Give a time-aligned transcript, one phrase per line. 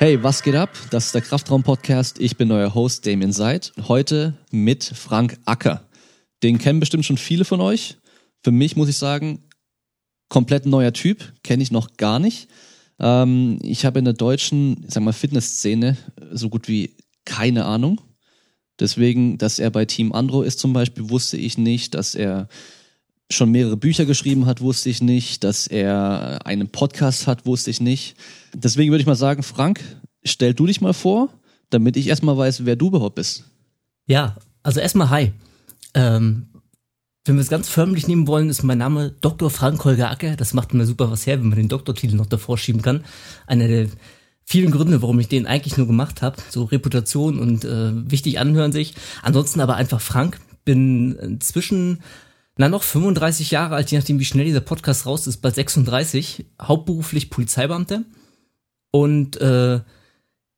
[0.00, 0.70] Hey, was geht ab?
[0.90, 2.20] Das ist der Kraftraum-Podcast.
[2.20, 3.72] Ich bin euer Host Damien Seid.
[3.88, 5.88] Heute mit Frank Acker.
[6.44, 7.96] Den kennen bestimmt schon viele von euch.
[8.44, 9.42] Für mich muss ich sagen,
[10.28, 11.32] komplett neuer Typ.
[11.42, 12.46] Kenne ich noch gar nicht.
[13.00, 15.96] Ähm, ich habe in der deutschen, sag mal, Fitnessszene
[16.30, 16.94] so gut wie
[17.24, 18.00] keine Ahnung.
[18.78, 21.94] Deswegen, dass er bei Team Andro ist zum Beispiel, wusste ich nicht.
[21.94, 22.46] Dass er
[23.30, 25.44] schon mehrere Bücher geschrieben hat, wusste ich nicht.
[25.44, 28.16] Dass er einen Podcast hat, wusste ich nicht.
[28.54, 29.80] Deswegen würde ich mal sagen, Frank,
[30.24, 31.28] stell du dich mal vor,
[31.70, 33.44] damit ich erstmal weiß, wer du überhaupt bist.
[34.06, 35.32] Ja, also erstmal hi.
[35.94, 36.46] Ähm,
[37.24, 39.50] wenn wir es ganz förmlich nehmen wollen, ist mein Name Dr.
[39.50, 40.36] Frank Holger Acker.
[40.36, 43.04] Das macht mir super was her, wenn man den Doktortitel noch davor schieben kann.
[43.46, 43.88] Einer der
[44.44, 46.36] vielen Gründe, warum ich den eigentlich nur gemacht habe.
[46.48, 48.94] So Reputation und äh, wichtig anhören sich.
[49.22, 50.40] Ansonsten aber einfach Frank.
[50.64, 52.00] Bin inzwischen
[52.58, 56.44] na noch 35 Jahre alt, je nachdem wie schnell dieser Podcast raus ist, bald 36,
[56.60, 58.02] hauptberuflich Polizeibeamter
[58.90, 59.80] und äh,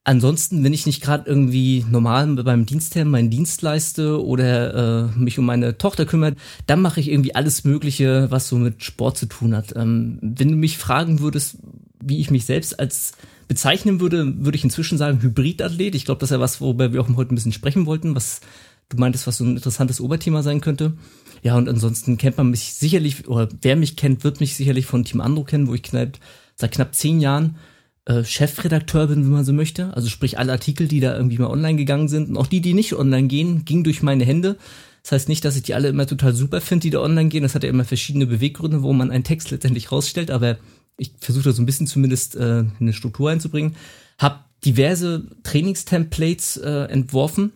[0.04, 5.38] ansonsten, wenn ich nicht gerade irgendwie normal beim Dienstherrn meinen Dienst leiste oder äh, mich
[5.38, 9.26] um meine Tochter kümmert, dann mache ich irgendwie alles Mögliche, was so mit Sport zu
[9.26, 9.74] tun hat.
[9.76, 11.58] Ähm, wenn du mich fragen würdest,
[12.02, 13.12] wie ich mich selbst als
[13.46, 15.94] bezeichnen würde, würde ich inzwischen sagen Hybridathlet.
[15.94, 18.40] Ich glaube, das ist ja was, worüber wir auch heute ein bisschen sprechen wollten, was
[18.88, 20.94] du meintest, was so ein interessantes Oberthema sein könnte.
[21.42, 25.04] Ja, und ansonsten kennt man mich sicherlich, oder wer mich kennt, wird mich sicherlich von
[25.04, 26.18] Team Andro kennen, wo ich knapp,
[26.56, 27.56] seit knapp zehn Jahren
[28.04, 29.94] äh, Chefredakteur bin, wenn man so möchte.
[29.94, 32.74] Also sprich, alle Artikel, die da irgendwie mal online gegangen sind und auch die, die
[32.74, 34.56] nicht online gehen, gingen durch meine Hände.
[35.02, 37.42] Das heißt nicht, dass ich die alle immer total super finde, die da online gehen.
[37.42, 40.58] Das hat ja immer verschiedene Beweggründe, wo man einen Text letztendlich rausstellt, aber
[40.98, 43.76] ich versuche da so ein bisschen zumindest äh, eine Struktur einzubringen.
[44.18, 47.52] Hab diverse Trainingstemplates äh, entworfen,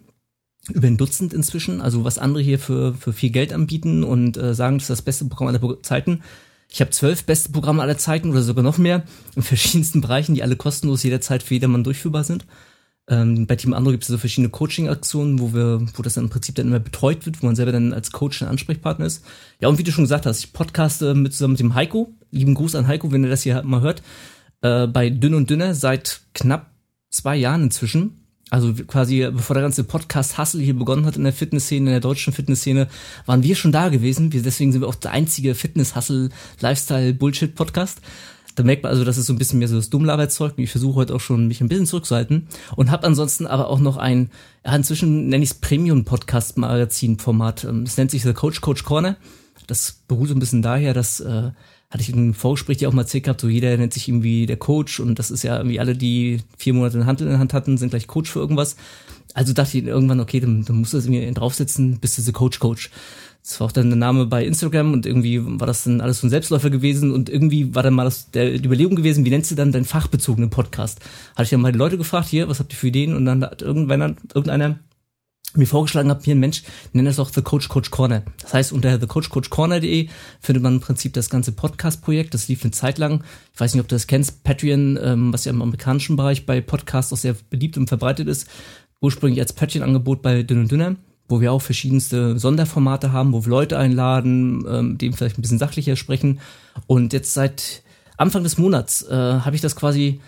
[0.72, 4.54] über ein Dutzend inzwischen, also was andere hier für, für viel Geld anbieten und äh,
[4.54, 6.22] sagen, das ist das beste Programm aller Zeiten.
[6.70, 9.04] Ich habe zwölf beste Programme aller Zeiten oder sogar noch mehr
[9.36, 12.46] in verschiedensten Bereichen, die alle kostenlos jederzeit für jedermann durchführbar sind.
[13.06, 16.30] Ähm, bei Team Andro gibt es so verschiedene Coaching-Aktionen, wo wir, wo das dann im
[16.30, 19.24] Prinzip dann immer betreut wird, wo man selber dann als Coach ein Ansprechpartner ist.
[19.60, 22.14] Ja, und wie du schon gesagt hast, ich podcaste mit zusammen mit dem Heiko.
[22.30, 24.02] Lieben Gruß an Heiko, wenn ihr das hier mal hört.
[24.62, 26.70] Äh, bei Dünn und Dünner seit knapp
[27.10, 28.23] zwei Jahren inzwischen.
[28.54, 32.32] Also quasi, bevor der ganze Podcast-Hustle hier begonnen hat in der Fitnessszene, in der deutschen
[32.32, 32.86] Fitnessszene,
[33.26, 34.32] waren wir schon da gewesen.
[34.32, 38.00] Wir, deswegen sind wir auch der einzige Fitness-Hustle-Lifestyle-Bullshit-Podcast.
[38.54, 40.52] Da merkt man also, dass es so ein bisschen mehr so das Dummlaberzeug.
[40.58, 42.46] Ich versuche heute auch schon, mich ein bisschen zurückzuhalten.
[42.76, 44.30] Und habe ansonsten aber auch noch ein,
[44.64, 47.64] ja, inzwischen nenne ich es Premium-Podcast-Magazin-Format.
[47.64, 49.16] Ähm, das nennt sich The Coach Coach Corner.
[49.66, 51.50] Das beruht so ein bisschen daher, dass äh,
[51.94, 54.56] hatte ich im Vorgespräch ja auch mal erzählt gehabt, so jeder nennt sich irgendwie der
[54.56, 57.54] Coach und das ist ja irgendwie alle, die vier Monate eine Hand in der Hand
[57.54, 58.74] hatten, sind gleich Coach für irgendwas.
[59.32, 62.32] Also dachte ich irgendwann, okay, dann, dann musst du das irgendwie draufsetzen, bist du so
[62.32, 62.90] Coach Coach.
[63.44, 66.26] Das war auch dann der Name bei Instagram und irgendwie war das dann alles so
[66.26, 69.52] ein Selbstläufer gewesen und irgendwie war dann mal das, der, die Überlegung gewesen, wie nennst
[69.52, 70.98] du dann deinen fachbezogenen Podcast?
[71.36, 73.14] Hatte ich dann mal die Leute gefragt, hier, was habt ihr für Ideen?
[73.14, 74.80] Und dann hat irgendwann, irgendeiner
[75.56, 78.22] mir vorgeschlagen habe, hier ein Mensch, nenn das auch The Coach Coach Corner.
[78.42, 80.08] Das heißt, unter thecoachcoachcorner.de
[80.40, 82.34] findet man im Prinzip das ganze Podcast-Projekt.
[82.34, 83.24] Das lief eine Zeit lang.
[83.52, 84.44] Ich weiß nicht, ob du das kennst.
[84.44, 88.48] Patreon, ähm, was ja im amerikanischen Bereich bei Podcasts auch sehr beliebt und verbreitet ist.
[89.00, 90.96] Ursprünglich als Patreon-Angebot bei Dünn und Dünner,
[91.28, 95.58] wo wir auch verschiedenste Sonderformate haben, wo wir Leute einladen, ähm, dem vielleicht ein bisschen
[95.58, 96.40] sachlicher sprechen.
[96.86, 97.82] Und jetzt seit
[98.16, 100.20] Anfang des Monats äh, habe ich das quasi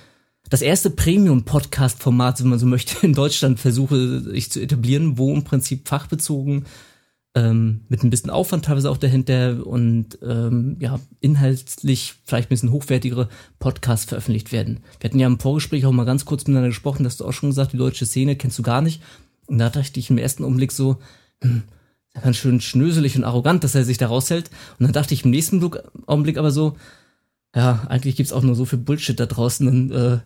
[0.49, 5.45] das erste Premium-Podcast-Format, wenn man so möchte, in Deutschland versuche ich zu etablieren, wo im
[5.45, 6.67] Prinzip fachbezogen
[7.37, 12.73] ähm, mit ein bisschen Aufwand teilweise auch dahinter und ähm, ja, inhaltlich vielleicht ein bisschen
[12.73, 14.81] hochwertigere Podcasts veröffentlicht werden.
[15.01, 17.51] Wir hatten ja im Vorgespräch auch mal ganz kurz miteinander gesprochen, dass du auch schon
[17.51, 19.03] gesagt, die deutsche Szene kennst du gar nicht.
[19.47, 20.97] Und da dachte ich im ersten Augenblick so,
[21.43, 21.65] hm,
[22.23, 24.51] ganz schön schnöselig und arrogant, dass er sich da raushält.
[24.79, 25.63] Und dann dachte ich im nächsten
[26.07, 26.77] Augenblick aber so,
[27.57, 30.19] ja, eigentlich gibt's auch nur so viel Bullshit da draußen und äh,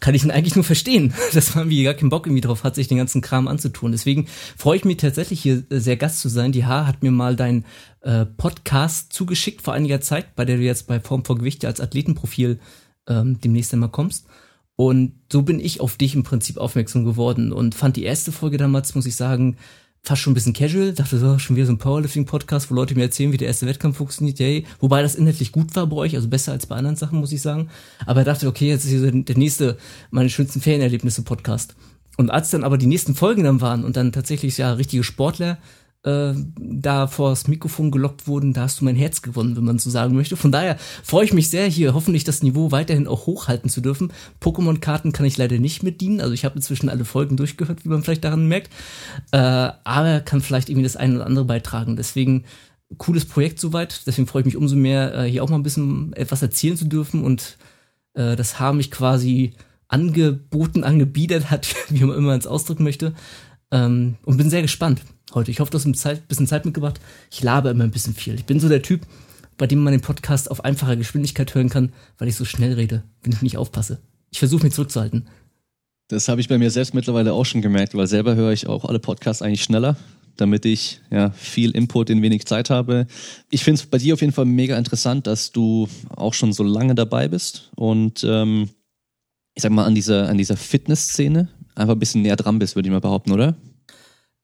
[0.00, 2.74] kann ich ihn eigentlich nur verstehen, dass man wie gar keinen Bock irgendwie drauf hat,
[2.74, 3.92] sich den ganzen Kram anzutun.
[3.92, 6.50] Deswegen freue ich mich tatsächlich hier äh, sehr Gast zu sein.
[6.50, 7.64] Die H hat mir mal dein
[8.00, 11.80] äh, Podcast zugeschickt vor einiger Zeit, bei der du jetzt bei Form vor Gewichte als
[11.80, 12.58] Athletenprofil
[13.06, 14.26] ähm, demnächst einmal kommst.
[14.74, 18.56] Und so bin ich auf dich im Prinzip aufmerksam geworden und fand die erste Folge
[18.56, 19.56] damals, muss ich sagen,
[20.04, 23.02] fast schon ein bisschen casual, dachte so, schon wieder so ein Powerlifting-Podcast, wo Leute mir
[23.02, 24.66] erzählen, wie der erste Wettkampf funktioniert, yay.
[24.80, 27.40] Wobei das inhaltlich gut war bei euch, also besser als bei anderen Sachen, muss ich
[27.40, 27.70] sagen.
[28.04, 29.78] Aber dachte, okay, jetzt ist hier so der nächste,
[30.10, 31.76] meine schönsten Ferienerlebnisse-Podcast.
[32.16, 35.58] Und als dann aber die nächsten Folgen dann waren und dann tatsächlich ja richtige Sportler
[36.04, 39.88] äh, da vors Mikrofon gelockt wurden, da hast du mein Herz gewonnen, wenn man so
[39.90, 40.36] sagen möchte.
[40.36, 44.12] Von daher freue ich mich sehr, hier hoffentlich das Niveau weiterhin auch hochhalten zu dürfen.
[44.40, 48.02] Pokémon-Karten kann ich leider nicht mitdienen, also ich habe inzwischen alle Folgen durchgehört, wie man
[48.02, 48.70] vielleicht daran merkt,
[49.30, 51.96] äh, aber kann vielleicht irgendwie das eine oder andere beitragen.
[51.96, 52.44] Deswegen
[52.98, 56.12] cooles Projekt soweit, deswegen freue ich mich umso mehr, äh, hier auch mal ein bisschen
[56.14, 57.58] etwas erzählen zu dürfen und
[58.14, 59.54] äh, das haben mich quasi
[59.88, 63.14] angeboten, angebiedert hat, wie man immer es ausdrücken möchte.
[63.72, 65.02] Ähm, und bin sehr gespannt
[65.34, 65.50] heute.
[65.50, 67.00] Ich hoffe, du hast ein Zeit, bisschen Zeit mitgebracht.
[67.30, 68.34] Ich labe immer ein bisschen viel.
[68.34, 69.00] Ich bin so der Typ,
[69.56, 73.02] bei dem man den Podcast auf einfacher Geschwindigkeit hören kann, weil ich so schnell rede,
[73.22, 74.00] wenn ich nicht aufpasse.
[74.30, 75.26] Ich versuche mich zurückzuhalten.
[76.08, 78.84] Das habe ich bei mir selbst mittlerweile auch schon gemerkt, weil selber höre ich auch
[78.84, 79.96] alle Podcasts eigentlich schneller,
[80.36, 83.06] damit ich ja viel Input in wenig Zeit habe.
[83.50, 86.62] Ich finde es bei dir auf jeden Fall mega interessant, dass du auch schon so
[86.62, 88.68] lange dabei bist und ähm,
[89.54, 92.88] ich sag mal an dieser an dieser Fitnessszene einfach ein bisschen näher dran bist, würde
[92.88, 93.56] ich mal behaupten, oder?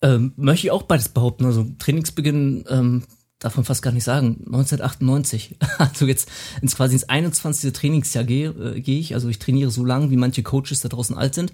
[0.01, 1.45] Ähm, möchte ich auch beides behaupten.
[1.45, 3.03] Also Trainingsbeginn ähm,
[3.39, 5.57] darf man fast gar nicht sagen, 1998.
[5.79, 6.29] Also jetzt
[6.61, 7.73] ins quasi ins 21.
[7.73, 9.15] Trainingsjahr gehe äh, geh ich.
[9.15, 11.53] Also ich trainiere so lange, wie manche Coaches da draußen alt sind.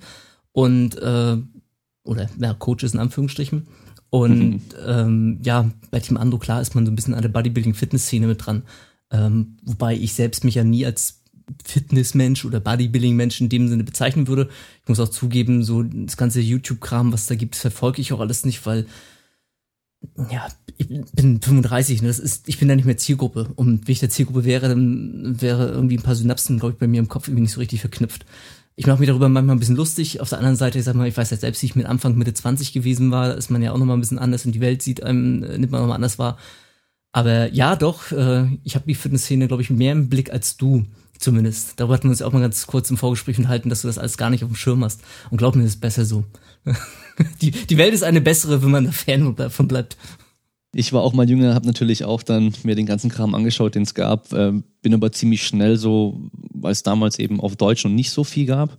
[0.53, 1.37] Und äh,
[2.05, 3.67] oder ja, Coaches in Anführungsstrichen.
[4.11, 4.61] Und mhm.
[4.87, 8.47] ähm, ja, bei Team Ando, klar, ist man so ein bisschen an der Bodybuilding-Fitness-Szene mit
[8.47, 8.63] dran.
[9.11, 11.24] Ähm, wobei ich selbst mich ja nie als
[11.65, 14.49] Fitnessmensch oder Bodybuilding-Mensch in dem Sinne bezeichnen würde.
[14.83, 18.45] Ich muss auch zugeben, so das ganze YouTube-Kram, was da gibt, verfolge ich auch alles
[18.45, 18.87] nicht, weil
[20.31, 22.09] ja, ich bin 35, ne?
[22.09, 23.51] das ist, ich bin da nicht mehr Zielgruppe.
[23.55, 26.87] Und wenn ich der Zielgruppe wäre, dann wäre irgendwie ein paar Synapsen, glaube ich, bei
[26.87, 28.27] mir im Kopf irgendwie nicht so richtig verknüpft.
[28.77, 30.21] Ich mache mich darüber manchmal ein bisschen lustig.
[30.21, 32.17] Auf der anderen Seite, ich sag mal, ich weiß ja selbst, wie ich mit Anfang
[32.17, 34.83] Mitte 20 gewesen war, ist man ja auch nochmal ein bisschen anders und die Welt
[34.83, 36.39] sieht einem, nimmt man nochmal anders wahr.
[37.13, 40.85] Aber ja, doch, äh, ich habe die Fitnessszene, glaube ich, mehr im Blick als du
[41.19, 41.81] zumindest.
[41.81, 44.17] Darüber hatten wir uns auch mal ganz kurz im Vorgespräch unterhalten, dass du das alles
[44.17, 45.01] gar nicht auf dem Schirm hast.
[45.31, 46.25] Und glaub mir, das ist besser so.
[47.41, 49.97] die, die Welt ist eine bessere, wenn man da Fan davon bleibt.
[50.75, 53.85] Ich war auch mal jünger, habe natürlich auch dann mir den ganzen Kram angeschaut, den
[53.85, 54.53] es gab, äh,
[54.83, 56.21] bin aber ziemlich schnell so,
[56.53, 58.77] weil es damals eben auf Deutsch noch nicht so viel gab,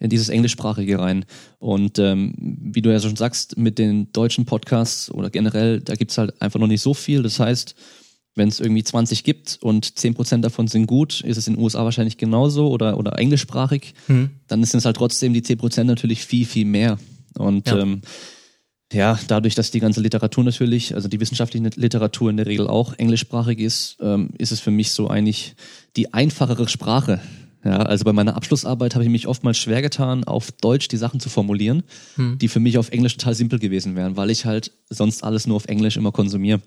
[0.00, 1.24] in dieses Englischsprachige rein.
[1.60, 6.18] Und ähm, wie du ja schon sagst, mit den deutschen Podcasts oder generell, da gibt's
[6.18, 7.22] halt einfach noch nicht so viel.
[7.22, 7.76] Das heißt,
[8.38, 11.84] wenn es irgendwie 20 gibt und 10% davon sind gut, ist es in den USA
[11.84, 14.30] wahrscheinlich genauso oder, oder englischsprachig, mhm.
[14.46, 16.98] dann sind es halt trotzdem die 10% natürlich viel, viel mehr.
[17.36, 17.78] Und ja.
[17.78, 18.00] ähm,
[18.92, 22.94] ja, dadurch, dass die ganze Literatur natürlich, also die wissenschaftliche Literatur in der Regel auch
[22.96, 25.54] englischsprachig ist, ähm, ist es für mich so eigentlich
[25.96, 27.20] die einfachere Sprache.
[27.64, 31.18] Ja, also bei meiner Abschlussarbeit habe ich mich oftmals schwer getan, auf Deutsch die Sachen
[31.18, 31.82] zu formulieren,
[32.14, 32.38] hm.
[32.38, 35.56] die für mich auf Englisch total simpel gewesen wären, weil ich halt sonst alles nur
[35.56, 36.60] auf Englisch immer konsumiere.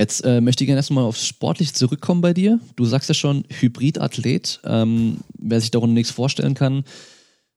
[0.00, 2.58] Jetzt äh, möchte ich gerne erstmal aufs Sportliche zurückkommen bei dir.
[2.74, 4.58] Du sagst ja schon Hybridathlet.
[4.64, 6.84] Ähm, wer sich darunter nichts vorstellen kann,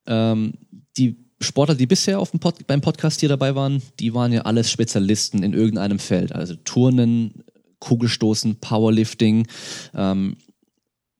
[0.08, 0.56] ähm,
[0.98, 4.42] die Sportler, die bisher auf dem Pod beim Podcast hier dabei waren, die waren ja
[4.42, 6.36] alles Spezialisten in irgendeinem Feld.
[6.36, 7.46] Also Turnen,
[7.80, 9.48] Kugelstoßen, Powerlifting.
[9.96, 10.36] Ähm,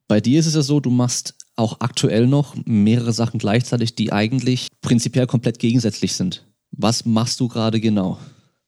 [0.08, 4.12] bei dir ist es ja so, du machst auch aktuell noch mehrere Sachen gleichzeitig, die
[4.12, 6.44] eigentlich prinzipiell komplett gegensätzlich sind.
[6.70, 8.18] Was machst du gerade genau?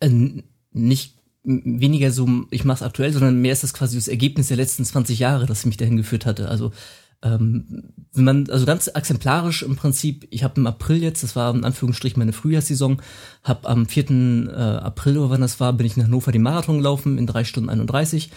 [0.01, 1.16] Äh, nicht
[1.47, 4.85] weniger so, ich mache es aktuell, sondern mehr ist das quasi das Ergebnis der letzten
[4.85, 6.49] 20 Jahre, das mich dahin geführt hatte.
[6.49, 6.73] Also
[7.23, 11.55] ähm, wenn man, also ganz exemplarisch im Prinzip, ich habe im April jetzt, das war
[11.55, 13.01] in Anführungsstrichen meine Frühjahrssaison,
[13.43, 14.11] habe am 4.
[14.11, 17.45] Äh, April, oder wann das war, bin ich in Hannover den Marathon gelaufen in drei
[17.45, 18.31] Stunden 31.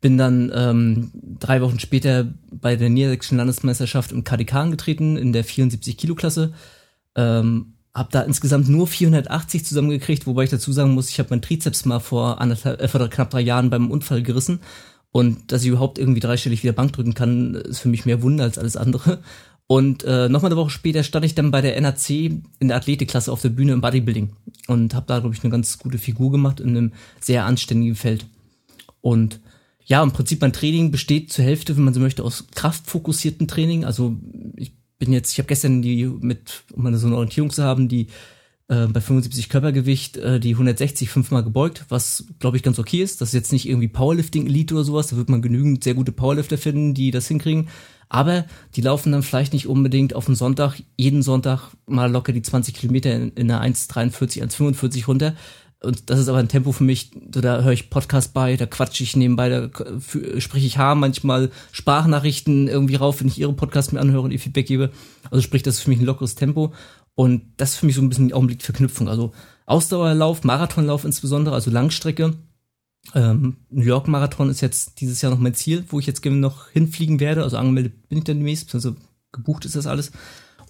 [0.00, 5.44] Bin dann ähm, drei Wochen später bei der Niedersächsischen Landesmeisterschaft im KDK angetreten, in der
[5.44, 6.52] 74 Kilo Klasse.
[7.14, 11.42] Ähm, habe da insgesamt nur 480 zusammengekriegt, wobei ich dazu sagen muss, ich habe meinen
[11.42, 14.60] Trizeps mal vor, anderthalb, äh, vor knapp drei Jahren beim Unfall gerissen
[15.12, 18.44] und dass ich überhaupt irgendwie dreistellig wieder Bank drücken kann, ist für mich mehr Wunder
[18.44, 19.22] als alles andere.
[19.66, 23.32] Und äh, nochmal eine Woche später stand ich dann bei der NAC in der Athletikklasse
[23.32, 24.30] auf der Bühne im Bodybuilding
[24.68, 28.26] und habe da, glaube ich, eine ganz gute Figur gemacht in einem sehr anständigen Feld.
[29.00, 29.40] Und
[29.86, 33.84] ja, im Prinzip mein Training besteht zur Hälfte, wenn man so möchte, aus kraftfokussierten Training.
[33.84, 34.16] Also
[34.54, 37.88] ich bin jetzt, ich habe gestern die mit, um mal so eine Orientierung zu haben,
[37.88, 38.08] die
[38.68, 43.20] äh, bei 75 Körpergewicht äh, die 160 fünfmal gebeugt, was glaube ich ganz okay ist.
[43.20, 46.12] Das ist jetzt nicht irgendwie Powerlifting Elite oder sowas, da wird man genügend sehr gute
[46.12, 47.68] Powerlifter finden, die das hinkriegen.
[48.08, 52.42] Aber die laufen dann vielleicht nicht unbedingt auf den Sonntag, jeden Sonntag mal locker die
[52.42, 55.34] 20 Kilometer in, in einer 1,43, 1,45 runter.
[55.82, 59.02] Und das ist aber ein Tempo für mich, da höre ich Podcast bei, da quatsche
[59.02, 59.70] ich nebenbei, da
[60.40, 64.40] spreche ich Haar, manchmal Sprachnachrichten irgendwie rauf, wenn ich ihre Podcasts mir anhöre und ihr
[64.40, 64.90] Feedback gebe.
[65.30, 66.72] Also sprich, das ist für mich ein lockeres Tempo.
[67.14, 69.08] Und das ist für mich so ein bisschen die Augenblickverknüpfung.
[69.08, 69.32] Also
[69.66, 72.34] Ausdauerlauf, Marathonlauf insbesondere, also Langstrecke.
[73.14, 76.68] Ähm, New York Marathon ist jetzt dieses Jahr noch mein Ziel, wo ich jetzt noch
[76.68, 77.42] hinfliegen werde.
[77.42, 78.96] Also angemeldet bin ich dann demnächst, also
[79.32, 80.12] gebucht ist das alles.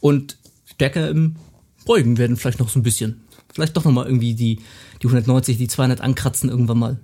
[0.00, 1.36] Und stärker im
[1.84, 3.22] Beugen werden vielleicht noch so ein bisschen.
[3.56, 4.60] Vielleicht doch noch mal irgendwie die,
[5.02, 6.98] die 190, die 200 ankratzen irgendwann mal.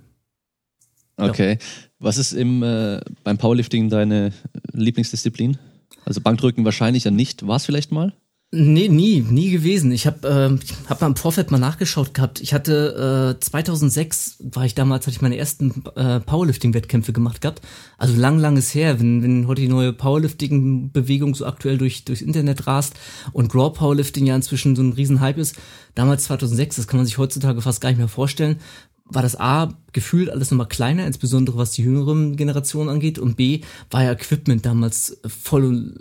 [1.17, 1.53] Okay.
[1.53, 1.57] Ja.
[1.97, 4.31] Was ist im, äh, beim Powerlifting deine
[4.71, 5.57] Lieblingsdisziplin?
[6.05, 7.47] Also Bankdrücken wahrscheinlich ja nicht.
[7.47, 8.13] War es vielleicht mal?
[8.55, 9.91] Nee, nie, nie gewesen.
[9.91, 12.39] Ich habe äh, hab mal im Vorfeld mal nachgeschaut gehabt.
[12.39, 17.63] Ich hatte äh, 2006 war ich damals hatte ich meine ersten äh, Powerlifting-Wettkämpfe gemacht gehabt.
[17.97, 22.67] Also lang, langes her, wenn, wenn heute die neue Powerlifting-Bewegung so aktuell durch durchs Internet
[22.67, 22.93] rast
[23.31, 25.55] und Raw Powerlifting ja inzwischen so ein Riesenhype ist.
[25.95, 28.57] Damals 2006, das kann man sich heutzutage fast gar nicht mehr vorstellen,
[29.05, 33.61] war das A gefühlt alles nochmal kleiner, insbesondere was die jüngeren Generationen angeht und B
[33.89, 35.95] war ja Equipment damals voll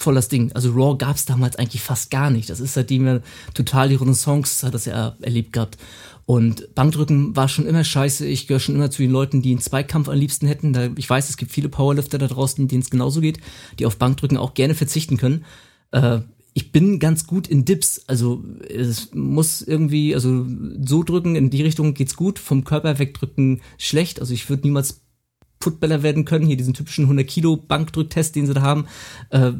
[0.00, 0.50] voll das Ding.
[0.52, 2.48] Also Raw gab's damals eigentlich fast gar nicht.
[2.48, 3.20] Das ist seitdem ja
[3.54, 5.76] total die Renaissance hat das ja erlebt gehabt.
[6.26, 8.26] Und Bankdrücken war schon immer scheiße.
[8.26, 10.94] Ich gehöre schon immer zu den Leuten, die einen Zweikampf am liebsten hätten.
[10.96, 13.40] Ich weiß, es gibt viele Powerlifter da draußen, denen es genauso geht,
[13.78, 15.44] die auf Bankdrücken auch gerne verzichten können.
[15.90, 16.20] Äh,
[16.54, 18.04] ich bin ganz gut in Dips.
[18.06, 20.46] Also es muss irgendwie, also
[20.82, 22.38] so drücken, in die Richtung geht's gut.
[22.38, 24.20] Vom Körper wegdrücken schlecht.
[24.20, 25.02] Also ich würde niemals
[25.62, 28.86] Footballer werden können, hier diesen typischen 100 Kilo Bankdrücktest, den sie da haben,
[29.30, 29.52] äh,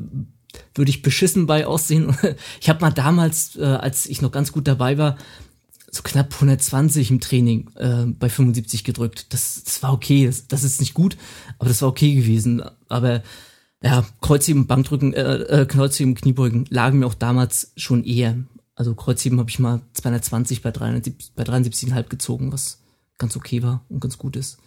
[0.75, 2.17] würde ich beschissen bei aussehen.
[2.61, 5.17] Ich habe mal damals, äh, als ich noch ganz gut dabei war,
[5.91, 9.33] so knapp 120 im Training äh, bei 75 gedrückt.
[9.33, 11.17] Das, das war okay, das, das ist nicht gut,
[11.59, 12.63] aber das war okay gewesen.
[12.89, 13.23] Aber
[13.83, 18.37] ja, Kreuzheben, Bankdrücken, äh, äh, Kreuzheben, Kniebeugen lagen mir auch damals schon eher.
[18.75, 22.83] Also Kreuzheben habe ich mal 220 bei 73, bei 73,5 gezogen, was
[23.19, 24.59] ganz okay war und ganz gut ist.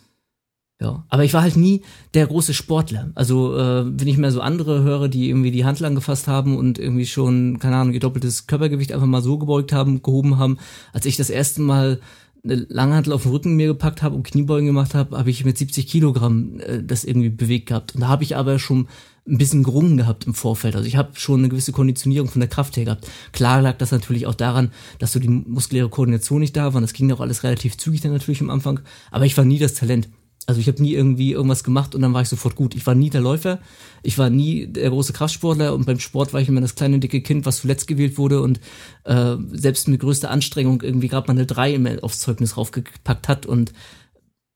[0.81, 1.81] Ja, aber ich war halt nie
[2.13, 3.11] der große Sportler.
[3.15, 6.77] Also äh, wenn ich mir so andere höre, die irgendwie die Handel angefasst haben und
[6.77, 10.57] irgendwie schon, keine Ahnung, ihr doppeltes Körpergewicht einfach mal so gebeugt haben, gehoben haben,
[10.91, 12.01] als ich das erste Mal
[12.43, 15.57] eine Langhantel auf den Rücken mir gepackt habe und Kniebeugen gemacht habe, habe ich mit
[15.57, 17.95] 70 Kilogramm äh, das irgendwie bewegt gehabt.
[17.95, 18.87] Und da habe ich aber schon
[19.25, 20.75] ein bisschen gerungen gehabt im Vorfeld.
[20.75, 23.07] Also ich habe schon eine gewisse Konditionierung von der Kraft her gehabt.
[23.31, 26.81] Klar lag das natürlich auch daran, dass so die muskuläre Koordination nicht da war.
[26.81, 28.81] Das ging auch alles relativ zügig dann natürlich am Anfang.
[29.11, 30.09] Aber ich war nie das Talent.
[30.45, 32.75] Also ich habe nie irgendwie irgendwas gemacht und dann war ich sofort gut.
[32.75, 33.59] Ich war nie der Läufer,
[34.01, 37.21] ich war nie der große Kraftsportler und beim Sport war ich immer das kleine dicke
[37.21, 38.59] Kind, was zuletzt gewählt wurde und
[39.05, 43.45] äh, selbst mit größter Anstrengung irgendwie gerade mal eine 3 immer aufs Zeugnis raufgepackt hat
[43.45, 43.71] und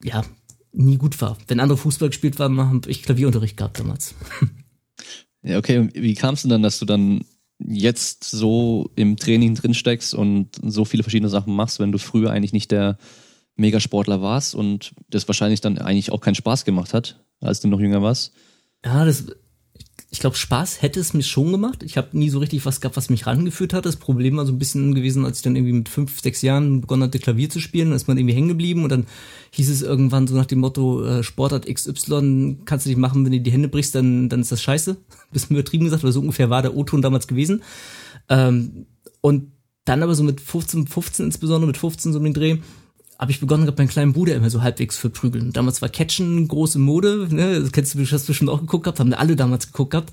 [0.02, 0.24] ja,
[0.72, 1.38] nie gut war.
[1.46, 4.14] Wenn andere Fußball gespielt haben, habe ich Klavierunterricht gehabt damals.
[5.42, 5.88] Ja, okay.
[5.94, 7.24] Wie kam es denn dann, dass du dann
[7.58, 12.30] jetzt so im Training drin steckst und so viele verschiedene Sachen machst, wenn du früher
[12.30, 12.98] eigentlich nicht der
[13.58, 17.80] Megasportler warst und das wahrscheinlich dann eigentlich auch keinen Spaß gemacht hat, als du noch
[17.80, 18.32] jünger warst.
[18.84, 19.26] Ja, das,
[20.10, 21.82] ich glaube, Spaß hätte es mir schon gemacht.
[21.82, 23.84] Ich habe nie so richtig was gehabt, was mich rangeführt hat.
[23.84, 26.80] Das Problem war so ein bisschen gewesen, als ich dann irgendwie mit fünf, sechs Jahren
[26.80, 29.06] begonnen hatte, Klavier zu spielen, dann ist man irgendwie hängen geblieben und dann
[29.50, 33.32] hieß es irgendwann so nach dem Motto, äh, Sportart XY kannst du nicht machen, wenn
[33.32, 34.96] du die Hände brichst, dann, dann ist das scheiße.
[35.32, 37.62] Bisschen übertrieben gesagt, oder so ungefähr war der O-Ton damals gewesen.
[38.28, 38.86] Ähm,
[39.20, 39.52] und
[39.84, 42.58] dann aber so mit 15, 15 insbesondere, mit 15 so um den Dreh,
[43.18, 45.52] habe ich begonnen gehabt, meinen kleinen Bruder immer so halbwegs verprügeln.
[45.52, 47.60] Damals war Catchen große Mode, ne?
[47.60, 50.12] Das kennst du, hast du bestimmt auch geguckt gehabt, haben alle damals geguckt gehabt.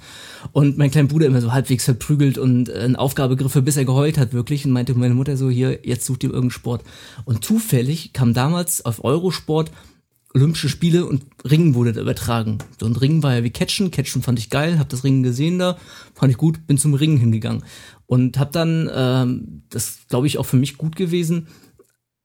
[0.54, 4.18] Und mein kleiner Bruder immer so halbwegs verprügelt und äh, eine Aufgabegriffe, bis er geheult
[4.18, 6.84] hat wirklich und meinte meine Mutter so, hier, jetzt sucht ihr irgendeinen Sport.
[7.26, 9.72] Und zufällig kam damals auf Eurosport
[10.34, 12.58] Olympische Spiele und Ringen wurde da übertragen.
[12.78, 13.90] So ein Ringen war ja wie Catchen.
[13.90, 15.78] Catchen fand ich geil, hab das Ringen gesehen da,
[16.14, 17.64] fand ich gut, bin zum Ringen hingegangen
[18.06, 21.48] und hab dann, ähm, das glaube ich auch für mich gut gewesen,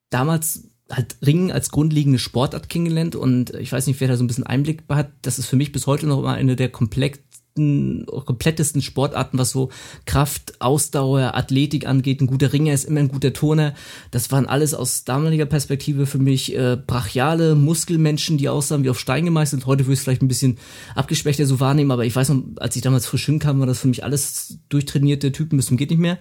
[0.09, 4.27] damals halt Ringen als grundlegende Sportart kennengelernt und ich weiß nicht, wer da so ein
[4.27, 5.11] bisschen Einblick hat.
[5.21, 9.69] Das ist für mich bis heute noch immer eine der komplettesten, komplettesten Sportarten, was so
[10.05, 12.21] Kraft, Ausdauer, Athletik angeht.
[12.21, 13.73] Ein guter Ringer ist immer ein guter Turner.
[14.11, 18.99] Das waren alles aus damaliger Perspektive für mich äh, brachiale Muskelmenschen, die aussahen wie auf
[18.99, 19.65] Stein gemeißelt.
[19.65, 20.57] Heute würde ich es vielleicht ein bisschen
[20.95, 23.87] abgespechter so wahrnehmen, aber ich weiß noch, als ich damals frisch hinkam, war das für
[23.87, 26.19] mich alles durchtrainierte Typen bis zum geht nicht mehr.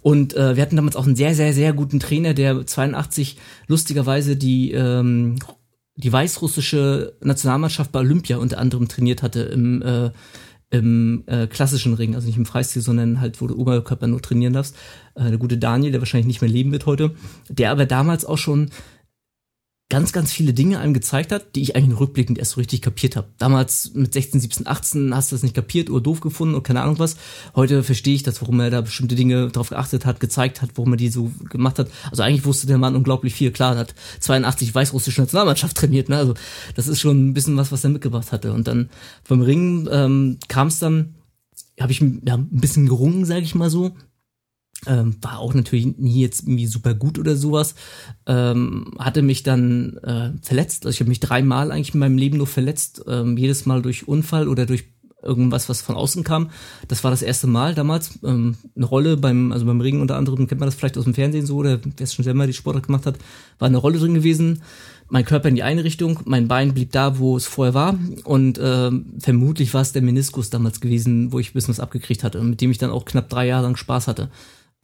[0.00, 3.36] Und äh, wir hatten damals auch einen sehr, sehr, sehr guten Trainer, der 82
[3.66, 5.36] lustigerweise die, ähm,
[5.96, 10.10] die weißrussische Nationalmannschaft bei Olympia unter anderem trainiert hatte im, äh,
[10.70, 14.52] im äh, klassischen Ring, also nicht im Freistil, sondern halt, wo du Oberkörper nur trainieren
[14.52, 14.76] darfst.
[15.14, 17.14] Äh, der gute Daniel, der wahrscheinlich nicht mehr leben wird heute,
[17.48, 18.70] der aber damals auch schon
[19.88, 23.14] ganz, ganz viele Dinge einem gezeigt hat, die ich eigentlich rückblickend erst so richtig kapiert
[23.14, 23.28] habe.
[23.38, 26.82] Damals mit 16, 17, 18 hast du das nicht kapiert oder doof gefunden und keine
[26.82, 27.16] Ahnung was.
[27.54, 30.94] Heute verstehe ich das, warum er da bestimmte Dinge drauf geachtet hat, gezeigt hat, warum
[30.94, 31.88] er die so gemacht hat.
[32.10, 33.52] Also eigentlich wusste der Mann unglaublich viel.
[33.52, 36.16] Klar, er hat 82 weißrussische Nationalmannschaft trainiert, ne?
[36.16, 36.34] Also
[36.74, 38.52] das ist schon ein bisschen was, was er mitgebracht hatte.
[38.52, 38.90] Und dann
[39.22, 41.14] vom Ringen ähm, kam es dann,
[41.80, 43.94] habe ich ja, ein bisschen gerungen, sage ich mal so
[44.86, 47.74] ähm, war auch natürlich nie jetzt irgendwie super gut oder sowas.
[48.26, 50.86] Ähm, hatte mich dann äh, verletzt.
[50.86, 53.02] Also ich habe mich dreimal eigentlich in meinem Leben nur verletzt.
[53.08, 54.84] Ähm, jedes Mal durch Unfall oder durch
[55.22, 56.50] irgendwas, was von außen kam.
[56.88, 58.18] Das war das erste Mal damals.
[58.24, 61.14] Ähm, eine Rolle beim, also beim Ringen unter anderem, kennt man das vielleicht aus dem
[61.14, 63.18] Fernsehen so, oder wer es schon selber die Sportart gemacht hat,
[63.58, 64.62] war eine Rolle drin gewesen.
[65.08, 67.98] Mein Körper in die eine Richtung, mein Bein blieb da, wo es vorher war.
[68.24, 72.24] Und äh, vermutlich war es der Meniskus damals gewesen, wo ich ein bisschen was abgekriegt
[72.24, 74.30] hatte mit dem ich dann auch knapp drei Jahre lang Spaß hatte.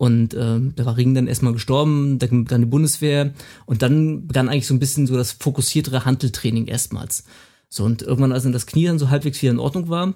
[0.02, 3.32] Und äh, da war Ring dann erstmal gestorben, dann, dann die Bundeswehr
[3.66, 7.22] und dann begann eigentlich so ein bisschen so das fokussiertere Handeltraining erstmals.
[7.68, 10.14] So, und irgendwann, als dann das Knie dann so halbwegs wieder in Ordnung war,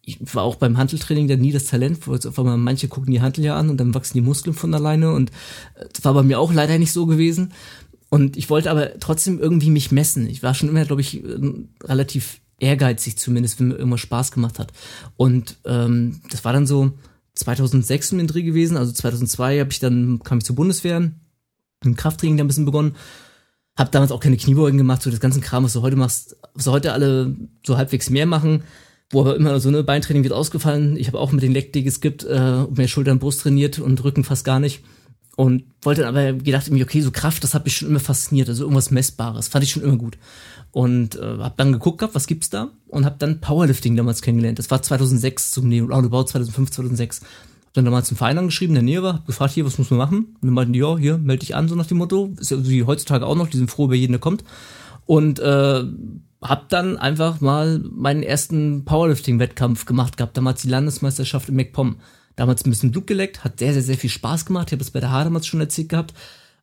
[0.00, 3.12] ich war auch beim Handeltraining dann nie das Talent, wo jetzt auf einmal manche gucken
[3.12, 5.28] die Hantel ja an und dann wachsen die Muskeln von alleine und
[5.74, 7.52] äh, das war bei mir auch leider nicht so gewesen.
[8.08, 10.26] Und ich wollte aber trotzdem irgendwie mich messen.
[10.26, 11.22] Ich war schon immer, glaube ich,
[11.84, 14.72] relativ ehrgeizig zumindest, wenn mir irgendwas Spaß gemacht hat.
[15.18, 16.92] Und ähm, das war dann so
[17.38, 21.10] 2006 im Dreh gewesen, also 2002 habe ich dann kam ich zur Bundeswehr,
[21.84, 22.94] im Krafttraining da ein bisschen begonnen
[23.78, 26.64] hab damals auch keine Kniebeugen gemacht, so das ganze Kram, was du heute machst, was
[26.64, 28.64] du heute alle so halbwegs mehr machen,
[29.10, 30.96] wo aber immer so eine Beintraining wird ausgefallen.
[30.96, 34.24] Ich habe auch mit den Leg Day geskippt, äh, mehr Schultern, Brust trainiert und Rücken
[34.24, 34.82] fast gar nicht.
[35.36, 38.48] Und wollte dann aber gedacht mir, okay, so Kraft, das hat mich schon immer fasziniert,
[38.48, 40.18] also irgendwas Messbares, fand ich schon immer gut.
[40.78, 44.60] Und äh, habe dann geguckt gehabt, was gibt's da und habe dann Powerlifting damals kennengelernt.
[44.60, 47.20] Das war 2006 zum Roundabout 2005 2006
[47.72, 50.18] dann damals einen Verein angeschrieben, der Nähe war, hab gefragt, hier, was muss man machen?
[50.18, 52.32] Und dann meinten die, ja, hier, melde dich an, so nach dem Motto.
[52.38, 54.44] Ist ja wie heutzutage auch noch, die sind froh über jeden, der kommt.
[55.04, 55.82] Und äh,
[56.40, 61.96] hab dann einfach mal meinen ersten Powerlifting-Wettkampf gemacht gehabt, damals die Landesmeisterschaft in MacPom.
[62.36, 64.68] Damals ein bisschen Blut geleckt, hat sehr, sehr, sehr viel Spaß gemacht.
[64.68, 66.14] Ich habe das bei der H damals schon erzählt gehabt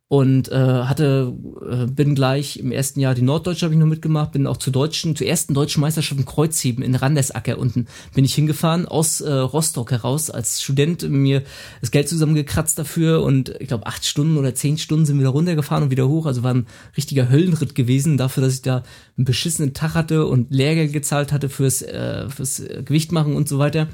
[0.07, 1.33] und äh, hatte
[1.67, 4.71] äh, bin gleich im ersten Jahr die Norddeutsche habe ich noch mitgemacht, bin auch zur
[4.71, 9.31] deutschen zur ersten deutschen Meisterschaft im Kreuzheben in Randesacker unten bin ich hingefahren aus äh,
[9.31, 11.41] Rostock heraus als Student mir
[11.81, 15.31] das Geld zusammengekratzt dafür und ich glaube acht Stunden oder zehn Stunden sind wir da
[15.31, 18.83] runtergefahren und wieder hoch, also war ein richtiger Höllenritt gewesen dafür, dass ich da
[19.17, 23.57] einen beschissenen Tag hatte und Lehrgeld gezahlt hatte fürs äh, fürs Gewicht machen und so
[23.57, 23.87] weiter.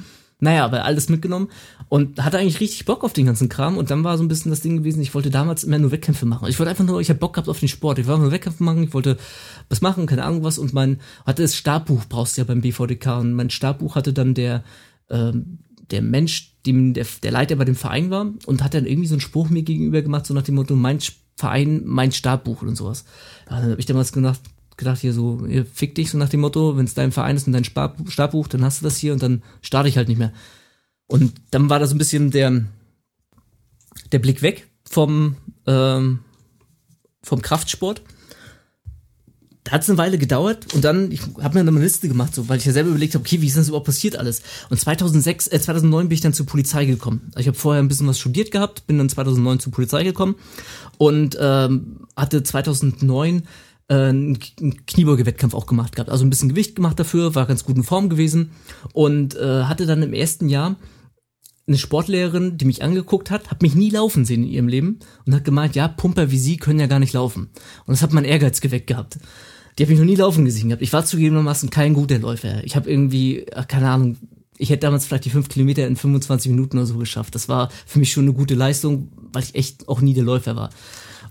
[0.43, 1.49] Naja, aber alles mitgenommen
[1.87, 3.77] und hatte eigentlich richtig Bock auf den ganzen Kram.
[3.77, 6.25] Und dann war so ein bisschen das Ding gewesen, ich wollte damals immer nur Wettkämpfe
[6.25, 6.47] machen.
[6.49, 7.99] Ich wollte einfach nur, ich habe Bock gehabt auf den Sport.
[7.99, 9.17] Ich wollte nur Wettkämpfe machen, ich wollte
[9.69, 10.57] was machen, keine Ahnung was.
[10.57, 13.19] Und mein, hatte das Startbuch, brauchst du ja beim BVDK.
[13.19, 14.63] Und mein Startbuch hatte dann der,
[15.11, 15.59] ähm,
[15.91, 19.13] der Mensch, dem der, der Leiter bei dem Verein war und hat dann irgendwie so
[19.13, 20.97] einen Spruch mir gegenüber gemacht, so nach dem Motto, mein
[21.35, 23.05] Verein, mein Startbuch und sowas.
[23.47, 24.39] Ja, dann habe ich damals gedacht,
[24.81, 27.47] gedacht, hier so, ihr fick dich so nach dem Motto, wenn es dein Verein ist
[27.47, 30.33] und dein Startbuch, dann hast du das hier und dann starte ich halt nicht mehr.
[31.07, 32.63] Und dann war da so ein bisschen der,
[34.11, 35.35] der Blick weg vom,
[35.67, 36.19] ähm,
[37.21, 38.01] vom Kraftsport.
[39.63, 42.49] Da hat es eine Weile gedauert und dann, ich habe mir eine Liste gemacht, so,
[42.49, 44.41] weil ich ja selber überlegt habe, okay, wie ist das überhaupt passiert alles?
[44.71, 47.21] Und 2006, äh, 2009 bin ich dann zur Polizei gekommen.
[47.33, 50.35] Also ich habe vorher ein bisschen was studiert gehabt, bin dann 2009 zur Polizei gekommen
[50.97, 53.43] und ähm, hatte 2009
[53.91, 56.09] äh, einen Kniebeuge-Wettkampf auch gemacht gehabt.
[56.09, 58.51] Also ein bisschen Gewicht gemacht dafür, war ganz gut in Form gewesen
[58.93, 60.77] und äh, hatte dann im ersten Jahr
[61.67, 65.35] eine Sportlehrerin, die mich angeguckt hat, hat mich nie laufen sehen in ihrem Leben und
[65.35, 67.49] hat gemeint, ja, Pumper wie sie können ja gar nicht laufen.
[67.85, 69.19] Und das hat mein Ehrgeiz geweckt gehabt.
[69.77, 70.81] Die hat mich noch nie laufen gesehen gehabt.
[70.81, 72.63] Ich war zugegebenermaßen kein guter Läufer.
[72.63, 74.17] Ich habe irgendwie, keine Ahnung,
[74.57, 77.35] ich hätte damals vielleicht die fünf Kilometer in 25 Minuten oder so geschafft.
[77.35, 80.55] Das war für mich schon eine gute Leistung, weil ich echt auch nie der Läufer
[80.55, 80.69] war.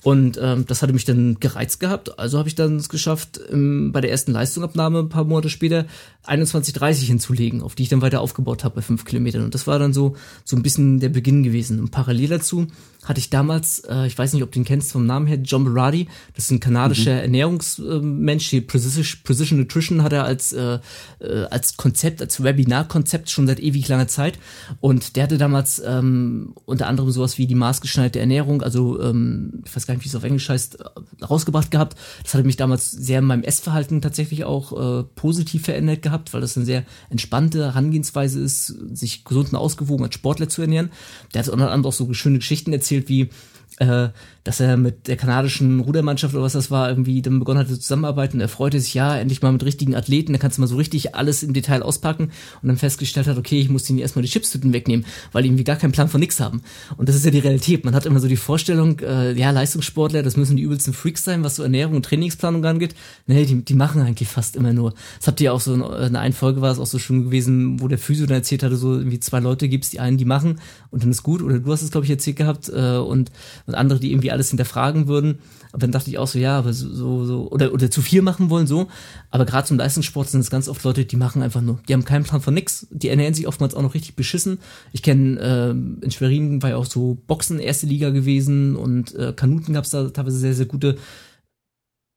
[0.02, 2.18] Und ähm, das hatte mich dann gereizt gehabt.
[2.18, 5.86] Also habe ich dann es geschafft, ähm, bei der ersten Leistungsabnahme ein paar Monate später
[6.26, 9.44] 21,30 hinzulegen, auf die ich dann weiter aufgebaut habe bei fünf Kilometern.
[9.44, 11.80] Und das war dann so so ein bisschen der Beginn gewesen.
[11.80, 12.66] Und parallel dazu
[13.04, 15.64] hatte ich damals, äh, ich weiß nicht, ob du ihn kennst vom Namen her, John
[15.64, 16.08] Berardi.
[16.34, 17.20] Das ist ein kanadischer mhm.
[17.20, 18.50] Ernährungsmensch.
[18.50, 20.78] Die Precision, Precision Nutrition hat er als äh,
[21.20, 24.38] äh, als Konzept, als Webinar-Konzept schon seit ewig langer Zeit.
[24.80, 29.74] Und der hatte damals ähm, unter anderem sowas wie die maßgeschneiderte Ernährung, also ähm, ich
[29.74, 31.96] weiß gar nicht, wie es auf Englisch heißt, äh, rausgebracht gehabt.
[32.22, 36.42] Das hatte mich damals sehr in meinem Essverhalten tatsächlich auch äh, positiv verändert gehabt, weil
[36.42, 40.90] das eine sehr entspannte Herangehensweise ist, sich gesund und ausgewogen als Sportler zu ernähren.
[41.32, 43.30] Der hat unter anderem auch so schöne Geschichten erzählt wie,
[43.78, 44.08] äh,
[44.44, 48.40] dass er mit der kanadischen Rudermannschaft oder was das war, irgendwie dann begonnen hatte zusammenarbeiten.
[48.40, 51.14] Er freute sich, ja, endlich mal mit richtigen Athleten, da kannst du mal so richtig
[51.14, 52.30] alles im Detail auspacken
[52.62, 55.64] und dann festgestellt hat, okay, ich muss ihnen erstmal die Chipstüten wegnehmen, weil die irgendwie
[55.64, 56.62] gar keinen Plan von nix haben.
[56.96, 57.84] Und das ist ja die Realität.
[57.84, 61.44] Man hat immer so die Vorstellung, äh, ja, Leistungssportler, das müssen die übelsten Freaks sein,
[61.44, 62.94] was so Ernährung und Trainingsplanung angeht.
[63.26, 64.94] Nee, die, die machen eigentlich fast immer nur.
[65.18, 67.80] Das habt ihr auch so in einer einen Folge war es auch so schön gewesen,
[67.80, 70.60] wo der Physio dann erzählt hatte, so irgendwie zwei Leute gibt's, die einen, die machen
[70.90, 73.30] und dann ist gut, oder du hast es, glaube ich, erzählt gehabt, äh, und,
[73.66, 75.38] und andere, die irgendwie alles hinterfragen würden.
[75.72, 78.22] Aber dann dachte ich auch so, ja, aber so, so, so oder, oder zu viel
[78.22, 78.88] machen wollen, so.
[79.30, 82.04] Aber gerade zum Leistungssport sind es ganz oft Leute, die machen einfach nur, die haben
[82.04, 84.58] keinen Plan von nix, die ernähren sich oftmals auch noch richtig beschissen.
[84.92, 89.32] Ich kenne, äh, in Schwerin war ja auch so Boxen erste Liga gewesen und äh,
[89.34, 90.96] Kanuten gab es da teilweise sehr, sehr gute.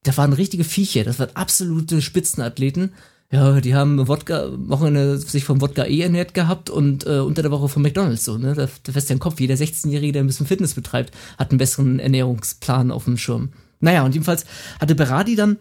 [0.03, 2.93] Da waren richtige Viecher, das waren absolute Spitzenathleten
[3.33, 7.49] ja, die haben Wodka, Wochenende sich vom Wodka eh ernährt gehabt und äh, unter der
[7.49, 8.53] Woche von McDonalds so, ne?
[8.53, 11.57] Da, da fässt ja im Kopf, jeder 16-Jährige, der ein bisschen Fitness betreibt, hat einen
[11.57, 13.49] besseren Ernährungsplan auf dem Schirm.
[13.79, 14.45] Naja, und jedenfalls
[14.79, 15.57] hatte Berardi dann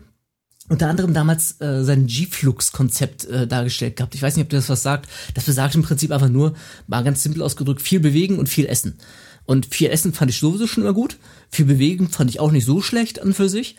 [0.69, 4.15] unter anderem damals äh, sein G-Flux-Konzept äh, dargestellt gehabt.
[4.15, 5.09] Ich weiß nicht, ob dir das was sagt.
[5.33, 6.53] Das besagt im Prinzip einfach nur,
[6.89, 8.99] mal ganz simpel ausgedrückt, viel bewegen und viel essen.
[9.47, 11.17] Und viel essen fand ich sowieso schon immer gut.
[11.49, 13.77] Viel bewegen fand ich auch nicht so schlecht an für sich.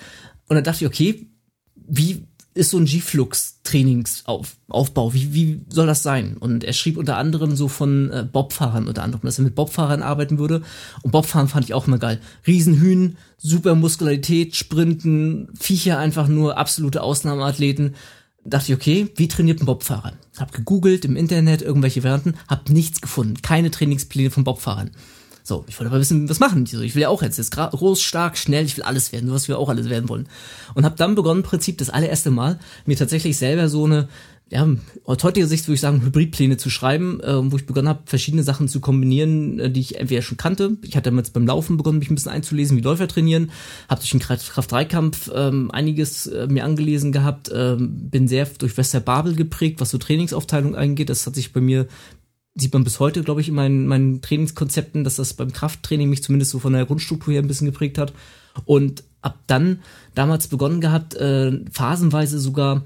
[0.47, 1.27] Und dann dachte ich, okay,
[1.75, 5.13] wie ist so ein G-Flux-Trainingsaufbau?
[5.13, 6.37] Wie, wie soll das sein?
[6.37, 10.03] Und er schrieb unter anderem so von äh, Bobfahrern unter anderem, dass er mit Bobfahrern
[10.03, 10.61] arbeiten würde.
[11.01, 12.19] Und Bobfahren fand ich auch immer geil.
[12.45, 17.95] Riesenhühn, super Muskularität, Sprinten, Viecher einfach nur absolute Ausnahmeathleten.
[18.45, 20.13] Dachte ich, okay, wie trainiert ein Bobfahrer?
[20.37, 23.41] Hab gegoogelt im Internet irgendwelche Varianten, hab nichts gefunden.
[23.41, 24.91] Keine Trainingspläne von Bobfahrern.
[25.45, 26.81] So, ich wollte aber wissen, was machen die so?
[26.81, 29.59] Ich will ja auch jetzt, jetzt groß, stark, schnell, ich will alles werden, was wir
[29.59, 30.27] auch alles werden wollen.
[30.73, 34.07] Und habe dann begonnen, im Prinzip das allererste Mal, mir tatsächlich selber so eine,
[34.49, 34.67] ja,
[35.03, 38.43] aus heutiger Sicht würde ich sagen, Hybridpläne zu schreiben, äh, wo ich begonnen habe, verschiedene
[38.43, 40.77] Sachen zu kombinieren, äh, die ich entweder schon kannte.
[40.83, 43.51] Ich hatte damals beim Laufen begonnen, mich ein bisschen einzulesen, wie Läufer trainieren,
[43.89, 49.01] habe durch den Kraft-3-Kampf ähm, einiges äh, mir angelesen gehabt, ähm, bin sehr durch Wester
[49.01, 51.09] Babel geprägt, was so Trainingsaufteilung eingeht.
[51.09, 51.87] Das hat sich bei mir
[52.55, 56.23] sieht man bis heute, glaube ich, in meinen, meinen Trainingskonzepten, dass das beim Krafttraining mich
[56.23, 58.13] zumindest so von der Grundstruktur her ein bisschen geprägt hat.
[58.65, 59.79] Und ab dann
[60.13, 62.83] damals begonnen gehabt, äh, phasenweise sogar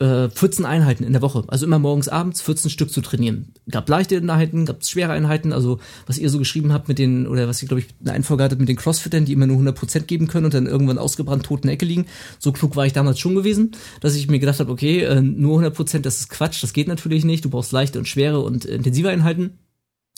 [0.00, 1.44] äh, 14 Einheiten in der Woche.
[1.48, 3.52] Also immer morgens, abends 14 Stück zu trainieren.
[3.70, 5.52] Gab leichte Einheiten, gab schwere Einheiten.
[5.52, 8.44] Also was ihr so geschrieben habt mit den, oder was ihr, glaube ich, eine Einfolge
[8.44, 11.60] hattet mit den Crossfittern, die immer nur 100% geben können und dann irgendwann ausgebrannt tot
[11.60, 12.06] in der Ecke liegen.
[12.38, 15.60] So klug war ich damals schon gewesen, dass ich mir gedacht habe, okay, äh, nur
[15.60, 17.44] 100%, das ist Quatsch, das geht natürlich nicht.
[17.44, 19.58] Du brauchst leichte und schwere und intensive Einheiten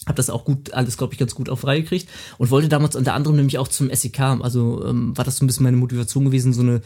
[0.06, 2.96] hab das auch gut, alles glaube ich ganz gut auf Reihe gekriegt und wollte damals
[2.96, 6.24] unter anderem nämlich auch zum SEK, also ähm, war das so ein bisschen meine Motivation
[6.24, 6.80] gewesen, so eine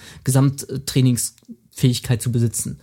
[1.75, 2.79] Gesamttrainingsfähigkeit zu besitzen.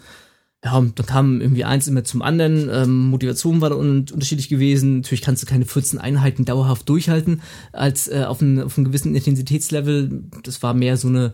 [0.64, 4.48] Ja, und dann kam irgendwie eins immer zum anderen, ähm, Motivation war da un unterschiedlich
[4.48, 8.86] gewesen, natürlich kannst du keine 14 Einheiten dauerhaft durchhalten, als äh, auf, einen, auf einem
[8.86, 11.34] gewissen Intensitätslevel, das war mehr so eine,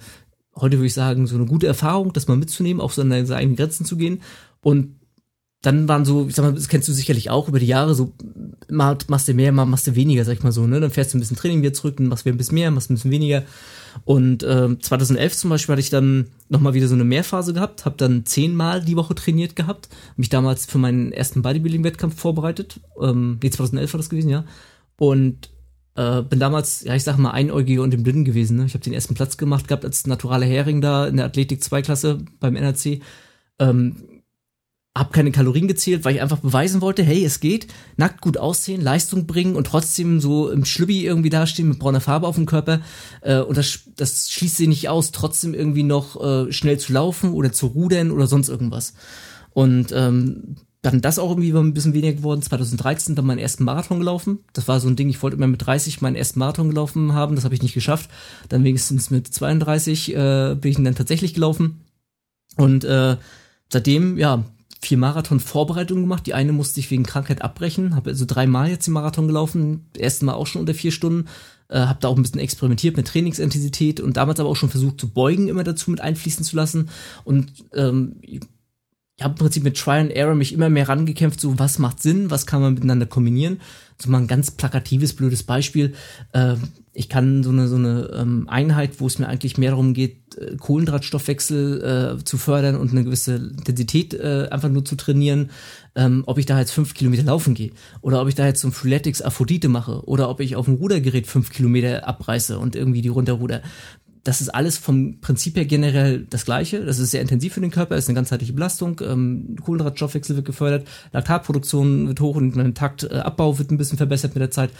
[0.56, 3.58] heute würde ich sagen, so eine gute Erfahrung, das mal mitzunehmen, auf seine, seine eigenen
[3.58, 4.22] Grenzen zu gehen.
[4.62, 4.96] Und
[5.68, 8.14] dann waren so, ich sag mal, das kennst du sicherlich auch über die Jahre, so
[8.70, 10.80] mal machst du mehr, mal machst du weniger, sag ich mal so, ne?
[10.80, 12.90] Dann fährst du ein bisschen Training wieder zurück, dann machst du ein bisschen mehr, machst
[12.90, 13.44] ein bisschen weniger.
[14.06, 17.98] Und äh, 2011 zum Beispiel hatte ich dann nochmal wieder so eine Mehrphase gehabt, habe
[17.98, 22.80] dann zehnmal die Woche trainiert gehabt, mich damals für meinen ersten Bodybuilding-Wettkampf vorbereitet.
[23.02, 24.46] Ähm, nee, 2011 war das gewesen, ja.
[24.98, 25.50] Und
[25.96, 28.56] äh, bin damals, ja, ich sag mal, einäugig und im Blinden gewesen.
[28.56, 28.66] Ne?
[28.68, 32.20] Ich habe den ersten Platz gemacht gehabt als naturale Hering da in der Athletik 2-Klasse
[32.40, 33.02] beim NRC.
[33.60, 33.98] Ähm,
[34.98, 38.82] habe keine Kalorien gezählt, weil ich einfach beweisen wollte, hey, es geht, nackt gut aussehen,
[38.82, 42.82] Leistung bringen und trotzdem so im Schlübbi irgendwie dastehen mit brauner Farbe auf dem Körper.
[43.22, 47.32] Äh, und das, das schließt sie nicht aus, trotzdem irgendwie noch äh, schnell zu laufen
[47.32, 48.94] oder zu rudern oder sonst irgendwas.
[49.54, 52.42] Und ähm, dann das auch irgendwie ein bisschen weniger geworden.
[52.42, 54.40] 2013 dann meinen ersten Marathon gelaufen.
[54.54, 57.36] Das war so ein Ding, ich wollte immer mit 30 meinen ersten Marathon gelaufen haben,
[57.36, 58.10] das habe ich nicht geschafft.
[58.50, 61.82] Dann wenigstens mit 32 äh, bin ich dann tatsächlich gelaufen.
[62.56, 63.18] Und äh,
[63.70, 64.46] seitdem, ja,
[64.82, 66.28] vier Marathon-Vorbereitungen gemacht.
[66.28, 67.96] Die eine musste ich wegen Krankheit abbrechen.
[67.96, 69.86] Habe also dreimal jetzt den Marathon gelaufen.
[69.98, 71.28] Ersten Mal auch schon unter vier Stunden.
[71.70, 75.02] Äh, habe da auch ein bisschen experimentiert mit Trainingsintensität und damals aber auch schon versucht
[75.02, 76.90] zu beugen immer dazu mit einfließen zu lassen.
[77.24, 78.16] Und ähm,
[79.18, 82.04] ich habe im Prinzip mit Try and Error mich immer mehr rangekämpft, so was macht
[82.04, 83.60] Sinn, was kann man miteinander kombinieren.
[84.00, 85.96] So mal ein ganz plakatives, blödes Beispiel.
[86.34, 86.56] Äh,
[86.94, 90.38] ich kann so eine, so eine ähm, Einheit, wo es mir eigentlich mehr darum geht,
[90.38, 95.50] äh, Kohlendrahtstoffwechsel äh, zu fördern und eine gewisse Intensität äh, einfach nur zu trainieren,
[95.96, 98.72] ähm, ob ich da jetzt fünf Kilometer laufen gehe oder ob ich da jetzt zum
[98.72, 103.10] Freeletics Aphrodite mache oder ob ich auf dem Rudergerät fünf Kilometer abreiße und irgendwie die
[103.10, 103.64] runterruder.
[104.24, 106.84] Das ist alles vom Prinzip her generell das Gleiche.
[106.84, 109.00] Das ist sehr intensiv für den Körper, ist eine ganzheitliche Belastung.
[109.04, 114.36] Ähm, Kohlendrahtstoffwechsel wird gefördert, Laktatproduktion wird hoch und mein Taktabbau äh, wird ein bisschen verbessert
[114.36, 114.72] mit der Zeit.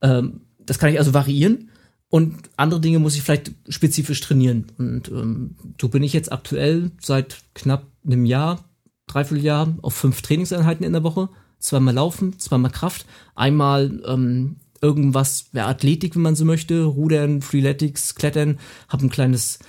[0.00, 1.70] Ähm, das kann ich also variieren
[2.12, 4.66] und andere Dinge muss ich vielleicht spezifisch trainieren.
[4.76, 8.62] Und ähm, so bin ich jetzt aktuell seit knapp einem Jahr,
[9.06, 11.30] dreiviertel Jahr auf fünf Trainingseinheiten in der Woche.
[11.58, 18.14] Zweimal Laufen, zweimal Kraft, einmal ähm, irgendwas, ja, Athletik, wenn man so möchte, Rudern, Freeletics,
[18.14, 19.60] Klettern, habe ein kleines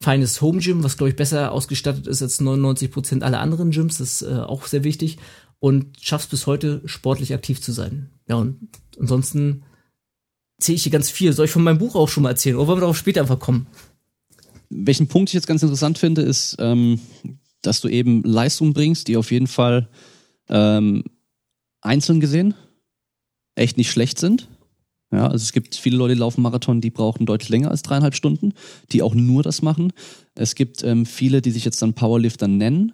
[0.00, 3.98] feines Home Gym, was glaube ich besser ausgestattet ist als 99 Prozent aller anderen Gyms,
[3.98, 5.18] das ist äh, auch sehr wichtig
[5.60, 8.10] und schaffst bis heute sportlich aktiv zu sein.
[8.28, 9.62] Ja und ansonsten
[10.58, 11.32] erzähle ich hier ganz viel.
[11.32, 12.56] Soll ich von meinem Buch auch schon mal erzählen?
[12.56, 13.66] Oder wollen wir darauf später einfach kommen?
[14.70, 17.00] Welchen Punkt ich jetzt ganz interessant finde, ist, ähm,
[17.60, 19.88] dass du eben Leistungen bringst, die auf jeden Fall
[20.48, 21.04] ähm,
[21.80, 22.54] einzeln gesehen
[23.54, 24.48] echt nicht schlecht sind.
[25.12, 28.14] Ja, also es gibt viele Leute, die laufen Marathon, die brauchen deutlich länger als dreieinhalb
[28.14, 28.54] Stunden,
[28.92, 29.92] die auch nur das machen.
[30.34, 32.92] Es gibt ähm, viele, die sich jetzt dann Powerlifter nennen,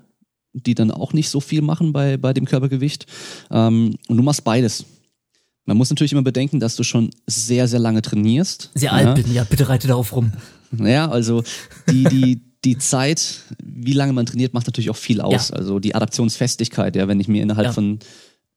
[0.53, 3.07] die dann auch nicht so viel machen bei, bei dem Körpergewicht.
[3.51, 4.85] Ähm, und du machst beides.
[5.65, 8.71] Man muss natürlich immer bedenken, dass du schon sehr, sehr lange trainierst.
[8.75, 10.33] Sehr alt bin, ja, bitte reite darauf rum.
[10.73, 11.45] Naja, also
[11.91, 15.51] die, die, die Zeit, wie lange man trainiert, macht natürlich auch viel aus.
[15.51, 15.57] Ja.
[15.57, 17.73] Also die Adaptionsfestigkeit, ja, wenn ich mir innerhalb ja.
[17.73, 17.99] von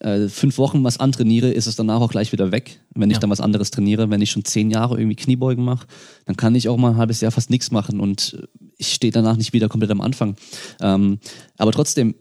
[0.02, 2.82] äh, fünf Wochen was antrainiere, ist es danach auch gleich wieder weg.
[2.96, 3.22] Wenn ich ja.
[3.22, 5.88] dann was anderes trainiere, wenn ich schon zehn Jahre irgendwie Kniebeugen mache,
[6.26, 9.38] dann kann ich auch mal ein halbes Jahr fast nichts machen und ich stehe danach
[9.38, 10.36] nicht wieder komplett am Anfang.
[10.82, 11.20] Ähm,
[11.58, 12.16] aber trotzdem,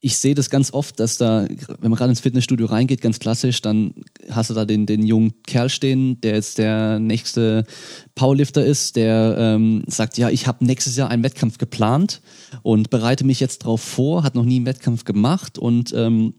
[0.00, 1.46] ich sehe das ganz oft, dass da,
[1.78, 3.94] wenn man gerade ins Fitnessstudio reingeht, ganz klassisch, dann
[4.30, 7.64] hast du da den, den jungen Kerl stehen, der jetzt der nächste
[8.14, 12.22] Powerlifter ist, der ähm, sagt, ja, ich habe nächstes Jahr einen Wettkampf geplant
[12.62, 16.34] und bereite mich jetzt drauf vor, hat noch nie einen Wettkampf gemacht und ähm,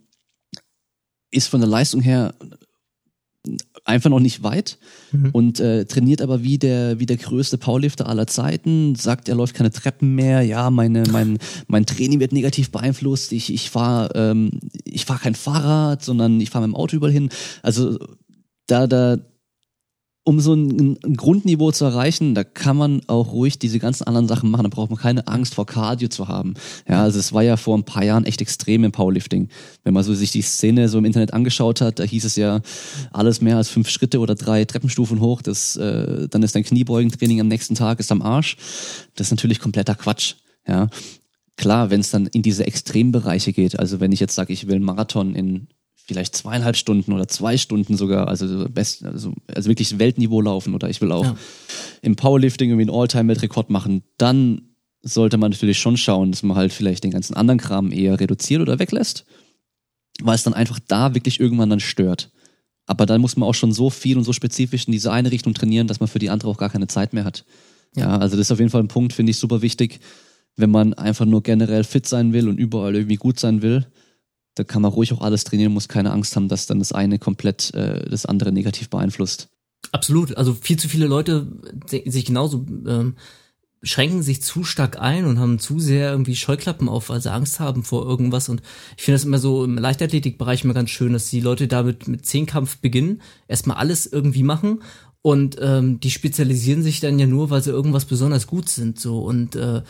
[1.31, 2.33] ist von der Leistung her
[3.85, 4.77] einfach noch nicht weit
[5.11, 5.29] mhm.
[5.31, 9.55] und äh, trainiert aber wie der wie der größte Powerlifter aller Zeiten sagt er läuft
[9.55, 10.43] keine Treppen mehr.
[10.43, 13.31] Ja meine mein mein Training wird negativ beeinflusst.
[13.31, 14.51] Ich ich fahre ähm,
[14.85, 17.29] ich fahre kein Fahrrad sondern ich fahre mit dem Auto überall hin.
[17.63, 17.97] Also
[18.67, 19.17] da da
[20.23, 24.27] um so ein, ein, Grundniveau zu erreichen, da kann man auch ruhig diese ganzen anderen
[24.27, 24.63] Sachen machen.
[24.63, 26.53] Da braucht man keine Angst vor Cardio zu haben.
[26.88, 29.49] Ja, also es war ja vor ein paar Jahren echt extrem im Powerlifting.
[29.84, 32.62] Wenn man so sich die Szene so im Internet angeschaut hat, da hieß es ja
[33.12, 35.41] alles mehr als fünf Schritte oder drei Treppenstufen hoch.
[35.41, 38.57] Das, äh, dann ist dein Kniebeugentraining am nächsten Tag ist am Arsch.
[39.15, 40.36] Das ist natürlich kompletter Quatsch.
[40.67, 40.89] Ja,
[41.57, 43.79] klar, wenn es dann in diese Extrembereiche geht.
[43.79, 45.67] Also wenn ich jetzt sage, ich will einen Marathon in
[46.05, 50.89] vielleicht zweieinhalb Stunden oder zwei Stunden sogar, also best, also, also wirklich Weltniveau laufen oder
[50.89, 51.37] ich will auch ja.
[52.01, 54.63] im Powerlifting irgendwie einen All-Time-Weltrekord machen, dann
[55.01, 58.61] sollte man natürlich schon schauen, dass man halt vielleicht den ganzen anderen Kram eher reduziert
[58.61, 59.25] oder weglässt,
[60.21, 62.31] weil es dann einfach da wirklich irgendwann dann stört.
[62.85, 65.53] Aber dann muss man auch schon so viel und so spezifisch in diese eine Richtung
[65.53, 67.45] trainieren, dass man für die andere auch gar keine Zeit mehr hat.
[67.95, 69.99] Ja, ja also das ist auf jeden Fall ein Punkt, finde ich super wichtig,
[70.55, 73.87] wenn man einfach nur generell fit sein will und überall irgendwie gut sein will,
[74.55, 77.19] da kann man ruhig auch alles trainieren, muss keine Angst haben, dass dann das eine
[77.19, 79.49] komplett äh, das andere negativ beeinflusst.
[79.91, 80.37] Absolut.
[80.37, 81.47] Also viel zu viele Leute
[81.87, 83.15] sich genauso ähm,
[83.83, 87.59] schränken sich zu stark ein und haben zu sehr irgendwie Scheuklappen auf, weil sie Angst
[87.59, 88.47] haben vor irgendwas.
[88.47, 88.61] Und
[88.95, 92.25] ich finde das immer so im Leichtathletikbereich immer ganz schön, dass die Leute damit mit
[92.25, 94.81] Zehnkampf beginnen, erstmal alles irgendwie machen
[95.23, 98.99] und ähm, die spezialisieren sich dann ja nur, weil sie irgendwas besonders gut sind.
[98.99, 99.84] So und äh,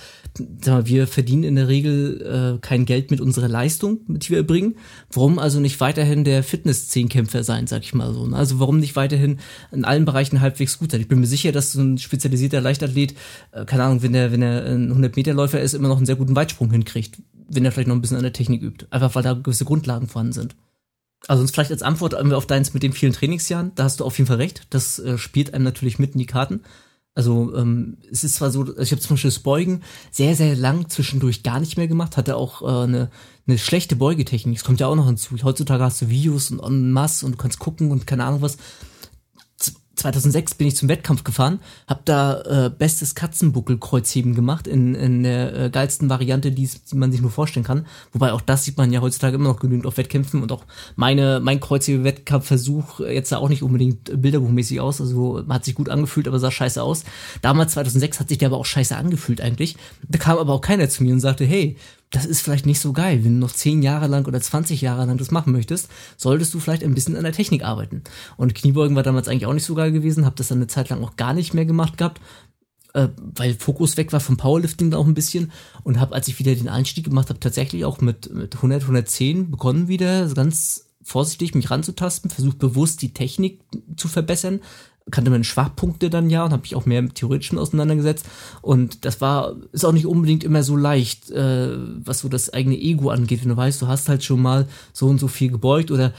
[0.62, 4.40] sag mal, wir verdienen in der Regel äh, kein Geld mit unserer Leistung, die wir
[4.40, 4.76] erbringen.
[5.10, 8.28] Warum also nicht weiterhin der Fitness-Zehnkämpfer sein, sag ich mal so.
[8.28, 8.36] Ne?
[8.36, 9.40] Also warum nicht weiterhin
[9.72, 11.00] in allen Bereichen halbwegs gut sein?
[11.00, 13.16] Ich bin mir sicher, dass so ein spezialisierter Leichtathlet,
[13.54, 16.36] äh, keine Ahnung, wenn er wenn er ein 100-Meter-Läufer ist, immer noch einen sehr guten
[16.36, 18.86] Weitsprung hinkriegt, wenn er vielleicht noch ein bisschen an der Technik übt.
[18.90, 20.56] Einfach weil da gewisse Grundlagen vorhanden sind.
[21.28, 24.18] Also uns vielleicht als Antwort auf deins mit den vielen Trainingsjahren, da hast du auf
[24.18, 24.68] jeden Fall recht.
[24.70, 26.62] Das äh, spielt einem natürlich mit in die Karten.
[27.14, 29.82] Also ähm, es ist zwar so, also ich habe zum Beispiel das Beugen
[30.12, 33.12] sehr, sehr lang zwischendurch gar nicht mehr gemacht, hatte auch äh, eine,
[33.48, 34.56] eine schlechte Beugetechnik.
[34.56, 35.36] Das kommt ja auch noch hinzu.
[35.44, 38.58] Heutzutage hast du Videos und en masse und du kannst gucken und keine Ahnung was.
[40.02, 45.56] 2006 bin ich zum Wettkampf gefahren, habe da äh, bestes Katzenbuckel-Kreuzheben gemacht in, in der
[45.56, 47.86] äh, geilsten Variante, die man sich nur vorstellen kann.
[48.12, 51.40] Wobei auch das sieht man ja heutzutage immer noch genügend auf Wettkämpfen und auch meine
[51.40, 56.40] mein Kreuzhebe-Wettkampfversuch jetzt sah auch nicht unbedingt bilderbuchmäßig aus, also hat sich gut angefühlt, aber
[56.40, 57.04] sah scheiße aus.
[57.42, 59.76] Damals 2006 hat sich der aber auch scheiße angefühlt eigentlich.
[60.08, 61.78] Da kam aber auch keiner zu mir und sagte, hey,
[62.12, 63.24] das ist vielleicht nicht so geil.
[63.24, 66.60] Wenn du noch zehn Jahre lang oder 20 Jahre lang das machen möchtest, solltest du
[66.60, 68.04] vielleicht ein bisschen an der Technik arbeiten.
[68.38, 70.90] Und Kniebeugen war damals eigentlich auch nicht so geil gewesen, habe das dann eine Zeit
[70.90, 72.22] lang auch gar nicht mehr gemacht gehabt,
[72.94, 75.52] äh, weil Fokus weg war vom Powerlifting da auch ein bisschen
[75.84, 79.50] und habe, als ich wieder den Einstieg gemacht habe, tatsächlich auch mit, mit 100, 110
[79.50, 83.62] begonnen wieder, ganz vorsichtig mich ranzutasten, versucht bewusst die Technik
[83.96, 84.60] zu verbessern,
[85.10, 88.26] kannte meine Schwachpunkte dann ja und habe mich auch mehr mit Theoretischen auseinandergesetzt.
[88.62, 91.70] Und das war, ist auch nicht unbedingt immer so leicht, äh,
[92.06, 93.42] was so das eigene Ego angeht.
[93.42, 96.14] Wenn du weißt, du hast halt schon mal so und so viel gebeugt oder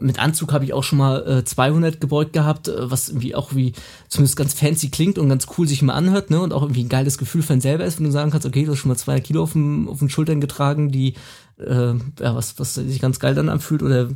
[0.00, 3.54] mit Anzug habe ich auch schon mal äh, 200 gebeugt gehabt, äh, was irgendwie auch
[3.54, 3.72] wie
[4.08, 6.40] zumindest ganz fancy klingt und ganz cool sich mal anhört, ne?
[6.40, 8.64] Und auch irgendwie ein geiles Gefühl für einen selber ist, wenn du sagen kannst, okay,
[8.64, 11.14] du hast schon mal 200 Kilo auf, dem, auf den Schultern getragen, die,
[11.58, 14.08] äh, ja, was, was sich ganz geil dann anfühlt oder,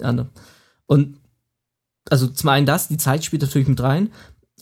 [0.00, 0.28] ja, ne?
[0.86, 1.16] Und
[2.10, 4.10] also zum einen das, die Zeit spielt natürlich mit rein,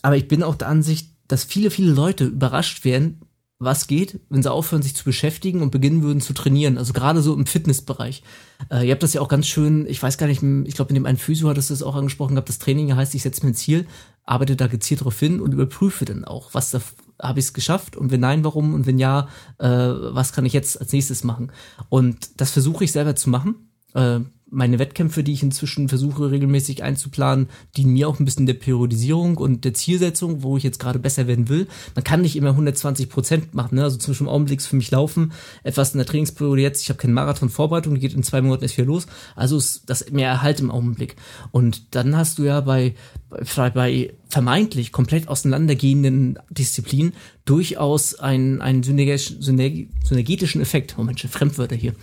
[0.01, 3.21] aber ich bin auch der Ansicht, dass viele, viele Leute überrascht werden,
[3.59, 6.77] was geht, wenn sie aufhören, sich zu beschäftigen und beginnen würden zu trainieren.
[6.77, 8.23] Also gerade so im Fitnessbereich.
[8.69, 10.95] Äh, ihr habt das ja auch ganz schön, ich weiß gar nicht, ich glaube, in
[10.95, 13.51] dem einen Physio hat es das auch angesprochen gehabt, das Training heißt, ich setze mir
[13.51, 13.87] ein Ziel,
[14.25, 16.81] arbeite da gezielt darauf hin und überprüfe dann auch, was da
[17.21, 19.29] habe ich es geschafft und wenn nein, warum und wenn ja,
[19.59, 21.51] äh, was kann ich jetzt als nächstes machen?
[21.89, 24.21] Und das versuche ich selber zu machen Äh,
[24.53, 29.37] meine Wettkämpfe, die ich inzwischen versuche regelmäßig einzuplanen, dienen mir auch ein bisschen der Periodisierung
[29.37, 31.67] und der Zielsetzung, wo ich jetzt gerade besser werden will.
[31.95, 33.83] Man kann nicht immer 120 Prozent machen, ne?
[33.83, 36.99] also zum Beispiel im Augenblick für mich laufen, etwas in der Trainingsperiode jetzt, ich habe
[36.99, 40.59] keine Marathon-Vorbereitung, die geht in zwei Monaten erst wieder los, also ist das mehr Erhalt
[40.59, 41.15] im Augenblick.
[41.51, 42.93] Und dann hast du ja bei,
[43.29, 47.13] bei, bei vermeintlich komplett auseinandergehenden Disziplinen
[47.45, 50.97] durchaus einen, einen synergetischen Effekt.
[50.97, 51.93] Moment, Fremdwörter hier.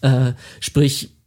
[0.00, 1.17] Äh, sprich,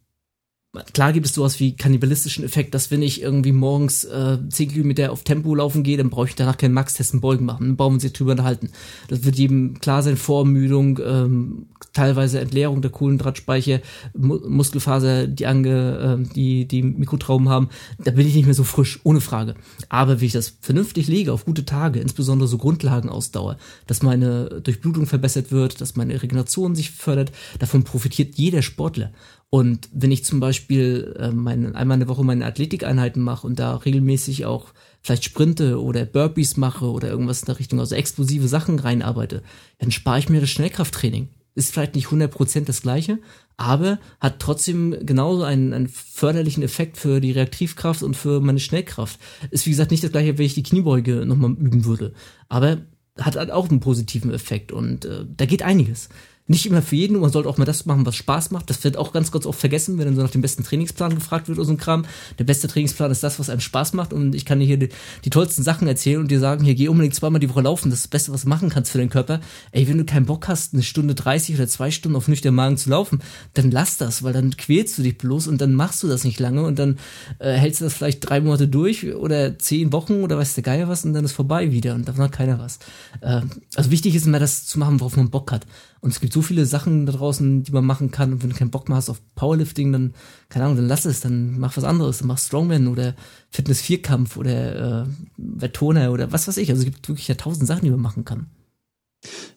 [0.93, 5.11] Klar gibt es sowas wie kannibalistischen Effekt, dass wenn ich irgendwie morgens äh, 10 Kilometer
[5.11, 7.67] auf Tempo laufen gehe, dann brauche ich danach keinen Max-Testen Beugen machen.
[7.67, 8.69] Dann brauchen wir sich drüber unterhalten.
[9.09, 13.81] Das wird jedem klar sein, Vorermüdung, ähm, teilweise Entleerung der Kohlenhydratspeicher,
[14.17, 17.67] Mu Muskelfaser, die ange, äh, die, die Mikrotrauben haben.
[17.97, 19.55] Da bin ich nicht mehr so frisch, ohne Frage.
[19.89, 23.57] Aber wie ich das vernünftig lege auf gute Tage, insbesondere so Grundlagenausdauer,
[23.87, 29.11] dass meine Durchblutung verbessert wird, dass meine Regeneration sich fördert, davon profitiert jeder Sportler.
[29.53, 33.59] Und wenn ich zum Beispiel äh, meine, einmal in der Woche meine Athletikeinheiten mache und
[33.59, 34.67] da regelmäßig auch
[35.01, 39.43] vielleicht Sprinte oder Burpees mache oder irgendwas in der Richtung, also explosive Sachen reinarbeite,
[39.79, 41.27] dann spare ich mir das Schnellkrafttraining.
[41.53, 43.19] Ist vielleicht nicht 100% das gleiche,
[43.57, 49.19] aber hat trotzdem genauso einen, einen förderlichen Effekt für die Reaktivkraft und für meine Schnellkraft.
[49.49, 52.13] Ist wie gesagt nicht das gleiche, wenn ich die Kniebeuge nochmal üben würde,
[52.47, 52.77] aber
[53.19, 56.07] hat halt auch einen positiven Effekt und äh, da geht einiges
[56.47, 58.69] nicht immer für jeden, man sollte auch mal das machen, was Spaß macht.
[58.69, 61.47] Das wird auch ganz kurz oft vergessen, wenn dann so nach dem besten Trainingsplan gefragt
[61.47, 62.05] wird oder so ein Kram.
[62.39, 64.89] Der beste Trainingsplan ist das, was einem Spaß macht und ich kann dir hier die,
[65.23, 67.99] die tollsten Sachen erzählen und dir sagen, hier geh unbedingt zweimal die Woche laufen, das
[67.99, 69.39] ist das Beste, was du machen kannst für deinen Körper.
[69.71, 72.77] Ey, wenn du keinen Bock hast, eine Stunde 30 oder zwei Stunden auf nüchternen Magen
[72.77, 73.21] zu laufen,
[73.53, 76.39] dann lass das, weil dann quälst du dich bloß und dann machst du das nicht
[76.39, 76.97] lange und dann
[77.39, 80.87] äh, hältst du das vielleicht drei Monate durch oder zehn Wochen oder weißt der Geier
[80.87, 82.79] was und dann ist vorbei wieder und davon hat keiner was.
[83.21, 83.41] Äh,
[83.75, 85.65] also wichtig ist immer das zu machen, worauf man Bock hat.
[86.01, 88.33] Und es gibt so viele Sachen da draußen, die man machen kann.
[88.33, 90.13] Und wenn du keinen Bock mehr hast auf Powerlifting, dann,
[90.49, 92.17] keine Ahnung, dann lass es, dann mach was anderes.
[92.17, 93.15] Dann mach Strongman oder
[93.51, 95.05] Fitness-Vierkampf oder äh,
[95.37, 96.71] Wetttoner oder was weiß ich.
[96.71, 98.47] Also es gibt wirklich ja tausend Sachen, die man machen kann.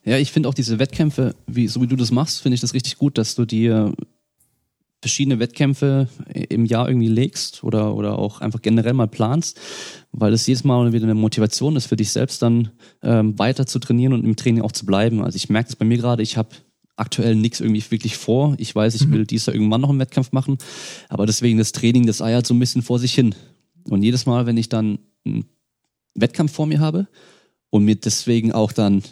[0.04, 2.74] Ja, ich finde auch diese Wettkämpfe, wie, so wie du das machst, finde ich das
[2.74, 3.94] richtig gut, dass du dir
[5.04, 6.08] verschiedene Wettkämpfe
[6.48, 9.60] im Jahr irgendwie legst oder, oder auch einfach generell mal planst,
[10.12, 12.70] weil es jedes Mal wieder eine Motivation ist für dich selbst dann
[13.02, 15.22] ähm, weiter zu trainieren und im Training auch zu bleiben.
[15.22, 16.48] Also ich merke das bei mir gerade, ich habe
[16.96, 18.54] aktuell nichts irgendwie wirklich vor.
[18.56, 19.12] Ich weiß, ich mhm.
[19.12, 20.56] will dies Jahr irgendwann noch einen Wettkampf machen,
[21.10, 23.34] aber deswegen das Training, das eiert so ein bisschen vor sich hin.
[23.90, 25.44] Und jedes Mal, wenn ich dann einen
[26.14, 27.08] Wettkampf vor mir habe
[27.68, 29.02] und mir deswegen auch dann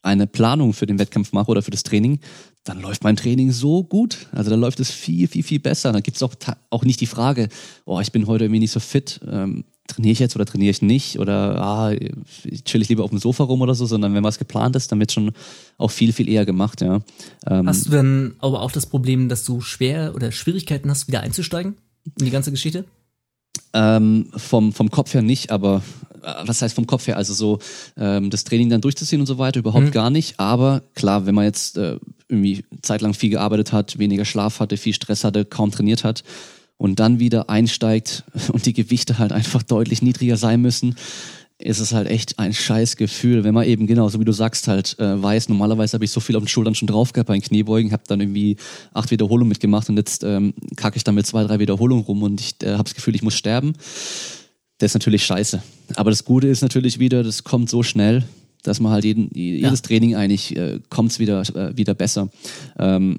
[0.00, 2.20] eine Planung für den Wettkampf mache oder für das Training,
[2.64, 4.28] dann läuft mein Training so gut.
[4.32, 5.92] Also da läuft es viel, viel, viel besser.
[5.92, 6.34] Dann gibt es auch,
[6.70, 7.48] auch nicht die Frage,
[7.84, 9.20] oh, ich bin heute irgendwie nicht so fit.
[9.28, 11.18] Ähm, trainiere ich jetzt oder trainiere ich nicht?
[11.18, 11.92] Oder ah,
[12.64, 15.00] chill ich lieber auf dem Sofa rum oder so, sondern wenn was geplant ist, dann
[15.00, 15.32] wird schon
[15.76, 17.00] auch viel, viel eher gemacht, ja.
[17.46, 21.20] Ähm, hast du dann aber auch das Problem, dass du schwer oder Schwierigkeiten hast, wieder
[21.20, 21.76] einzusteigen
[22.18, 22.84] in die ganze Geschichte?
[23.74, 25.82] Ähm, vom, vom Kopf her nicht, aber
[26.22, 27.16] was heißt vom Kopf her?
[27.16, 27.58] Also so
[27.96, 29.90] ähm, das Training dann durchzuziehen und so weiter, überhaupt mhm.
[29.90, 30.38] gar nicht.
[30.38, 34.94] Aber klar, wenn man jetzt äh, irgendwie zeitlang viel gearbeitet hat, weniger Schlaf hatte, viel
[34.94, 36.22] Stress hatte, kaum trainiert hat
[36.76, 40.96] und dann wieder einsteigt und die Gewichte halt einfach deutlich niedriger sein müssen,
[41.58, 44.66] ist es halt echt ein scheiß Gefühl, wenn man eben genau, so wie du sagst,
[44.68, 47.34] halt äh, weiß, normalerweise habe ich so viel auf den Schultern schon drauf gehabt bei
[47.34, 48.56] den Kniebeugen, habe dann irgendwie
[48.92, 52.40] acht Wiederholungen mitgemacht und jetzt ähm, kacke ich dann mit zwei, drei Wiederholungen rum und
[52.40, 53.74] ich äh, habe das Gefühl, ich muss sterben.
[54.82, 55.62] Das ist natürlich scheiße.
[55.94, 58.24] Aber das Gute ist natürlich wieder, das kommt so schnell,
[58.64, 59.76] dass man halt jeden, jedes ja.
[59.76, 62.30] Training eigentlich äh, kommt es wieder, äh, wieder besser.
[62.80, 63.18] Ähm,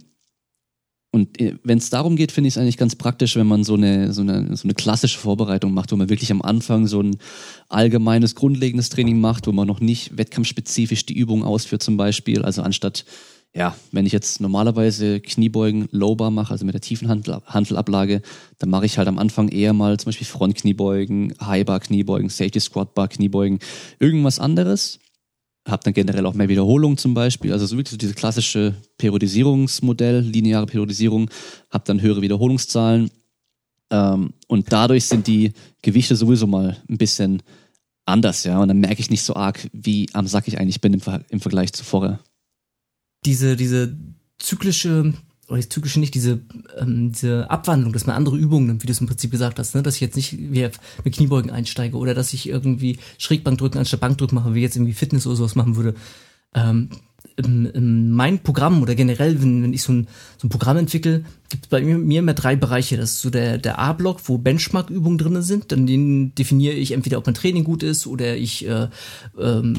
[1.11, 3.75] und äh, wenn es darum geht, finde ich es eigentlich ganz praktisch, wenn man so
[3.75, 7.15] eine, so, eine, so eine klassische Vorbereitung macht, wo man wirklich am Anfang so ein
[7.69, 12.41] allgemeines, grundlegendes Training macht, wo man noch nicht wettkampfspezifisch die Übung ausführt zum Beispiel.
[12.41, 13.05] Also anstatt,
[13.55, 18.21] ja, wenn ich jetzt normalerweise Kniebeugen Lowbar mache, also mit der tiefen Handelablage,
[18.57, 22.95] dann mache ich halt am Anfang eher mal zum Beispiel Frontkniebeugen, Highbar Kniebeugen, Safety Squat
[22.95, 23.59] Bar Kniebeugen,
[23.99, 24.99] irgendwas anderes.
[25.67, 30.19] Habe dann generell auch mehr Wiederholungen zum Beispiel, also so wirklich so diese klassische Periodisierungsmodell,
[30.19, 31.29] lineare Periodisierung,
[31.69, 33.11] habe dann höhere Wiederholungszahlen.
[33.91, 37.43] Ähm, und dadurch sind die Gewichte sowieso mal ein bisschen
[38.05, 40.93] anders, ja, und dann merke ich nicht so arg, wie am Sack ich eigentlich bin
[40.93, 42.19] im, Ver im Vergleich zu vorher.
[43.25, 43.97] Diese, diese
[44.37, 45.13] zyklische
[45.47, 46.41] oder das Tückische nicht, diese,
[46.79, 49.75] ähm, diese Abwandlung, dass man andere Übungen nimmt, wie du es im Prinzip gesagt hast,
[49.75, 49.83] ne?
[49.83, 50.69] dass ich jetzt nicht wie
[51.03, 55.27] mit Kniebeugen einsteige oder dass ich irgendwie Schrägbankdrücken anstatt Bankdrücken mache, wie jetzt irgendwie Fitness
[55.27, 55.95] oder sowas machen würde.
[56.55, 56.89] Ähm,
[57.35, 60.07] in, in mein Programm oder generell, wenn, wenn ich so ein,
[60.37, 62.95] so ein Programm entwickle, gibt es bei mir, mir immer drei Bereiche.
[62.95, 65.71] Das ist so der, der A-Block, wo Benchmark-Übungen drin sind.
[65.71, 68.87] Dann den definiere ich entweder, ob mein Training gut ist oder ich äh,
[69.39, 69.77] ähm,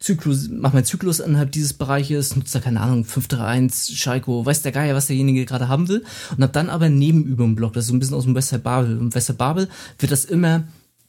[0.00, 4.72] Zyklus, mach meinen Zyklus innerhalb dieses Bereiches, nutze da keine Ahnung, 531, Schalko, weiß der
[4.72, 6.04] Geier, was derjenige gerade haben will
[6.36, 8.98] und hab dann aber Nebenübungen blockt, das ist so ein bisschen aus dem Wester Babel.
[8.98, 9.68] Und Wester Babel
[9.98, 10.64] wird das immer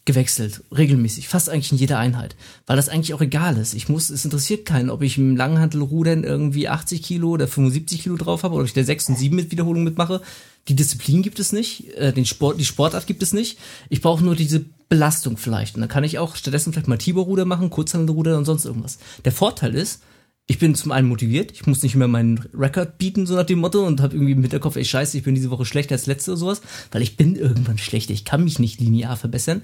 [0.06, 2.36] gewechselt, regelmäßig, fast eigentlich in jeder Einheit,
[2.66, 3.76] weil das eigentlich auch egal ist.
[3.76, 8.16] Ich muss, es interessiert keinen, ob ich im Langhantelrudern irgendwie 80 Kilo oder 75 Kilo
[8.16, 10.22] drauf habe oder ob ich der 6 und 7 mit Wiederholung mitmache.
[10.68, 13.60] Die Disziplin gibt es nicht, äh, den Sport, die Sportart gibt es nicht.
[13.90, 15.76] Ich brauche nur diese Belastung vielleicht.
[15.76, 18.98] Und dann kann ich auch stattdessen vielleicht mal Tiberruder machen, Kurzhantelruder und sonst irgendwas.
[19.24, 20.02] Der Vorteil ist,
[20.48, 23.60] ich bin zum einen motiviert, ich muss nicht mehr meinen Rekord bieten, so nach dem
[23.60, 26.32] Motto, und habe irgendwie im Hinterkopf, ey scheiße, ich bin diese Woche schlechter als letzte
[26.32, 26.62] oder sowas,
[26.92, 29.62] weil ich bin irgendwann schlechter, ich kann mich nicht linear verbessern.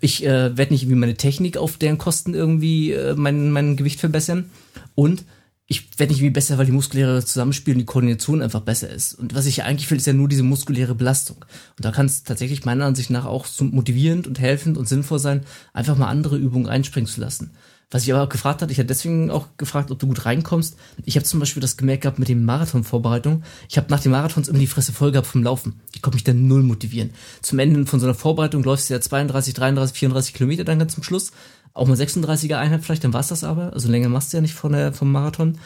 [0.00, 3.98] Ich äh, werde nicht irgendwie meine Technik auf deren Kosten irgendwie äh, mein, mein Gewicht
[3.98, 4.50] verbessern.
[4.94, 5.24] Und
[5.70, 9.14] ich werde nicht irgendwie besser, weil die muskuläre Zusammenspiel und die Koordination einfach besser ist.
[9.14, 11.36] Und was ich eigentlich will, ist ja nur diese muskuläre Belastung.
[11.76, 15.20] Und da kann es tatsächlich meiner Ansicht nach auch so motivierend und helfend und sinnvoll
[15.20, 15.42] sein,
[15.72, 17.52] einfach mal andere Übungen einspringen zu lassen.
[17.92, 20.76] Was ich aber auch gefragt hatte, ich hatte deswegen auch gefragt, ob du gut reinkommst.
[21.04, 23.44] Ich habe zum Beispiel das gemerkt gehabt mit dem Marathon-Vorbereitung.
[23.68, 25.80] Ich habe nach den Marathons immer die Fresse voll gehabt vom Laufen.
[25.94, 27.10] Ich konnte mich dann null motivieren.
[27.42, 30.94] Zum Ende von so einer Vorbereitung läufst du ja 32, 33, 34 Kilometer dann ganz
[30.94, 31.30] zum Schluss.
[31.72, 33.72] Auch mal 36er Einheit vielleicht, dann war's das aber.
[33.72, 35.58] Also länger machst du ja nicht von der, vom Marathon.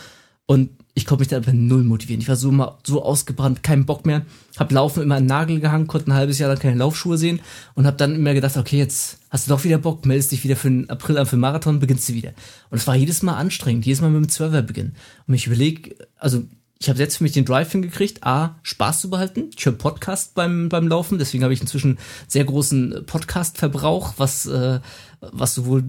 [0.46, 2.20] Und ich konnte mich da einfach null motivieren.
[2.20, 4.22] Ich war so mal so ausgebrannt, keinen Bock mehr.
[4.56, 7.40] Hab Laufen immer an Nagel gehangen, konnte ein halbes Jahr lang keine Laufschuhe sehen
[7.74, 10.54] und hab dann immer gedacht, okay, jetzt hast du doch wieder Bock, meldest dich wieder
[10.54, 12.32] für den April an für den Marathon, beginnst du wieder.
[12.70, 14.94] Und es war jedes Mal anstrengend, jedes Mal mit dem Zwölfer beginnen.
[15.26, 16.44] Und ich überleg, also
[16.78, 19.50] ich habe jetzt für mich den Drive hingekriegt, A, Spaß zu behalten.
[19.56, 21.98] Ich höre Podcast beim, beim Laufen, deswegen habe ich inzwischen
[22.28, 24.80] sehr großen Podcast-Verbrauch, was, äh,
[25.32, 25.84] was sowohl,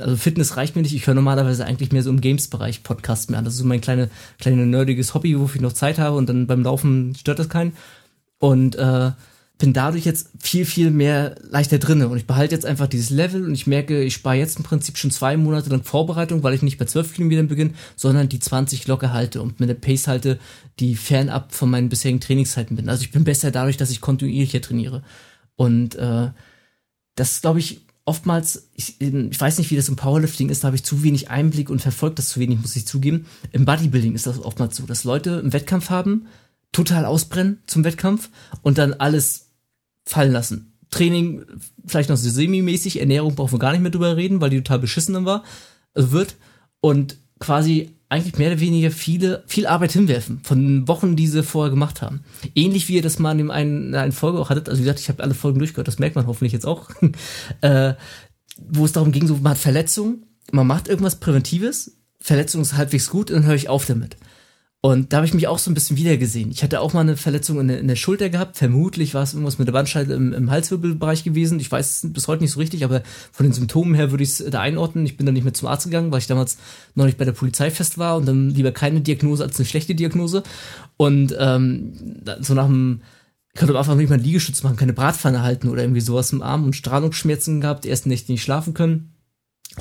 [0.00, 3.38] also Fitness reicht mir nicht, ich höre normalerweise eigentlich mehr so im Games-Bereich Podcast mehr
[3.38, 3.44] an.
[3.44, 6.46] Das ist so mein kleine, kleine nerdiges Hobby, wofür ich noch Zeit habe und dann
[6.46, 7.72] beim Laufen stört das keinen.
[8.38, 9.12] Und äh,
[9.58, 13.44] bin dadurch jetzt viel, viel mehr leichter drinne und ich behalte jetzt einfach dieses Level
[13.44, 16.62] und ich merke, ich spare jetzt im Prinzip schon zwei Monate lang Vorbereitung, weil ich
[16.62, 20.38] nicht bei 12 Kilometern beginne, sondern die 20 locker halte und mit einer Pace halte,
[20.78, 22.88] die fernab von meinen bisherigen Trainingszeiten bin.
[22.88, 25.02] Also ich bin besser dadurch, dass ich kontinuierlicher trainiere.
[25.56, 26.30] Und äh,
[27.16, 30.76] das glaube ich oftmals, ich, ich weiß nicht, wie das im Powerlifting ist, da habe
[30.76, 33.26] ich zu wenig Einblick und verfolgt das zu wenig, muss ich zugeben.
[33.52, 36.26] Im Bodybuilding ist das oftmals so, dass Leute einen Wettkampf haben,
[36.72, 38.30] total ausbrennen zum Wettkampf
[38.62, 39.50] und dann alles
[40.06, 40.72] fallen lassen.
[40.90, 41.44] Training
[41.86, 44.78] vielleicht noch so semi-mäßig, Ernährung brauchen wir gar nicht mehr drüber reden, weil die total
[44.78, 45.44] beschissen war,
[45.94, 46.36] äh, wird
[46.80, 51.70] und quasi eigentlich mehr oder weniger viele, viel Arbeit hinwerfen von Wochen, die sie vorher
[51.70, 52.20] gemacht haben.
[52.54, 54.84] Ähnlich wie ihr das mal in dem einen, in einer Folge auch hattet, also wie
[54.84, 56.90] gesagt, ich habe alle Folgen durchgehört, das merkt man hoffentlich jetzt auch,
[57.60, 57.94] äh,
[58.56, 63.10] wo es darum ging, so man hat Verletzungen, man macht irgendwas Präventives, Verletzung ist halbwegs
[63.10, 64.16] gut, und dann höre ich auf damit.
[64.80, 66.52] Und da habe ich mich auch so ein bisschen wiedergesehen.
[66.52, 68.56] Ich hatte auch mal eine Verletzung in der, in der Schulter gehabt.
[68.56, 71.58] Vermutlich war es irgendwas mit der Bandscheibe im, im Halswirbelbereich gewesen.
[71.58, 73.02] Ich weiß bis heute nicht so richtig, aber
[73.32, 75.04] von den Symptomen her würde ich es da einordnen.
[75.04, 76.58] Ich bin dann nicht mehr zum Arzt gegangen, weil ich damals
[76.94, 79.96] noch nicht bei der Polizei fest war und dann lieber keine Diagnose als eine schlechte
[79.96, 80.44] Diagnose.
[80.96, 83.02] Und ähm, so nach dem
[83.54, 86.62] ich konnte einfach nicht mal Liegestütz machen, keine Bratpfanne halten oder irgendwie sowas im Arm
[86.62, 89.17] und Strahlungsschmerzen gehabt, die ersten Nächte nicht schlafen können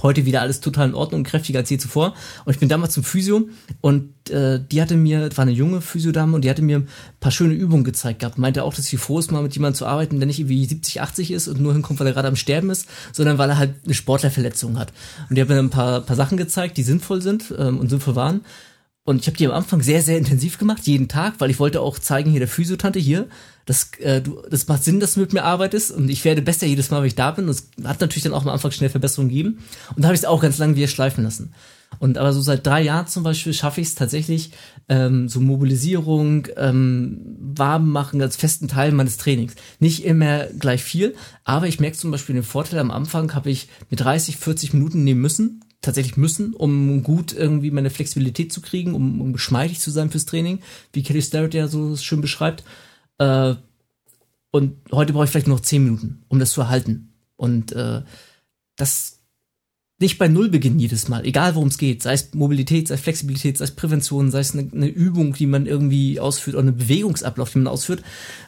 [0.04, 2.14] heute wieder alles total in Ordnung und kräftiger als je zuvor.
[2.46, 3.48] Und ich bin damals zum Physio
[3.82, 6.88] und äh, die hatte mir, war eine junge Physiodame und die hatte mir ein
[7.20, 8.38] paar schöne Übungen gezeigt gehabt.
[8.38, 11.02] Meinte auch, dass sie froh ist, mal mit jemandem zu arbeiten, der nicht irgendwie 70,
[11.02, 13.76] 80 ist und nur hinkommt, weil er gerade am Sterben ist, sondern weil er halt
[13.86, 14.94] eine Sportlerverletzung hat.
[15.30, 18.16] Und die hat mir ein paar, paar Sachen gezeigt, die sinnvoll sind ähm, und sinnvoll
[18.16, 18.42] waren.
[19.08, 21.80] Und ich habe die am Anfang sehr, sehr intensiv gemacht, jeden Tag, weil ich wollte
[21.80, 23.28] auch zeigen, hier der Physiotante hier,
[23.68, 26.66] das, äh, du, das macht Sinn, dass du mit mir arbeitest und ich werde besser
[26.66, 27.46] jedes Mal, wenn ich da bin.
[27.46, 29.60] Und es hat natürlich dann auch am Anfang schnell Verbesserungen gegeben.
[29.94, 31.54] Und da habe ich es auch ganz lange wieder schleifen lassen.
[32.00, 34.52] Und aber so seit drei Jahren zum Beispiel schaffe ich es tatsächlich,
[34.88, 39.56] ähm, so Mobilisierung, ähm, warm machen als festen Teil meines Trainings.
[39.80, 43.68] Nicht immer gleich viel, aber ich merke zum Beispiel den Vorteil, am Anfang habe ich
[43.90, 48.94] mit 30, 40 Minuten nehmen müssen, tatsächlich müssen, um gut irgendwie meine Flexibilität zu kriegen,
[48.94, 50.60] um, um geschmeidig zu sein fürs Training,
[50.94, 52.64] wie Kelly Starrett ja so schön beschreibt.
[53.18, 53.56] Äh,
[54.52, 57.14] und heute brauche ich vielleicht nur noch zehn Minuten, um das zu erhalten.
[57.36, 58.02] Und äh,
[58.76, 59.18] das
[60.00, 63.02] nicht bei Null beginnen jedes Mal, egal worum es geht, sei es Mobilität, sei es
[63.02, 66.72] Flexibilität, sei es Prävention, sei es eine, eine Übung, die man irgendwie ausführt oder eine
[66.74, 68.04] Bewegungsablauf, die man ausführt,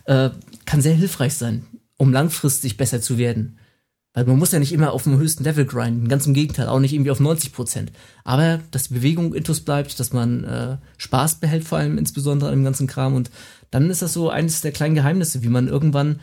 [0.06, 0.30] äh,
[0.66, 1.66] kann sehr hilfreich sein,
[1.98, 3.58] um langfristig besser zu werden.
[4.14, 6.80] Weil man muss ja nicht immer auf dem höchsten Level grinden, ganz im Gegenteil, auch
[6.80, 7.92] nicht irgendwie auf 90 Prozent.
[8.24, 12.58] Aber dass die Bewegung intus bleibt, dass man äh, Spaß behält, vor allem insbesondere an
[12.58, 13.16] dem ganzen Kram.
[13.16, 13.30] Und
[13.72, 16.20] dann ist das so eines der kleinen Geheimnisse, wie man irgendwann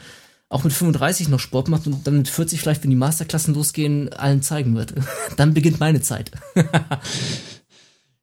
[0.48, 4.12] auch mit 35 noch Sport macht und dann mit 40 vielleicht, wenn die Masterklassen losgehen,
[4.12, 4.94] allen zeigen wird.
[5.36, 6.30] dann beginnt meine Zeit.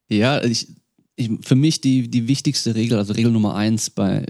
[0.09, 0.67] ja, ich,
[1.15, 4.25] ich, für mich die, die wichtigste Regel, also Regel Nummer eins bei,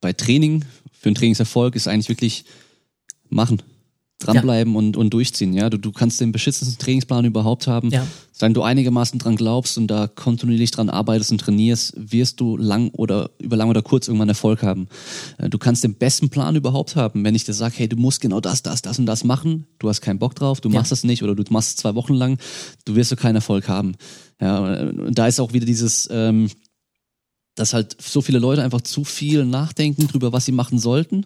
[0.00, 2.44] bei Training, für einen Trainingserfolg ist eigentlich wirklich
[3.28, 3.62] machen
[4.24, 4.78] dranbleiben ja.
[4.78, 5.52] und, und durchziehen.
[5.52, 7.90] Ja, du, du kannst den beschissensten Trainingsplan überhaupt haben.
[7.90, 8.06] Ja.
[8.32, 12.90] Solange du einigermaßen dran glaubst und da kontinuierlich dran arbeitest und trainierst, wirst du lang
[12.90, 14.88] oder über lang oder kurz irgendwann Erfolg haben.
[15.38, 17.24] Äh, du kannst den besten Plan überhaupt haben.
[17.24, 19.88] Wenn ich dir sage, hey, du musst genau das, das, das und das machen, du
[19.88, 20.78] hast keinen Bock drauf, du ja.
[20.78, 22.38] machst das nicht oder du machst es zwei Wochen lang,
[22.84, 23.94] du wirst du keinen Erfolg haben.
[24.40, 26.50] Ja, und da ist auch wieder dieses, ähm,
[27.54, 31.24] dass halt so viele Leute einfach zu viel nachdenken drüber, was sie machen sollten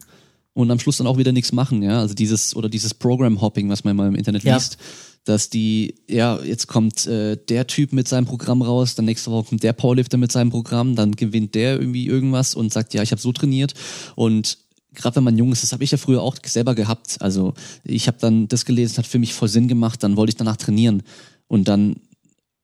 [0.58, 2.00] und am Schluss dann auch wieder nichts machen, ja.
[2.00, 4.56] Also dieses oder dieses Program Hopping, was man mal im Internet ja.
[4.56, 4.76] liest,
[5.22, 9.50] dass die, ja, jetzt kommt äh, der Typ mit seinem Programm raus, dann nächste Woche
[9.50, 13.12] kommt der Powerlifter mit seinem Programm, dann gewinnt der irgendwie irgendwas und sagt, ja, ich
[13.12, 13.74] habe so trainiert
[14.16, 14.58] und
[14.94, 17.18] gerade wenn man jung ist, das habe ich ja früher auch selber gehabt.
[17.20, 17.54] Also
[17.84, 20.56] ich habe dann das gelesen, hat für mich voll Sinn gemacht, dann wollte ich danach
[20.56, 21.04] trainieren
[21.46, 22.00] und dann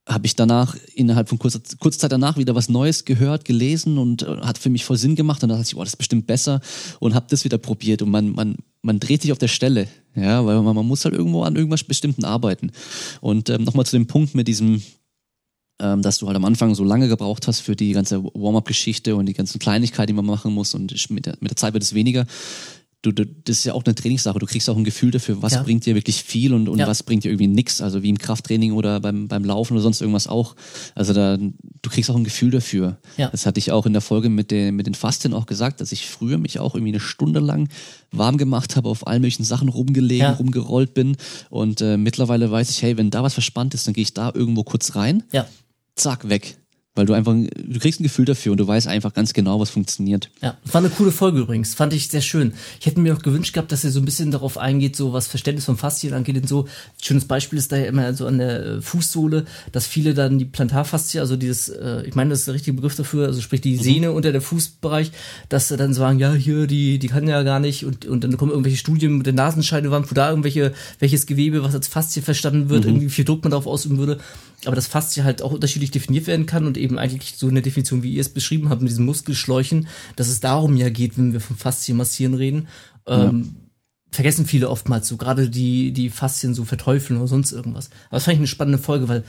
[0.07, 4.23] habe ich danach innerhalb von kurzer, kurzer Zeit danach wieder was Neues gehört, gelesen und
[4.23, 5.43] äh, hat für mich voll Sinn gemacht.
[5.43, 6.61] Und dann dachte ich, boah, das ist bestimmt besser
[7.01, 8.03] und habe das wieder probiert.
[8.03, 11.15] Und man, man, man dreht sich auf der Stelle, ja, weil man, man muss halt
[11.15, 12.71] irgendwo an irgendwas Bestimmten arbeiten.
[13.23, 14.83] Und ähm, nochmal zu dem Punkt mit diesem,
[15.81, 19.25] ähm, dass du halt am Anfang so lange gebraucht hast für die ganze Warm-up-Geschichte und
[19.25, 20.75] die ganzen Kleinigkeiten, die man machen muss.
[20.75, 22.27] Und mit der, mit der Zeit wird es weniger
[23.05, 24.39] du, du, das ist ja auch eine Trainingssache.
[24.39, 25.63] Du kriegst auch ein Gefühl dafür, was ja.
[25.63, 26.87] bringt dir wirklich viel und, und ja.
[26.87, 27.81] was bringt dir irgendwie nix.
[27.81, 30.57] Also wie im Krafttraining oder beim, beim Laufen oder sonst irgendwas auch.
[30.95, 32.97] Also da, du kriegst auch ein Gefühl dafür.
[33.17, 33.29] Ja.
[33.29, 35.93] Das hatte ich auch in der Folge mit den, mit den Fastien auch gesagt, dass
[35.93, 37.69] ich früher mich auch irgendwie eine Stunde lang
[38.11, 41.17] warm gemacht habe, auf allen möglichen Sachen rumgelegen, rumgerollt bin.
[41.51, 44.33] Und äh, mittlerweile weiß ich, hey, wenn da was verspannt ist, dann gehe ich da
[44.35, 45.25] irgendwo kurz rein.
[45.33, 45.47] Ja.
[45.97, 46.57] Zack, weg.
[46.97, 49.70] Weil du einfach, du kriegst ein Gefühl dafür und du weißt einfach ganz genau, was
[49.70, 50.30] funktioniert.
[50.40, 51.74] Ja, war eine coole Folge übrigens.
[51.74, 52.55] Fand ich sehr schön.
[52.78, 55.26] Ich hätte mir auch gewünscht gehabt, dass er so ein bisschen darauf eingeht, so was
[55.26, 56.68] Verständnis von Faszien angeht und so.
[57.03, 60.45] Schönes Beispiel ist da ja immer so an der äh, Fußsohle, dass viele dann die
[60.45, 63.76] Plantarfaszie, also dieses, äh, ich meine, das ist der richtige Begriff dafür, also sprich die
[63.76, 63.82] mhm.
[63.82, 65.11] Sehne unter der Fußbereich,
[65.49, 68.36] dass sie dann sagen, ja, hier, die, die kann ja gar nicht und, und dann
[68.36, 72.68] kommen irgendwelche Studien mit der Nasenscheidewand, wo da irgendwelche, welches Gewebe, was als Faszie verstanden
[72.68, 72.90] wird, mhm.
[72.90, 74.20] irgendwie viel Druck man darauf ausüben würde
[74.66, 78.03] aber das Faszie halt auch unterschiedlich definiert werden kann und eben eigentlich so eine Definition,
[78.03, 81.41] wie ihr es beschrieben habt, mit diesen Muskelschläuchen, dass es darum ja geht, wenn wir
[81.41, 82.68] von Faszien massieren reden.
[83.07, 83.57] Ähm,
[84.11, 87.91] vergessen viele oftmals so, gerade die, die Faszien so verteufeln oder sonst irgendwas.
[88.09, 89.24] Aber das fand ich eine spannende Folge, weil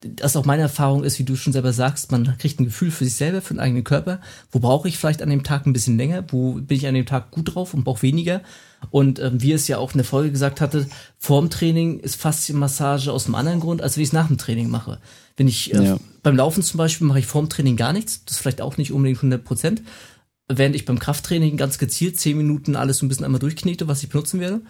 [0.00, 3.04] das auch meine Erfahrung ist, wie du schon selber sagst, man kriegt ein Gefühl für
[3.04, 4.20] sich selber, für den eigenen Körper.
[4.52, 6.24] Wo brauche ich vielleicht an dem Tag ein bisschen länger?
[6.28, 8.42] Wo bin ich an dem Tag gut drauf und brauche weniger?
[8.90, 10.86] Und ähm, wie es ja auch in der Folge gesagt hatte,
[11.18, 14.70] vorm Training ist Faszienmassage aus einem anderen Grund, als wie ich es nach dem Training
[14.70, 15.00] mache.
[15.36, 15.98] Wenn ich äh, ja.
[16.28, 18.92] Beim Laufen zum Beispiel mache ich vorm Training gar nichts, das ist vielleicht auch nicht
[18.92, 19.82] unbedingt 100 Prozent,
[20.46, 24.02] während ich beim Krafttraining ganz gezielt zehn Minuten alles so ein bisschen einmal durchknete, was
[24.02, 24.60] ich benutzen werde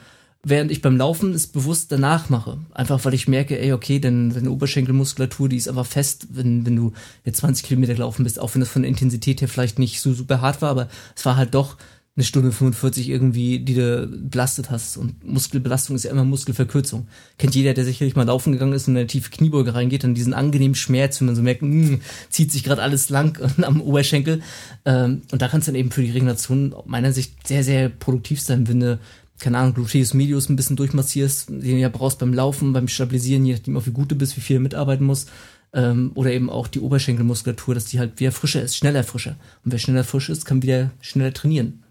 [0.44, 2.58] während ich beim Laufen es bewusst danach mache.
[2.72, 6.76] Einfach weil ich merke, ey, okay, denn deine Oberschenkelmuskulatur, die ist einfach fest, wenn, wenn
[6.76, 6.92] du
[7.24, 10.12] jetzt 20 Kilometer gelaufen bist, auch wenn das von der Intensität her vielleicht nicht so
[10.12, 11.76] super hart war, aber es war halt doch
[12.18, 14.96] eine Stunde 45 irgendwie, die du belastet hast.
[14.96, 17.06] Und Muskelbelastung ist ja immer Muskelverkürzung.
[17.38, 20.16] Kennt jeder, der sicherlich mal laufen gegangen ist und in eine tiefe Kniebeuge reingeht, dann
[20.16, 23.80] diesen angenehmen Schmerz, wenn man so merkt, mh, hm, zieht sich gerade alles lang am
[23.80, 24.42] Oberschenkel.
[24.84, 28.40] Ähm, und da kann es dann eben für die Regeneration meiner Sicht sehr, sehr produktiv
[28.40, 28.98] sein, wenn du
[29.38, 33.46] keine Ahnung, Gluteus medius ein bisschen durchmassierst, den du ja brauchst beim Laufen, beim Stabilisieren,
[33.46, 35.30] je nachdem, wie gut du bist, wie viel du mitarbeiten musst.
[35.72, 39.36] Ähm, oder eben auch die Oberschenkelmuskulatur, dass die halt wieder frischer ist, schneller frischer.
[39.64, 41.84] Und wer schneller frisch ist, kann wieder schneller trainieren.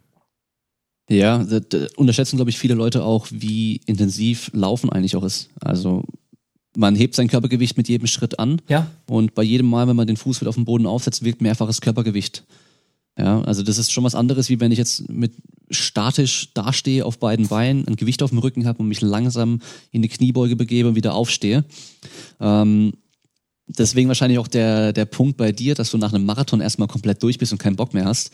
[1.10, 5.50] Ja, das, das unterschätzen, glaube ich, viele Leute auch, wie intensiv Laufen eigentlich auch ist.
[5.62, 6.04] Also
[6.76, 8.62] man hebt sein Körpergewicht mit jedem Schritt an.
[8.68, 8.88] Ja.
[9.10, 11.82] Und bei jedem Mal, wenn man den Fuß wieder auf den Boden aufsetzt, wirkt mehrfaches
[11.82, 12.44] Körpergewicht.
[13.18, 15.34] Ja, also das ist schon was anderes, wie wenn ich jetzt mit
[15.72, 19.60] statisch dastehe auf beiden Beinen, ein Gewicht auf dem Rücken habe und mich langsam
[19.92, 21.66] in die Kniebeuge begebe und wieder aufstehe.
[22.40, 22.94] Ähm,
[23.68, 27.24] deswegen wahrscheinlich auch der, der Punkt bei dir, dass du nach einem Marathon erstmal komplett
[27.24, 28.32] durch bist und keinen Bock mehr hast,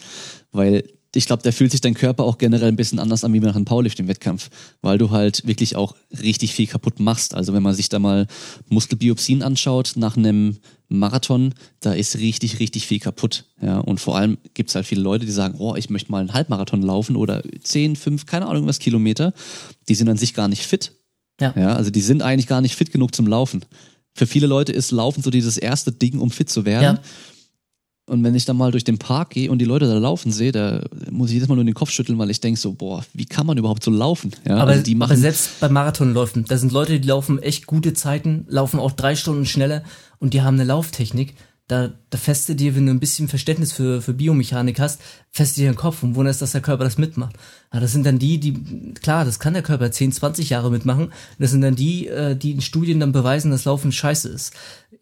[0.51, 0.83] weil
[1.15, 3.55] ich glaube, da fühlt sich dein Körper auch generell ein bisschen anders an wie nach
[3.55, 4.49] einem Powerlifting-Wettkampf,
[4.81, 7.35] weil du halt wirklich auch richtig viel kaputt machst.
[7.35, 8.27] Also wenn man sich da mal
[8.69, 10.57] Muskelbiopsien anschaut nach einem
[10.89, 13.45] Marathon, da ist richtig, richtig viel kaputt.
[13.61, 16.33] Ja, und vor allem gibt's halt viele Leute, die sagen, oh, ich möchte mal einen
[16.33, 19.33] Halbmarathon laufen oder 10, 5, keine Ahnung was Kilometer.
[19.89, 20.93] Die sind an sich gar nicht fit.
[21.39, 21.53] Ja.
[21.55, 21.75] ja.
[21.75, 23.65] Also die sind eigentlich gar nicht fit genug zum Laufen.
[24.15, 26.97] Für viele Leute ist Laufen so dieses erste Ding, um fit zu werden.
[26.97, 27.01] Ja.
[28.05, 30.51] Und wenn ich dann mal durch den Park gehe und die Leute da laufen sehe,
[30.51, 33.25] da muss ich jedes Mal nur den Kopf schütteln, weil ich denke so, boah, wie
[33.25, 34.31] kann man überhaupt so laufen?
[34.45, 37.65] Ja, aber, also die machen aber selbst bei Marathonläufen, da sind Leute, die laufen echt
[37.65, 39.83] gute Zeiten, laufen auch drei Stunden schneller
[40.19, 41.33] und die haben eine Lauftechnik
[41.67, 45.01] da, da feste dir, wenn du ein bisschen Verständnis für, für Biomechanik hast,
[45.31, 47.37] feste dir den Kopf und wunderst, dass der Körper das mitmacht.
[47.73, 51.13] Ja, das sind dann die, die, klar, das kann der Körper 10, 20 Jahre mitmachen.
[51.39, 54.53] Das sind dann die, äh, die in Studien dann beweisen, dass Laufen scheiße ist.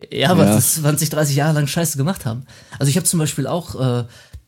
[0.09, 0.55] Ja, aber ja.
[0.55, 2.45] das 20, 30 Jahre lang scheiße gemacht haben.
[2.79, 4.05] Also ich habe zum Beispiel auch, äh,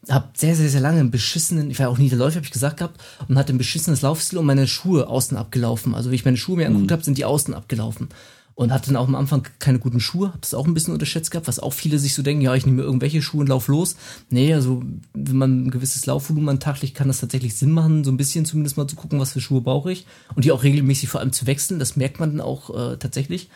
[0.09, 2.51] habe sehr, sehr, sehr lange einen beschissenen, ich war auch nie der Läufer, habe ich
[2.51, 5.95] gesagt gehabt, und hatte ein beschissenes Laufstil und meine Schuhe außen abgelaufen.
[5.95, 6.93] Also wie ich meine Schuhe mir angeguckt mhm.
[6.93, 8.09] habe, sind die außen abgelaufen.
[8.55, 11.31] Und hatte dann auch am Anfang keine guten Schuhe, habe das auch ein bisschen unterschätzt
[11.31, 13.95] gehabt, was auch viele sich so denken, ja, ich nehme irgendwelche Schuhe und lauf los.
[14.29, 14.83] Nee, also
[15.15, 18.17] wenn man ein gewisses Laufvolumen an Tag legt, kann das tatsächlich Sinn machen, so ein
[18.17, 20.05] bisschen zumindest mal zu gucken, was für Schuhe brauche ich.
[20.35, 23.49] Und die auch regelmäßig vor allem zu wechseln, das merkt man dann auch äh, tatsächlich.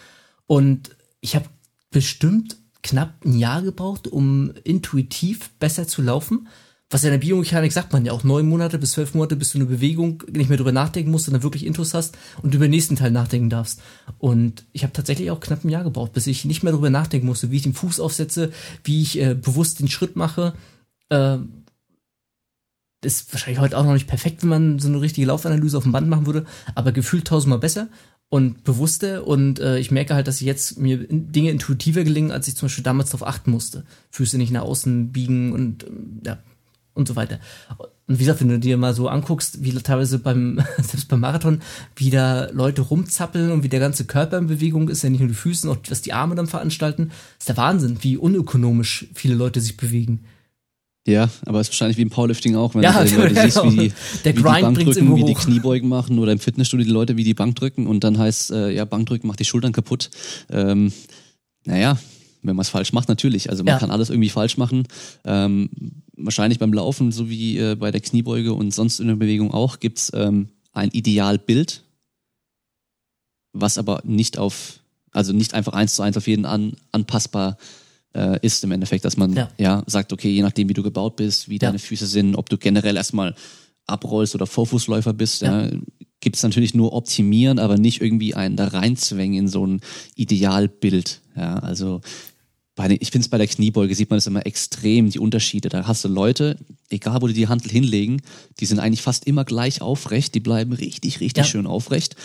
[0.47, 1.45] Und ich habe
[1.91, 6.47] bestimmt knapp ein Jahr gebraucht, um intuitiv besser zu laufen.
[6.89, 9.57] Was in der Biomechanik sagt man ja auch neun Monate bis zwölf Monate, bis du
[9.57, 12.71] eine Bewegung nicht mehr drüber nachdenken musst und dann wirklich Intus hast und über den
[12.71, 13.81] nächsten Teil nachdenken darfst.
[14.19, 17.27] Und ich habe tatsächlich auch knapp ein Jahr gebraucht, bis ich nicht mehr drüber nachdenken
[17.27, 18.53] musste, wie ich den Fuß aufsetze,
[18.85, 20.53] wie ich äh, bewusst den Schritt mache.
[21.09, 21.39] Äh,
[23.03, 25.91] ist wahrscheinlich heute auch noch nicht perfekt, wenn man so eine richtige Laufanalyse auf dem
[25.91, 27.89] Band machen würde, aber gefühlt tausendmal besser
[28.29, 32.55] und bewusster und äh, ich merke halt, dass jetzt mir Dinge intuitiver gelingen, als ich
[32.55, 33.85] zum Beispiel damals darauf achten musste.
[34.09, 36.37] Füße nicht nach außen biegen und ähm, ja
[36.97, 37.39] und so weiter.
[38.07, 41.61] Und wie gesagt, wenn du dir mal so anguckst, wie teilweise beim, selbst beim Marathon,
[41.95, 45.29] wie da Leute rumzappeln und wie der ganze Körper in Bewegung ist, ja nicht nur
[45.29, 49.61] die Füße, auch was die Arme dann veranstalten, ist der Wahnsinn, wie unökonomisch viele Leute
[49.61, 50.25] sich bewegen.
[51.07, 53.63] Ja, aber es ist wahrscheinlich wie im Powerlifting auch, wenn ja, du die Leute siehst,
[53.63, 53.93] wie die,
[54.25, 55.33] der wie Grind die Bank bringt's drücken, wie die.
[55.33, 58.71] Kniebeugen machen oder im Fitnessstudio die Leute, wie die Bank drücken und dann heißt, äh,
[58.71, 60.09] ja, Bankdrücken macht die Schultern kaputt.
[60.49, 60.91] Ähm,
[61.65, 61.97] naja,
[62.43, 63.49] wenn man es falsch macht, natürlich.
[63.49, 63.79] Also man Ja.
[63.79, 64.85] kann alles irgendwie falsch machen.
[65.23, 65.69] Ähm,
[66.17, 69.79] wahrscheinlich beim Laufen, so wie äh, bei der Kniebeuge und sonst in der Bewegung auch,
[69.79, 71.83] gibt's ähm, ein Idealbild,
[73.53, 74.79] was aber nicht auf,
[75.11, 77.57] also nicht einfach eins zu eins auf jeden an, anpassbar
[78.17, 79.49] äh, ist im Endeffekt, dass man Ja.
[79.57, 79.83] ja.
[79.87, 81.59] sagt, okay, je nachdem, wie du gebaut bist, wie Ja.
[81.59, 83.35] deine Füße sind, ob du generell erstmal
[83.85, 85.69] abrollst oder Vorfußläufer bist, ja.
[86.19, 89.81] gibt es natürlich nur optimieren, aber nicht irgendwie einen da reinzwängen in so ein
[90.15, 91.21] Idealbild.
[91.35, 92.01] Ja, also
[92.75, 95.69] bei den, ich finde es bei der Kniebeuge sieht man das immer extrem, die Unterschiede.
[95.69, 96.57] Da hast du Leute,
[96.89, 98.21] egal wo die die Handel hinlegen,
[98.59, 102.15] die sind eigentlich fast immer gleich aufrecht, die bleiben richtig, richtig schön aufrecht.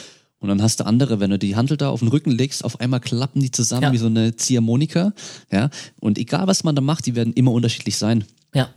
[0.42, 2.80] Und dann hast du andere, wenn du die Handel da auf den Rücken legst, auf
[2.80, 3.92] einmal klappen die zusammen Ja.
[3.92, 5.12] wie so eine Ziehharmonika.
[5.50, 5.70] Ja.
[6.00, 8.24] Und egal was man da macht, die werden immer unterschiedlich sein.
[8.52, 8.68] Ja.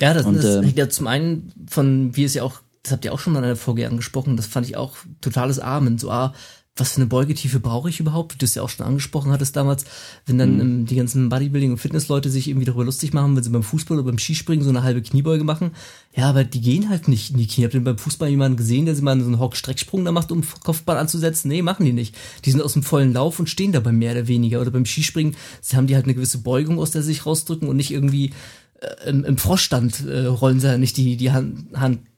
[0.00, 2.92] Ja, das, Und, das ähm, hängt ja zum einen von, wie es ja auch, das
[2.92, 5.98] habt ihr auch schon mal in der Folge angesprochen, das fand ich auch totales Amen.
[5.98, 6.32] So, ah,
[6.80, 8.34] was für eine Beugetiefe brauche ich überhaupt?
[8.34, 9.84] Wie du es ja auch schon angesprochen hattest damals,
[10.26, 10.60] wenn dann Mhm.
[10.60, 13.98] ähm, die ganzen Bodybuilding- und Fitnessleute sich irgendwie darüber lustig machen, wenn sie beim Fußball
[13.98, 15.72] oder beim Skispringen so eine halbe Kniebeuge machen.
[16.16, 17.64] Ja, aber die gehen halt nicht in die Knie.
[17.64, 20.42] Habt ihr beim Fußball jemanden gesehen, der sich mal so einen Hock-Strecksprung da macht, um
[20.64, 21.48] Kopfball anzusetzen?
[21.48, 22.16] Nee, machen die nicht.
[22.44, 24.60] Die sind aus dem vollen Lauf und stehen dabei mehr oder weniger.
[24.60, 27.68] Oder beim Skispringen, sie haben die halt eine gewisse Beugung, aus der sie sich rausdrücken
[27.68, 28.32] und nicht irgendwie
[28.80, 31.66] äh, im, im Froschstand äh, rollen sie ja nicht die, die Hand,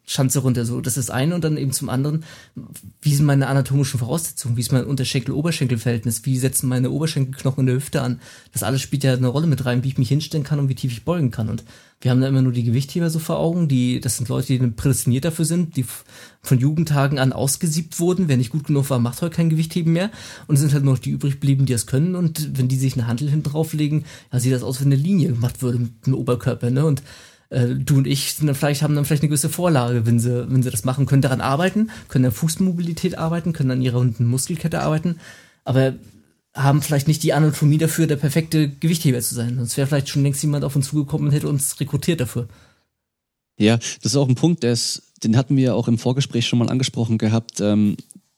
[0.02, 0.64] Handschanze runter.
[0.64, 2.24] So, das ist eine und dann eben zum anderen,
[3.00, 7.76] wie sind meine anatomischen Voraussetzungen, wie ist mein Unterschenkel-Oberschenkel-Verhältnis, wie setzen meine Oberschenkelknochen in der
[7.76, 8.20] Hüfte an.
[8.52, 10.74] Das alles spielt ja eine Rolle mit rein, wie ich mich hinstellen kann und wie
[10.74, 11.48] tief ich beugen kann.
[11.48, 11.64] Und
[12.00, 14.66] wir haben da immer nur die Gewichtheber so vor Augen, die, das sind Leute, die
[14.66, 15.86] prädestiniert dafür sind, die
[16.42, 18.26] von Jugendtagen an ausgesiebt wurden.
[18.26, 20.10] Wer nicht gut genug war, macht heute kein Gewichtheben mehr.
[20.48, 22.16] Und es sind halt nur noch die übrig geblieben, die das können.
[22.16, 25.28] Und wenn die sich eine Handel hinten drauflegen, ja, sieht das aus, wenn eine Linie
[25.28, 26.84] gemacht würde mit dem Oberkörper, ne?
[26.84, 27.02] Und
[27.52, 30.50] äh, du und ich sind dann vielleicht, haben dann vielleicht eine gewisse Vorlage, wenn sie,
[30.50, 34.26] wenn sie das machen, können daran arbeiten, können an Fußmobilität arbeiten, können an ihrer unten
[34.26, 35.20] Muskelkette arbeiten,
[35.64, 35.94] aber
[36.54, 39.56] haben vielleicht nicht die Anatomie dafür, der perfekte Gewichtheber zu sein.
[39.56, 42.48] Sonst wäre vielleicht schon längst jemand auf uns zugekommen und hätte uns rekrutiert dafür.
[43.58, 46.58] Ja, das ist auch ein Punkt, der ist, den hatten wir auch im Vorgespräch schon
[46.58, 47.60] mal angesprochen gehabt.
[47.60, 47.96] Ähm,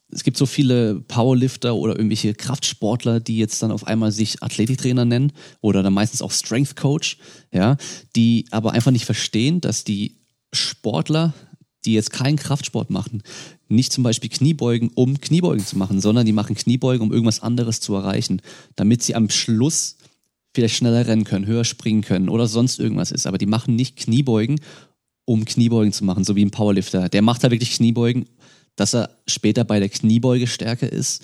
[0.09, 5.05] es gibt so viele Powerlifter oder irgendwelche Kraftsportler, die jetzt dann auf einmal sich Athletiktrainer
[5.05, 5.31] nennen
[5.61, 7.17] oder dann meistens auch Strength Coach,
[7.51, 7.77] ja,
[8.15, 10.17] die aber einfach nicht verstehen, dass die
[10.53, 11.33] Sportler,
[11.85, 13.23] die jetzt keinen Kraftsport machen,
[13.67, 17.79] nicht zum Beispiel Kniebeugen, um Kniebeugen zu machen, sondern die machen Kniebeugen, um irgendwas anderes
[17.79, 18.41] zu erreichen,
[18.75, 19.97] damit sie am Schluss
[20.53, 23.27] vielleicht schneller rennen können, höher springen können oder sonst irgendwas ist.
[23.27, 24.59] Aber die machen nicht Kniebeugen,
[25.25, 27.09] um Kniebeugen zu machen, so wie ein Powerlifter.
[27.09, 28.25] Der macht halt wirklich Kniebeugen,
[28.75, 31.23] dass er später bei der Kniebeuge stärker ist,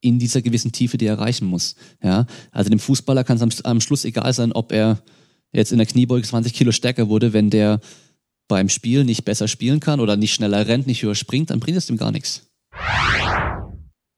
[0.00, 1.74] in dieser gewissen Tiefe, die er erreichen muss.
[2.02, 5.02] Ja, also dem Fußballer kann es am, am Schluss egal sein, ob er
[5.52, 7.80] jetzt in der Kniebeuge 20 Kilo stärker wurde, wenn der
[8.48, 11.78] beim Spiel nicht besser spielen kann oder nicht schneller rennt, nicht höher springt, dann bringt
[11.78, 12.46] es dem gar nichts.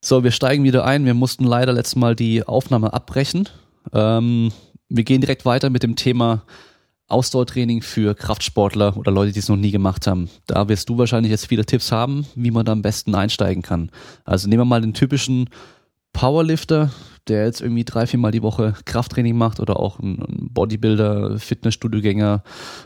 [0.05, 1.05] So, wir steigen wieder ein.
[1.05, 3.49] Wir mussten leider letztes Mal die Aufnahme abbrechen.
[3.93, 4.53] Ähm,
[4.89, 6.45] wir gehen direkt weiter mit dem Thema
[7.09, 10.29] Ausdauertraining für Kraftsportler oder Leute, die es noch nie gemacht haben.
[10.47, 13.91] Da wirst du wahrscheinlich jetzt viele Tipps haben, wie man da am besten einsteigen kann.
[14.25, 15.49] Also nehmen wir mal den typischen
[16.13, 16.91] Powerlifter,
[17.29, 22.43] der jetzt irgendwie drei, viermal die Woche Krafttraining macht oder auch ein Bodybuilder, Fitnessstudiogänger,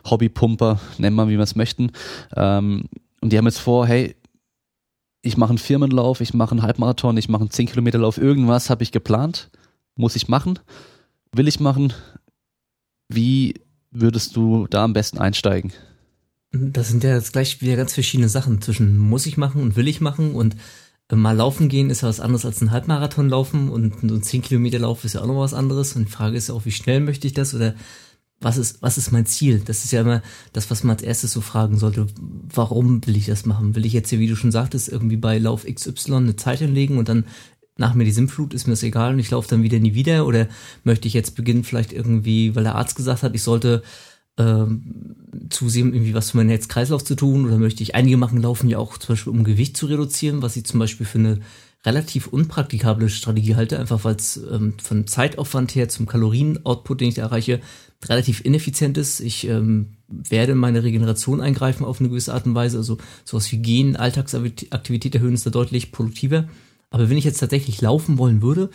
[0.08, 1.92] Hobbypumper, nennen wir, wie wir es möchten.
[2.36, 2.84] Ähm,
[3.20, 4.14] und die haben jetzt vor, hey,
[5.22, 8.70] ich mache einen Firmenlauf, ich mache einen Halbmarathon, ich mache einen 10 Kilometer Lauf, irgendwas
[8.70, 9.50] habe ich geplant,
[9.94, 10.58] muss ich machen,
[11.32, 11.92] will ich machen.
[13.08, 13.54] Wie
[13.92, 15.72] würdest du da am besten einsteigen?
[16.50, 19.88] Das sind ja jetzt gleich wieder ganz verschiedene Sachen zwischen muss ich machen und will
[19.88, 20.56] ich machen und
[21.08, 24.42] äh, mal laufen gehen ist ja was anderes als ein Halbmarathon laufen und ein 10
[24.42, 26.72] Kilometer Lauf ist ja auch noch was anderes und die Frage ist ja auch, wie
[26.72, 27.74] schnell möchte ich das oder
[28.42, 29.62] was ist, was ist mein Ziel?
[29.64, 30.20] Das ist ja immer
[30.52, 32.08] das, was man als erstes so fragen sollte.
[32.52, 33.76] Warum will ich das machen?
[33.76, 36.98] Will ich jetzt hier, wie du schon sagtest, irgendwie bei Lauf XY eine Zeit hinlegen
[36.98, 37.24] und dann
[37.76, 40.26] nach mir die Sinnflut, ist mir das egal und ich laufe dann wieder nie wieder?
[40.26, 40.48] Oder
[40.84, 43.82] möchte ich jetzt beginnen, vielleicht irgendwie, weil der Arzt gesagt hat, ich sollte
[44.38, 45.16] ähm,
[45.50, 47.46] zusehen, irgendwie was für meinen Herz-Kreislauf zu tun?
[47.46, 50.56] Oder möchte ich, einige machen laufen ja auch zum Beispiel, um Gewicht zu reduzieren, was
[50.56, 51.40] ich zum Beispiel für eine
[51.84, 57.14] relativ unpraktikable Strategie halte, einfach weil es ähm, von Zeitaufwand her zum Kalorien-Output, den ich
[57.16, 57.60] da erreiche,
[58.04, 59.20] relativ ineffizient ist.
[59.20, 62.78] Ich ähm, werde meine Regeneration eingreifen auf eine gewisse Art und Weise.
[62.78, 66.48] Also sowas wie Gehen, Alltagsaktivität erhöhen ist da deutlich produktiver.
[66.92, 68.70] Aber wenn ich jetzt tatsächlich laufen wollen würde,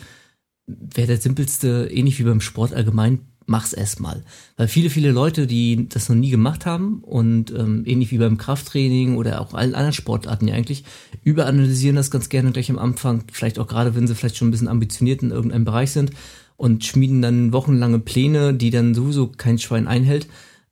[0.66, 4.22] wäre der simpelste, ähnlich wie beim Sport allgemein, mach's erstmal.
[4.56, 8.36] Weil viele, viele Leute, die das noch nie gemacht haben und ähm, ähnlich wie beim
[8.36, 10.84] Krafttraining oder auch allen anderen Sportarten ja eigentlich,
[11.24, 14.50] überanalysieren das ganz gerne gleich am Anfang, vielleicht auch gerade, wenn sie vielleicht schon ein
[14.50, 16.10] bisschen ambitioniert in irgendeinem Bereich sind
[16.56, 20.28] und schmieden dann wochenlange Pläne, die dann sowieso kein Schwein einhält,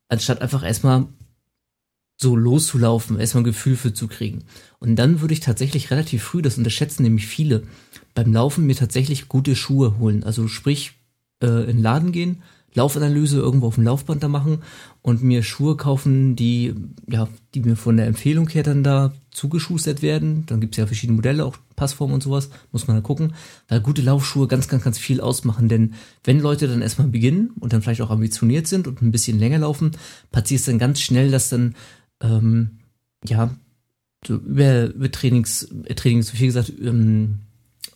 [0.09, 1.07] anstatt einfach erstmal
[2.17, 4.45] so loszulaufen, erstmal ein Gefühl für zu kriegen.
[4.79, 7.64] Und dann würde ich tatsächlich relativ früh, das unterschätzen nämlich viele,
[8.14, 10.25] beim Laufen mir tatsächlich gute Schuhe holen.
[10.25, 10.95] Also sprich,
[11.43, 12.43] äh, in den Laden gehen,
[12.77, 14.59] Laufanalyse irgendwo auf dem Laufband da machen
[15.01, 16.75] und mir Schuhe kaufen, die,
[17.09, 20.45] ja, die mir von der Empfehlung her dann da zugeschustert werden.
[20.47, 23.33] Dann gibt's ja verschiedene Modelle, auch Passformen und sowas, muss man da gucken.
[23.69, 27.73] Weil gute Laufschuhe ganz, ganz, ganz viel ausmachen, denn wenn Leute dann erstmal beginnen und
[27.73, 29.93] dann vielleicht auch ambitioniert sind und ein bisschen länger laufen,
[30.31, 31.75] passiert es dann ganz schnell, dass dann
[32.21, 32.79] ähm,
[33.27, 33.55] ja,
[34.27, 37.41] so über, über Trainings, äh, Trainings, viel gesagt, ähm,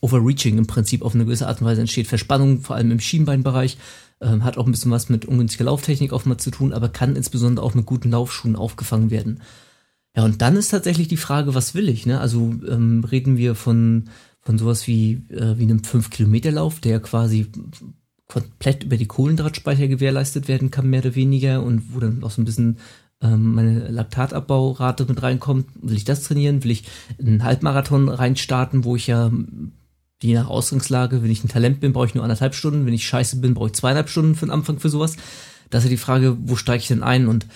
[0.00, 2.06] Overreaching im Prinzip auf eine gewisse Art und Weise entsteht.
[2.06, 3.76] Verspannung, vor allem im Schienbeinbereich,
[4.20, 7.64] ähm, hat auch ein bisschen was mit ungünstiger Lauftechnik oftmal zu tun, aber kann insbesondere
[7.64, 9.40] auch mit guten Laufschuhen aufgefangen werden.
[10.16, 12.06] Ja, und dann ist tatsächlich die Frage, was will ich?
[12.06, 12.20] Ne?
[12.20, 14.08] Also ähm, reden wir von,
[14.40, 17.46] von sowas wie, äh, wie einem 5-Kilometer-Lauf, der quasi
[18.26, 22.40] komplett über die Kohlendrahtspeicher gewährleistet werden kann, mehr oder weniger, und wo dann auch so
[22.40, 22.78] ein bisschen
[23.22, 25.66] ähm, meine Laktatabbaurate mit reinkommt.
[25.80, 26.64] Will ich das trainieren?
[26.64, 26.84] Will ich
[27.18, 29.30] einen Halbmarathon reinstarten, wo ich ja
[30.22, 33.06] je nach Ausgangslage, wenn ich ein Talent bin, brauche ich nur anderthalb Stunden, wenn ich
[33.06, 35.16] scheiße bin, brauche ich zweieinhalb Stunden für den Anfang für sowas.
[35.70, 37.26] Das ist ja die Frage, wo steige ich denn ein?
[37.26, 37.46] Und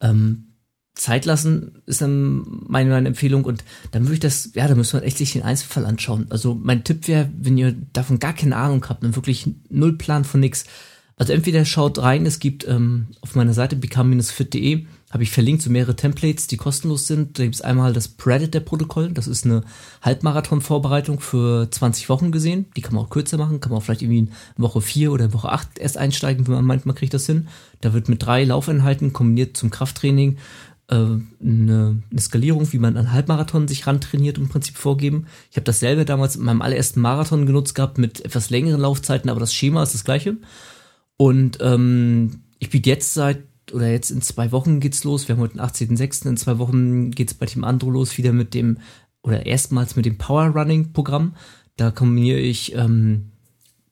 [0.00, 0.54] ähm,
[0.94, 5.00] Zeit lassen ist dann meine, meine Empfehlung und dann würde ich das, ja, da müssen
[5.00, 6.26] wir echt sich den Einzelfall anschauen.
[6.30, 10.24] Also mein Tipp wäre, wenn ihr davon gar keine Ahnung habt und wirklich null Plan
[10.24, 10.64] von nix,
[11.16, 15.70] also entweder schaut rein, es gibt ähm, auf meiner Seite become-fit.de habe ich verlinkt so
[15.70, 17.38] mehrere Templates, die kostenlos sind.
[17.38, 19.62] Da gibt es einmal das Predator-Protokoll, das ist eine
[20.02, 22.66] Halbmarathon-Vorbereitung für 20 Wochen gesehen.
[22.76, 25.32] Die kann man auch kürzer machen, kann man auch vielleicht irgendwie in Woche 4 oder
[25.32, 27.46] Woche 8 erst einsteigen, wenn man meint, man kriegt das hin.
[27.80, 30.36] Da wird mit drei Laufeinheiten kombiniert zum Krafttraining
[30.88, 35.26] äh, eine, eine Skalierung, wie man an Halbmarathon sich rantrainiert, im Prinzip vorgeben.
[35.48, 39.38] Ich habe dasselbe damals in meinem allerersten Marathon genutzt gehabt mit etwas längeren Laufzeiten, aber
[39.38, 40.38] das Schema ist das gleiche.
[41.16, 43.44] Und ähm, ich biete jetzt seit
[43.74, 45.28] oder jetzt in zwei Wochen geht's los.
[45.28, 46.28] Wir haben heute den 18.06.
[46.28, 48.78] In zwei Wochen geht's bei Team Andro los, wieder mit dem,
[49.22, 51.34] oder erstmals mit dem Power Running Programm.
[51.76, 53.32] Da kombiniere ich ähm,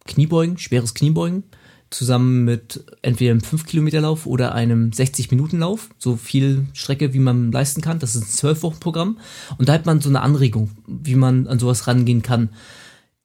[0.05, 1.45] Kniebeugen, schweres Kniebeugen,
[1.91, 5.91] zusammen mit entweder einem 5-Kilometer-Lauf oder einem 60-Minuten-Lauf.
[5.99, 7.99] So viel Strecke, wie man leisten kann.
[7.99, 9.19] Das ist ein 12-Wochen-Programm.
[9.59, 12.51] Und da hat man so eine Anregung, wie man an sowas rangehen kann.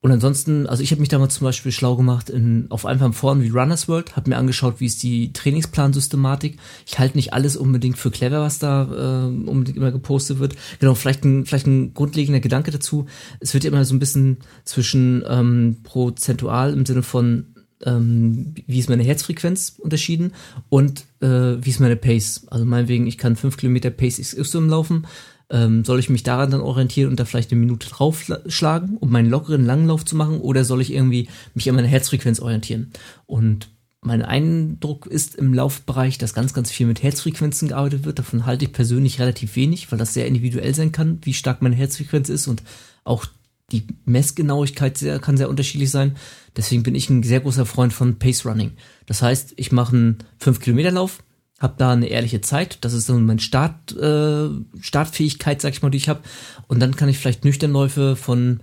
[0.02, 3.42] Und ansonsten, also ich habe mich damals zum Beispiel schlau gemacht in, auf einem Foren
[3.42, 6.60] wie Runners World, habe mir angeschaut, wie ist die Trainingsplansystematik.
[6.86, 10.56] Ich halte nicht alles unbedingt für clever, was da äh, unbedingt immer gepostet wird.
[10.80, 13.08] Genau, vielleicht ein, vielleicht ein grundlegender Gedanke dazu.
[13.40, 17.48] Es wird ja immer so ein bisschen zwischen ähm, prozentual im Sinne von
[17.84, 20.34] ähm, wie ist meine Herzfrequenz unterschieden
[20.70, 22.46] und äh, wie ist meine Pace.
[22.48, 25.08] Also meinetwegen, ich kann fünf Kilometer Pace XY laufen,
[25.50, 29.30] ähm, soll ich mich daran dann orientieren und da vielleicht eine Minute draufschlagen, um meinen
[29.30, 32.92] lockeren Langlauf zu machen, oder soll ich irgendwie mich an meine Herzfrequenz orientieren?
[33.26, 33.70] Und
[34.02, 38.20] mein Eindruck ist im Laufbereich, dass ganz, ganz viel mit Herzfrequenzen gearbeitet wird.
[38.20, 41.76] Davon halte ich persönlich relativ wenig, weil das sehr individuell sein kann, wie stark meine
[41.76, 42.64] Herzfrequenz ist und
[43.04, 43.26] auch
[43.72, 46.16] die Messgenauigkeit sehr, kann sehr unterschiedlich sein.
[46.56, 48.72] Deswegen bin ich ein sehr großer Freund von Pace Running.
[49.08, 51.22] Das heißt, ich mache einen 5-Kilometer-Lauf,
[51.60, 52.80] habe da eine ehrliche Zeit.
[52.82, 54.50] Das ist dann mein Start, äh,
[54.80, 56.22] Startfähigkeit, sag ich mal, die ich habe.
[56.68, 58.60] Und dann kann ich vielleicht Nüchternläufe von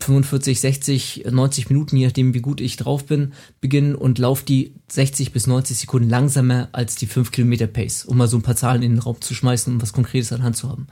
[0.00, 4.74] 45, 60, 90 Minuten, je nachdem, wie gut ich drauf bin, beginnen und laufe die
[4.90, 8.56] 60 bis 90 Sekunden langsamer als die 5 Kilometer Pace, um mal so ein paar
[8.56, 10.88] Zahlen in den Raum zu schmeißen, um was Konkretes an Hand zu haben.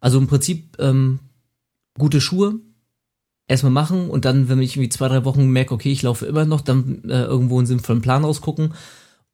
[0.00, 1.18] Also im Prinzip ähm,
[1.98, 2.60] gute Schuhe,
[3.48, 6.44] erstmal machen und dann, wenn ich irgendwie zwei, drei Wochen merke, okay, ich laufe immer
[6.44, 8.74] noch, dann äh, irgendwo einen sinnvollen Plan rausgucken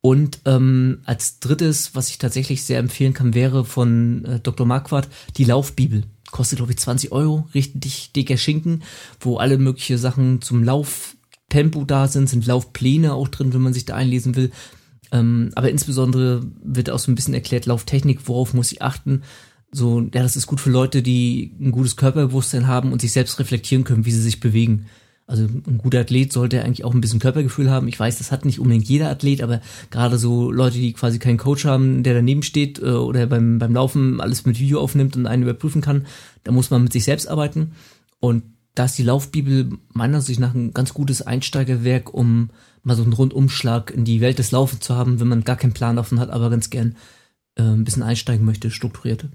[0.02, 4.66] Und ähm, als drittes, was ich tatsächlich sehr empfehlen kann, wäre von äh, Dr.
[4.66, 6.02] Marquardt die Laufbibel.
[6.32, 8.82] Kostet, glaube ich, 20 Euro, richtig dicker Schinken,
[9.20, 13.84] wo alle mögliche Sachen zum Lauftempo da sind, sind Laufpläne auch drin, wenn man sich
[13.84, 14.50] da einlesen will.
[15.12, 19.22] Ähm, aber insbesondere wird auch so ein bisschen erklärt, Lauftechnik, worauf muss ich achten.
[19.70, 23.38] So, ja, das ist gut für Leute, die ein gutes Körperbewusstsein haben und sich selbst
[23.38, 24.86] reflektieren können, wie sie sich bewegen.
[25.32, 27.88] Also ein guter Athlet sollte eigentlich auch ein bisschen Körpergefühl haben.
[27.88, 31.38] Ich weiß, das hat nicht unbedingt jeder Athlet, aber gerade so Leute, die quasi keinen
[31.38, 35.26] Coach haben, der daneben steht äh, oder beim, beim Laufen alles mit Video aufnimmt und
[35.26, 36.04] einen überprüfen kann,
[36.44, 37.72] da muss man mit sich selbst arbeiten.
[38.20, 38.42] Und
[38.74, 42.50] da ist die Laufbibel meiner Sicht nach ein ganz gutes Einsteigerwerk, um
[42.82, 45.72] mal so einen Rundumschlag in die Welt des Laufens zu haben, wenn man gar keinen
[45.72, 46.96] Plan davon hat, aber ganz gern
[47.54, 49.30] äh, ein bisschen einsteigen möchte, strukturierte.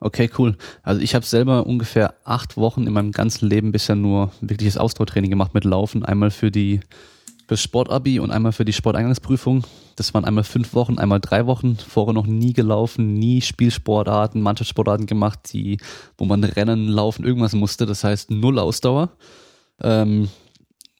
[0.00, 0.56] Okay, cool.
[0.82, 5.30] Also ich habe selber ungefähr acht Wochen in meinem ganzen Leben bisher nur wirkliches Ausdauertraining
[5.30, 6.04] gemacht mit Laufen.
[6.04, 6.80] Einmal für die
[7.46, 9.64] fürs Sportabi und einmal für die Sporteingangsprüfung.
[9.96, 11.76] Das waren einmal fünf Wochen, einmal drei Wochen.
[11.76, 15.78] Vorher noch nie gelaufen, nie Spielsportarten, Mannschaftssportarten gemacht, die,
[16.16, 17.84] wo man rennen, laufen, irgendwas musste.
[17.84, 19.10] Das heißt null Ausdauer.
[19.82, 20.28] Ähm,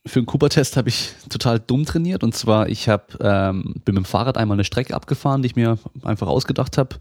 [0.07, 2.25] für den Cooper-Test habe ich total dumm trainiert.
[2.25, 5.57] Und zwar, ich hab, ähm, bin mit dem Fahrrad einmal eine Strecke abgefahren, die ich
[5.57, 6.97] mir einfach ausgedacht habe,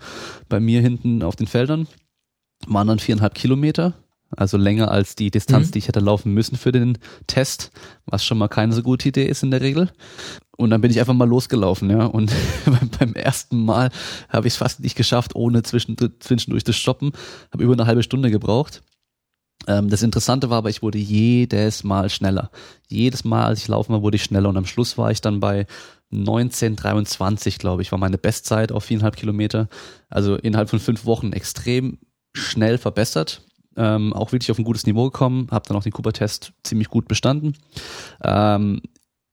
[0.50, 1.88] bei mir hinten auf den Feldern.
[2.68, 3.94] Waren dann viereinhalb Kilometer,
[4.36, 5.72] also länger als die Distanz, mhm.
[5.72, 7.72] die ich hätte laufen müssen für den Test,
[8.06, 9.90] was schon mal keine so gute Idee ist in der Regel.
[10.58, 12.06] Und dann bin ich einfach mal losgelaufen, ja.
[12.06, 12.34] Und
[13.00, 13.92] beim ersten Mal
[14.28, 17.14] habe ich es fast nicht geschafft, ohne zwischendurch zu stoppen.
[17.54, 18.82] Habe über eine halbe Stunde gebraucht.
[19.68, 22.52] Ähm, das Interessante war aber, ich wurde jedes Mal schneller.
[22.88, 25.40] Jedes Mal, als ich laufen war, wurde ich schneller und am Schluss war ich dann
[25.40, 25.66] bei
[26.12, 29.70] 1923, glaube ich, war meine Bestzeit auf viereinhalb Kilometer.
[30.10, 32.00] Also innerhalb von fünf Wochen extrem
[32.34, 33.42] schnell verbessert.
[33.76, 37.08] Ähm, auch wirklich auf ein gutes Niveau gekommen, habe dann auch den Cooper-Test ziemlich gut
[37.08, 37.56] bestanden.
[38.24, 38.82] Ähm,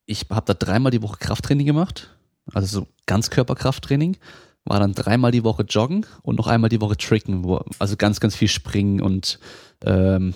[0.05, 2.11] ich habe da dreimal die Woche Krafttraining gemacht,
[2.53, 4.19] also so Ganzkörperkrafttraining
[4.67, 8.21] war dann dreimal die Woche joggen und noch einmal die Woche tricken, wo, also ganz,
[8.21, 9.39] ganz viel springen und
[9.85, 10.35] ähm,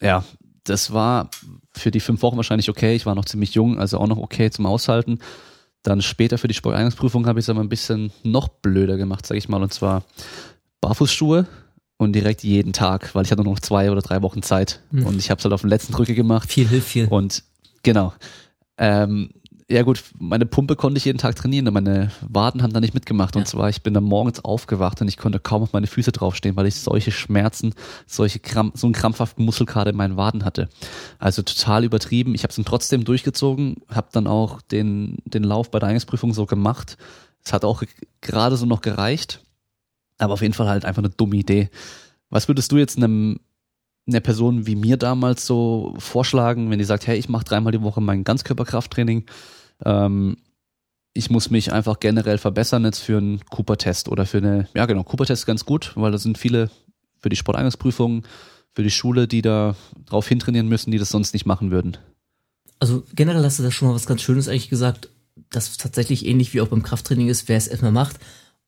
[0.00, 0.24] ja,
[0.64, 1.30] das war
[1.72, 2.94] für die fünf Wochen wahrscheinlich okay.
[2.94, 5.18] Ich war noch ziemlich jung, also auch noch okay zum Aushalten.
[5.82, 9.38] Dann später für die Sporteingangsprüfung habe ich es aber ein bisschen noch blöder gemacht, sage
[9.38, 10.04] ich mal, und zwar
[10.80, 11.46] Barfußschuhe
[11.96, 15.06] und direkt jeden Tag, weil ich hatte nur noch zwei oder drei Wochen Zeit mhm.
[15.06, 16.50] und ich habe es halt auf den letzten Drücke gemacht.
[16.50, 17.06] Viel hilft viel.
[17.08, 17.44] Und
[17.82, 18.12] genau.
[18.78, 19.30] Ähm,
[19.68, 23.34] ja gut, meine Pumpe konnte ich jeden Tag trainieren, meine Waden haben da nicht mitgemacht.
[23.34, 23.40] Ja.
[23.40, 26.54] Und zwar, ich bin da morgens aufgewacht und ich konnte kaum auf meine Füße draufstehen,
[26.54, 27.74] weil ich solche Schmerzen,
[28.06, 30.68] solche Kramp so einen krampfhaften Muskelkater in meinen Waden hatte.
[31.18, 32.36] Also total übertrieben.
[32.36, 36.32] Ich habe es dann trotzdem durchgezogen, habe dann auch den, den Lauf bei der Eingangsprüfung
[36.32, 36.96] so gemacht.
[37.44, 37.82] Es hat auch
[38.20, 39.42] gerade so noch gereicht,
[40.18, 41.70] aber auf jeden Fall halt einfach eine dumme Idee.
[42.30, 43.40] Was würdest du jetzt einem
[44.08, 47.82] einer Person wie mir damals so vorschlagen, wenn die sagt, hey, ich mache dreimal die
[47.82, 49.24] Woche mein Ganzkörperkrafttraining,
[49.84, 50.36] ähm,
[51.12, 55.02] ich muss mich einfach generell verbessern jetzt für einen Cooper-Test oder für eine, ja genau,
[55.02, 56.70] Cooper-Test ganz gut, weil da sind viele
[57.18, 58.24] für die Sporteingangsprüfungen,
[58.74, 59.74] für die Schule, die da
[60.04, 61.96] drauf hintrainieren müssen, die das sonst nicht machen würden.
[62.78, 65.08] Also generell hast du da schon mal was ganz Schönes eigentlich gesagt,
[65.50, 68.18] dass tatsächlich ähnlich wie auch beim Krafttraining ist, wer es erstmal macht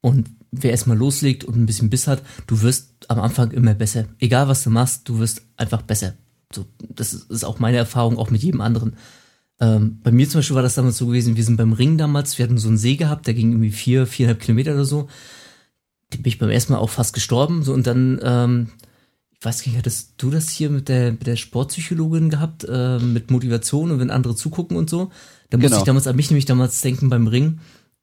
[0.01, 4.07] und wer erstmal loslegt und ein bisschen Biss hat, du wirst am Anfang immer besser.
[4.19, 6.15] Egal was du machst, du wirst einfach besser.
[6.55, 8.97] So, das ist auch meine Erfahrung, auch mit jedem anderen.
[9.61, 12.39] Ähm, bei mir zum Beispiel war das damals so gewesen, wir sind beim Ring damals,
[12.39, 15.09] wir hatten so einen See gehabt, der ging irgendwie vier, viereinhalb Kilometer oder so.
[16.13, 17.63] Den bin ich beim ersten Mal auch fast gestorben.
[17.63, 18.69] So, und dann, ähm,
[19.33, 23.31] ich weiß nicht, hattest du das hier mit der, mit der Sportpsychologin gehabt, äh, mit
[23.31, 25.11] Motivation und wenn andere zugucken und so?
[25.51, 25.79] Da musste genau.
[25.79, 27.61] ich damals an mich nämlich damals denken beim Ring.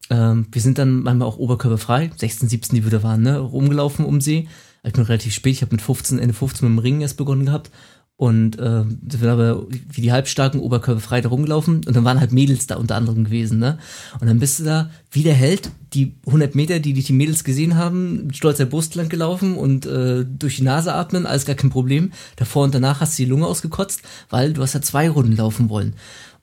[0.09, 4.05] Ähm, wir sind dann manchmal auch oberkörperfrei, 16, 17, die wir da waren, ne, rumgelaufen
[4.05, 4.47] um See.
[4.83, 7.45] Ich bin relativ spät, ich habe mit 15, Ende 15 mit dem Ring erst begonnen
[7.45, 7.71] gehabt.
[8.17, 12.65] Und äh, sind aber wie die halbstarken oberkörperfrei da rumgelaufen und dann waren halt Mädels
[12.65, 13.77] da unter anderem gewesen, ne?
[14.21, 17.43] Und dann bist du da wie der Held, die 100 Meter, die dich die Mädels
[17.43, 21.71] gesehen haben, stolzer Brust lang gelaufen und äh, durch die Nase atmen, alles gar kein
[21.71, 22.13] Problem.
[22.37, 25.69] Davor und danach hast du die Lunge ausgekotzt, weil du hast ja zwei Runden laufen
[25.69, 25.95] wollen.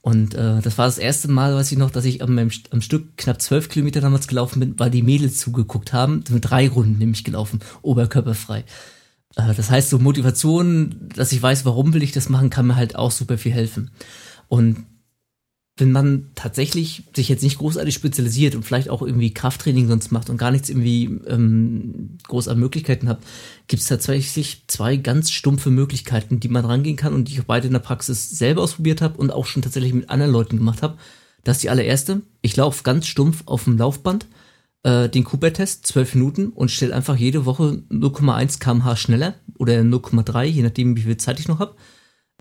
[0.03, 3.16] Und äh, das war das erste Mal, weiß ich noch, dass ich am, am Stück
[3.16, 6.25] knapp zwölf Kilometer damals gelaufen bin, weil die Mädels zugeguckt haben.
[6.27, 8.64] Sind drei Runden nämlich gelaufen, oberkörperfrei.
[9.37, 12.76] Äh, das heißt, so Motivation, dass ich weiß, warum will ich das machen, kann mir
[12.76, 13.91] halt auch super viel helfen.
[14.49, 14.87] Und
[15.78, 20.28] wenn man tatsächlich sich jetzt nicht großartig spezialisiert und vielleicht auch irgendwie Krafttraining sonst macht
[20.28, 23.20] und gar nichts irgendwie ähm, groß an Möglichkeiten hat,
[23.68, 27.45] gibt es tatsächlich zwei ganz stumpfe Möglichkeiten, die man rangehen kann und die ich auch
[27.45, 30.83] beide in der Praxis selber ausprobiert habe und auch schon tatsächlich mit anderen Leuten gemacht
[30.83, 30.99] habe.
[31.43, 32.20] Das ist die allererste.
[32.43, 34.26] Ich laufe ganz stumpf auf dem Laufband
[34.83, 40.45] äh, den Cooper-Test, zwölf Minuten und stelle einfach jede Woche 0,1 kmh schneller oder 0,3,
[40.45, 41.74] je nachdem wie viel Zeit ich noch habe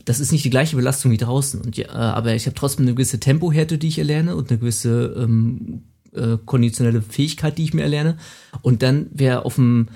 [0.06, 1.62] das ist nicht die gleiche Belastung wie draußen.
[1.62, 4.60] Und ja, äh, aber ich habe trotzdem eine gewisse Tempohärte, die ich erlerne und eine
[4.60, 5.84] gewisse ähm,
[6.14, 8.18] äh, konditionelle Fähigkeit, die ich mir erlerne.
[8.62, 9.88] Und dann wer auf dem,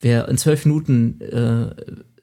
[0.00, 1.74] wer in zwölf Minuten äh,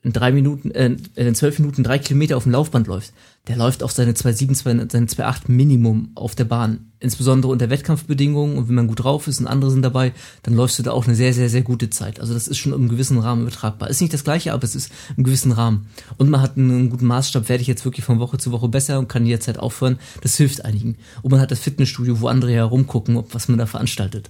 [0.03, 3.13] in drei Minuten, äh, in zwölf Minuten drei Kilometer auf dem Laufband läuft,
[3.47, 4.53] der läuft auch seine 2,7,
[4.91, 6.91] seine 2,8 Minimum auf der Bahn.
[6.99, 10.13] Insbesondere unter Wettkampfbedingungen und wenn man gut drauf ist und andere sind dabei,
[10.43, 12.19] dann läufst du da auch eine sehr, sehr, sehr gute Zeit.
[12.19, 13.89] Also das ist schon im gewissen Rahmen übertragbar.
[13.89, 15.87] Ist nicht das gleiche, aber es ist im gewissen Rahmen.
[16.17, 18.99] Und man hat einen guten Maßstab, werde ich jetzt wirklich von Woche zu Woche besser
[18.99, 19.97] und kann jederzeit aufhören.
[20.21, 20.97] Das hilft einigen.
[21.23, 24.29] Und man hat das Fitnessstudio, wo andere herumgucken, ob was man da veranstaltet.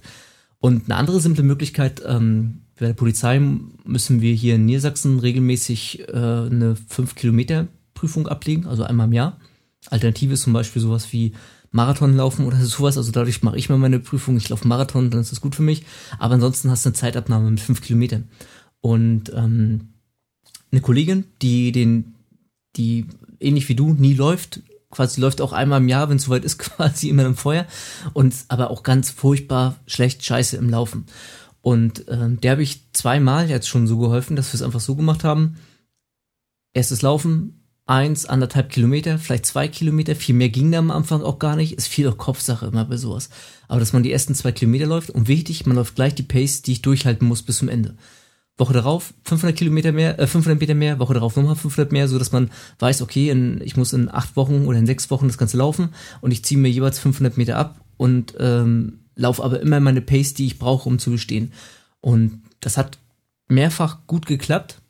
[0.58, 3.38] Und eine andere simple Möglichkeit, ähm, bei der Polizei
[3.84, 6.76] müssen wir hier in Niedersachsen regelmäßig äh, eine
[8.02, 9.38] 5-Kilometer-Prüfung ablegen, also einmal im Jahr.
[9.90, 11.32] Alternative ist zum Beispiel sowas wie
[11.70, 12.96] Marathon laufen oder sowas.
[12.96, 14.36] Also dadurch mache ich mal meine Prüfung.
[14.36, 15.84] Ich laufe Marathon, dann ist das gut für mich.
[16.18, 18.28] Aber ansonsten hast du eine Zeitabnahme mit 5 Kilometern.
[18.80, 19.88] Und ähm,
[20.70, 22.14] eine Kollegin, die den,
[22.76, 23.06] die
[23.40, 26.58] ähnlich wie du nie läuft, quasi läuft auch einmal im Jahr, wenn es soweit ist,
[26.58, 27.66] quasi immer im Feuer
[28.12, 31.06] und aber auch ganz furchtbar schlecht scheiße im Laufen.
[31.60, 34.96] Und ähm, der habe ich zweimal jetzt schon so geholfen, dass wir es einfach so
[34.96, 35.58] gemacht haben.
[36.74, 41.38] Erstes Laufen, eins, anderthalb Kilometer, vielleicht zwei Kilometer, viel mehr ging da am Anfang auch
[41.38, 41.72] gar nicht.
[41.72, 43.30] Ist viel auch Kopfsache immer bei sowas.
[43.68, 46.62] Aber dass man die ersten zwei Kilometer läuft und wichtig, man läuft gleich die Pace,
[46.62, 47.96] die ich durchhalten muss bis zum Ende.
[48.58, 52.18] Woche darauf 500 Kilometer mehr, äh, 500 Meter mehr, Woche darauf nochmal 500 mehr, so
[52.18, 55.38] dass man weiß, okay, in, ich muss in acht Wochen oder in sechs Wochen das
[55.38, 55.88] Ganze laufen
[56.20, 60.34] und ich ziehe mir jeweils 500 Meter ab und ähm, laufe aber immer meine Pace,
[60.34, 61.52] die ich brauche, um zu bestehen.
[62.00, 62.98] Und das hat
[63.48, 64.81] mehrfach gut geklappt,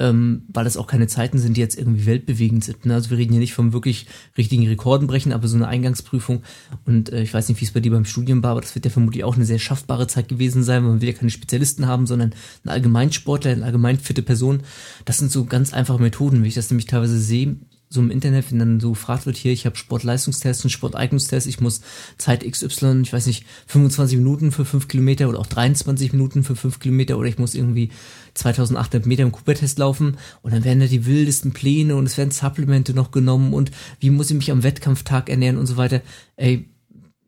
[0.00, 2.86] ähm, weil das auch keine Zeiten sind, die jetzt irgendwie weltbewegend sind.
[2.86, 2.94] Ne?
[2.94, 6.42] Also wir reden hier nicht vom wirklich richtigen Rekorden brechen, aber so eine Eingangsprüfung.
[6.86, 8.86] Und äh, ich weiß nicht, wie es bei dir beim Studium war, aber das wird
[8.86, 11.86] ja vermutlich auch eine sehr schaffbare Zeit gewesen sein, weil man will ja keine Spezialisten
[11.86, 12.32] haben, sondern
[12.64, 14.62] einen Allgemeinsportler, eine allgemein fitte Person.
[15.04, 17.56] Das sind so ganz einfache Methoden, wie ich das nämlich teilweise sehe
[17.92, 21.60] so im Internet, wenn dann so gefragt wird, hier, ich habe Sportleistungstest und Sporteignungstest, ich
[21.60, 21.80] muss
[22.18, 26.54] Zeit XY, ich weiß nicht, 25 Minuten für 5 Kilometer oder auch 23 Minuten für
[26.54, 27.90] 5 Kilometer oder ich muss irgendwie
[28.34, 32.30] 2800 Meter im Cooper-Test laufen und dann werden da die wildesten Pläne und es werden
[32.30, 36.00] Supplemente noch genommen und wie muss ich mich am Wettkampftag ernähren und so weiter.
[36.36, 36.69] Ey,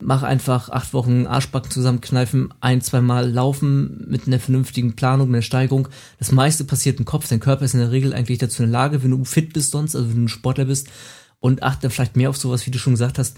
[0.05, 5.43] mach einfach acht Wochen Arschbacken zusammenkneifen, ein, zweimal laufen mit einer vernünftigen Planung, mit einer
[5.43, 5.89] Steigerung.
[6.19, 7.29] Das meiste passiert im Kopf.
[7.29, 9.71] Dein Körper ist in der Regel eigentlich dazu in der Lage, wenn du fit bist
[9.71, 10.89] sonst, also wenn du ein Sportler bist
[11.41, 13.37] und achte vielleicht mehr auf sowas, wie du schon gesagt hast,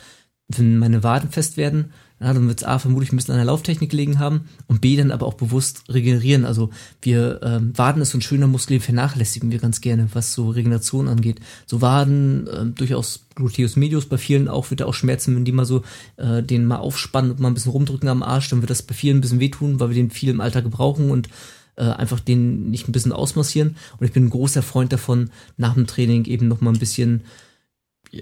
[0.48, 3.46] wenn meine Waden fest werden, ja, dann wird es A vermutlich ein bisschen an der
[3.46, 6.44] Lauftechnik gelegen haben und B dann aber auch bewusst regenerieren.
[6.44, 6.70] Also
[7.02, 10.50] wir ähm, Waden ist so ein schöner Muskel, den vernachlässigen wir ganz gerne, was so
[10.50, 11.40] Regeneration angeht.
[11.66, 15.52] So Waden, äh, durchaus Gluteus medius, bei vielen auch wird er auch schmerzen, wenn die
[15.52, 15.82] mal so
[16.16, 18.94] äh, den mal aufspannen und mal ein bisschen rumdrücken am Arsch, dann wird das bei
[18.94, 21.28] vielen ein bisschen wehtun, weil wir den viel im Alter gebrauchen und
[21.76, 23.76] äh, einfach den nicht ein bisschen ausmassieren.
[23.98, 27.24] Und ich bin ein großer Freund davon, nach dem Training eben noch mal ein bisschen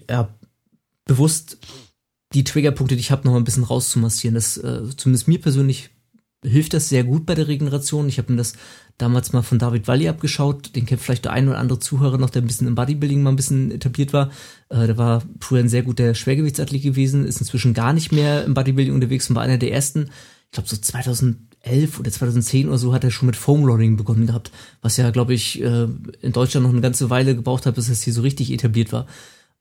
[0.09, 0.29] ja,
[1.05, 1.59] bewusst
[2.35, 4.35] die Triggerpunkte, die ich habe, noch mal ein bisschen rauszumassieren.
[4.35, 5.91] Das äh, zumindest mir persönlich
[6.45, 8.09] hilft das sehr gut bei der Regeneration.
[8.09, 8.55] Ich habe mir das
[8.99, 10.75] damals mal von David Walli abgeschaut.
[10.75, 13.31] Den kennt vielleicht der ein oder andere Zuhörer noch, der ein bisschen im Bodybuilding mal
[13.31, 14.31] ein bisschen etabliert war.
[14.69, 18.55] Äh, der war früher ein sehr guter Schwergewichtsathlet gewesen, ist inzwischen gar nicht mehr im
[18.55, 20.11] Bodybuilding unterwegs und war einer der ersten.
[20.47, 24.27] Ich glaube so 2011 oder 2010 oder so hat er schon mit Foam Rolling begonnen
[24.27, 24.51] gehabt,
[24.83, 25.87] was ja, glaube ich, äh,
[26.21, 29.07] in Deutschland noch eine ganze Weile gebraucht hat, bis es hier so richtig etabliert war.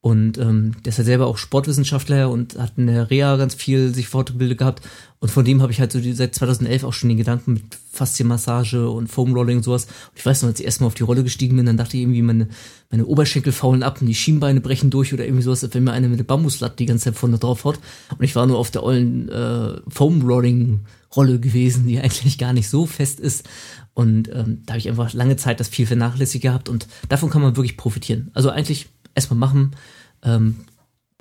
[0.02, 3.94] Und ähm, der ist ja selber auch Sportwissenschaftler und hat in der Reha ganz viel
[3.94, 4.82] sich fortgebildet gehabt.
[5.20, 7.64] Und von dem habe ich halt so die, seit 2011 auch schon den Gedanken mit
[7.92, 9.86] Faszienmassage und Foamrolling und sowas.
[9.86, 12.02] Und ich weiß noch, als ich erstmal auf die Rolle gestiegen bin, dann dachte ich
[12.02, 12.48] irgendwie, meine,
[12.90, 15.92] meine Oberschenkel faulen ab und die Schienbeine brechen durch oder irgendwie sowas, als wenn mir
[15.92, 17.78] einer mit der Bambuslatte die ganze Zeit vorne drauf haut.
[18.10, 22.88] Und ich war nur auf der ollen äh, Foamrolling-Rolle gewesen, die eigentlich gar nicht so
[22.88, 23.48] fest ist.
[23.94, 27.44] Und ähm, da habe ich einfach lange Zeit das viel vernachlässigt gehabt und davon kann
[27.44, 28.32] man wirklich profitieren.
[28.34, 29.76] Also eigentlich erstmal machen.
[30.24, 30.66] Ähm,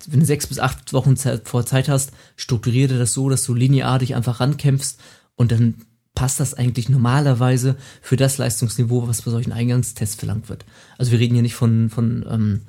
[0.06, 3.54] wenn du sechs bis acht Wochen Zeit, vor Zeit hast, strukturiere das so, dass du
[3.54, 4.98] linear dich einfach rankämpfst
[5.36, 5.74] und dann
[6.14, 10.64] passt das eigentlich normalerweise für das Leistungsniveau, was bei solchen Eingangstests verlangt wird.
[10.98, 12.60] Also wir reden hier nicht von, von, ähm,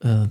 [0.00, 0.28] äh,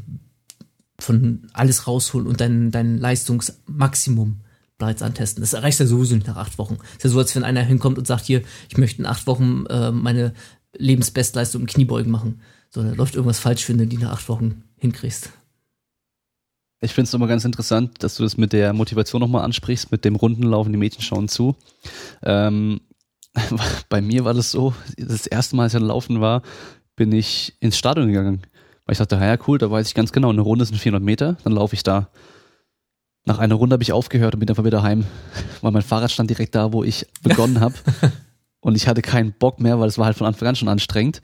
[1.00, 4.42] von alles rausholen und dein, dein Leistungsmaximum
[4.78, 5.42] bereits antesten.
[5.42, 6.78] Das erreicht ja sowieso nicht nach acht Wochen.
[6.96, 9.66] ist ja so, als wenn einer hinkommt und sagt, hier, ich möchte in acht Wochen
[9.68, 10.34] äh, meine
[10.78, 12.42] Lebensbestleistung im Kniebeugen machen.
[12.78, 15.32] So, da läuft irgendwas falsch, wenn du die nach acht Wochen hinkriegst.
[16.80, 20.06] Ich finde es nochmal ganz interessant, dass du das mit der Motivation nochmal ansprichst, mit
[20.06, 21.56] dem Rundenlaufen, die Mädchen schauen zu.
[22.22, 22.82] Ähm,
[23.90, 26.44] bei mir war das so, das erste Mal, als ich laufen war,
[26.96, 28.44] bin ich ins Stadion gegangen.
[28.86, 31.36] Weil ich dachte, ja cool, da weiß ich ganz genau, eine Runde sind 400 Meter,
[31.44, 32.10] dann laufe ich da.
[33.26, 35.04] Nach einer Runde habe ich aufgehört und bin einfach wieder heim,
[35.62, 37.74] weil mein Fahrrad stand direkt da, wo ich begonnen habe.
[38.60, 41.22] und ich hatte keinen Bock mehr, weil es war halt von Anfang an schon anstrengend.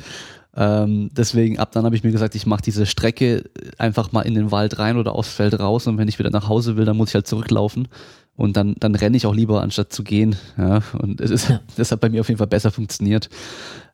[0.56, 4.36] Ähm, deswegen, ab dann habe ich mir gesagt, ich mache diese Strecke einfach mal in
[4.36, 6.97] den Wald rein oder aufs Feld raus und wenn ich wieder nach Hause will, dann
[6.97, 7.88] muss ich halt zurücklaufen.
[8.36, 10.36] Und dann, dann renne ich auch lieber, anstatt zu gehen.
[10.58, 11.62] Ja, und es ist, ja.
[11.76, 13.30] das hat bei mir auf jeden Fall besser funktioniert.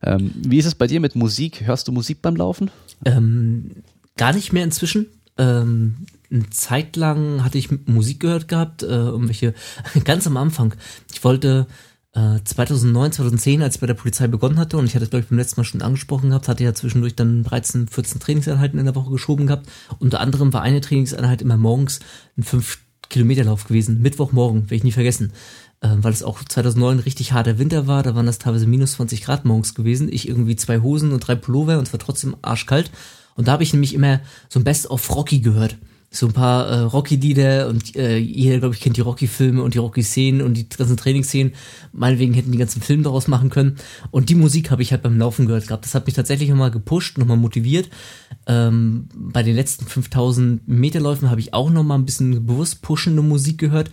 [0.01, 1.67] Ähm, wie ist es bei dir mit Musik?
[1.67, 2.71] Hörst du Musik beim Laufen?
[3.03, 3.83] Ähm,
[4.15, 5.07] gar nicht mehr inzwischen.
[5.37, 9.53] Ähm, eine Zeit lang hatte ich Musik gehört gehabt, äh, irgendwelche,
[10.05, 10.73] ganz am Anfang.
[11.11, 11.67] Ich wollte
[12.13, 15.23] äh, 2009, 2010, als ich bei der Polizei begonnen hatte, und ich hatte es, glaube
[15.23, 18.85] ich, beim letzten Mal schon angesprochen gehabt, hatte ja zwischendurch dann 13, 14 Trainingseinheiten in
[18.85, 19.69] der Woche geschoben gehabt.
[19.99, 21.99] Unter anderem war eine Trainingseinheit immer morgens
[22.37, 25.33] ein 5-Kilometer-Lauf gewesen, Mittwochmorgen, werde ich nie vergessen.
[25.81, 29.23] Äh, weil es auch 2009 richtig harter Winter war, da waren das teilweise minus 20
[29.23, 30.11] Grad morgens gewesen.
[30.11, 32.91] Ich irgendwie zwei Hosen und drei Pullover und es war trotzdem arschkalt.
[33.35, 35.77] Und da habe ich nämlich immer so ein Best of Rocky gehört
[36.11, 39.77] so ein paar äh, Rocky-Lieder und äh, jeder, glaube ich, kennt die Rocky-Filme und die
[39.77, 41.53] Rocky-Szenen und die ganzen Trainingsszenen.
[41.91, 43.75] Meinetwegen hätten die ganzen Film daraus machen können.
[44.09, 45.85] Und die Musik habe ich halt beim Laufen gehört gehabt.
[45.85, 47.89] Das hat mich tatsächlich nochmal gepusht, nochmal motiviert.
[48.47, 53.59] Ähm, bei den letzten 5000 Meterläufen habe ich auch nochmal ein bisschen bewusst pushende Musik
[53.59, 53.91] gehört.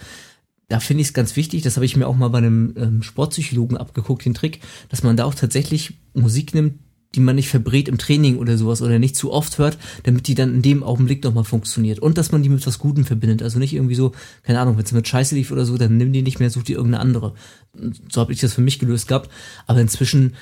[0.69, 3.03] Da finde ich es ganz wichtig, das habe ich mir auch mal bei einem ähm,
[3.03, 6.81] Sportpsychologen abgeguckt, den Trick, dass man da auch tatsächlich Musik nimmt,
[7.15, 10.35] die man nicht verbrät im Training oder sowas oder nicht zu oft hört, damit die
[10.35, 11.99] dann in dem Augenblick nochmal funktioniert.
[11.99, 13.43] Und dass man die mit was Gutem verbindet.
[13.43, 16.13] Also nicht irgendwie so, keine Ahnung, wenn es mit Scheiße lief oder so, dann nimm
[16.13, 17.35] die nicht mehr, such dir irgendeine andere.
[18.11, 19.31] So habe ich das für mich gelöst gehabt.
[19.67, 20.35] Aber inzwischen,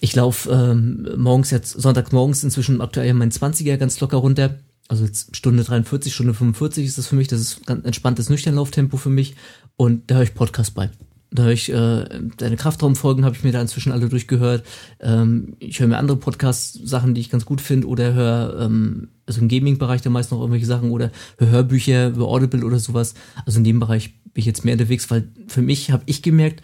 [0.00, 4.58] ich laufe ähm, morgens jetzt, Sonntag morgens inzwischen aktuell mein 20er ganz locker runter.
[4.88, 7.28] Also jetzt Stunde 43, Stunde 45 ist das für mich.
[7.28, 9.36] Das ist ganz entspanntes Nüchternlauftempo für mich.
[9.76, 10.90] Und da höre ich Podcast bei.
[11.34, 12.04] Da höre ich äh,
[12.36, 14.64] deine Kraftraumfolgen habe ich mir da inzwischen alle durchgehört.
[15.00, 19.40] Ähm, ich höre mir andere Podcast-Sachen, die ich ganz gut finde, oder höre ähm, also
[19.40, 23.14] im Gaming-Bereich da meist noch irgendwelche Sachen oder höre Hörbücher über Audible oder sowas.
[23.44, 26.62] Also in dem Bereich bin ich jetzt mehr unterwegs, weil für mich habe ich gemerkt,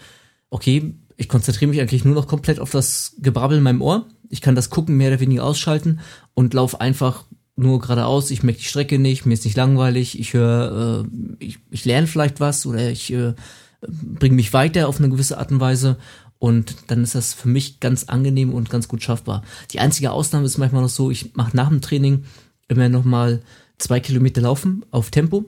[0.51, 4.07] okay, ich konzentriere mich eigentlich nur noch komplett auf das Gebrabbel in meinem Ohr.
[4.29, 5.99] Ich kann das Gucken mehr oder weniger ausschalten
[6.35, 7.25] und laufe einfach
[7.57, 8.31] nur geradeaus.
[8.31, 10.18] Ich merke die Strecke nicht, mir ist nicht langweilig.
[10.18, 13.35] Ich höre, äh, ich, ich lerne vielleicht was oder ich äh,
[13.81, 15.97] bringen mich weiter auf eine gewisse Art und Weise
[16.39, 19.43] und dann ist das für mich ganz angenehm und ganz gut schaffbar.
[19.72, 22.24] Die einzige Ausnahme ist manchmal noch so, ich mache nach dem Training
[22.68, 23.43] immer noch mal
[23.78, 25.45] zwei Kilometer laufen auf Tempo.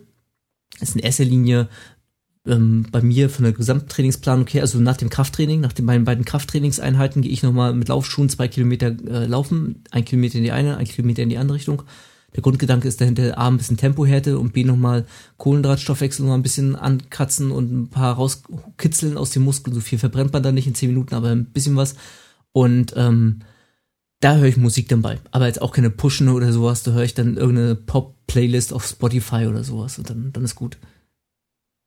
[0.79, 1.69] Das ist in erster Linie
[2.47, 6.25] ähm, bei mir von der Gesamttrainingsplanung her, also nach dem Krafttraining, nach den meinen beiden
[6.25, 10.53] Krafttrainingseinheiten gehe ich noch mal mit Laufschuhen zwei Kilometer äh, laufen, ein Kilometer in die
[10.53, 11.85] eine, ein Kilometer in die andere Richtung
[12.35, 15.05] der Grundgedanke ist dahinter A, ein bisschen Tempohärte und B, nochmal
[15.37, 19.75] Kohlendrahtstoffwechsel noch ein bisschen ankratzen und ein paar rauskitzeln aus den Muskeln.
[19.75, 21.95] So viel verbrennt man da nicht in zehn Minuten, aber ein bisschen was.
[22.53, 23.41] Und ähm,
[24.21, 25.21] da höre ich Musik dann bei.
[25.31, 26.83] Aber jetzt auch keine Pushen oder sowas.
[26.83, 30.79] Da höre ich dann irgendeine Pop-Playlist auf Spotify oder sowas und dann, dann ist gut.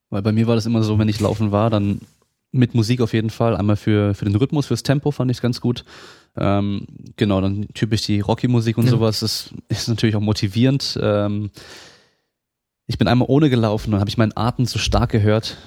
[0.09, 2.01] Weil bei mir war das immer so, wenn ich laufen war, dann
[2.51, 3.55] mit Musik auf jeden Fall.
[3.55, 5.85] Einmal für, für den Rhythmus, fürs Tempo fand ich es ganz gut.
[6.37, 8.91] Ähm, genau, dann typisch die Rocky-Musik und ja.
[8.91, 9.21] sowas.
[9.21, 10.97] Das ist natürlich auch motivierend.
[11.01, 11.51] Ähm,
[12.87, 15.57] ich bin einmal ohne gelaufen und habe ich meinen Atem so stark gehört.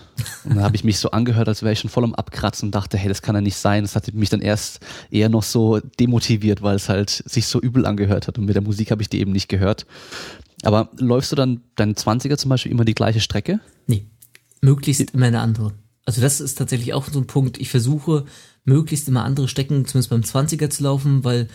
[0.44, 2.74] Und dann habe ich mich so angehört, als wäre ich schon voll am Abkratzen und
[2.74, 3.82] dachte, hey, das kann ja nicht sein.
[3.82, 7.86] Das hat mich dann erst eher noch so demotiviert, weil es halt sich so übel
[7.86, 8.38] angehört hat.
[8.38, 9.86] Und mit der Musik habe ich die eben nicht gehört.
[10.62, 13.58] Aber läufst du dann deinen 20er zum Beispiel immer die gleiche Strecke?
[13.86, 14.06] Nee.
[14.60, 15.72] Möglichst immer eine andere.
[16.04, 17.58] Also das ist tatsächlich auch so ein Punkt.
[17.58, 18.26] Ich versuche
[18.68, 21.48] möglichst immer andere Strecken, zumindest beim 20er zu laufen, weil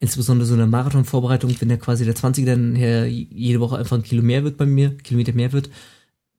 [0.00, 4.02] insbesondere so eine Marathonvorbereitung, wenn der quasi der 20er dann her jede Woche einfach ein
[4.02, 5.70] Kilo mehr wird bei mir, Kilometer mehr wird,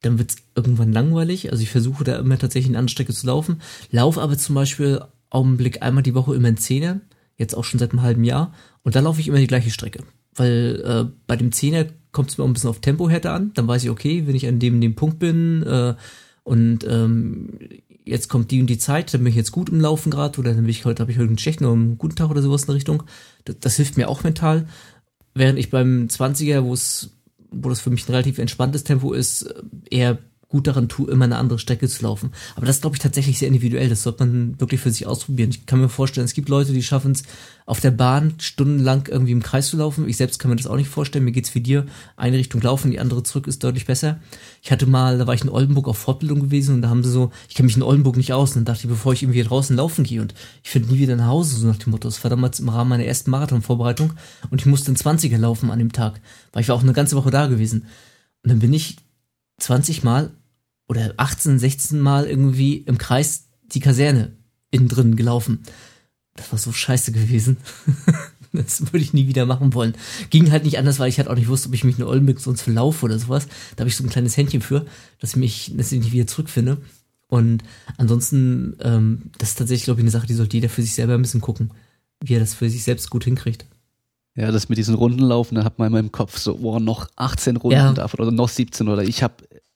[0.02, 1.52] dann wird es irgendwann langweilig.
[1.52, 3.62] Also ich versuche da immer tatsächlich eine andere Strecke zu laufen.
[3.92, 7.02] Lauf aber zum Beispiel Augenblick einmal die Woche immer in Zehner,
[7.38, 8.54] jetzt auch schon seit einem halben Jahr.
[8.84, 10.04] Und da laufe ich immer die gleiche Strecke.
[10.36, 13.52] Weil äh, bei dem Zehner kommt es mir auch ein bisschen auf Tempohärte an.
[13.56, 15.96] Dann weiß ich, okay, wenn ich an dem, dem Punkt bin äh,
[16.44, 17.58] und ähm,
[18.06, 20.54] jetzt kommt die und die Zeit, dann bin ich jetzt gut im Laufen gerade oder
[20.54, 22.64] dann bin ich heute, habe ich heute einen schlechten oder einen guten Tag oder sowas
[22.64, 23.04] in der Richtung.
[23.44, 24.68] Das, das hilft mir auch mental.
[25.34, 27.12] Während ich beim 20er, wo es,
[27.52, 29.54] wo das für mich ein relativ entspanntes Tempo ist,
[29.90, 30.20] eher
[30.56, 32.32] gut daran tue, immer eine andere Strecke zu laufen.
[32.56, 33.90] Aber das glaube ich tatsächlich sehr individuell.
[33.90, 35.50] Das sollte man wirklich für sich ausprobieren.
[35.50, 37.24] Ich kann mir vorstellen, es gibt Leute, die schaffen es,
[37.66, 40.08] auf der Bahn stundenlang irgendwie im Kreis zu laufen.
[40.08, 41.26] Ich selbst kann mir das auch nicht vorstellen.
[41.26, 41.88] Mir geht's wie dir.
[42.16, 44.22] Eine Richtung laufen, die andere zurück ist deutlich besser.
[44.62, 47.12] Ich hatte mal, da war ich in Oldenburg auf Fortbildung gewesen und da haben sie
[47.12, 48.52] so, ich kenne mich in Oldenburg nicht aus.
[48.52, 51.18] Und dann dachte ich, bevor ich irgendwie draußen laufen gehe und ich finde nie wieder
[51.18, 52.08] nach Hause, so nach dem Motto.
[52.08, 54.14] Das war damals im Rahmen meiner ersten Marathonvorbereitung
[54.52, 56.22] und ich musste in 20er laufen an dem Tag,
[56.54, 57.88] weil ich war auch eine ganze Woche da gewesen.
[58.44, 58.98] Und dann bin ich
[59.58, 60.32] 20 Mal
[60.88, 64.34] oder 18, 16 Mal irgendwie im Kreis die Kaserne
[64.72, 65.64] innen drin gelaufen.
[66.36, 67.58] Das war so scheiße gewesen.
[68.54, 69.96] das würde ich nie wieder machen wollen.
[70.30, 72.40] Ging halt nicht anders, weil ich halt auch nicht wusste, ob ich mich in Oldenburg
[72.40, 73.48] sonst verlaufe oder sowas.
[73.76, 74.86] Da habe ich so ein kleines Händchen für,
[75.20, 76.78] dass ich mich, dass ich nicht wieder zurückfinde.
[77.28, 77.64] Und
[77.98, 81.16] ansonsten, ähm, das ist tatsächlich, glaube ich, eine Sache, die sollte jeder für sich selber
[81.16, 81.72] ein bisschen gucken.
[82.24, 83.66] wie er das für sich selbst gut hinkriegt.
[84.36, 87.08] Ja, das mit diesen Runden laufen, da hat man immer im Kopf so, oh, noch
[87.16, 87.94] 18 Runden ja.
[87.94, 89.36] davon oder noch 17 oder ich habe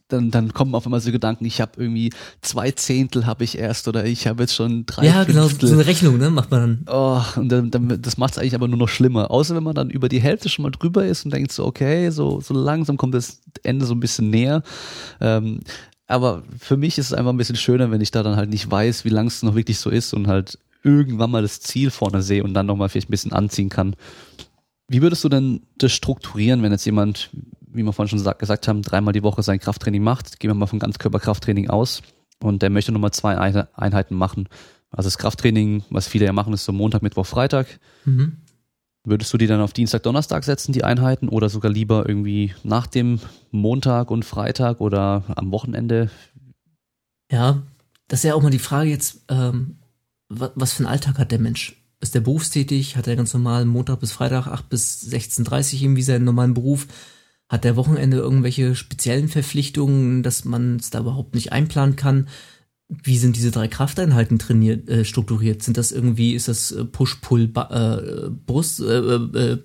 [0.10, 2.12] dann, dann kommen auf einmal so Gedanken, ich habe irgendwie
[2.42, 5.86] zwei Zehntel habe ich erst oder ich habe jetzt schon drei Ja, genau, so eine
[5.86, 6.86] Rechnung, ne, macht man dann.
[6.92, 9.32] Oh, und dann, dann das macht es eigentlich aber nur noch schlimmer.
[9.32, 12.10] Außer wenn man dann über die Hälfte schon mal drüber ist und denkt so, okay,
[12.10, 14.64] so, so langsam kommt das Ende so ein bisschen näher.
[15.22, 15.62] Ähm,
[16.08, 18.70] aber für mich ist es einfach ein bisschen schöner, wenn ich da dann halt nicht
[18.70, 22.24] weiß, wie lang es noch wirklich so ist und halt irgendwann mal das Ziel vorne
[22.24, 23.96] sehe und dann nochmal vielleicht ein bisschen anziehen kann.
[24.88, 27.30] Wie würdest du denn das strukturieren, wenn jetzt jemand
[27.72, 30.40] wie wir vorhin schon gesagt haben, dreimal die Woche sein Krafttraining macht.
[30.40, 32.02] Gehen wir mal von Ganzkörperkrafttraining aus.
[32.42, 34.48] Und der möchte nochmal zwei Einheiten machen.
[34.92, 37.80] Also das Krafttraining, was viele ja machen, ist so Montag, Mittwoch, Freitag.
[38.06, 38.38] Mhm.
[39.04, 42.88] Würdest du die dann auf Dienstag, Donnerstag setzen, die Einheiten, oder sogar lieber irgendwie nach
[42.88, 43.20] dem
[43.52, 46.10] Montag und Freitag oder am Wochenende?
[47.32, 47.62] Ja,
[48.08, 49.78] das ist ja auch mal die Frage jetzt, ähm,
[50.28, 51.76] was für einen Alltag hat der Mensch?
[52.02, 52.98] Ist der berufstätig?
[52.98, 56.88] Hat er ganz normal Montag bis Freitag 8 bis 16.30 Uhr irgendwie seinen normalen Beruf?
[57.50, 62.28] Hat der Wochenende irgendwelche speziellen Verpflichtungen, dass man es da überhaupt nicht einplanen kann?
[62.88, 65.64] Wie sind diese drei Krafteinheiten trainiert, äh, strukturiert?
[65.64, 69.58] Sind das irgendwie, ist das äh, Push-Pull, äh, Brust, äh, äh,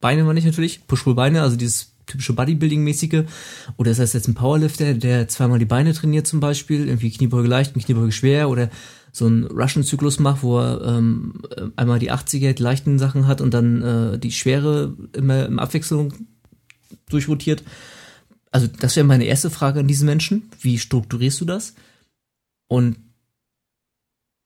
[0.00, 3.24] Beine meine ich natürlich, Push-Pull-Beine, also dieses typische Bodybuilding-mäßige?
[3.76, 7.48] Oder ist das jetzt ein Powerlifter, der zweimal die Beine trainiert zum Beispiel, irgendwie Kniebeuge
[7.48, 8.70] leicht und Kniebeuge schwer oder
[9.12, 11.42] so einen Russian-Zyklus macht, wo er ähm,
[11.76, 16.14] einmal die 80er, die leichten Sachen hat und dann äh, die schwere immer im Abwechslung
[17.12, 17.62] durchrotiert.
[18.50, 20.50] Also das wäre meine erste Frage an diese Menschen.
[20.60, 21.74] Wie strukturierst du das?
[22.68, 22.96] Und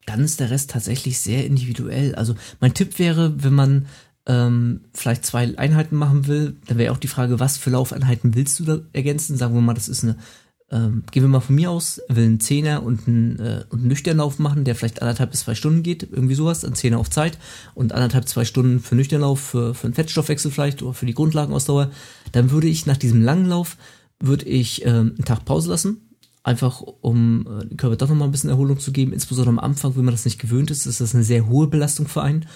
[0.07, 2.15] dann ist der Rest tatsächlich sehr individuell.
[2.15, 3.87] Also mein Tipp wäre, wenn man
[4.27, 8.61] ähm, vielleicht zwei Einheiten machen will, dann wäre auch die Frage, was für Laufeinheiten willst
[8.61, 9.37] du da ergänzen?
[9.37, 10.17] Sagen wir mal, das ist eine
[10.75, 13.89] ähm, gehen wir mal von mir aus, will einen Zehner und einen, äh, und einen
[13.89, 17.39] Nüchternlauf machen, der vielleicht anderthalb bis zwei Stunden geht, irgendwie sowas, ein Zehner auf Zeit
[17.75, 21.91] und anderthalb, zwei Stunden für Nüchternlauf, für, für einen Fettstoffwechsel vielleicht oder für die Grundlagenausdauer,
[22.33, 23.77] dann würde ich nach diesem langen Lauf,
[24.19, 26.09] würde ich ähm, einen Tag Pause lassen,
[26.43, 29.95] einfach um äh, dem Körper doch nochmal ein bisschen Erholung zu geben, insbesondere am Anfang,
[29.97, 32.47] wenn man das nicht gewöhnt ist, ist das eine sehr hohe Belastung für einen.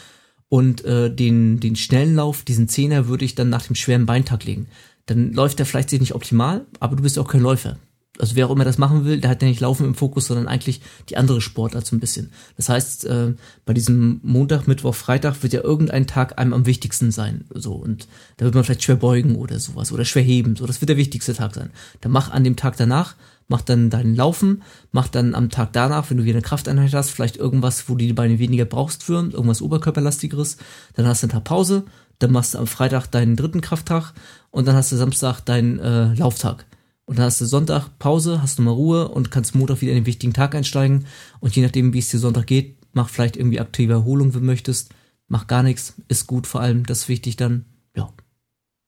[0.51, 4.45] Und äh, den, den schnellen Lauf, diesen Zehner, würde ich dann nach dem schweren Beintag
[4.45, 4.66] legen.
[5.05, 7.77] Dann läuft der vielleicht sich nicht optimal, aber du bist auch kein Läufer
[8.19, 10.49] also wer auch immer das machen will, der hat ja nicht Laufen im Fokus, sondern
[10.49, 12.31] eigentlich die andere Sportart so ein bisschen.
[12.57, 13.35] Das heißt, äh,
[13.65, 17.45] bei diesem Montag, Mittwoch, Freitag wird ja irgendein Tag einem am wichtigsten sein.
[17.55, 20.57] So, und da wird man vielleicht schwer beugen oder sowas oder schwer heben.
[20.57, 21.70] So, das wird der wichtigste Tag sein.
[22.01, 23.15] Dann mach an dem Tag danach,
[23.49, 24.62] mach dann deinen Laufen,
[24.93, 28.05] mach dann am Tag danach, wenn du wieder eine Krafteinheit hast, vielleicht irgendwas, wo du
[28.05, 30.59] die Beine weniger brauchst für, irgendwas Oberkörperlastigeres,
[30.95, 31.85] dann hast du einen Tag Pause,
[32.19, 34.12] dann machst du am Freitag deinen dritten Krafttag
[34.51, 36.68] und dann hast du Samstag deinen äh, Lauftag.
[37.09, 40.01] Und dann hast du Sonntag Pause, hast du mal Ruhe und kannst Montag wieder in
[40.01, 41.06] den wichtigen Tag einsteigen.
[41.40, 44.47] Und je nachdem, wie es dir Sonntag geht, mach vielleicht irgendwie aktive Erholung, wenn du
[44.47, 44.90] möchtest.
[45.26, 47.64] Mach gar nichts, ist gut vor allem, das ist wichtig dann.
[47.97, 48.12] Ja.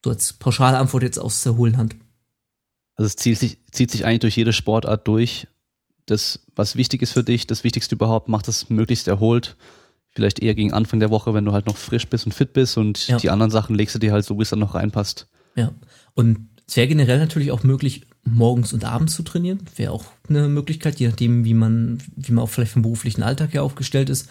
[0.05, 1.97] So als pauschale Antwort jetzt aus der hohlen Hand.
[2.94, 5.47] Also es zieht sich, zieht sich eigentlich durch jede Sportart durch.
[6.05, 9.56] Das, was wichtig ist für dich, das Wichtigste überhaupt, macht es möglichst erholt.
[10.10, 12.76] Vielleicht eher gegen Anfang der Woche, wenn du halt noch frisch bist und fit bist
[12.76, 13.16] und ja.
[13.16, 15.26] die anderen Sachen legst du dir halt so, wie es dann noch reinpasst.
[15.56, 15.72] Ja.
[16.12, 19.60] Und es wäre generell natürlich auch möglich, morgens und abends zu trainieren.
[19.76, 23.55] Wäre auch eine Möglichkeit, je nachdem, wie man, wie man auch vielleicht vom beruflichen Alltag
[23.55, 24.28] ja aufgestellt ist.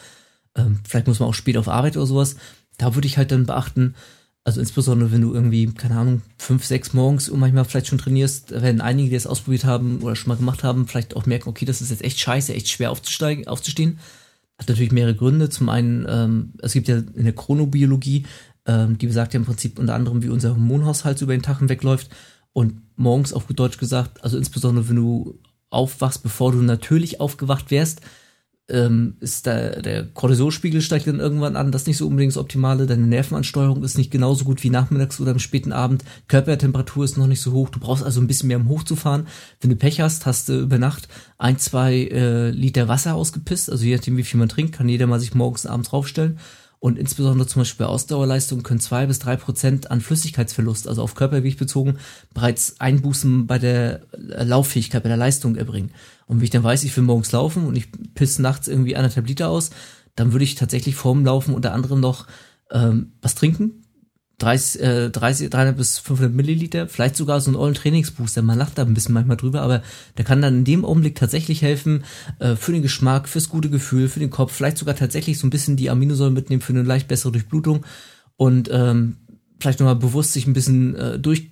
[0.55, 2.35] Ähm, vielleicht muss man auch spät auf Arbeit oder sowas.
[2.77, 3.95] Da würde ich halt dann beachten,
[4.43, 8.51] also insbesondere wenn du irgendwie, keine Ahnung, fünf, sechs morgens und manchmal vielleicht schon trainierst,
[8.51, 11.65] werden einige, die es ausprobiert haben oder schon mal gemacht haben, vielleicht auch merken, okay,
[11.65, 13.99] das ist jetzt echt scheiße, echt schwer aufzusteigen, aufzustehen.
[14.57, 15.49] Hat natürlich mehrere Gründe.
[15.49, 18.25] Zum einen, ähm, es gibt ja in der Chronobiologie
[18.69, 22.09] ähm, die besagt ja im Prinzip unter anderem, wie unser Hormonhaushalt über den Tag hinwegläuft.
[22.59, 27.71] Und morgens auf gut Deutsch gesagt, also insbesondere wenn du aufwachst, bevor du natürlich aufgewacht
[27.71, 28.01] wärst,
[28.67, 32.37] ähm, ist da, der Cortisolspiegel steigt dann irgendwann an, das ist nicht so unbedingt das
[32.37, 37.17] Optimale, deine Nervenansteuerung ist nicht genauso gut wie nachmittags oder am späten Abend, Körpertemperatur ist
[37.17, 39.27] noch nicht so hoch, du brauchst also ein bisschen mehr, um hochzufahren.
[39.61, 41.07] Wenn du Pech hast, hast du über Nacht
[41.37, 45.07] ein, zwei äh, Liter Wasser ausgepisst, also je nachdem, wie viel man trinkt, kann jeder
[45.07, 46.39] mal sich morgens und abends draufstellen
[46.79, 51.13] und insbesondere zum Beispiel bei Ausdauerleistungen können zwei bis drei Prozent an Flüssigkeitsverlust, also auf
[51.13, 51.99] Körpergewicht bezogen,
[52.33, 55.91] bereits Einbußen bei der Lauffähigkeit, bei der Leistung erbringen.
[56.25, 59.27] Und wenn ich dann weiß, ich will morgens laufen und ich pisse nachts irgendwie anderthalb
[59.27, 59.71] Liter aus,
[60.15, 62.27] dann würde ich tatsächlich vorm Laufen unter anderem noch
[62.71, 63.83] ähm, was trinken,
[64.39, 68.41] 30, äh, 30, 300 bis 500 Milliliter, vielleicht sogar so ein ollen Trainingsbooster.
[68.41, 69.83] Man lacht da ein bisschen manchmal drüber, aber
[70.17, 72.03] der kann dann in dem Augenblick tatsächlich helfen
[72.39, 75.51] äh, für den Geschmack, fürs gute Gefühl, für den Kopf, vielleicht sogar tatsächlich so ein
[75.51, 77.85] bisschen die Aminosäuren mitnehmen für eine leicht bessere Durchblutung
[78.37, 79.17] und ähm,
[79.59, 81.51] vielleicht nochmal bewusst sich ein bisschen äh, durch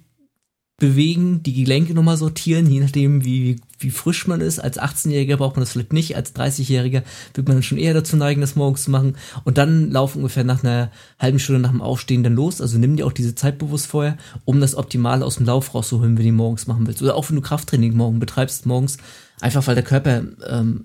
[0.80, 4.60] bewegen, die Gelenke nochmal sortieren, je nachdem, wie, wie frisch man ist.
[4.60, 7.02] Als 18-Jähriger braucht man das vielleicht nicht, als 30-Jähriger
[7.34, 9.18] wird man dann schon eher dazu neigen, das morgens zu machen.
[9.44, 12.62] Und dann laufen ungefähr nach einer halben Stunde nach dem Aufstehen dann los.
[12.62, 16.16] Also nimm dir auch diese Zeit bewusst vorher, um das Optimale aus dem Lauf rauszuholen,
[16.16, 17.02] wenn du morgens machen willst.
[17.02, 18.98] Oder auch wenn du Krafttraining morgen betreibst, morgens,
[19.42, 20.84] einfach weil der Körper ähm,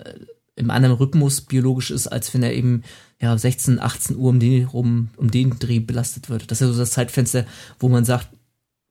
[0.57, 2.83] im anderen Rhythmus biologisch ist, als wenn er eben
[3.21, 6.51] ja 16, 18 Uhr um den rum, um den Dreh belastet wird.
[6.51, 7.45] Das ist ja so das Zeitfenster,
[7.79, 8.29] wo man sagt,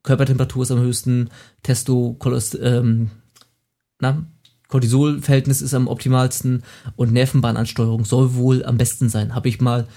[0.03, 1.29] Körpertemperatur ist am höchsten,
[1.63, 2.17] Testo,
[2.61, 3.11] ähm,
[3.99, 4.25] na,
[4.67, 6.63] Cortisol-Verhältnis ist am optimalsten
[6.95, 9.35] und Nervenbahnansteuerung soll wohl am besten sein.
[9.35, 9.87] Habe ich mal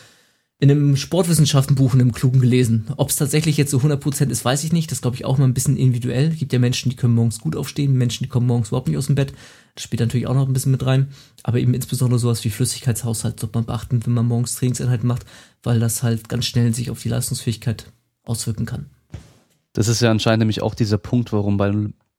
[0.59, 2.87] in einem Sportwissenschaftenbuch in einem Klugen gelesen.
[2.97, 4.91] Ob es tatsächlich jetzt so 100% ist, weiß ich nicht.
[4.91, 6.31] Das glaube ich auch mal ein bisschen individuell.
[6.31, 9.07] Gibt ja Menschen, die können morgens gut aufstehen, Menschen, die kommen morgens überhaupt nicht aus
[9.07, 9.33] dem Bett.
[9.75, 11.09] Das spielt natürlich auch noch ein bisschen mit rein.
[11.43, 15.27] Aber eben insbesondere sowas wie Flüssigkeitshaushalt sollte man beachten, wenn man morgens Trainingseinheiten macht,
[15.63, 17.93] weil das halt ganz schnell sich auf die Leistungsfähigkeit
[18.25, 18.87] auswirken kann.
[19.75, 21.73] Das ist ja anscheinend nämlich auch dieser Punkt, warum bei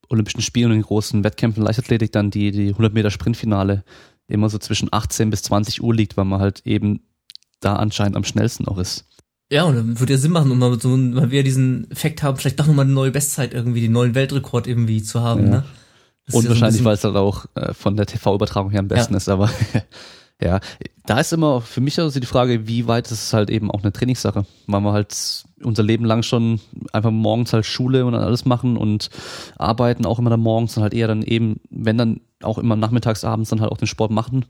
[0.10, 3.84] Olympischen Spielen und den großen Wettkämpfen Leichtathletik dann die, die 100 Meter Sprintfinale
[4.28, 7.02] immer so zwischen 18 bis 20 Uhr liegt, weil man halt eben
[7.60, 9.06] da anscheinend am schnellsten auch ist.
[9.52, 12.38] Ja, und dann würde ja Sinn machen, um mal so, weil wir diesen Effekt haben,
[12.38, 15.50] vielleicht doch nochmal eine neue Bestzeit irgendwie, den neuen Weltrekord irgendwie zu haben, ja.
[15.50, 15.64] ne?
[16.32, 19.14] und ja wahrscheinlich, so weil es halt auch äh, von der TV-Übertragung her am besten
[19.14, 19.18] ja.
[19.18, 19.50] ist, aber
[20.42, 20.60] ja,
[21.06, 23.84] da ist immer für mich also die Frage, wie weit ist es halt eben auch
[23.84, 26.60] eine Trainingssache, weil wir halt unser Leben lang schon
[26.94, 29.10] einfach morgens halt Schule und dann alles machen und
[29.58, 33.24] arbeiten auch immer dann morgens und halt eher dann eben, wenn dann auch immer nachmittags,
[33.24, 34.46] abends dann halt auch den Sport machen.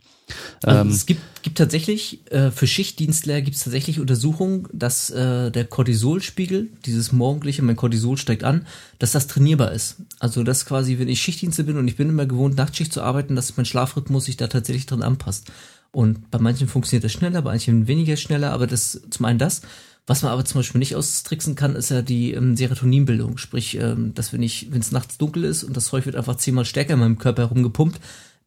[0.64, 5.52] Also ähm, es gibt, gibt tatsächlich, äh, für Schichtdienstler gibt es tatsächlich Untersuchungen, dass äh,
[5.52, 8.66] der Cortisolspiegel, dieses morgendliche, mein Cortisol steigt an,
[9.00, 9.98] dass das trainierbar ist.
[10.20, 13.36] Also dass quasi, wenn ich Schichtdienste bin und ich bin immer gewohnt, Nachtschicht zu arbeiten,
[13.36, 15.52] dass mein Schlafrhythmus sich da tatsächlich dran anpasst.
[15.92, 19.62] Und bei manchen funktioniert das schneller, bei manchen weniger schneller, aber das zum einen das.
[20.08, 23.38] Was man aber zum Beispiel nicht austricksen kann, ist ja die ähm, Serotoninbildung.
[23.38, 26.36] Sprich, ähm, dass wenn ich, wenn es nachts dunkel ist und das Zeug wird einfach
[26.36, 28.00] zehnmal stärker in meinem Körper herumgepumpt,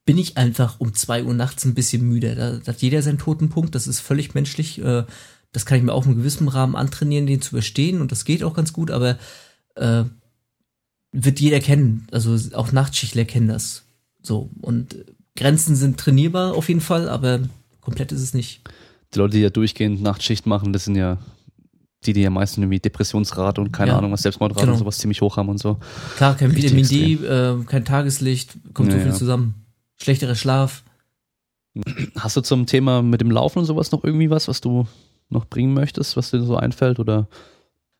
[0.04, 2.34] bin ich einfach um zwei Uhr nachts ein bisschen müde.
[2.34, 4.80] Da, da hat jeder seinen toten Punkt, das ist völlig menschlich.
[4.80, 5.04] Äh,
[5.52, 8.44] das kann ich mir auch in gewissem Rahmen antrainieren, den zu überstehen und das geht
[8.44, 9.18] auch ganz gut, aber
[9.74, 10.04] äh,
[11.12, 12.06] wird jeder kennen.
[12.12, 13.84] Also auch Nachtschichtler kennen das.
[14.22, 14.50] So.
[14.60, 14.96] Und
[15.36, 17.40] Grenzen sind trainierbar auf jeden Fall, aber
[17.80, 18.60] komplett ist es nicht.
[19.14, 21.18] Die Leute, die ja durchgehend Nachtschicht machen, das sind ja
[22.04, 24.72] die, die ja meistens irgendwie Depressionsrate und keine ja, Ahnung was, Selbstmordrate genau.
[24.74, 25.78] und sowas ziemlich hoch haben und so.
[26.16, 29.16] Klar, kein Vitamin D, äh, kein Tageslicht, kommt ja, so viel ja.
[29.16, 29.66] zusammen.
[29.96, 30.84] Schlechterer Schlaf.
[32.16, 34.86] Hast du zum Thema mit dem Laufen und sowas noch irgendwie was, was du
[35.28, 36.98] noch bringen möchtest, was dir so einfällt?
[36.98, 37.28] Oder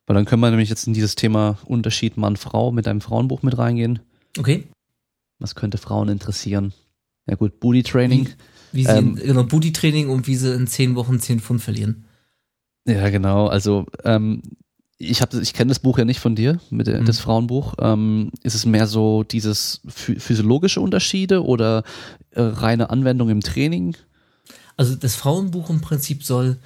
[0.07, 3.59] weil dann können wir nämlich jetzt in dieses Thema Unterschied Mann-Frau mit deinem Frauenbuch mit
[3.59, 3.99] reingehen.
[4.39, 4.65] Okay.
[5.39, 6.73] Was könnte Frauen interessieren?
[7.29, 8.29] Ja gut, Booty Training.
[8.73, 11.61] Wie, wie sie ähm, genau, Booty Training und wie sie in zehn Wochen zehn Pfund
[11.61, 12.05] verlieren.
[12.89, 13.49] Ja, genau.
[13.49, 14.43] Also ähm,
[14.97, 17.05] ich habe, ich kenne das Buch ja nicht von dir, mit mhm.
[17.05, 17.75] das Frauenbuch.
[17.79, 21.85] Ähm, ist es mehr so dieses physiologische Unterschiede oder
[22.31, 23.97] äh, reine Anwendung im Training?
[24.77, 26.57] Also das Frauenbuch im Prinzip soll,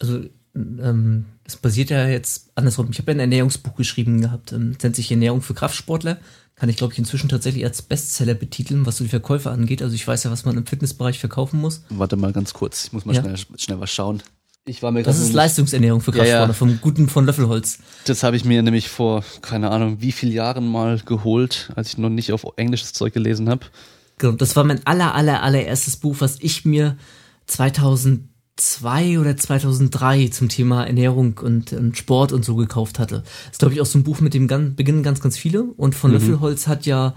[0.00, 0.22] also
[0.54, 2.88] ähm, es basiert ja jetzt andersrum.
[2.90, 6.18] Ich habe ja ein Ernährungsbuch geschrieben gehabt, ähm, nennt sich Ernährung für Kraftsportler
[6.56, 9.82] kann ich, glaube ich, inzwischen tatsächlich als Bestseller betiteln, was so die Verkäufe angeht.
[9.82, 11.84] Also ich weiß ja, was man im Fitnessbereich verkaufen muss.
[11.90, 13.20] Warte mal ganz kurz, ich muss mal ja.
[13.20, 14.22] schnell, schnell was schauen.
[14.68, 16.52] Ich war mir das ist Leistungsernährung für Kraftsportler ja, ja.
[16.52, 17.78] vom guten von Löffelholz.
[18.06, 21.98] Das habe ich mir nämlich vor, keine Ahnung, wie vielen Jahren mal geholt, als ich
[21.98, 23.66] noch nicht auf englisches Zeug gelesen habe.
[24.18, 26.96] Genau, das war mein aller, aller, allererstes Buch, was ich mir
[27.46, 33.22] 2000 2002 oder 2003 zum Thema Ernährung und, und Sport und so gekauft hatte.
[33.22, 35.62] Das ist, glaube ich, auch so ein Buch, mit dem ganz, beginnen ganz, ganz viele.
[35.62, 36.16] Und von mhm.
[36.16, 37.14] Löffelholz hat ja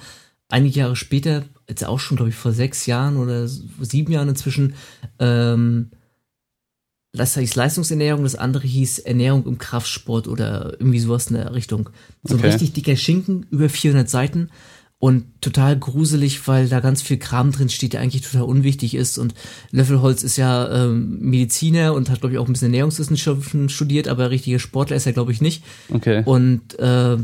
[0.50, 4.76] einige Jahre später, jetzt auch schon, glaube ich, vor sechs Jahren oder sieben Jahren inzwischen,
[5.20, 5.92] ähm,
[7.12, 11.90] das hieß Leistungsernährung, das andere hieß Ernährung im Kraftsport oder irgendwie sowas in der Richtung.
[12.24, 14.50] So ein richtig dicker Schinken, über 400 Seiten
[15.00, 19.18] und total gruselig, weil da ganz viel Kram drin steht, der eigentlich total unwichtig ist.
[19.18, 19.34] Und
[19.72, 24.30] Löffelholz ist ja ähm, Mediziner und hat, glaube ich, auch ein bisschen Ernährungswissenschaften studiert, aber
[24.30, 25.64] richtiger Sportler ist er, glaube ich, nicht.
[25.90, 26.22] Okay.
[26.26, 27.18] Und äh,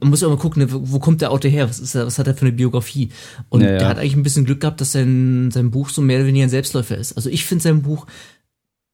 [0.00, 1.68] man muss auch mal gucken, ne, wo kommt der Autor her?
[1.68, 3.10] Was, ist er, was hat er für eine Biografie?
[3.50, 3.78] Und ja, ja.
[3.78, 6.46] der hat eigentlich ein bisschen Glück gehabt, dass sein, sein Buch so mehr oder weniger
[6.46, 7.12] ein Selbstläufer ist.
[7.12, 8.06] Also ich finde sein Buch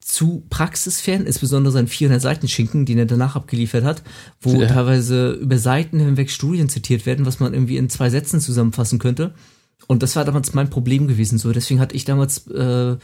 [0.05, 4.03] zu praxisfern, insbesondere sein 400 Seiten Schinken, den er danach abgeliefert hat,
[4.41, 4.67] wo ja.
[4.67, 9.35] teilweise über Seiten hinweg Studien zitiert werden, was man irgendwie in zwei Sätzen zusammenfassen könnte.
[9.87, 11.39] Und das war damals mein Problem gewesen.
[11.39, 12.97] So, deswegen hatte ich damals äh,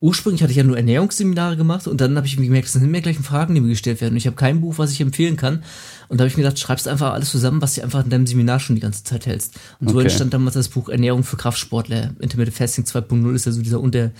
[0.00, 3.00] ursprünglich hatte ich ja nur Ernährungsseminare gemacht und dann habe ich gemerkt, das sind immer
[3.00, 4.14] gleichen Fragen, die mir gestellt werden.
[4.14, 5.62] Und ich habe kein Buch, was ich empfehlen kann.
[6.08, 8.26] Und da habe ich mir gedacht, schreibst einfach alles zusammen, was du einfach in deinem
[8.26, 9.58] Seminar schon die ganze Zeit hältst.
[9.78, 10.04] Und so okay.
[10.04, 12.14] entstand damals das Buch Ernährung für Kraftsportler.
[12.18, 14.10] Intermittent Fasting 2.0 ist ja so dieser Unter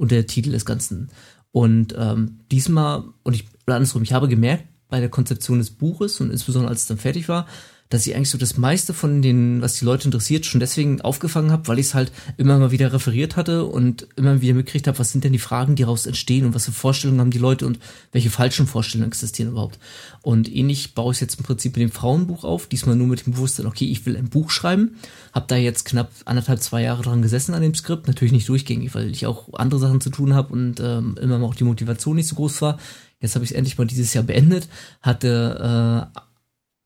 [0.00, 1.10] und der Titel des Ganzen.
[1.52, 6.22] Und ähm, diesmal, und ich, oder andersrum, ich habe gemerkt, bei der Konzeption des Buches
[6.22, 7.46] und insbesondere als es dann fertig war,
[7.90, 11.50] dass ich eigentlich so das meiste von den, was die Leute interessiert, schon deswegen aufgefangen
[11.50, 14.98] habe, weil ich es halt immer mal wieder referiert hatte und immer wieder mitgekriegt habe,
[14.98, 17.66] was sind denn die Fragen, die daraus entstehen und was für Vorstellungen haben die Leute
[17.66, 17.80] und
[18.12, 19.80] welche falschen Vorstellungen existieren überhaupt.
[20.22, 23.26] Und ähnlich baue ich es jetzt im Prinzip mit dem Frauenbuch auf, diesmal nur mit
[23.26, 24.96] dem Bewusstsein, okay, ich will ein Buch schreiben,
[25.32, 28.94] habe da jetzt knapp anderthalb, zwei Jahre dran gesessen an dem Skript, natürlich nicht durchgängig,
[28.94, 32.14] weil ich auch andere Sachen zu tun habe und ähm, immer mal auch die Motivation
[32.14, 32.78] nicht so groß war.
[33.20, 34.68] Jetzt habe ich es endlich mal dieses Jahr beendet,
[35.02, 36.20] hatte äh,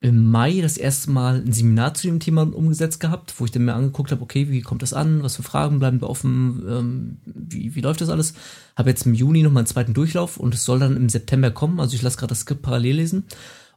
[0.04, 3.64] im Mai das erste Mal ein Seminar zu dem Thema umgesetzt gehabt, wo ich dann
[3.64, 7.16] mir angeguckt habe, okay, wie kommt das an, was für Fragen bleiben da offen, ähm,
[7.24, 8.34] wie, wie läuft das alles.
[8.76, 11.80] Habe jetzt im Juni nochmal einen zweiten Durchlauf und es soll dann im September kommen,
[11.80, 13.24] also ich lasse gerade das Skript parallel lesen.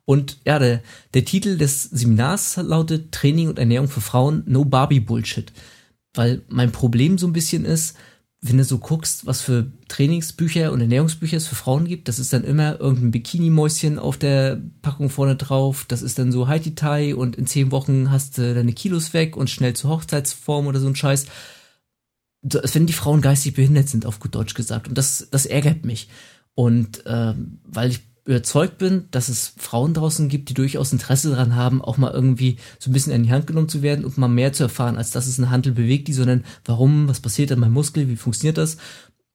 [0.04, 0.84] Und ja, der,
[1.14, 5.54] der Titel des Seminars lautet Training und Ernährung für Frauen, No Barbie Bullshit.
[6.14, 7.96] Weil mein Problem so ein bisschen ist,
[8.42, 12.34] wenn du so guckst, was für Trainingsbücher und Ernährungsbücher es für Frauen gibt, das ist
[12.34, 15.86] dann immer irgendein Bikini-Mäuschen auf der Packung vorne drauf.
[15.88, 19.50] Das ist dann so Haiti-Tai und in zehn Wochen hast du deine Kilos weg und
[19.50, 21.26] schnell zur Hochzeitsform oder so ein Scheiß.
[22.54, 24.88] Als wenn die Frauen geistig behindert sind, auf gut Deutsch gesagt.
[24.88, 26.08] Und das, das ärgert mich.
[26.54, 31.56] Und ähm, weil ich überzeugt bin, dass es Frauen draußen gibt, die durchaus Interesse daran
[31.56, 34.28] haben, auch mal irgendwie so ein bisschen in die Hand genommen zu werden und mal
[34.28, 37.60] mehr zu erfahren, als dass es eine Handel bewegt, die, sondern warum, was passiert an
[37.60, 38.78] meinem Muskel, wie funktioniert das?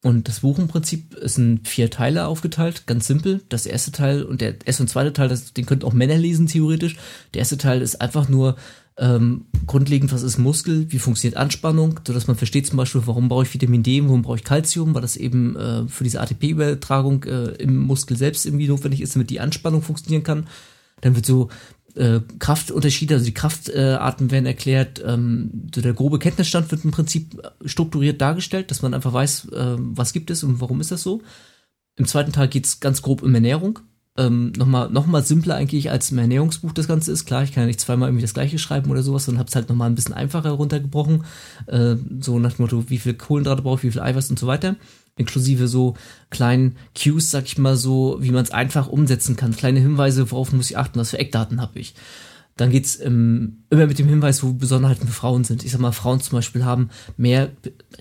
[0.05, 3.41] Und das Buch im Prinzip ist in vier Teile aufgeteilt, ganz simpel.
[3.49, 6.49] Das erste Teil und der erste und zweite Teil, das, den könnten auch Männer lesen,
[6.49, 6.97] theoretisch.
[7.35, 8.57] Der erste Teil ist einfach nur
[8.99, 13.29] ähm, grundlegend, was ist Muskel, wie funktioniert Anspannung, so dass man versteht zum Beispiel, warum
[13.29, 17.25] brauche ich Vitamin D, warum brauche ich Calcium, weil das eben äh, für diese ATP-Übertragung
[17.25, 20.47] äh, im Muskel selbst irgendwie notwendig ist, damit die Anspannung funktionieren kann.
[21.01, 21.49] Dann wird so
[21.95, 27.41] äh, Kraftunterschiede, also die Kraftarten werden erklärt, ähm, so der grobe Kenntnisstand wird im Prinzip
[27.65, 31.23] strukturiert dargestellt, dass man einfach weiß, äh, was gibt es und warum ist das so.
[31.97, 33.81] Im zweiten Teil geht's ganz grob um Ernährung,
[34.17, 37.25] ähm, nochmal noch mal simpler eigentlich als im Ernährungsbuch das Ganze ist.
[37.25, 39.69] Klar, ich kann ja nicht zweimal irgendwie das gleiche schreiben oder sowas, sondern hab's halt
[39.69, 41.25] nochmal ein bisschen einfacher runtergebrochen.
[41.67, 44.47] Äh, so nach dem Motto, wie viel Kohlenhydrate brauche ich, wie viel Eiweiß und so
[44.47, 44.77] weiter.
[45.17, 45.95] Inklusive so
[46.31, 49.57] kleinen Cues, sag ich mal so, wie man es einfach umsetzen kann.
[49.57, 51.95] Kleine Hinweise, worauf muss ich achten, was für Eckdaten habe ich.
[52.57, 55.65] Dann geht's ähm, immer mit dem Hinweis, wo Besonderheiten für Frauen sind.
[55.65, 57.51] Ich sag mal, Frauen zum Beispiel haben mehr,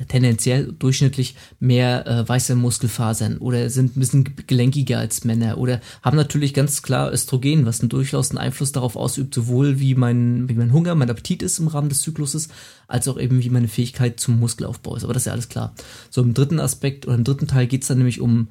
[0.09, 6.17] tendenziell durchschnittlich mehr äh, weiße Muskelfasern oder sind ein bisschen gelenkiger als Männer oder haben
[6.17, 10.55] natürlich ganz klar Östrogen, was einen durchaus einen Einfluss darauf ausübt, sowohl wie mein, wie
[10.55, 12.49] mein Hunger, mein Appetit ist im Rahmen des Zykluses,
[12.87, 15.05] als auch eben wie meine Fähigkeit zum Muskelaufbau ist.
[15.05, 15.73] Aber das ist ja alles klar.
[16.09, 18.49] So im dritten Aspekt oder im dritten Teil geht's dann nämlich um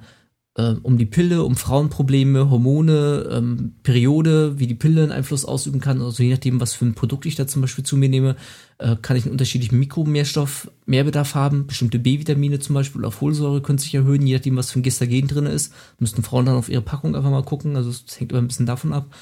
[0.56, 5.80] äh, um die Pille, um Frauenprobleme, Hormone, ähm, Periode, wie die Pille einen Einfluss ausüben
[5.80, 6.02] kann.
[6.02, 8.36] Also je nachdem, was für ein Produkt ich da zum Beispiel zu mir nehme,
[8.78, 11.66] äh, kann ich einen unterschiedlichen Mikromehrstoff Mehrbedarf haben.
[11.66, 15.28] Bestimmte B-Vitamine zum Beispiel oder Folsäure können sich erhöhen, je nachdem, was für ein Gestagen
[15.28, 15.72] drin ist.
[15.98, 17.76] Müssten Frauen dann auf ihre Packung einfach mal gucken.
[17.76, 19.14] Also es hängt immer ein bisschen davon ab.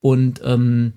[0.00, 0.92] Und ähm,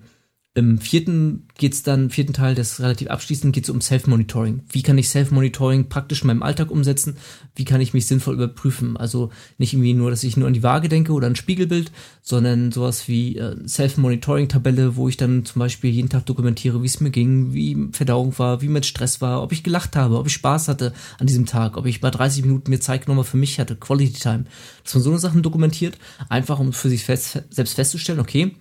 [0.54, 4.62] im vierten geht's dann, vierten Teil, das relativ abschließend, geht's um Self-Monitoring.
[4.70, 7.16] Wie kann ich Self-Monitoring praktisch in meinem Alltag umsetzen?
[7.54, 8.96] Wie kann ich mich sinnvoll überprüfen?
[8.96, 11.92] Also nicht irgendwie nur, dass ich nur an die Waage denke oder ein Spiegelbild,
[12.22, 17.00] sondern sowas wie äh, Self-Monitoring-Tabelle, wo ich dann zum Beispiel jeden Tag dokumentiere, wie es
[17.00, 20.32] mir ging, wie Verdauung war, wie mit Stress war, ob ich gelacht habe, ob ich
[20.32, 23.60] Spaß hatte an diesem Tag, ob ich bei 30 Minuten mir Zeit nochmal für mich
[23.60, 24.44] hatte, Quality Time.
[24.82, 25.98] Dass man so eine Sachen dokumentiert,
[26.28, 28.56] einfach um für sich fest, selbst festzustellen, okay,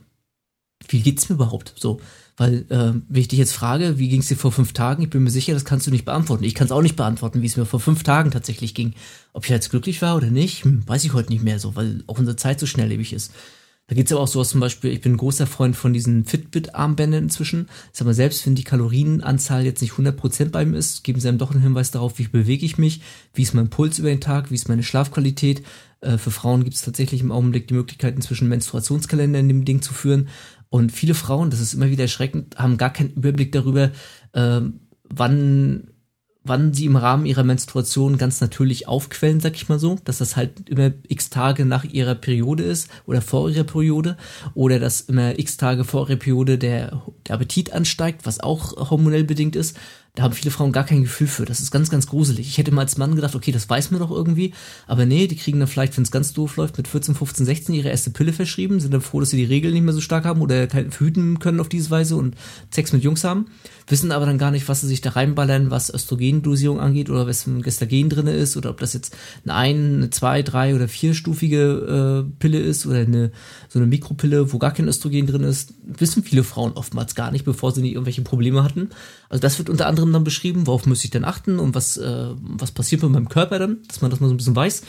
[0.87, 1.73] wie geht's mir überhaupt?
[1.77, 1.99] So,
[2.37, 5.23] weil äh, wenn ich dich jetzt frage, wie ging's dir vor fünf Tagen, ich bin
[5.23, 6.43] mir sicher, das kannst du nicht beantworten.
[6.43, 8.93] Ich kann es auch nicht beantworten, wie es mir vor fünf Tagen tatsächlich ging.
[9.33, 12.03] Ob ich jetzt glücklich war oder nicht, hm, weiß ich heute nicht mehr so, weil
[12.05, 13.31] auch unsere Zeit so schnelllebig ist.
[13.89, 17.23] Da gibt's aber auch sowas zum Beispiel, ich bin ein großer Freund von diesen Fitbit-Armbändern
[17.23, 17.69] inzwischen.
[17.93, 21.29] Ich sag mal, selbst wenn die Kalorienanzahl jetzt nicht 100% bei mir ist, geben sie
[21.29, 23.01] einem doch einen Hinweis darauf, wie bewege ich mich,
[23.33, 25.63] wie ist mein Puls über den Tag, wie ist meine Schlafqualität.
[26.01, 29.81] Äh, für Frauen gibt es tatsächlich im Augenblick die Möglichkeit, inzwischen Menstruationskalender in dem Ding
[29.81, 30.27] zu führen.
[30.69, 33.91] Und viele Frauen, das ist immer wieder erschreckend, haben gar keinen Überblick darüber,
[34.33, 34.61] äh,
[35.03, 35.87] wann
[36.47, 40.35] wann sie im Rahmen ihrer Menstruation ganz natürlich aufquellen, sag ich mal so, dass das
[40.35, 44.17] halt immer x Tage nach ihrer Periode ist oder vor ihrer Periode
[44.53, 49.23] oder dass immer x Tage vor ihrer Periode der, der Appetit ansteigt, was auch hormonell
[49.23, 49.77] bedingt ist.
[50.17, 51.45] Da haben viele Frauen gar kein Gefühl für.
[51.45, 52.47] Das ist ganz, ganz gruselig.
[52.47, 54.51] Ich hätte mal als Mann gedacht, okay, das weiß man doch irgendwie.
[54.87, 57.75] Aber nee, die kriegen dann vielleicht, wenn es ganz doof läuft, mit 14, 15, 16
[57.75, 60.25] ihre erste Pille verschrieben, sind dann froh, dass sie die Regeln nicht mehr so stark
[60.25, 62.35] haben oder kein verhüten können auf diese Weise und
[62.71, 63.45] Sex mit Jungs haben.
[63.87, 67.47] Wissen aber dann gar nicht, was sie sich da reinballern, was Östrogendosierung angeht oder was
[67.47, 69.15] ein Gestagen drinne ist oder ob das jetzt
[69.45, 73.31] eine ein, eine zwei, drei oder vierstufige äh, Pille ist oder eine
[73.69, 75.73] so eine Mikropille, wo gar kein Östrogen drin ist.
[75.85, 78.89] Wissen viele Frauen oftmals gar nicht, bevor sie nicht irgendwelche Probleme hatten.
[79.29, 82.27] Also das wird unter anderem dann beschrieben, worauf müsste ich denn achten und was, äh,
[82.39, 84.83] was passiert mit meinem Körper dann, dass man das mal so ein bisschen weiß.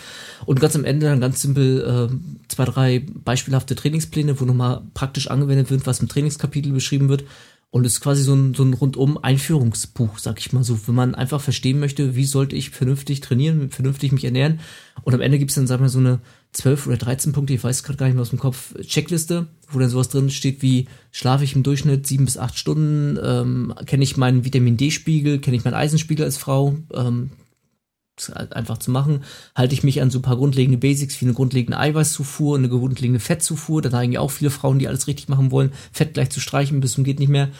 [0.44, 5.30] Und ganz am Ende dann ganz simpel äh, zwei, drei beispielhafte Trainingspläne, wo nochmal praktisch
[5.30, 7.24] angewendet wird, was im Trainingskapitel beschrieben wird.
[7.70, 10.94] Und es ist quasi so ein, so ein rundum Einführungsbuch, sag ich mal so, wenn
[10.94, 14.60] man einfach verstehen möchte, wie sollte ich vernünftig trainieren, vernünftig mich ernähren.
[15.02, 16.20] Und am Ende gibt's dann, sagen wir, so eine
[16.52, 19.78] 12 oder 13 Punkte, ich weiß gerade gar nicht mehr aus dem Kopf, Checkliste, wo
[19.78, 24.02] dann sowas drin steht wie, schlafe ich im Durchschnitt sieben bis acht Stunden, ähm, kenne
[24.02, 27.30] ich meinen Vitamin D-Spiegel, kenne ich meinen Eisenspiegel als Frau, ähm,
[28.30, 29.24] einfach zu machen,
[29.54, 33.20] halte ich mich an so ein paar grundlegende Basics wie eine grundlegende Eiweißzufuhr, eine grundlegende
[33.20, 36.40] Fettzufuhr, da sagen ja auch viele Frauen, die alles richtig machen wollen, Fett gleich zu
[36.40, 37.50] streichen bis zum geht nicht mehr.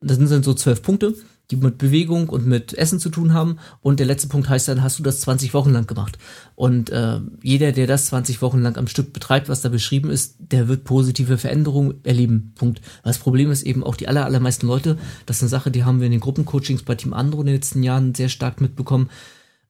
[0.00, 1.14] Das sind dann so zwölf Punkte
[1.50, 3.58] die mit Bewegung und mit Essen zu tun haben.
[3.80, 6.18] Und der letzte Punkt heißt dann, hast du das 20 Wochen lang gemacht.
[6.54, 10.36] Und äh, jeder, der das 20 Wochen lang am Stück betreibt, was da beschrieben ist,
[10.38, 12.52] der wird positive Veränderungen erleben.
[12.56, 12.80] Punkt.
[13.04, 16.00] Das Problem ist eben auch die aller, allermeisten Leute, das ist eine Sache, die haben
[16.00, 19.08] wir in den Gruppencoachings bei Team Andro in den letzten Jahren sehr stark mitbekommen.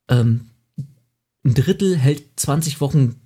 [0.08, 0.48] Ähm,
[1.44, 3.16] ein Drittel hält 20 Wochen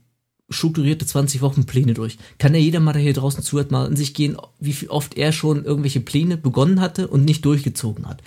[0.51, 2.19] strukturierte 20 Wochen Pläne durch.
[2.39, 5.32] Kann ja jeder mal da hier draußen zuhört mal in sich gehen, wie oft er
[5.32, 8.20] schon irgendwelche Pläne begonnen hatte und nicht durchgezogen hat.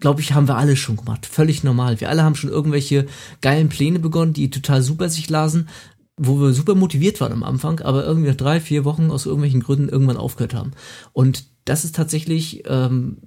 [0.00, 1.26] Glaube ich, haben wir alle schon gemacht.
[1.26, 2.00] Völlig normal.
[2.00, 3.06] Wir alle haben schon irgendwelche
[3.40, 5.68] geilen Pläne begonnen, die total super sich lasen,
[6.16, 9.60] wo wir super motiviert waren am Anfang, aber irgendwie nach drei, vier Wochen aus irgendwelchen
[9.60, 10.72] Gründen irgendwann aufgehört haben.
[11.12, 13.18] Und das ist tatsächlich ähm,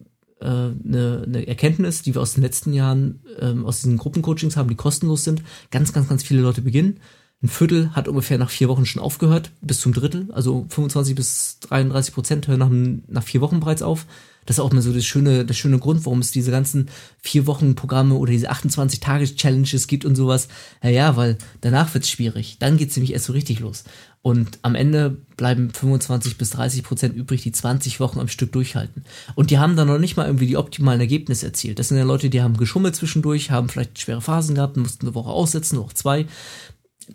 [0.42, 4.70] äh, eine, eine Erkenntnis, die wir aus den letzten Jahren ähm, aus diesen Gruppencoachings haben,
[4.70, 5.44] die kostenlos sind.
[5.70, 7.00] Ganz, ganz, ganz viele Leute beginnen
[7.44, 10.28] ein Viertel hat ungefähr nach vier Wochen schon aufgehört, bis zum Drittel.
[10.32, 12.70] Also 25 bis 33 Prozent hören nach,
[13.08, 14.06] nach vier Wochen bereits auf.
[14.46, 16.90] Das ist auch mal so das schöne, das schöne Grund, warum es diese ganzen
[17.20, 20.50] vier Wochen Programme oder diese 28 Tages Challenges gibt und sowas.
[20.84, 22.58] Ja, ja, weil danach wird's schwierig.
[22.60, 23.86] Dann geht's nämlich erst so richtig los.
[24.24, 29.04] Und am Ende bleiben 25 bis 30 Prozent übrig, die 20 Wochen am Stück durchhalten.
[29.34, 31.80] Und die haben dann noch nicht mal irgendwie die optimalen Ergebnisse erzielt.
[31.80, 35.16] Das sind ja Leute, die haben geschummelt zwischendurch, haben vielleicht schwere Phasen gehabt, mussten eine
[35.16, 36.28] Woche aussetzen, auch zwei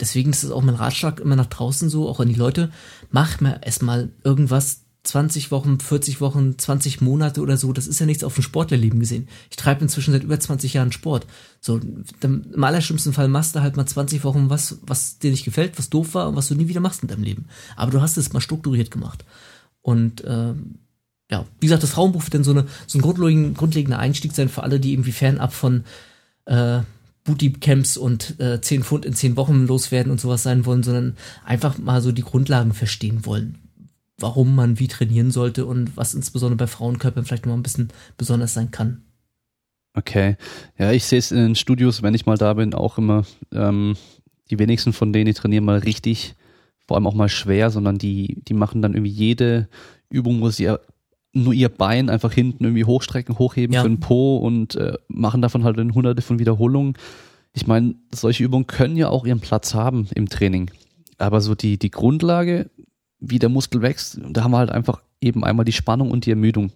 [0.00, 2.70] deswegen ist es auch mein Ratschlag immer nach draußen so, auch an die Leute,
[3.10, 8.06] mach mal erstmal irgendwas 20 Wochen, 40 Wochen, 20 Monate oder so, das ist ja
[8.06, 9.28] nichts auf dem Sportlerleben gesehen.
[9.50, 11.26] Ich treibe inzwischen seit über 20 Jahren Sport.
[11.60, 11.80] So,
[12.22, 15.90] im allerschlimmsten Fall machst du halt mal 20 Wochen was, was dir nicht gefällt, was
[15.90, 17.46] doof war und was du nie wieder machst in deinem Leben.
[17.76, 19.24] Aber du hast es mal strukturiert gemacht.
[19.80, 20.78] Und ähm,
[21.30, 24.48] ja, wie gesagt, das Frauenbuch wird dann so, eine, so ein grundlegender, grundlegender Einstieg sein
[24.48, 25.84] für alle, die irgendwie fernab von
[26.46, 26.80] äh,
[27.24, 31.78] Bootcamps und äh, 10 Pfund in 10 Wochen loswerden und sowas sein wollen, sondern einfach
[31.78, 33.58] mal so die Grundlagen verstehen wollen.
[34.18, 38.54] Warum man wie trainieren sollte und was insbesondere bei Frauenkörpern vielleicht noch ein bisschen besonders
[38.54, 39.02] sein kann.
[39.94, 40.36] Okay.
[40.78, 43.96] Ja, ich sehe es in den Studios, wenn ich mal da bin, auch immer, ähm,
[44.50, 46.34] die wenigsten von denen, die trainieren mal richtig,
[46.86, 49.68] vor allem auch mal schwer, sondern die, die machen dann irgendwie jede
[50.08, 50.70] Übung, wo sie
[51.32, 53.82] nur ihr Bein einfach hinten irgendwie hochstrecken, hochheben ja.
[53.82, 56.94] für den Po und äh, machen davon halt in hunderte von Wiederholungen.
[57.52, 60.70] Ich meine, solche Übungen können ja auch ihren Platz haben im Training.
[61.18, 62.70] Aber so die, die Grundlage,
[63.20, 66.30] wie der Muskel wächst, da haben wir halt einfach eben einmal die Spannung und die
[66.30, 66.72] Ermüdung.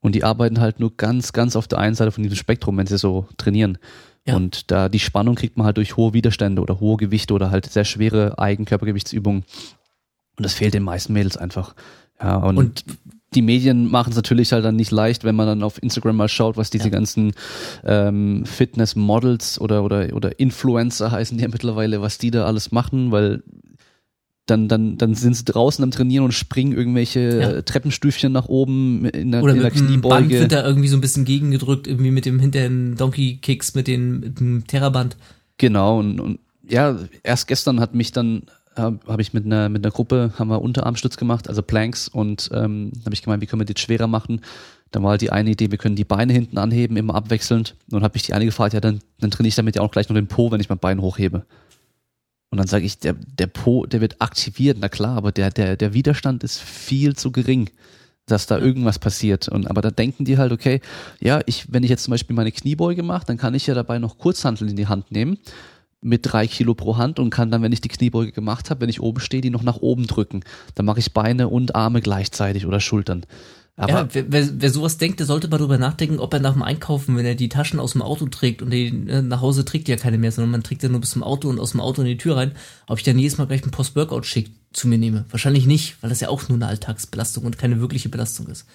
[0.00, 2.86] Und die arbeiten halt nur ganz, ganz auf der einen Seite von diesem Spektrum, wenn
[2.86, 3.78] sie so trainieren.
[4.26, 4.36] Ja.
[4.36, 7.66] Und da die Spannung kriegt man halt durch hohe Widerstände oder hohe Gewichte oder halt
[7.66, 9.44] sehr schwere Eigenkörpergewichtsübungen.
[10.36, 11.74] Und das fehlt den meisten Mädels einfach.
[12.20, 12.84] Ja, und, und
[13.34, 16.28] die Medien machen es natürlich halt dann nicht leicht, wenn man dann auf Instagram mal
[16.28, 16.90] schaut, was diese ja.
[16.90, 17.32] ganzen
[17.84, 23.12] ähm, Fitness-Models oder, oder, oder Influencer heißen die ja mittlerweile, was die da alles machen,
[23.12, 23.42] weil
[24.46, 27.50] dann, dann, dann sind sie draußen am Trainieren und springen irgendwelche ja.
[27.50, 30.14] Äh, Treppenstüfchen nach oben in der, Oder in der mit Kniebeuge.
[30.14, 33.86] Band wird da irgendwie so ein bisschen gegengedrückt, irgendwie mit dem hinterhen Donkey Kicks, mit,
[33.86, 35.16] den, mit dem Terraband.
[35.58, 36.38] Genau, und, und
[36.68, 38.42] ja, erst gestern hat mich dann
[38.76, 42.50] habe hab ich mit einer, mit einer Gruppe, haben wir Unterarmstütz gemacht, also Planks und
[42.52, 44.40] ähm, habe ich gemeint, wie können wir das schwerer machen?
[44.90, 47.76] Dann war halt die eine Idee, wir können die Beine hinten anheben, immer abwechselnd.
[47.86, 49.92] Und dann habe ich die eine gefragt, ja, dann, dann trainiere ich damit ja auch
[49.92, 51.44] gleich noch den Po, wenn ich mein Bein hochhebe.
[52.50, 55.76] Und dann sage ich, der, der Po, der wird aktiviert, na klar, aber der, der,
[55.76, 57.70] der Widerstand ist viel zu gering,
[58.26, 59.48] dass da irgendwas passiert.
[59.48, 60.80] Und aber da denken die halt, okay,
[61.20, 63.98] ja, ich, wenn ich jetzt zum Beispiel meine Kniebeuge mache, dann kann ich ja dabei
[63.98, 65.38] noch Kurzhantel in die Hand nehmen
[66.02, 68.88] mit drei Kilo pro Hand und kann dann, wenn ich die Kniebeuge gemacht habe, wenn
[68.88, 70.42] ich oben stehe, die noch nach oben drücken.
[70.74, 73.26] Dann mache ich Beine und Arme gleichzeitig oder Schultern.
[73.80, 76.62] Aber ja, wer, wer, sowas denkt, der sollte mal drüber nachdenken, ob er nach dem
[76.62, 79.88] Einkaufen, wenn er die Taschen aus dem Auto trägt und die äh, nach Hause trägt
[79.88, 82.02] ja keine mehr, sondern man trägt ja nur bis zum Auto und aus dem Auto
[82.02, 82.52] in die Tür rein,
[82.86, 85.24] ob ich dann jedes Mal gleich einen Post-Workout-Schick zu mir nehme.
[85.30, 88.66] Wahrscheinlich nicht, weil das ja auch nur eine Alltagsbelastung und keine wirkliche Belastung ist.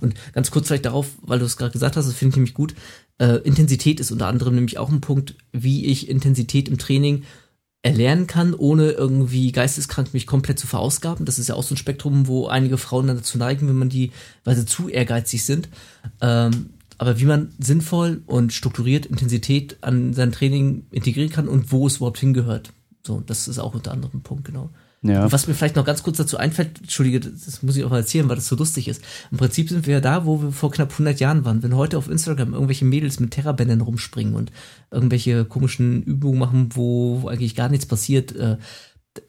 [0.00, 2.54] Und ganz kurz vielleicht darauf, weil du es gerade gesagt hast, das finde ich nämlich
[2.54, 2.76] gut.
[3.18, 7.24] Äh, Intensität ist unter anderem nämlich auch ein Punkt, wie ich Intensität im Training
[7.82, 11.26] erlernen kann, ohne irgendwie geisteskrank mich komplett zu verausgaben.
[11.26, 13.88] Das ist ja auch so ein Spektrum, wo einige Frauen dann dazu neigen, wenn man
[13.88, 14.12] die,
[14.44, 15.68] weil sie zu ehrgeizig sind,
[16.20, 21.88] ähm, aber wie man sinnvoll und strukturiert Intensität an sein Training integrieren kann und wo
[21.88, 22.72] es überhaupt hingehört.
[23.04, 24.70] So, das ist auch unter anderem ein Punkt, genau.
[25.02, 25.24] Ja.
[25.24, 27.98] Und was mir vielleicht noch ganz kurz dazu einfällt, entschuldige, das muss ich auch mal
[27.98, 29.02] erzählen, weil das so lustig ist.
[29.32, 31.62] Im Prinzip sind wir ja da, wo wir vor knapp 100 Jahren waren.
[31.62, 34.52] Wenn heute auf Instagram irgendwelche Mädels mit Terrabändern rumspringen und
[34.92, 38.58] irgendwelche komischen Übungen machen, wo, eigentlich gar nichts passiert, äh,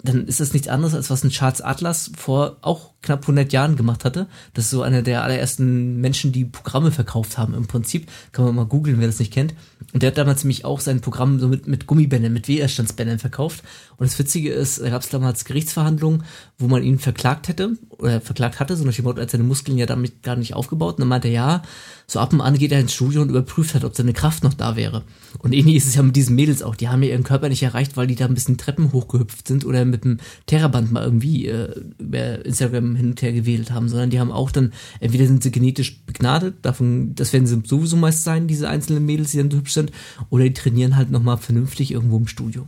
[0.03, 3.75] dann ist das nichts anderes, als was ein Charles Atlas vor auch knapp 100 Jahren
[3.75, 4.27] gemacht hatte.
[4.53, 8.07] Das ist so einer der allerersten Menschen, die Programme verkauft haben im Prinzip.
[8.31, 9.53] Kann man mal googeln, wer das nicht kennt.
[9.93, 13.63] Und der hat damals nämlich auch sein Programm so mit, mit Gummibändern, mit Widerstandsbändern verkauft.
[13.97, 16.23] Und das Witzige ist, da gab es damals Gerichtsverhandlungen,
[16.57, 19.77] wo man ihn verklagt hätte, oder verklagt hatte, so nach dem Motto, als seine Muskeln
[19.77, 20.95] ja damit gar nicht aufgebaut.
[20.95, 21.61] Und dann meinte er, ja,
[22.07, 24.53] so ab und an geht er ins Studio und überprüft hat, ob seine Kraft noch
[24.53, 25.03] da wäre.
[25.39, 26.75] Und ähnlich ist es ja mit diesen Mädels auch.
[26.75, 29.65] Die haben ja ihren Körper nicht erreicht, weil die da ein bisschen Treppen hochgehüpft sind
[29.65, 34.09] oder mit dem Terraband mal irgendwie äh, über Instagram hin und her gewählt haben, sondern
[34.09, 38.23] die haben auch dann, entweder sind sie genetisch begnadet, davon, das werden sie sowieso meist
[38.23, 39.91] sein, diese einzelnen Mädels, die dann so hübsch sind,
[40.29, 42.67] oder die trainieren halt nochmal vernünftig irgendwo im Studio.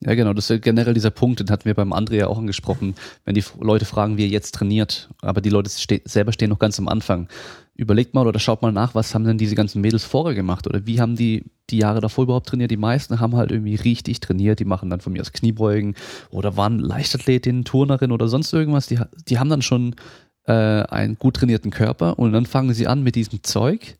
[0.00, 2.94] Ja, genau, das ist generell dieser Punkt, den hatten wir beim André ja auch angesprochen,
[3.24, 6.60] wenn die Leute fragen, wie er jetzt trainiert, aber die Leute ste selber stehen noch
[6.60, 7.28] ganz am Anfang.
[7.78, 10.84] Überlegt mal oder schaut mal nach, was haben denn diese ganzen Mädels vorher gemacht oder
[10.84, 12.72] wie haben die die Jahre davor überhaupt trainiert?
[12.72, 15.94] Die meisten haben halt irgendwie richtig trainiert, die machen dann von mir aus Kniebeugen
[16.30, 18.98] oder waren Leichtathletinnen, Turnerin oder sonst irgendwas, die,
[19.28, 19.94] die haben dann schon
[20.46, 23.96] äh, einen gut trainierten Körper und dann fangen sie an mit diesem Zeug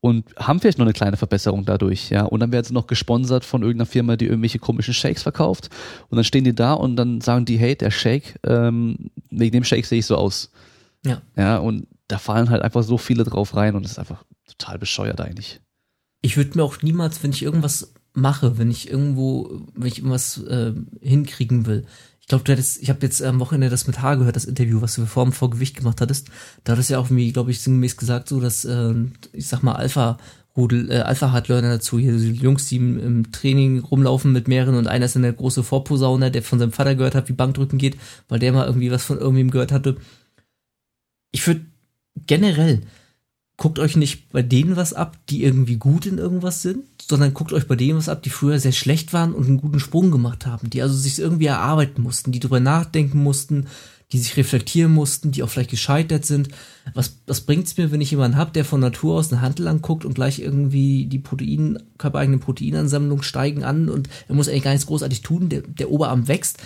[0.00, 2.24] und haben vielleicht noch eine kleine Verbesserung dadurch, ja.
[2.24, 5.70] Und dann werden sie noch gesponsert von irgendeiner Firma, die irgendwelche komischen Shakes verkauft.
[6.08, 9.64] Und dann stehen die da und dann sagen die, hey, der Shake, ähm, wegen dem
[9.64, 10.52] Shake sehe ich so aus.
[11.04, 11.20] Ja.
[11.36, 14.78] Ja, und da fallen halt einfach so viele drauf rein und das ist einfach total
[14.78, 15.60] bescheuert eigentlich.
[16.22, 20.38] Ich würde mir auch niemals, wenn ich irgendwas mache, wenn ich irgendwo, wenn ich irgendwas
[20.44, 21.86] äh, hinkriegen will,
[22.28, 24.82] ich glaube, du hättest, ich habe jetzt am Wochenende das mit Haar gehört, das Interview,
[24.82, 26.28] was du vor dem Vorgewicht gemacht hattest.
[26.62, 28.92] Da hat es ja auch irgendwie, glaube ich, sinngemäß gesagt, so dass, äh,
[29.32, 30.18] ich sag mal, Alpha
[30.54, 34.74] Rudel, äh, Alpha Hardlearner dazu, hier die Jungs, die im, im Training rumlaufen mit mehreren
[34.74, 37.78] und einer ist dann der große Vorposauner, der von seinem Vater gehört hat, wie Bankdrücken
[37.78, 37.96] geht,
[38.28, 39.96] weil der mal irgendwie was von irgendwem gehört hatte.
[41.30, 41.64] Ich würde
[42.26, 42.82] generell
[43.58, 47.52] guckt euch nicht bei denen was ab, die irgendwie gut in irgendwas sind, sondern guckt
[47.52, 50.46] euch bei denen was ab, die früher sehr schlecht waren und einen guten Sprung gemacht
[50.46, 53.66] haben, die also sich irgendwie erarbeiten mussten, die drüber nachdenken mussten,
[54.12, 56.48] die sich reflektieren mussten, die auch vielleicht gescheitert sind.
[56.94, 60.04] Was, was bringt's mir, wenn ich jemanden hab, der von Natur aus eine Handel anguckt
[60.04, 64.86] und gleich irgendwie die Protein, körpereigene Proteinansammlung steigen an und er muss eigentlich gar nichts
[64.86, 66.58] großartig tun, der, der Oberarm wächst,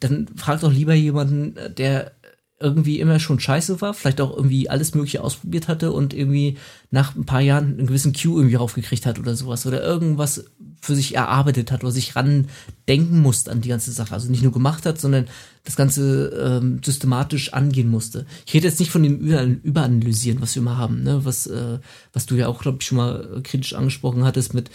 [0.00, 2.12] dann fragt doch lieber jemanden, der
[2.60, 6.58] irgendwie immer schon scheiße war, vielleicht auch irgendwie alles Mögliche ausprobiert hatte und irgendwie
[6.90, 10.44] nach ein paar Jahren einen gewissen Q irgendwie raufgekriegt hat oder sowas oder irgendwas
[10.82, 12.48] für sich erarbeitet hat oder sich ran
[12.86, 14.12] denken musste an die ganze Sache.
[14.12, 15.26] Also nicht nur gemacht hat, sondern
[15.64, 18.26] das Ganze ähm, systematisch angehen musste.
[18.46, 21.24] Ich rede jetzt nicht von dem Über Überanalysieren, was wir immer haben, ne?
[21.24, 21.78] was, äh,
[22.12, 24.70] was du ja auch, glaube ich, schon mal kritisch angesprochen hattest mit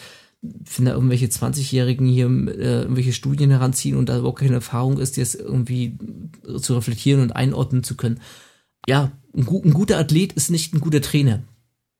[0.75, 5.17] wenn da irgendwelche 20-Jährigen hier äh, irgendwelche Studien heranziehen und da überhaupt keine Erfahrung ist,
[5.17, 5.97] jetzt irgendwie
[6.59, 8.19] zu reflektieren und einordnen zu können.
[8.87, 11.43] Ja, ein, ein, guter Athlet ist nicht ein guter Trainer.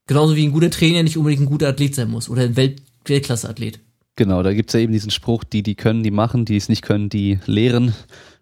[0.07, 2.81] Genauso wie ein guter Trainer nicht unbedingt ein guter Athlet sein muss oder ein Welt
[3.07, 3.79] Weltklasse-Athlet.
[4.15, 6.81] Genau, da gibt's ja eben diesen Spruch, die, die können, die machen, die es nicht
[6.81, 7.93] können, die lehren.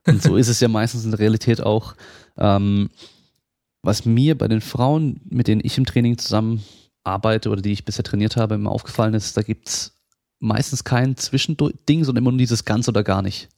[0.08, 1.96] Und so ist es ja meistens in der Realität auch.
[2.38, 2.90] Ähm,
[3.82, 6.64] was mir bei den Frauen, mit denen ich im Training zusammen
[7.04, 9.93] arbeite oder die ich bisher trainiert habe, immer aufgefallen ist, da gibt's
[10.44, 13.49] meistens kein Zwischending, sondern immer nur dieses ganz oder gar nicht.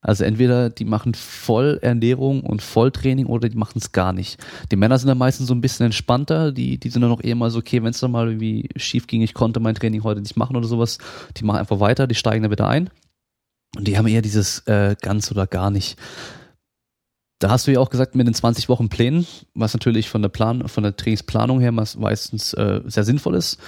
[0.00, 4.38] Also entweder die machen voll Ernährung und Volltraining oder die machen es gar nicht.
[4.70, 7.36] Die Männer sind dann meistens so ein bisschen entspannter, die, die sind dann noch eher
[7.36, 10.20] mal so, okay, wenn es dann mal irgendwie schief ging, ich konnte mein Training heute
[10.20, 10.98] nicht machen oder sowas,
[11.38, 12.90] die machen einfach weiter, die steigen dann wieder ein.
[13.76, 15.96] Und die haben eher dieses äh, ganz oder gar nicht.
[17.40, 20.28] Da hast du ja auch gesagt, mit den 20 Wochen Plänen, was natürlich von der
[20.28, 23.58] Plan, von der Trainingsplanung her meistens äh, sehr sinnvoll ist.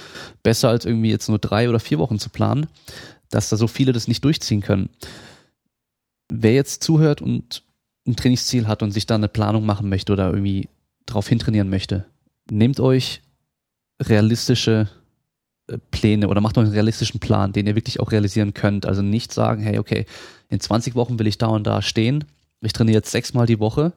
[0.41, 2.67] Besser als irgendwie jetzt nur drei oder vier Wochen zu planen,
[3.29, 4.89] dass da so viele das nicht durchziehen können.
[6.31, 7.63] Wer jetzt zuhört und
[8.07, 10.69] ein Trainingsziel hat und sich da eine Planung machen möchte oder irgendwie
[11.05, 12.05] drauf hintrainieren möchte,
[12.49, 13.21] nehmt euch
[14.01, 14.89] realistische
[15.67, 18.85] äh, Pläne oder macht euch einen realistischen Plan, den ihr wirklich auch realisieren könnt.
[18.85, 20.05] Also nicht sagen, hey, okay,
[20.49, 22.23] in 20 Wochen will ich da und da stehen
[22.61, 23.93] ich trainiere jetzt sechsmal die Woche,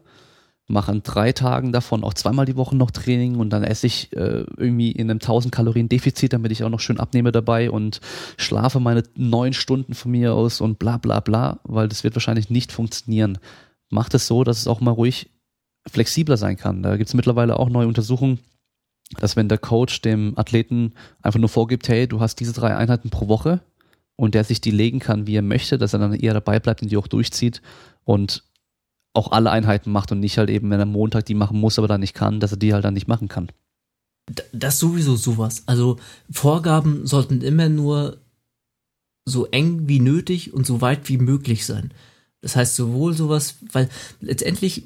[0.71, 4.13] mache an drei Tagen davon auch zweimal die Woche noch Training und dann esse ich
[4.17, 8.01] äh, irgendwie in einem 1000 Kalorien Defizit, damit ich auch noch schön abnehme dabei und
[8.37, 12.51] schlafe meine neun Stunden von mir aus und bla bla bla, weil das wird wahrscheinlich
[12.51, 13.39] nicht funktionieren.
[13.91, 15.31] Macht es so, dass es auch mal ruhig
[15.89, 16.83] flexibler sein kann.
[16.83, 18.39] Da gibt es mittlerweile auch neue Untersuchungen,
[19.19, 23.11] dass wenn der Coach dem Athleten einfach nur vorgibt, hey, du hast diese drei Einheiten
[23.11, 23.61] pro Woche
[24.15, 26.83] und der sich die legen kann, wie er möchte, dass er dann eher dabei bleibt
[26.83, 27.61] und die auch durchzieht
[28.05, 28.45] und
[29.13, 31.89] auch alle Einheiten macht und nicht halt eben, wenn er Montag die machen muss, aber
[31.89, 33.51] dann nicht kann, dass er die halt dann nicht machen kann.
[34.53, 35.65] Das sowieso sowas.
[35.67, 35.99] Also
[36.31, 38.19] Vorgaben sollten immer nur
[39.25, 41.93] so eng wie nötig und so weit wie möglich sein.
[42.41, 43.89] Das heißt sowohl sowas, weil
[44.21, 44.85] letztendlich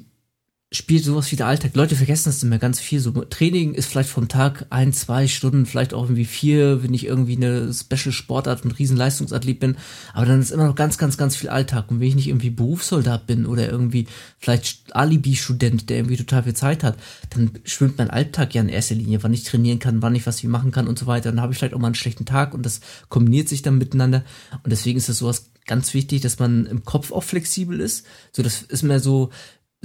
[0.71, 1.75] spielt sowas wie der Alltag.
[1.75, 2.99] Leute vergessen das immer ganz viel.
[2.99, 7.05] So Training ist vielleicht vom Tag ein, zwei Stunden, vielleicht auch irgendwie vier, wenn ich
[7.05, 9.77] irgendwie eine Special Sportart und Riesenleistungsathlet bin.
[10.13, 11.91] Aber dann ist immer noch ganz, ganz, ganz viel Alltag.
[11.91, 14.07] Und wenn ich nicht irgendwie Berufssoldat bin oder irgendwie
[14.39, 16.97] vielleicht Alibi-Student, der irgendwie total viel Zeit hat,
[17.29, 20.41] dann schwimmt mein Alltag ja in erster Linie, wann ich trainieren kann, wann ich was
[20.43, 21.29] wie machen kann und so weiter.
[21.29, 24.23] Dann habe ich vielleicht auch mal einen schlechten Tag und das kombiniert sich dann miteinander.
[24.63, 28.05] Und deswegen ist das sowas ganz wichtig, dass man im Kopf auch flexibel ist.
[28.31, 29.31] So, das ist mir so,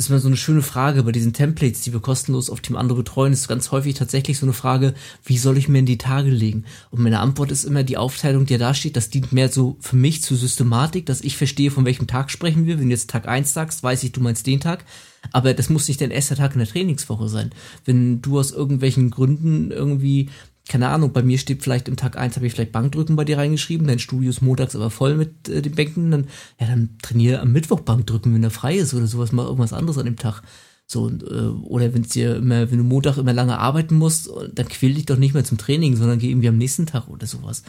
[0.00, 2.98] ist immer so eine schöne Frage bei diesen Templates, die wir kostenlos auf Team Andere
[2.98, 4.94] betreuen, ist ganz häufig tatsächlich so eine Frage,
[5.24, 6.64] wie soll ich mir in die Tage legen?
[6.90, 9.96] Und meine Antwort ist immer die Aufteilung, die da steht, das dient mehr so für
[9.96, 12.78] mich zur Systematik, dass ich verstehe, von welchem Tag sprechen wir.
[12.78, 14.86] Wenn du jetzt Tag eins sagst, weiß ich, du meinst den Tag.
[15.32, 17.50] Aber das muss nicht dein erster Tag in der Trainingswoche sein.
[17.84, 20.30] Wenn du aus irgendwelchen Gründen irgendwie
[20.70, 23.38] keine Ahnung, bei mir steht vielleicht im Tag eins habe ich vielleicht Bankdrücken bei dir
[23.38, 26.28] reingeschrieben, dein Studio ist montags aber voll mit äh, den Bänken, dann,
[26.60, 29.98] ja, dann trainiere am Mittwoch Bankdrücken, wenn er frei ist oder sowas, mal irgendwas anderes
[29.98, 30.42] an dem Tag.
[30.86, 34.94] So, äh, oder wenn dir immer, wenn du Montag immer lange arbeiten musst, dann quäl
[34.94, 37.64] dich doch nicht mehr zum Training, sondern geh irgendwie am nächsten Tag oder sowas.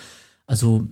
[0.46, 0.88] Also,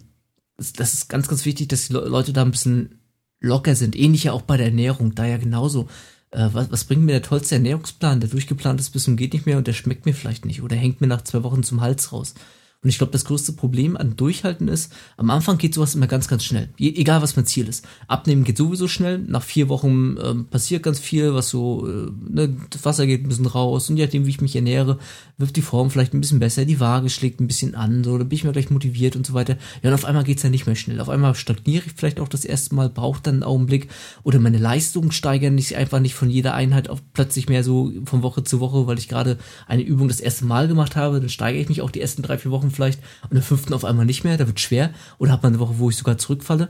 [0.57, 2.99] das ist ganz, ganz wichtig, dass die Leute da ein bisschen
[3.39, 3.95] locker sind.
[3.95, 5.87] Ähnlich ja auch bei der Ernährung, da ja genauso
[6.31, 9.45] äh, was, was bringt mir der tollste Ernährungsplan, der durchgeplant ist bis zum geht nicht
[9.45, 12.11] mehr und der schmeckt mir vielleicht nicht oder hängt mir nach zwei Wochen zum Hals
[12.11, 12.33] raus.
[12.81, 16.29] Und ich glaube, das größte Problem an Durchhalten ist, am Anfang geht sowas immer ganz,
[16.29, 16.69] ganz schnell.
[16.77, 17.85] Je, egal, was mein Ziel ist.
[18.07, 19.17] Abnehmen geht sowieso schnell.
[19.19, 23.27] Nach vier Wochen ähm, passiert ganz viel, was so, äh, ne, das Wasser geht ein
[23.27, 24.97] bisschen raus und je nachdem, wie ich mich ernähre,
[25.37, 28.23] wird die Form vielleicht ein bisschen besser, die Waage schlägt ein bisschen an, so, da
[28.23, 29.57] bin ich mir gleich motiviert und so weiter.
[29.83, 31.01] Ja, und auf einmal geht's ja nicht mehr schnell.
[31.01, 33.89] Auf einmal stagniere ich vielleicht auch das erste Mal, braucht dann einen Augenblick
[34.23, 38.23] oder meine Leistungen steigern nicht einfach nicht von jeder Einheit auf plötzlich mehr so von
[38.23, 39.37] Woche zu Woche, weil ich gerade
[39.67, 42.37] eine Übung das erste Mal gemacht habe, dann steigere ich mich auch die ersten drei,
[42.37, 44.91] vier Wochen Wochen vielleicht und der fünften auf einmal nicht mehr, da wird schwer.
[45.17, 46.69] Oder hat man eine Woche, wo ich sogar zurückfalle.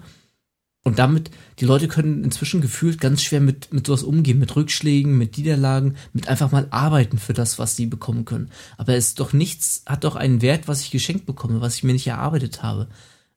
[0.85, 5.17] Und damit, die Leute können inzwischen gefühlt ganz schwer mit, mit sowas umgehen, mit Rückschlägen,
[5.17, 8.49] mit Niederlagen, mit einfach mal arbeiten für das, was sie bekommen können.
[8.77, 11.83] Aber es ist doch nichts, hat doch einen Wert, was ich geschenkt bekomme, was ich
[11.83, 12.87] mir nicht erarbeitet habe.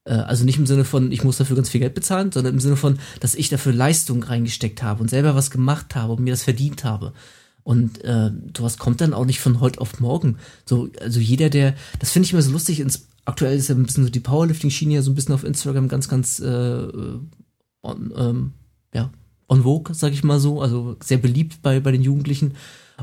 [0.04, 2.60] Äh, also nicht im Sinne von, ich muss dafür ganz viel Geld bezahlen, sondern im
[2.60, 6.32] Sinne von, dass ich dafür Leistung reingesteckt habe und selber was gemacht habe und mir
[6.32, 7.12] das verdient habe.
[7.64, 10.36] Und äh, sowas kommt dann auch nicht von heute auf morgen.
[10.64, 13.84] So, also jeder, der, das finde ich immer so lustig, ins, aktuell ist ja ein
[13.84, 16.88] bisschen so die Powerlifting-Schiene ja so ein bisschen auf Instagram ganz, ganz äh,
[17.82, 18.52] on, ähm,
[18.94, 19.10] ja,
[19.48, 22.54] on vogue, sag ich mal so, also sehr beliebt bei, bei den Jugendlichen.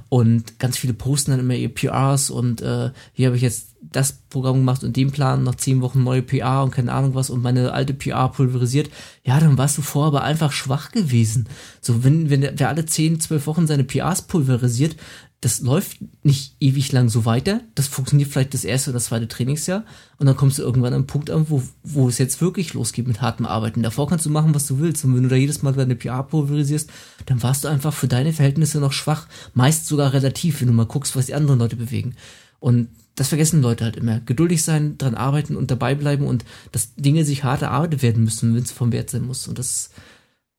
[0.07, 4.11] Und ganz viele posten dann immer ihr PRs und äh, hier habe ich jetzt das
[4.29, 7.41] Programm gemacht und den Plan, noch zehn Wochen neue PR und keine Ahnung was und
[7.41, 8.89] meine alte PR pulverisiert.
[9.23, 11.47] Ja, dann warst du vorher aber einfach schwach gewesen.
[11.81, 14.95] So, wenn, wenn wer alle zehn, zwölf Wochen seine PRs pulverisiert,
[15.41, 17.61] das läuft nicht ewig lang so weiter.
[17.73, 19.85] Das funktioniert vielleicht das erste oder zweite Trainingsjahr.
[20.17, 23.07] Und dann kommst du irgendwann an einen Punkt an, wo, wo es jetzt wirklich losgeht
[23.07, 23.81] mit hartem Arbeiten.
[23.81, 25.05] Davor kannst du machen, was du willst.
[25.05, 26.89] Und wenn du da jedes Mal deine PR pulverisierst,
[27.25, 29.27] dann warst du einfach für deine Verhältnisse noch schwach.
[29.53, 32.15] Meist sogar relativ, wenn du mal guckst, was die anderen Leute bewegen.
[32.59, 34.19] Und das vergessen Leute halt immer.
[34.19, 36.43] Geduldig sein, dran arbeiten und dabei bleiben und
[36.73, 39.47] dass Dinge sich hart erarbeitet werden müssen, wenn es vom Wert sein muss.
[39.47, 39.91] Und das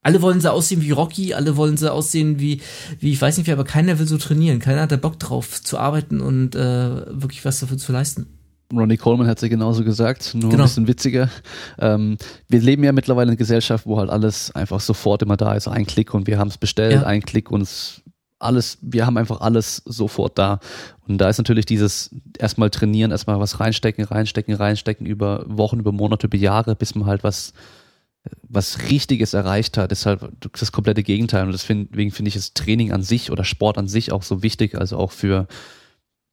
[0.03, 2.61] alle wollen sie aussehen wie Rocky, alle wollen sie aussehen wie,
[2.99, 4.59] wie ich weiß nicht wie, aber keiner will so trainieren.
[4.59, 8.27] Keiner hat da Bock drauf zu arbeiten und äh, wirklich was dafür zu leisten.
[8.73, 10.63] Ronnie Coleman hat sie genauso gesagt, nur genau.
[10.63, 11.29] ein bisschen witziger.
[11.79, 12.17] Ähm,
[12.49, 15.67] wir leben ja mittlerweile in einer Gesellschaft, wo halt alles einfach sofort immer da ist.
[15.67, 17.03] Ein Klick und wir haben es bestellt, ja.
[17.03, 17.69] ein Klick und
[18.39, 20.61] alles, wir haben einfach alles sofort da.
[21.07, 25.93] Und da ist natürlich dieses erstmal trainieren, erstmal was reinstecken, reinstecken, reinstecken über Wochen, über
[25.93, 27.53] Monate, über Jahre, bis man halt was
[28.49, 30.21] was Richtiges erreicht hat, ist halt
[30.53, 31.47] das komplette Gegenteil.
[31.47, 34.77] Und deswegen finde ich das Training an sich oder Sport an sich auch so wichtig,
[34.77, 35.47] also auch für,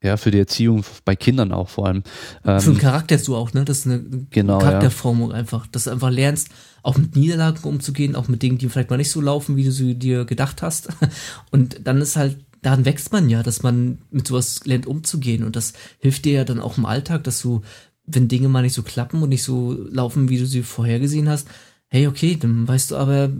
[0.03, 2.03] ja, für die Erziehung bei Kindern auch vor allem.
[2.43, 3.63] Ähm, für den Charakter du auch, ne?
[3.65, 5.37] Das ist eine genau, Charakterformung ja.
[5.37, 5.67] einfach.
[5.67, 6.49] Dass du einfach lernst,
[6.83, 9.71] auch mit Niederlagen umzugehen, auch mit Dingen, die vielleicht mal nicht so laufen, wie du
[9.71, 10.89] sie dir gedacht hast.
[11.51, 15.43] Und dann ist halt, daran wächst man ja, dass man mit sowas lernt umzugehen.
[15.43, 17.61] Und das hilft dir ja dann auch im Alltag, dass du,
[18.05, 21.47] wenn Dinge mal nicht so klappen und nicht so laufen, wie du sie vorhergesehen hast,
[21.89, 23.31] hey, okay, dann weißt du aber,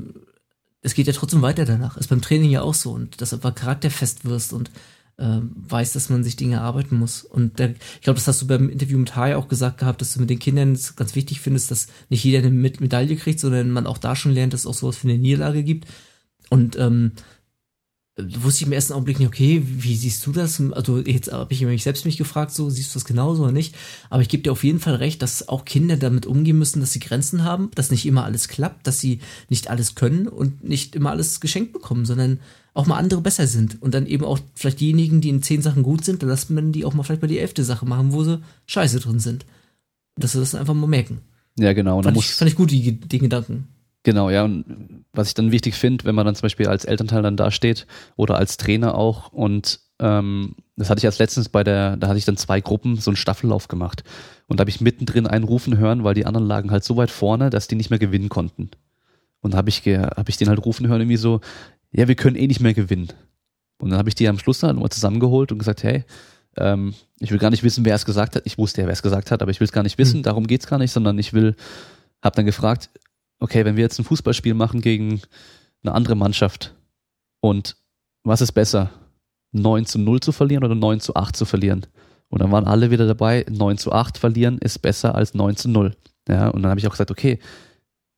[0.81, 1.97] es geht ja trotzdem weiter danach.
[1.97, 4.71] Ist beim Training ja auch so und dass du einfach charakterfest wirst und
[5.17, 7.23] äh, weißt, dass man sich Dinge arbeiten muss.
[7.23, 10.13] Und der, ich glaube, das hast du beim Interview mit Hai auch gesagt gehabt, dass
[10.13, 13.87] du mit den Kindern ganz wichtig findest, dass nicht jeder eine Medaille kriegt, sondern man
[13.87, 15.87] auch da schon lernt, dass es auch sowas für eine Niederlage gibt.
[16.49, 17.13] Und ähm,
[18.17, 20.59] wusste ich im ersten Augenblick nicht, okay, wie siehst du das?
[20.71, 23.75] Also jetzt habe ich mich selbst mich gefragt, so siehst du das genauso oder nicht?
[24.09, 26.93] Aber ich gebe dir auf jeden Fall recht, dass auch Kinder damit umgehen müssen, dass
[26.93, 29.19] sie Grenzen haben, dass nicht immer alles klappt, dass sie
[29.49, 32.39] nicht alles können und nicht immer alles geschenkt bekommen, sondern
[32.73, 33.81] auch mal andere besser sind.
[33.81, 36.61] Und dann eben auch vielleicht diejenigen, die in zehn Sachen gut sind, dann lassen wir
[36.63, 39.45] die auch mal vielleicht bei die elfte Sache machen, wo sie scheiße drin sind.
[40.15, 41.19] Dass sie das einfach mal merken.
[41.59, 41.97] Ja, genau.
[41.97, 43.67] Und fand, ich, fand ich gut, die, die Gedanken.
[44.03, 44.43] Genau, ja.
[44.45, 47.51] Und was ich dann wichtig finde, wenn man dann zum Beispiel als Elternteil dann da
[47.51, 52.07] steht oder als Trainer auch und ähm, das hatte ich als letztens bei der, da
[52.07, 54.03] hatte ich dann zwei Gruppen so einen Staffellauf gemacht.
[54.45, 57.09] Und da habe ich mittendrin einen rufen hören, weil die anderen lagen halt so weit
[57.09, 58.69] vorne, dass die nicht mehr gewinnen konnten.
[59.41, 61.41] Und da habe ich, hab ich den halt rufen hören, irgendwie so,
[61.91, 63.07] ja, wir können eh nicht mehr gewinnen.
[63.79, 66.05] Und dann habe ich die am Schluss dann mal zusammengeholt und gesagt, hey,
[66.57, 68.43] ähm, ich will gar nicht wissen, wer es gesagt hat.
[68.45, 70.23] Ich wusste ja, wer es gesagt hat, aber ich will es gar nicht wissen, mhm.
[70.23, 71.55] darum geht's gar nicht, sondern ich will,
[72.21, 72.89] habe dann gefragt,
[73.39, 75.21] okay, wenn wir jetzt ein Fußballspiel machen gegen
[75.83, 76.75] eine andere Mannschaft
[77.41, 77.77] und
[78.23, 78.89] was ist besser,
[79.53, 81.85] 9 zu 0 zu verlieren oder 9 zu 8 zu verlieren?
[82.29, 85.69] Und dann waren alle wieder dabei, 9 zu 8 verlieren ist besser als 9 zu
[85.69, 85.95] 0.
[86.27, 87.39] Ja, und dann habe ich auch gesagt, okay,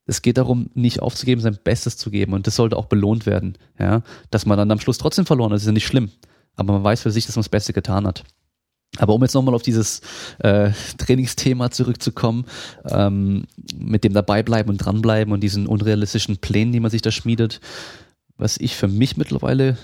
[0.05, 2.33] es geht darum, nicht aufzugeben, sein Bestes zu geben.
[2.33, 3.57] Und das sollte auch belohnt werden.
[3.77, 4.01] Ja,
[4.31, 6.09] dass man dann am Schluss trotzdem verloren hat, ist ja nicht schlimm.
[6.55, 8.23] Aber man weiß für sich, dass man das Beste getan hat.
[8.97, 10.01] Aber um jetzt nochmal auf dieses
[10.39, 12.45] äh, Trainingsthema zurückzukommen,
[12.89, 13.45] ähm,
[13.77, 17.61] mit dem dabeibleiben und dranbleiben und diesen unrealistischen Plänen, die man sich da schmiedet,
[18.37, 19.77] was ich für mich mittlerweile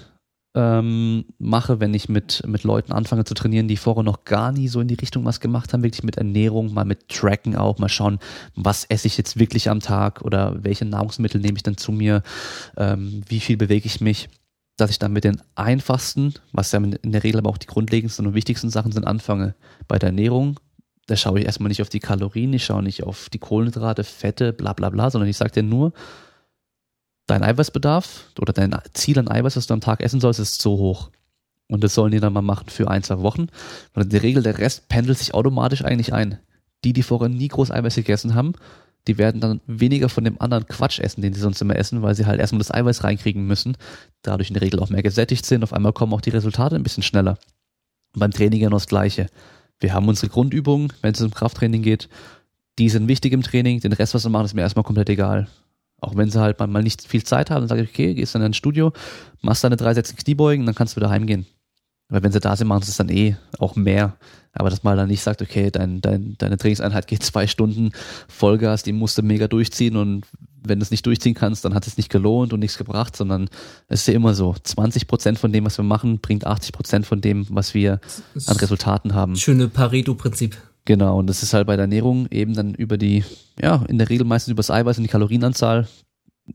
[0.56, 4.70] ähm, mache, wenn ich mit, mit Leuten anfange zu trainieren, die vorher noch gar nie
[4.70, 7.90] so in die Richtung was gemacht haben, wirklich mit Ernährung, mal mit Tracken auch, mal
[7.90, 8.20] schauen,
[8.56, 12.24] was esse ich jetzt wirklich am Tag oder welche Nahrungsmittel nehme ich dann zu mir,
[12.78, 14.30] ähm, wie viel bewege ich mich
[14.78, 18.28] dass ich dann mit den einfachsten, was ja in der Regel aber auch die grundlegendsten
[18.28, 19.56] und wichtigsten Sachen sind, anfange.
[19.88, 20.60] Bei der Ernährung,
[21.08, 24.52] da schaue ich erstmal nicht auf die Kalorien, ich schaue nicht auf die Kohlenhydrate, Fette,
[24.54, 25.94] bla bla bla, sondern ich sage dir nur,
[27.28, 30.78] dein Eiweißbedarf oder dein Ziel an Eiweiß, was du am Tag essen sollst, ist so
[30.78, 31.10] hoch.
[31.68, 33.48] Und das sollen die dann mal machen für ein, zwei Wochen.
[33.94, 36.38] Und in der Regel, der Rest pendelt sich automatisch eigentlich ein.
[36.84, 38.54] Die, die vorher nie groß Eiweiß gegessen haben,
[39.08, 42.16] die werden dann weniger von dem anderen Quatsch essen, den sie sonst immer essen, weil
[42.16, 43.78] sie halt erstmal das Eiweiß reinkriegen müssen,
[44.22, 45.64] dadurch in der Regel auch mehr gesättigt sind.
[45.64, 47.38] Auf einmal kommen auch die Resultate ein bisschen schneller.
[48.14, 49.28] Und beim Training genau das Gleiche.
[49.80, 52.10] Wir haben unsere Grundübungen, wenn es um Krafttraining geht,
[52.80, 55.48] die sind wichtig im Training, den Rest, was wir machen, ist mir erstmal komplett egal.
[56.02, 58.42] Auch wenn sie halt mal nicht viel Zeit haben, dann sage ich, okay, gehst dann
[58.42, 58.92] ins Studio,
[59.42, 61.46] machst deine drei Sätze Kniebeugen, dann kannst du wieder heimgehen.
[62.10, 64.18] Weil wenn sie da sind, machen sie es dann eh auch mehr.
[64.54, 67.92] Aber dass man dann nicht sagt, okay, dein, dein, deine Trainingseinheit geht zwei Stunden
[68.28, 70.26] Vollgas, die musst du mega durchziehen und
[70.68, 73.50] wenn du es nicht durchziehen kannst, dann hat es nicht gelohnt und nichts gebracht, sondern
[73.88, 77.06] es ist ja immer so, 20 Prozent von dem, was wir machen, bringt 80 Prozent
[77.06, 78.00] von dem, was wir
[78.48, 79.36] an Resultaten haben.
[79.36, 80.58] Schöne Pareto-Prinzip.
[80.86, 83.24] Genau, und das ist halt bei der Ernährung eben dann über die,
[83.62, 85.88] ja, in der Regel meistens über das Eiweiß und die Kalorienanzahl,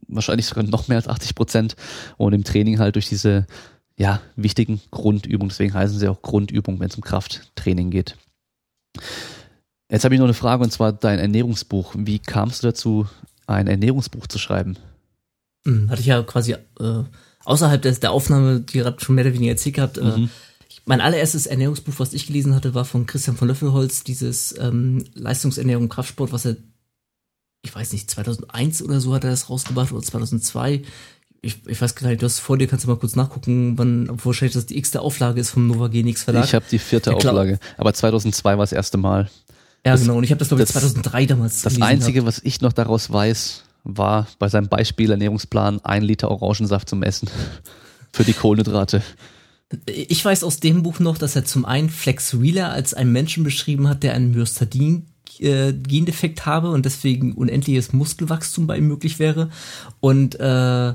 [0.06, 1.76] wahrscheinlich sogar noch mehr als 80 Prozent
[2.16, 3.46] und im Training halt durch diese
[4.00, 5.50] ja, wichtigen Grundübungen.
[5.50, 8.16] Deswegen heißen sie auch Grundübungen, wenn es um Krafttraining geht.
[9.90, 11.94] Jetzt habe ich noch eine Frage und zwar dein Ernährungsbuch.
[11.98, 13.06] Wie kamst du dazu,
[13.46, 14.78] ein Ernährungsbuch zu schreiben?
[15.66, 17.04] Hm, hatte ich ja quasi äh,
[17.44, 19.98] außerhalb des, der Aufnahme, die gerade schon mehr oder weniger erzählt gehabt.
[19.98, 20.24] Äh, mhm.
[20.24, 20.28] Äh,
[20.86, 25.90] mein allererstes Ernährungsbuch, was ich gelesen hatte, war von Christian von Löffelholz, dieses ähm, Leistungsernährung
[25.90, 26.56] Kraftsport, was er,
[27.60, 30.84] ich weiß nicht, 2001 oder so hat er das rausgebracht oder 2002
[31.42, 34.08] ich, ich weiß gar nicht, du hast vor dir, kannst du mal kurz nachgucken, wann,
[34.24, 36.44] wahrscheinlich das die x-te Auflage ist vom Nova Genix Verlag.
[36.44, 39.30] Ich habe die vierte ja, Auflage, aber 2002 war das erste Mal.
[39.84, 42.26] Ja, das, genau, und ich habe das glaube ich 2003 damals Das Einzige, hab.
[42.26, 47.30] was ich noch daraus weiß, war bei seinem Beispiel Ernährungsplan ein Liter Orangensaft zum Essen
[48.12, 49.02] für die Kohlenhydrate.
[49.86, 53.44] Ich weiß aus dem Buch noch, dass er zum einen Flex Wheeler als einen Menschen
[53.44, 55.06] beschrieben hat, der einen Myostatin
[55.38, 59.48] äh, Gendefekt habe und deswegen unendliches Muskelwachstum bei ihm möglich wäre.
[60.00, 60.94] Und äh,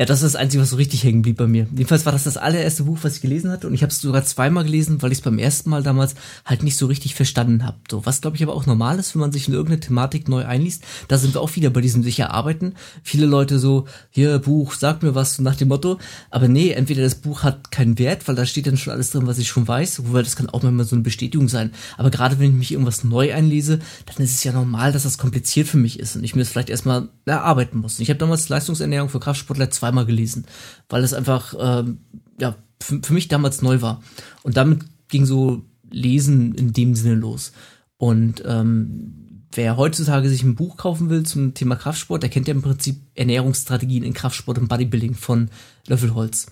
[0.00, 1.66] ja, das ist das Einzige, was so richtig hängen blieb bei mir.
[1.72, 4.24] Jedenfalls war das das allererste Buch, was ich gelesen hatte und ich habe es sogar
[4.24, 6.14] zweimal gelesen, weil ich es beim ersten Mal damals
[6.46, 7.76] halt nicht so richtig verstanden habe.
[7.90, 10.46] So, was glaube ich aber auch normal ist, wenn man sich in irgendeine Thematik neu
[10.46, 10.84] einliest.
[11.08, 12.76] Da sind wir auch wieder bei diesem sicher arbeiten.
[13.02, 15.98] Viele Leute so, hier Buch, sag mir was nach dem Motto.
[16.30, 19.26] Aber nee, entweder das Buch hat keinen Wert, weil da steht dann schon alles drin,
[19.26, 20.06] was ich schon weiß.
[20.06, 21.72] Wobei das kann auch manchmal so eine Bestätigung sein.
[21.98, 25.18] Aber gerade wenn ich mich irgendwas neu einlese, dann ist es ja normal, dass das
[25.18, 28.00] kompliziert für mich ist und ich mir das vielleicht erstmal erarbeiten muss.
[28.00, 30.46] Ich habe damals Leistungsernährung für Kraftsportler zwei zweimal gelesen,
[30.88, 31.98] weil es einfach ähm,
[32.38, 34.02] ja für, für mich damals neu war.
[34.42, 37.52] Und damit ging so Lesen in dem Sinne los.
[37.96, 42.54] Und ähm, wer heutzutage sich ein Buch kaufen will zum Thema Kraftsport, der kennt ja
[42.54, 45.50] im Prinzip Ernährungsstrategien in Kraftsport und Bodybuilding von
[45.86, 46.46] Löffelholz.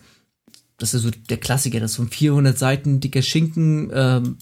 [0.77, 3.91] Das ist so der Klassiker, das ist so ein 400 Seiten dicker Schinken.
[3.93, 4.37] Ähm,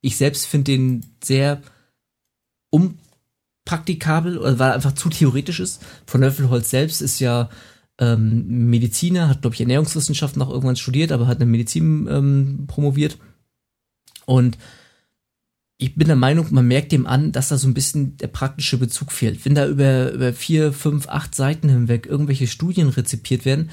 [0.00, 1.62] ich selbst finde den sehr
[2.70, 5.82] unpraktikabel, weil er einfach zu theoretisch ist.
[6.06, 7.48] Von Löffelholz selbst ist ja
[7.98, 13.18] ähm, Mediziner, hat, glaube ich, Ernährungswissenschaften auch irgendwann studiert, aber hat eine Medizin ähm, promoviert.
[14.26, 14.58] Und
[15.78, 18.78] ich bin der Meinung, man merkt dem an, dass da so ein bisschen der praktische
[18.78, 19.44] Bezug fehlt.
[19.44, 23.70] Wenn da über, über vier, fünf, acht Seiten hinweg irgendwelche Studien rezipiert werden,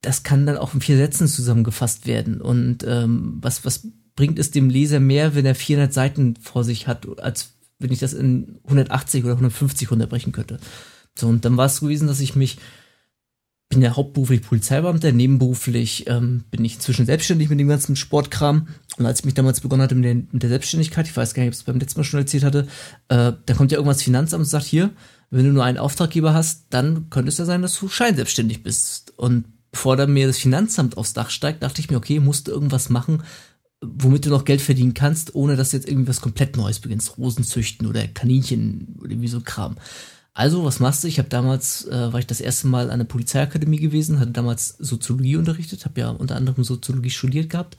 [0.00, 2.40] das kann dann auch in vier Sätzen zusammengefasst werden.
[2.40, 6.86] Und ähm, was, was bringt es dem Leser mehr, wenn er 400 Seiten vor sich
[6.86, 10.58] hat, als wenn ich das in 180 oder 150 runterbrechen könnte.
[11.16, 12.58] So, und dann war es gewesen, dass ich mich
[13.68, 18.68] bin ja hauptberuflich Polizeibeamter, nebenberuflich ähm, bin ich inzwischen selbstständig mit dem ganzen Sportkram.
[18.98, 21.42] Und als ich mich damals begonnen hatte mit der, mit der Selbstständigkeit, ich weiß gar
[21.42, 22.66] nicht, ob ich es beim letzten Mal schon erzählt hatte,
[23.08, 24.90] äh, da kommt ja irgendwas Finanzamt und sagt, hier,
[25.30, 29.12] wenn du nur einen Auftraggeber hast, dann könnte es ja sein, dass du scheinselbstständig bist.
[29.16, 32.52] Und bevor dann mir das Finanzamt aufs Dach steigt, dachte ich mir, okay, musst du
[32.52, 33.24] irgendwas machen,
[33.82, 37.18] womit du noch Geld verdienen kannst, ohne dass du jetzt irgendwie was komplett Neues beginnst.
[37.18, 39.76] Rosen züchten oder Kaninchen oder irgendwie so Kram.
[40.36, 41.08] Also, was machst du?
[41.08, 44.70] Ich habe damals, äh, war ich das erste Mal an der Polizeiakademie gewesen, hatte damals
[44.80, 47.76] Soziologie unterrichtet, habe ja unter anderem Soziologie studiert gehabt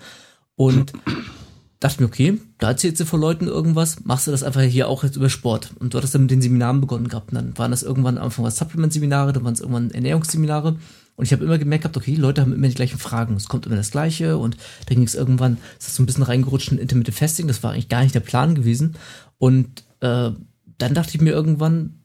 [0.55, 0.93] und
[1.81, 5.03] dachte mir, okay, da erzählst du vor Leuten irgendwas, machst du das einfach hier auch
[5.03, 5.71] jetzt über Sport.
[5.79, 7.31] Und du hattest dann mit den Seminaren begonnen gehabt.
[7.31, 10.77] Und dann waren das irgendwann am Anfang was Supplement-Seminare, dann waren es irgendwann Ernährungsseminare.
[11.17, 13.35] Und ich habe immer gemerkt gehabt, okay, die Leute haben immer die gleichen Fragen.
[13.35, 14.37] Es kommt immer das Gleiche.
[14.37, 14.55] Und
[14.85, 17.47] dann ging es irgendwann, ist so ein bisschen reingerutscht in Intermittent Fasting.
[17.47, 18.95] Das war eigentlich gar nicht der Plan gewesen.
[19.37, 20.31] Und äh,
[20.77, 21.99] dann dachte ich mir irgendwann,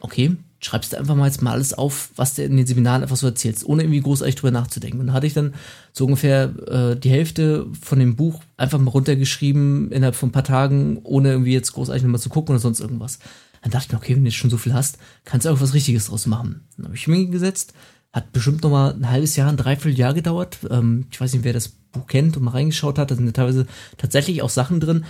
[0.00, 3.16] okay, schreibst du einfach mal jetzt mal alles auf, was du in den Seminaren einfach
[3.16, 5.00] so erzählst, ohne irgendwie großartig drüber nachzudenken.
[5.00, 5.54] Und dann hatte ich dann
[5.92, 10.44] so ungefähr äh, die Hälfte von dem Buch einfach mal runtergeschrieben innerhalb von ein paar
[10.44, 13.18] Tagen, ohne irgendwie jetzt großartig nochmal zu gucken oder sonst irgendwas.
[13.62, 15.60] Dann dachte ich mir, okay, wenn du jetzt schon so viel hast, kannst du auch
[15.60, 16.66] was Richtiges draus machen.
[16.76, 17.74] Dann habe ich mich hingesetzt,
[18.12, 20.58] hat bestimmt noch mal ein halbes Jahr, ein Dreivierteljahr gedauert.
[20.70, 23.10] Ähm, ich weiß nicht, wer das Buch kennt und mal reingeschaut hat.
[23.10, 23.66] Da sind ja teilweise
[23.98, 25.04] tatsächlich auch Sachen drin.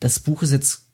[0.00, 0.87] Das Buch ist jetzt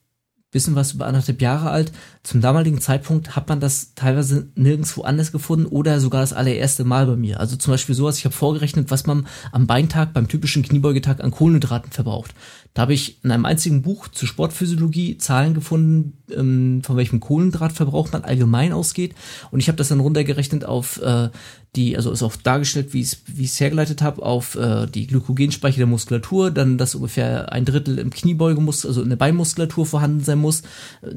[0.55, 1.93] bisschen was über anderthalb Jahre alt.
[2.23, 7.07] Zum damaligen Zeitpunkt hat man das teilweise nirgendwo anders gefunden oder sogar das allererste Mal
[7.07, 7.41] bei mir.
[7.41, 11.33] Also zum Beispiel sowas, ich habe vorgerechnet, was man am Beintag beim typischen Kniebeugetag an
[11.33, 12.35] Kohlenhydraten verbraucht.
[12.75, 18.11] Da habe ich in einem einzigen Buch zur Sportphysiologie Zahlen gefunden, ähm, von welchem Kohlenhydratverbrauch
[18.11, 19.15] man allgemein ausgeht.
[19.53, 21.31] Und ich habe das dann runtergerechnet auf äh,
[21.77, 25.87] die, also ist auch dargestellt, wie ich es hergeleitet habe, auf äh, die Glykogenspeicher der
[25.87, 30.63] Muskulatur, dann dass ungefähr ein Drittel im Kniebeugemuskel, also in der Beinmuskulatur vorhanden sein muss,
[31.03, 31.15] äh,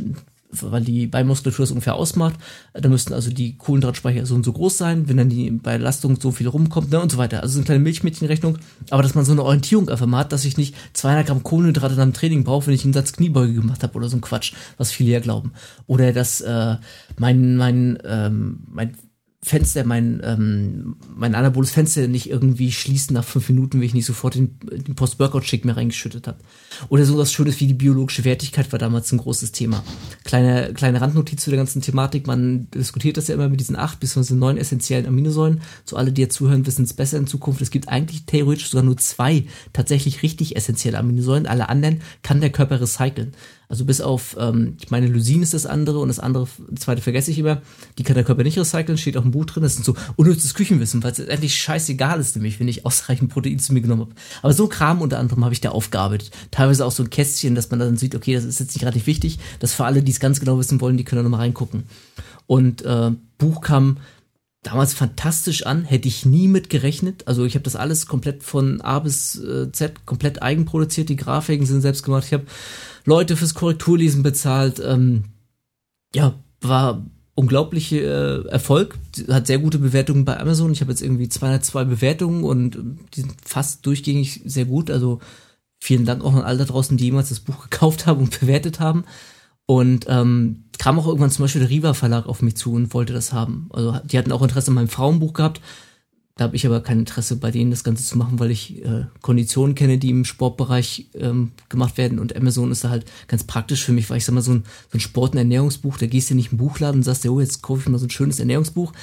[0.51, 2.35] weil die Beinmuskulatur es ungefähr ausmacht.
[2.73, 6.19] Da müssten also die Kohlenhydratspeicher so und so groß sein, wenn dann die bei Lastung
[6.19, 7.41] so viel rumkommt ne, und so weiter.
[7.41, 8.57] Also so eine kleine Milchmädchenrechnung,
[8.89, 11.95] aber dass man so eine Orientierung einfach mal hat, dass ich nicht 200 Gramm Kohlenhydrate
[11.95, 14.53] in einem Training brauche, wenn ich einen Satz Kniebeuge gemacht habe oder so ein Quatsch,
[14.77, 15.51] was viele ja glauben.
[15.85, 16.77] Oder dass äh,
[17.17, 18.95] mein, mein, ähm, mein
[19.43, 24.05] Fenster, mein, ähm, mein anaboles Fenster nicht irgendwie schließen nach fünf Minuten, wenn ich nicht
[24.05, 26.39] sofort den, den Post-Workout-Shake mir reingeschüttet habe.
[26.89, 29.83] Oder so was Schönes wie die biologische Wertigkeit war damals ein großes Thema.
[30.23, 32.27] Kleine, kleine Randnotiz zu der ganzen Thematik.
[32.27, 35.61] Man diskutiert das ja immer mit diesen acht bis neun essentiellen Aminosäuren.
[35.85, 37.61] So alle, die jetzt zuhören, wissen es besser in Zukunft.
[37.61, 41.47] Es gibt eigentlich theoretisch sogar nur zwei tatsächlich richtig essentielle Aminosäuren.
[41.47, 43.33] Alle anderen kann der Körper recyceln.
[43.69, 47.01] Also bis auf, ähm, ich meine, Lysin ist das andere und das andere, das zweite
[47.01, 47.61] vergesse ich immer.
[47.97, 49.63] Die kann der Körper nicht recyceln, steht auch im Buch drin.
[49.63, 53.59] Das sind so unnützes Küchenwissen, weil es endlich scheißegal ist nämlich, wenn ich ausreichend Protein
[53.59, 54.15] zu mir genommen habe.
[54.41, 56.31] Aber so Kram unter anderem habe ich da aufgearbeitet.
[56.51, 59.05] Teilweise auch so ein Kästchen, dass man dann sieht, okay, das ist jetzt nicht gerade
[59.05, 59.39] wichtig.
[59.59, 61.83] Das für alle, die es ganz genau wissen wollen, die können da nochmal reingucken.
[62.45, 63.97] Und äh, Buch kam
[64.63, 67.27] damals fantastisch an, hätte ich nie mit gerechnet.
[67.27, 71.09] Also ich habe das alles komplett von A bis äh, Z komplett eigenproduziert.
[71.09, 72.25] Die Grafiken sind selbst gemacht.
[72.27, 72.45] Ich habe
[73.05, 74.81] Leute fürs Korrekturlesen bezahlt.
[74.83, 75.25] Ähm,
[76.13, 77.99] ja, war unglaubliche
[78.45, 78.97] äh, Erfolg.
[79.29, 80.71] Hat sehr gute Bewertungen bei Amazon.
[80.73, 84.89] Ich habe jetzt irgendwie 202 Bewertungen und ähm, die sind fast durchgängig sehr gut.
[84.89, 85.19] Also
[85.79, 88.79] vielen Dank auch an all da draußen, die jemals das Buch gekauft haben und bewertet
[88.79, 89.05] haben.
[89.65, 93.13] Und ähm, kam auch irgendwann zum Beispiel der Riva Verlag auf mich zu und wollte
[93.13, 93.67] das haben.
[93.71, 95.61] Also die hatten auch Interesse an meinem Frauenbuch gehabt.
[96.37, 99.05] Da habe ich aber kein Interesse bei denen das Ganze zu machen, weil ich äh,
[99.21, 103.83] Konditionen kenne, die im Sportbereich ähm, gemacht werden und Amazon ist da halt ganz praktisch
[103.83, 106.29] für mich, weil ich sag mal, so ein, so ein Sport- und Ernährungsbuch, da gehst
[106.29, 108.39] du nicht im Buchladen und sagst dir, oh, jetzt kaufe ich mal so ein schönes
[108.39, 108.93] Ernährungsbuch.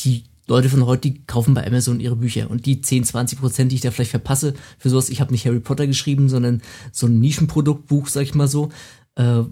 [0.00, 3.72] Die Leute von heute, die kaufen bei Amazon ihre Bücher und die 10, 20 Prozent,
[3.72, 6.62] die ich da vielleicht verpasse, für sowas, ich habe nicht Harry Potter geschrieben, sondern
[6.92, 8.70] so ein Nischenproduktbuch, sag ich mal so,
[9.16, 9.42] äh,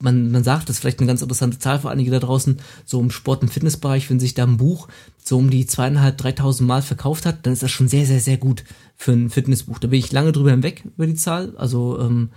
[0.00, 3.00] man, man sagt, das ist vielleicht eine ganz interessante Zahl für einige da draußen, so
[3.00, 4.88] im Sport- und Fitnessbereich, wenn sich da ein Buch
[5.24, 8.36] so um die zweieinhalb, dreitausend Mal verkauft hat, dann ist das schon sehr, sehr, sehr
[8.36, 8.64] gut
[8.96, 9.78] für ein Fitnessbuch.
[9.78, 11.56] Da bin ich lange drüber hinweg über die Zahl.
[11.56, 12.30] Also ähm,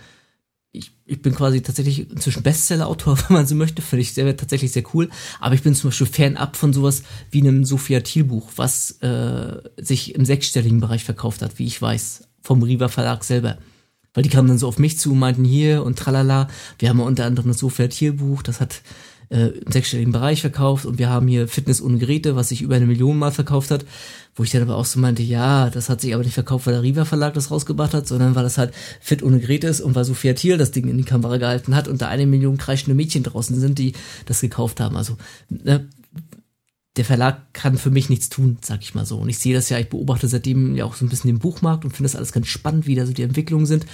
[0.74, 4.72] ich, ich bin quasi tatsächlich inzwischen Bestseller-Autor, wenn man so möchte, finde ich sehr, tatsächlich
[4.72, 5.10] sehr cool.
[5.40, 10.16] Aber ich bin zum Beispiel fernab von sowas wie einem Sophia Thiel-Buch, was äh, sich
[10.16, 13.58] im sechsstelligen Bereich verkauft hat, wie ich weiß, vom Riva Verlag selber
[14.14, 16.50] weil die kamen dann so auf mich zu und meinten hier und tralala.
[16.80, 18.82] Wir haben unter anderem das Sophia Tierbuch, das hat
[19.32, 22.76] äh, im sechsstelligen Bereich verkauft und wir haben hier Fitness ohne Geräte, was sich über
[22.76, 23.86] eine Million Mal verkauft hat,
[24.36, 26.74] wo ich dann aber auch so meinte, ja, das hat sich aber nicht verkauft, weil
[26.74, 29.96] der Riva Verlag das rausgebracht hat, sondern weil das halt fit ohne Geräte ist und
[29.96, 32.96] weil Sophia Thiel das Ding in die Kamera gehalten hat und da eine Million kreischende
[32.96, 33.94] Mädchen draußen sind, die
[34.26, 34.98] das gekauft haben.
[34.98, 35.18] Also
[35.50, 35.88] ne,
[36.98, 39.18] der Verlag kann für mich nichts tun, sag ich mal so.
[39.18, 41.86] Und ich sehe das ja, ich beobachte seitdem ja auch so ein bisschen den Buchmarkt
[41.86, 43.86] und finde das alles ganz spannend, wie da so die Entwicklungen sind.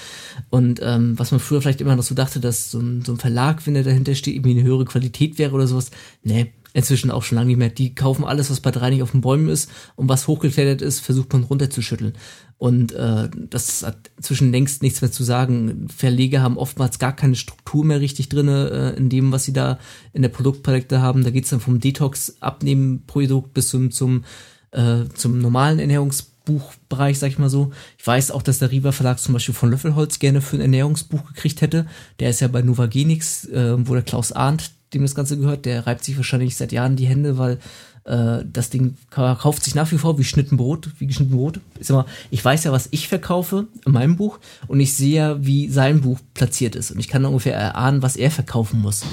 [0.50, 3.20] Und ähm, was man früher vielleicht immer noch so dachte, dass so ein, so ein
[3.20, 5.92] Verlag, wenn der dahinter steht, irgendwie eine höhere Qualität wäre oder sowas.
[6.24, 7.70] Nee, inzwischen auch schon lange nicht mehr.
[7.72, 11.00] Die kaufen alles, was bei drei nicht auf den Bäumen ist und was hochgeklettert ist,
[11.00, 12.14] versucht man runterzuschütteln.
[12.60, 15.88] Und äh, das hat inzwischen längst nichts mehr zu sagen.
[15.90, 19.80] Verleger haben oftmals gar keine Struktur mehr richtig drinne äh, in dem, was sie da
[20.14, 21.24] in der Produktpalette haben.
[21.24, 24.24] Da geht's dann vom Detox-Abnehmen-Produkt bis zum, zum,
[24.70, 27.72] äh, zum normalen Ernährungsbuchbereich, sag ich mal so.
[27.98, 31.26] Ich weiß auch, dass der Riva Verlag zum Beispiel von Löffelholz gerne für ein Ernährungsbuch
[31.26, 31.88] gekriegt hätte.
[32.20, 35.86] Der ist ja bei Novagenix, äh, wo der Klaus Arndt, dem das Ganze gehört, der
[35.86, 37.60] reibt sich wahrscheinlich seit Jahren die Hände, weil
[38.06, 41.60] äh, das Ding kauft sich nach wie vor wie Schnitten Brot, wie geschnitten Brot.
[41.80, 45.46] Ich, mal, ich weiß ja, was ich verkaufe in meinem Buch und ich sehe ja,
[45.46, 49.04] wie sein Buch platziert ist und ich kann ungefähr erahnen, was er verkaufen muss.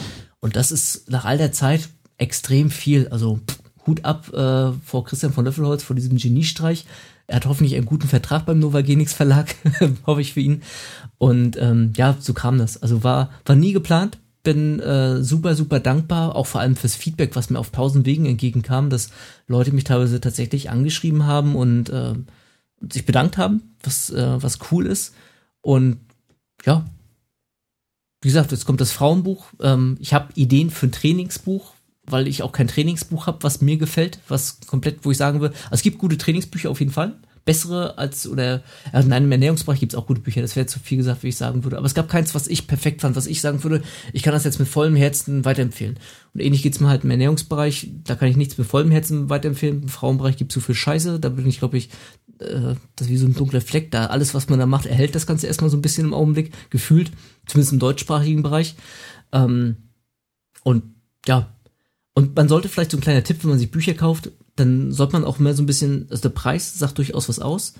[0.40, 1.88] Und das ist nach all der Zeit
[2.18, 3.08] extrem viel.
[3.08, 3.40] Also
[3.86, 6.86] Hut ab äh, vor Christian von Löffelholz, vor diesem Geniestreich.
[7.26, 9.54] Er hat hoffentlich einen guten Vertrag beim Novagenix Verlag,
[10.06, 10.62] hoffe ich für ihn.
[11.18, 12.82] Und ähm, ja, so kam das.
[12.82, 17.34] Also war, war nie geplant, bin äh, super, super dankbar, auch vor allem fürs Feedback,
[17.34, 19.10] was mir auf tausend Wegen entgegenkam, dass
[19.48, 22.14] Leute mich teilweise tatsächlich angeschrieben haben und äh,
[22.88, 25.14] sich bedankt haben, was, äh, was cool ist.
[25.60, 25.98] Und
[26.64, 26.84] ja,
[28.20, 29.46] wie gesagt, jetzt kommt das Frauenbuch.
[29.60, 31.72] Ähm, ich habe Ideen für ein Trainingsbuch,
[32.06, 35.54] weil ich auch kein Trainingsbuch habe, was mir gefällt, was komplett, wo ich sagen würde,
[35.64, 38.62] also es gibt gute Trainingsbücher auf jeden Fall bessere als, oder
[38.92, 41.28] also nein, im Ernährungsbereich gibt es auch gute Bücher, das wäre zu viel gesagt, wie
[41.28, 41.76] ich sagen würde.
[41.76, 44.44] Aber es gab keins, was ich perfekt fand, was ich sagen würde, ich kann das
[44.44, 45.98] jetzt mit vollem Herzen weiterempfehlen.
[46.32, 49.82] Und ähnlich geht's mir halt im Ernährungsbereich, da kann ich nichts mit vollem Herzen weiterempfehlen.
[49.82, 51.90] Im Frauenbereich gibt's zu viel Scheiße, da bin ich, glaube ich,
[52.38, 55.14] äh, das ist wie so ein dunkler Fleck, da alles, was man da macht, erhält
[55.14, 57.12] das Ganze erstmal so ein bisschen im Augenblick, gefühlt,
[57.46, 58.74] zumindest im deutschsprachigen Bereich.
[59.32, 59.76] Ähm,
[60.62, 60.82] und
[61.26, 61.54] ja,
[62.14, 65.14] und man sollte vielleicht so ein kleiner Tipp, wenn man sich Bücher kauft, dann sollte
[65.14, 67.74] man auch mehr so ein bisschen, also der Preis sagt durchaus was aus,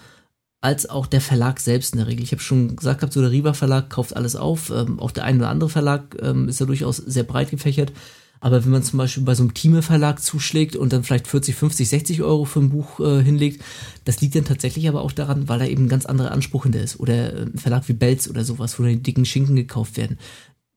[0.61, 2.25] als auch der Verlag selbst in der Regel.
[2.25, 5.25] Ich habe schon gesagt gehabt, so der Riva Verlag kauft alles auf, ähm, auch der
[5.25, 7.93] ein oder andere Verlag ähm, ist ja durchaus sehr breit gefächert.
[8.41, 11.55] Aber wenn man zum Beispiel bei so einem Thieme Verlag zuschlägt und dann vielleicht 40,
[11.55, 13.63] 50, 60 Euro für ein Buch äh, hinlegt,
[14.05, 16.83] das liegt dann tatsächlich aber auch daran, weil da eben ein ganz anderer Anspruch hinter
[16.83, 17.01] ist.
[17.01, 20.19] Oder äh, ein Verlag wie Belz oder sowas, wo dann die dicken Schinken gekauft werden.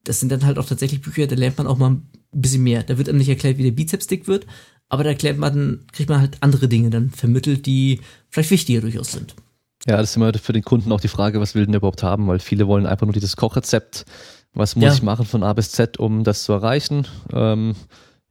[0.05, 2.83] Das sind dann halt auch tatsächlich Bücher, da lernt man auch mal ein bisschen mehr.
[2.83, 4.45] Da wird einem nicht erklärt, wie der Bizeps dick wird,
[4.89, 9.11] aber da erklärt man, kriegt man halt andere Dinge dann vermittelt, die vielleicht wichtiger durchaus
[9.11, 9.35] sind.
[9.85, 12.03] Ja, das ist immer für den Kunden auch die Frage, was will denn der überhaupt
[12.03, 14.05] haben, weil viele wollen einfach nur dieses Kochrezept,
[14.53, 14.93] was muss ja.
[14.93, 17.07] ich machen von A bis Z, um das zu erreichen.
[17.31, 17.75] Ähm,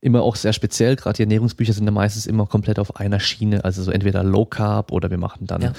[0.01, 3.65] immer auch sehr speziell, gerade die Ernährungsbücher sind ja meistens immer komplett auf einer Schiene,
[3.65, 5.73] also so entweder Low Carb oder wir machen dann ja.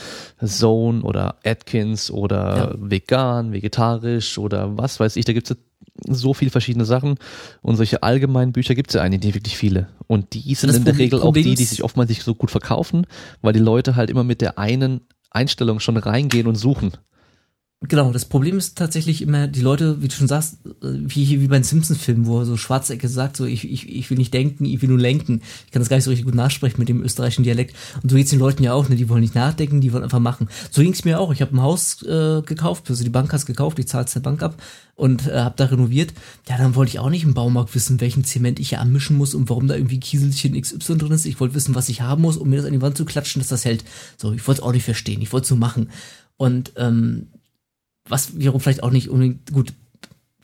[0.45, 2.75] Zone oder Atkins oder ja.
[2.77, 5.57] vegan, vegetarisch oder was weiß ich, da gibt es
[6.05, 7.15] so viele verschiedene Sachen
[7.61, 9.87] und solche allgemeinen Bücher gibt es ja eigentlich nicht wirklich viele.
[10.07, 13.07] Und die sind in der Regel auch die, die sich oftmals nicht so gut verkaufen,
[13.41, 15.01] weil die Leute halt immer mit der einen
[15.31, 16.93] Einstellung schon reingehen und suchen.
[17.81, 21.47] Genau, das Problem ist tatsächlich immer, die Leute, wie du schon sagst, wie hier wie
[21.47, 24.81] bei den Simpsons-Filmen, wo so Schwarzecke sagt, so ich, ich, ich will nicht denken, ich
[24.81, 25.43] will nur lenken.
[25.67, 27.75] Ich kann das gar nicht so richtig gut nachsprechen mit dem österreichischen Dialekt.
[28.01, 28.95] Und so geht's den Leuten ja auch, ne?
[28.95, 30.49] Die wollen nicht nachdenken, die wollen einfach machen.
[30.71, 31.31] So ging's mir auch.
[31.31, 34.41] Ich habe ein Haus äh, gekauft, also die Bank hat's gekauft, ich zahl's der Bank
[34.41, 34.59] ab
[34.95, 36.15] und äh, habe da renoviert.
[36.49, 39.35] Ja, dann wollte ich auch nicht im Baumarkt wissen, welchen Zement ich hier anmischen muss
[39.35, 41.27] und warum da irgendwie Kieselchen XY drin ist.
[41.27, 43.39] Ich wollte wissen, was ich haben muss, um mir das an die Wand zu klatschen,
[43.39, 43.83] dass das hält.
[44.17, 45.21] So, ich wollte es auch nicht verstehen.
[45.21, 45.91] Ich wollte es so machen.
[46.37, 47.27] Und ähm,
[48.09, 49.73] was wiederum vielleicht auch nicht unbedingt gut.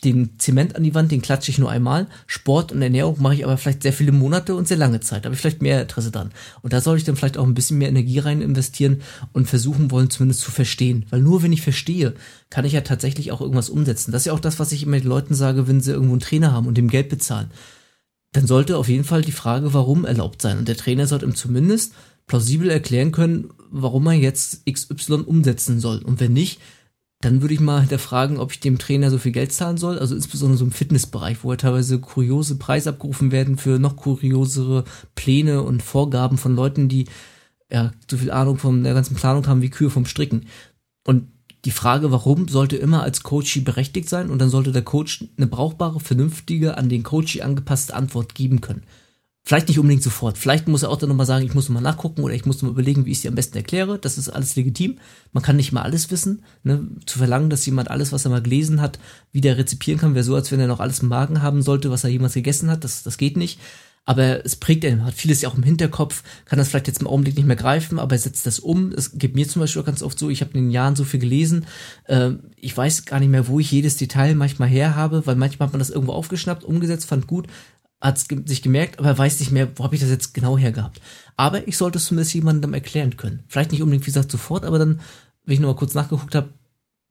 [0.03, 2.07] Den Zement an die Wand, den klatsche ich nur einmal.
[2.27, 5.23] Sport und Ernährung mache ich aber vielleicht sehr viele Monate und sehr lange Zeit.
[5.23, 6.31] Da habe ich vielleicht mehr Interesse dran.
[6.61, 9.91] Und da soll ich dann vielleicht auch ein bisschen mehr Energie rein investieren und versuchen
[9.91, 11.05] wollen, zumindest zu verstehen.
[11.09, 12.15] Weil nur wenn ich verstehe,
[12.49, 14.11] kann ich ja tatsächlich auch irgendwas umsetzen.
[14.11, 16.19] Das ist ja auch das, was ich immer den Leuten sage, wenn sie irgendwo einen
[16.19, 17.49] Trainer haben und dem Geld bezahlen.
[18.33, 20.57] Dann sollte auf jeden Fall die Frage, warum erlaubt sein.
[20.57, 21.93] Und der Trainer sollte ihm zumindest
[22.27, 25.99] plausibel erklären können, warum er jetzt XY umsetzen soll.
[25.99, 26.59] Und wenn nicht,
[27.23, 29.97] dann würde ich mal hinterfragen, ob ich dem Trainer so viel Geld zahlen soll.
[29.97, 34.83] Also insbesondere so im Fitnessbereich, wo ja teilweise kuriose Preise abgerufen werden für noch kuriosere
[35.15, 37.05] Pläne und Vorgaben von Leuten, die
[37.71, 40.47] ja so viel Ahnung von der ganzen Planung haben wie Kühe vom Stricken.
[41.05, 41.29] Und
[41.63, 45.47] die Frage, warum, sollte immer als Coachie berechtigt sein und dann sollte der Coach eine
[45.47, 48.83] brauchbare, vernünftige, an den Coachie angepasste Antwort geben können.
[49.45, 50.37] Vielleicht nicht unbedingt sofort.
[50.37, 52.71] Vielleicht muss er auch dann nochmal sagen, ich muss nochmal nachgucken oder ich muss nochmal
[52.71, 53.99] überlegen, wie ich es dir am besten erkläre.
[53.99, 54.99] Das ist alles legitim.
[55.33, 56.43] Man kann nicht mal alles wissen.
[56.63, 56.87] Ne?
[57.05, 58.99] Zu verlangen, dass jemand alles, was er mal gelesen hat,
[59.33, 62.05] wieder rezipieren kann, wäre so, als wenn er noch alles im Magen haben sollte, was
[62.05, 62.85] er jemals gegessen hat.
[62.85, 63.59] Das, das geht nicht.
[64.05, 67.07] Aber es prägt ihn, hat vieles ja auch im Hinterkopf, kann das vielleicht jetzt im
[67.07, 68.91] Augenblick nicht mehr greifen, aber er setzt das um.
[68.91, 71.21] Es gibt mir zum Beispiel ganz oft so, ich habe in den Jahren so viel
[71.21, 71.65] gelesen,
[72.05, 75.67] äh, ich weiß gar nicht mehr, wo ich jedes Detail manchmal her habe, weil manchmal
[75.67, 77.47] hat man das irgendwo aufgeschnappt, umgesetzt, fand gut,
[78.03, 81.01] hat es sich gemerkt, aber weiß nicht mehr, wo habe ich das jetzt genau hergehabt.
[81.37, 83.43] Aber ich sollte es zumindest jemandem erklären können.
[83.47, 84.99] Vielleicht nicht unbedingt, wie gesagt, sofort, aber dann,
[85.45, 86.49] wenn ich nochmal kurz nachgeguckt habe,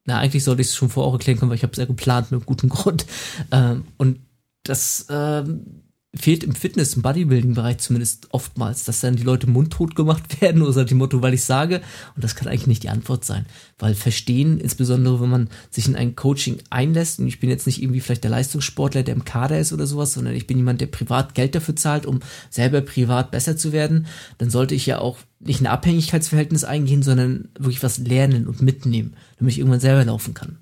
[0.05, 1.87] na, eigentlich sollte ich es schon vorher auch erklären können, weil ich habe es ja
[1.87, 3.07] geplant mit gutem Grund.
[3.51, 4.21] Ähm, und
[4.65, 5.82] das ähm,
[6.15, 10.85] fehlt im Fitness, im Bodybuilding-Bereich zumindest oftmals, dass dann die Leute mundtot gemacht werden oder
[10.85, 11.81] die Motto, weil ich sage.
[12.15, 13.47] Und das kann eigentlich nicht die Antwort sein.
[13.79, 17.83] Weil verstehen, insbesondere wenn man sich in ein Coaching einlässt, und ich bin jetzt nicht
[17.83, 20.87] irgendwie vielleicht der Leistungssportler, der im Kader ist oder sowas, sondern ich bin jemand, der
[20.87, 22.21] privat Geld dafür zahlt, um
[22.51, 24.07] selber privat besser zu werden,
[24.37, 29.15] dann sollte ich ja auch nicht ein Abhängigkeitsverhältnis eingehen, sondern wirklich was lernen und mitnehmen,
[29.39, 30.59] damit ich irgendwann selber laufen kann.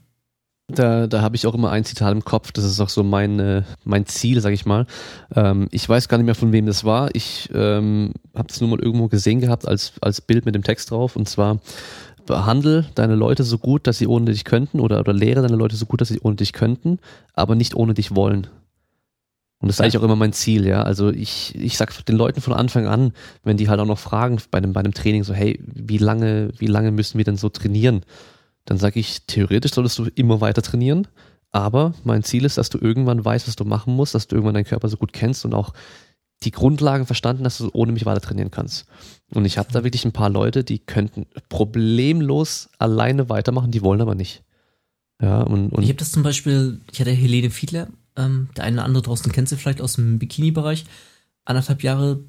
[0.75, 3.39] Da, da habe ich auch immer ein Zitat im Kopf, das ist auch so mein,
[3.41, 4.87] äh, mein Ziel, sag ich mal.
[5.35, 7.11] Ähm, ich weiß gar nicht mehr, von wem das war.
[7.15, 10.91] Ich ähm, habe das nur mal irgendwo gesehen gehabt als, als Bild mit dem Text
[10.91, 11.17] drauf.
[11.17, 11.59] Und zwar,
[12.27, 15.77] behandle deine Leute so gut, dass sie ohne dich könnten oder, oder lehre deine Leute
[15.77, 16.99] so gut, dass sie ohne dich könnten,
[17.35, 18.47] aber nicht ohne dich wollen.
[19.61, 19.85] Und das ist ja.
[19.85, 20.83] eigentlich auch immer mein Ziel, ja.
[20.83, 24.39] Also ich, ich sag den Leuten von Anfang an, wenn die halt auch noch fragen
[24.51, 27.49] bei einem, bei einem Training so, hey, wie lange, wie lange müssen wir denn so
[27.49, 28.03] trainieren?
[28.65, 31.09] Dann sage ich, theoretisch solltest du immer weiter trainieren,
[31.51, 34.55] aber mein Ziel ist, dass du irgendwann weißt, was du machen musst, dass du irgendwann
[34.55, 35.73] deinen Körper so gut kennst und auch
[36.43, 38.87] die Grundlagen verstanden, dass du ohne mich weiter trainieren kannst.
[39.35, 44.01] Und ich habe da wirklich ein paar Leute, die könnten problemlos alleine weitermachen, die wollen
[44.01, 44.43] aber nicht.
[45.21, 48.77] Ja, und, und ich habe das zum Beispiel, ich hatte Helene Fiedler, ähm, der eine
[48.77, 50.87] oder andere draußen kennt sie vielleicht aus dem Bikini-Bereich,
[51.45, 52.21] anderthalb Jahre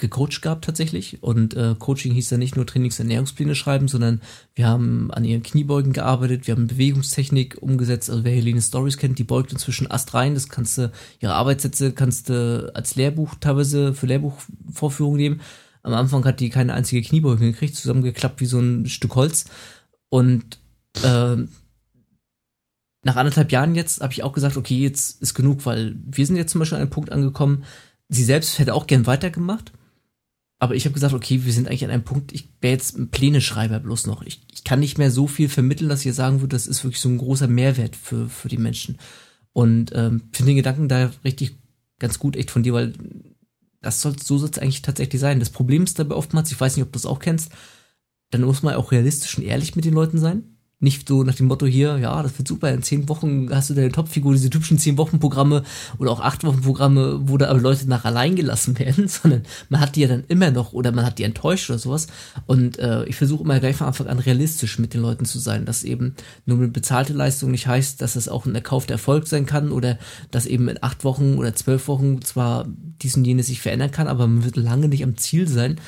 [0.00, 1.22] gecoacht gehabt tatsächlich.
[1.22, 4.20] Und äh, Coaching hieß ja nicht nur Trainingsernährungspläne schreiben, sondern
[4.54, 8.10] wir haben an ihren Kniebeugen gearbeitet, wir haben Bewegungstechnik umgesetzt.
[8.10, 10.34] Also wer Helene Stories kennt, die beugt inzwischen Ast rein.
[10.34, 10.90] Das kannst du,
[11.20, 15.40] ihre Arbeitssätze kannst du als Lehrbuch teilweise für Lehrbuchvorführungen nehmen.
[15.82, 19.44] Am Anfang hat die keine einzige Kniebeuge gekriegt, zusammengeklappt wie so ein Stück Holz.
[20.08, 20.58] Und
[21.02, 21.36] äh,
[23.02, 26.36] nach anderthalb Jahren jetzt habe ich auch gesagt, okay, jetzt ist genug, weil wir sind
[26.36, 27.64] jetzt zum Beispiel an einem Punkt angekommen,
[28.08, 29.72] sie selbst hätte auch gern weitergemacht,
[30.60, 33.10] aber ich habe gesagt, okay, wir sind eigentlich an einem Punkt, ich wäre jetzt ein
[33.10, 34.22] Pläneschreiber bloß noch.
[34.22, 37.00] Ich, ich kann nicht mehr so viel vermitteln, dass ich sagen würde, das ist wirklich
[37.00, 38.98] so ein großer Mehrwert für, für die Menschen.
[39.54, 41.56] Und ähm, finde den Gedanken da richtig
[41.98, 42.92] ganz gut echt von dir, weil
[43.80, 45.40] das soll, so soll es eigentlich tatsächlich sein.
[45.40, 47.50] Das Problem ist dabei oftmals, ich weiß nicht, ob du das auch kennst,
[48.30, 50.44] dann muss man auch realistisch und ehrlich mit den Leuten sein
[50.80, 53.74] nicht so nach dem Motto hier, ja, das wird super, in zehn Wochen hast du
[53.74, 55.62] deine Topfigur, diese typischen zehn Wochen Programme
[55.98, 59.80] oder auch acht Wochen Programme, wo da aber Leute nach allein gelassen werden, sondern man
[59.80, 62.06] hat die ja dann immer noch oder man hat die enttäuscht oder sowas.
[62.46, 65.66] Und äh, ich versuche immer gleich von Anfang an realistisch mit den Leuten zu sein,
[65.66, 66.14] dass eben
[66.46, 69.98] nur eine bezahlte Leistung nicht heißt, dass es auch ein erkaufter Erfolg sein kann oder
[70.30, 72.66] dass eben in acht Wochen oder zwölf Wochen zwar
[73.02, 75.78] dies und jenes sich verändern kann, aber man wird lange nicht am Ziel sein.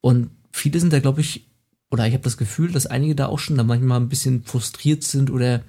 [0.00, 1.47] Und viele sind da, glaube ich,
[1.90, 5.04] oder ich habe das Gefühl, dass einige da auch schon da manchmal ein bisschen frustriert
[5.04, 5.62] sind oder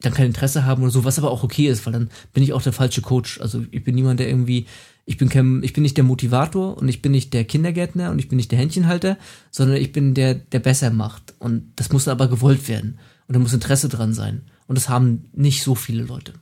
[0.00, 2.52] dann kein Interesse haben oder so, was aber auch okay ist, weil dann bin ich
[2.52, 3.40] auch der falsche Coach.
[3.40, 4.66] Also ich bin niemand, der irgendwie,
[5.06, 8.18] ich bin kein, ich bin nicht der Motivator und ich bin nicht der Kindergärtner und
[8.18, 9.16] ich bin nicht der Händchenhalter,
[9.50, 11.34] sondern ich bin der, der besser macht.
[11.38, 12.98] Und das muss aber gewollt werden.
[13.26, 14.42] Und da muss Interesse dran sein.
[14.66, 16.34] Und das haben nicht so viele Leute.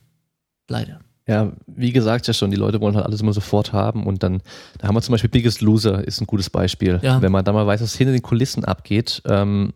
[0.67, 0.99] Leider.
[1.27, 4.41] Ja, wie gesagt ja schon, die Leute wollen halt alles immer sofort haben und dann,
[4.77, 6.99] da haben wir zum Beispiel Biggest Loser ist ein gutes Beispiel.
[7.01, 7.21] Ja.
[7.21, 9.73] Wenn man da mal weiß, was hinter den Kulissen abgeht, ähm,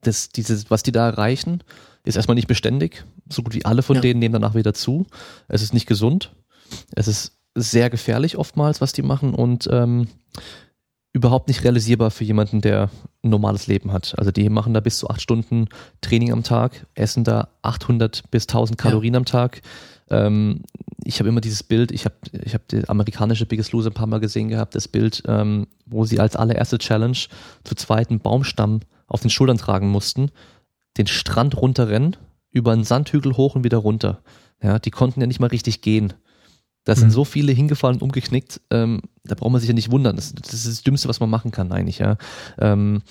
[0.00, 1.62] das, dieses, was die da erreichen,
[2.04, 3.04] ist erstmal nicht beständig.
[3.28, 4.02] So gut wie alle von ja.
[4.02, 5.06] denen nehmen danach wieder zu.
[5.48, 6.32] Es ist nicht gesund.
[6.94, 10.08] Es ist sehr gefährlich oftmals, was die machen und ähm,
[11.12, 12.90] überhaupt nicht realisierbar für jemanden, der
[13.24, 14.14] ein normales Leben hat.
[14.18, 15.68] Also die machen da bis zu acht Stunden
[16.00, 19.18] Training am Tag, essen da 800 bis 1000 Kalorien ja.
[19.18, 19.62] am Tag
[20.10, 20.62] ähm,
[21.04, 24.06] ich habe immer dieses Bild, ich habe ich hab die amerikanische Biggest Loser ein paar
[24.06, 27.18] Mal gesehen gehabt, das Bild, ähm, wo sie als allererste Challenge
[27.64, 30.30] zu zweiten Baumstamm auf den Schultern tragen mussten,
[30.98, 32.16] den Strand runterrennen,
[32.50, 34.22] über einen Sandhügel hoch und wieder runter.
[34.62, 36.14] Ja, die konnten ja nicht mal richtig gehen.
[36.84, 37.12] Da sind mhm.
[37.12, 40.16] so viele hingefallen, umgeknickt, ähm, da braucht man sich ja nicht wundern.
[40.16, 42.16] Das, das, ist das Dümmste, was man machen kann eigentlich, ja.
[42.58, 43.02] Ähm,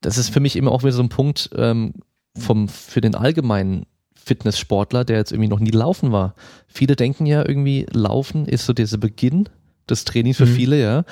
[0.00, 1.92] das ist für mich immer auch wieder so ein Punkt ähm,
[2.36, 3.84] vom, für den allgemeinen
[4.24, 6.34] Fitnesssportler, der jetzt irgendwie noch nie laufen war.
[6.66, 9.48] Viele denken ja irgendwie, Laufen ist so dieser Beginn
[9.88, 10.54] des Trainings für mhm.
[10.54, 11.04] viele, ja.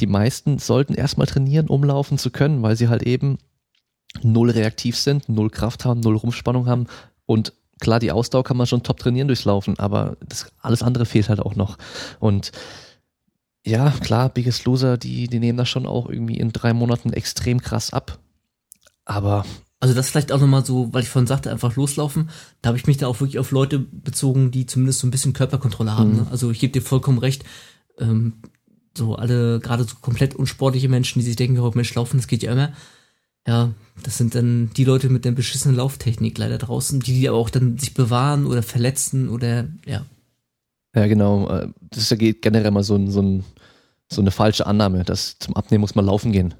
[0.00, 3.38] Die meisten sollten erstmal trainieren, um laufen zu können, weil sie halt eben
[4.22, 6.86] null reaktiv sind, null Kraft haben, null Rumpfspannung haben
[7.26, 11.06] und klar, die Ausdauer kann man schon top trainieren durchs Laufen, aber das, alles andere
[11.06, 11.78] fehlt halt auch noch.
[12.18, 12.52] Und
[13.64, 17.60] Ja, klar, Biggest Loser, die, die nehmen das schon auch irgendwie in drei Monaten extrem
[17.60, 18.18] krass ab.
[19.04, 19.44] Aber
[19.80, 22.30] Also das vielleicht auch nochmal so, weil ich vorhin sagte, einfach loslaufen.
[22.62, 25.34] Da habe ich mich da auch wirklich auf Leute bezogen, die zumindest so ein bisschen
[25.34, 26.10] Körperkontrolle haben.
[26.10, 26.16] Mhm.
[26.16, 26.26] Ne?
[26.30, 27.44] Also ich gebe dir vollkommen recht.
[27.98, 28.34] Ähm,
[28.96, 32.42] so alle, gerade so komplett unsportliche Menschen, die sich denken, oh Mensch, laufen, das geht
[32.42, 32.72] ja immer.
[33.46, 33.70] Ja,
[34.02, 37.48] das sind dann die Leute mit der beschissenen Lauftechnik leider draußen, die, die aber auch
[37.48, 40.04] dann sich bewahren oder verletzen oder ja.
[40.94, 41.48] Ja, genau.
[41.48, 43.44] äh, Das ist ja ge- generell mal so, ein, so, ein,
[44.10, 46.54] so eine falsche Annahme, dass zum Abnehmen muss man laufen gehen.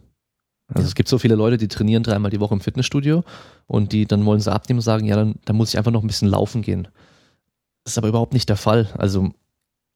[0.68, 0.88] Also Ja.
[0.88, 3.24] es gibt so viele Leute, die trainieren dreimal die Woche im Fitnessstudio
[3.66, 6.02] und die dann wollen sie abnehmen und sagen, ja, dann, dann muss ich einfach noch
[6.02, 6.88] ein bisschen laufen gehen.
[7.84, 8.88] Das ist aber überhaupt nicht der Fall.
[8.98, 9.30] Also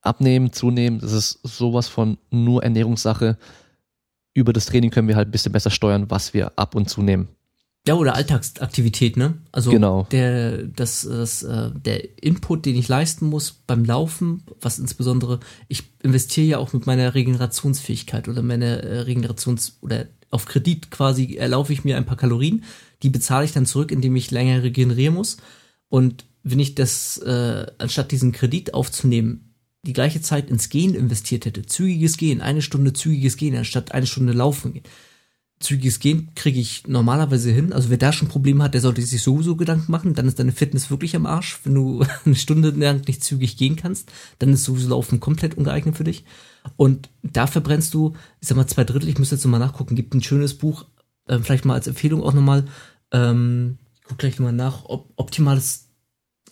[0.00, 3.36] abnehmen, zunehmen, das ist sowas von nur Ernährungssache.
[4.34, 7.28] Über das Training können wir halt ein bisschen besser steuern, was wir ab und zunehmen.
[7.86, 9.34] Ja, oder Alltagsaktivität, ne?
[9.50, 10.06] Also Genau.
[10.12, 15.82] der, das, das, äh, der Input, den ich leisten muss beim Laufen, was insbesondere, ich
[16.02, 21.72] investiere ja auch mit meiner Regenerationsfähigkeit oder meiner äh, Regenerations- oder auf Kredit quasi erlaufe
[21.72, 22.64] ich mir ein paar Kalorien,
[23.02, 25.36] die bezahle ich dann zurück, indem ich länger regenerieren muss.
[25.88, 29.54] Und wenn ich das, äh, anstatt diesen Kredit aufzunehmen,
[29.84, 34.06] die gleiche Zeit ins Gehen investiert hätte, zügiges Gehen, eine Stunde zügiges Gehen, anstatt eine
[34.06, 34.84] Stunde laufen gehen,
[35.60, 37.72] zügiges Gehen kriege ich normalerweise hin.
[37.72, 40.14] Also wer da schon Probleme hat, der sollte sich sowieso Gedanken machen.
[40.14, 41.60] Dann ist deine Fitness wirklich am Arsch.
[41.64, 45.96] Wenn du eine Stunde lang nicht zügig gehen kannst, dann ist sowieso Laufen komplett ungeeignet
[45.96, 46.24] für dich.
[46.76, 49.08] Und da verbrennst du, ich sag mal, zwei Drittel.
[49.08, 49.96] Ich muss jetzt nochmal nachgucken.
[49.96, 50.86] Gibt ein schönes Buch,
[51.26, 52.64] äh, vielleicht mal als Empfehlung auch nochmal.
[53.10, 54.84] Ähm, ich guck gleich nochmal nach.
[54.84, 55.88] Op optimales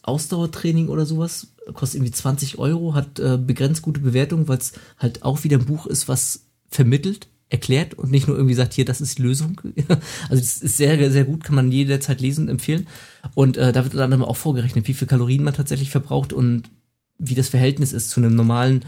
[0.02, 1.48] Ausdauertraining oder sowas.
[1.74, 5.66] Kostet irgendwie 20 Euro, hat äh, begrenzt gute Bewertung, weil es halt auch wieder ein
[5.66, 9.60] Buch ist, was vermittelt, erklärt und nicht nur irgendwie sagt, hier, das ist die Lösung.
[9.88, 12.86] also das ist sehr, sehr gut, kann man jederzeit lesen und empfehlen.
[13.34, 16.70] Und äh, da wird dann auch vorgerechnet, wie viel Kalorien man tatsächlich verbraucht und
[17.18, 18.84] wie das Verhältnis ist zu einem normalen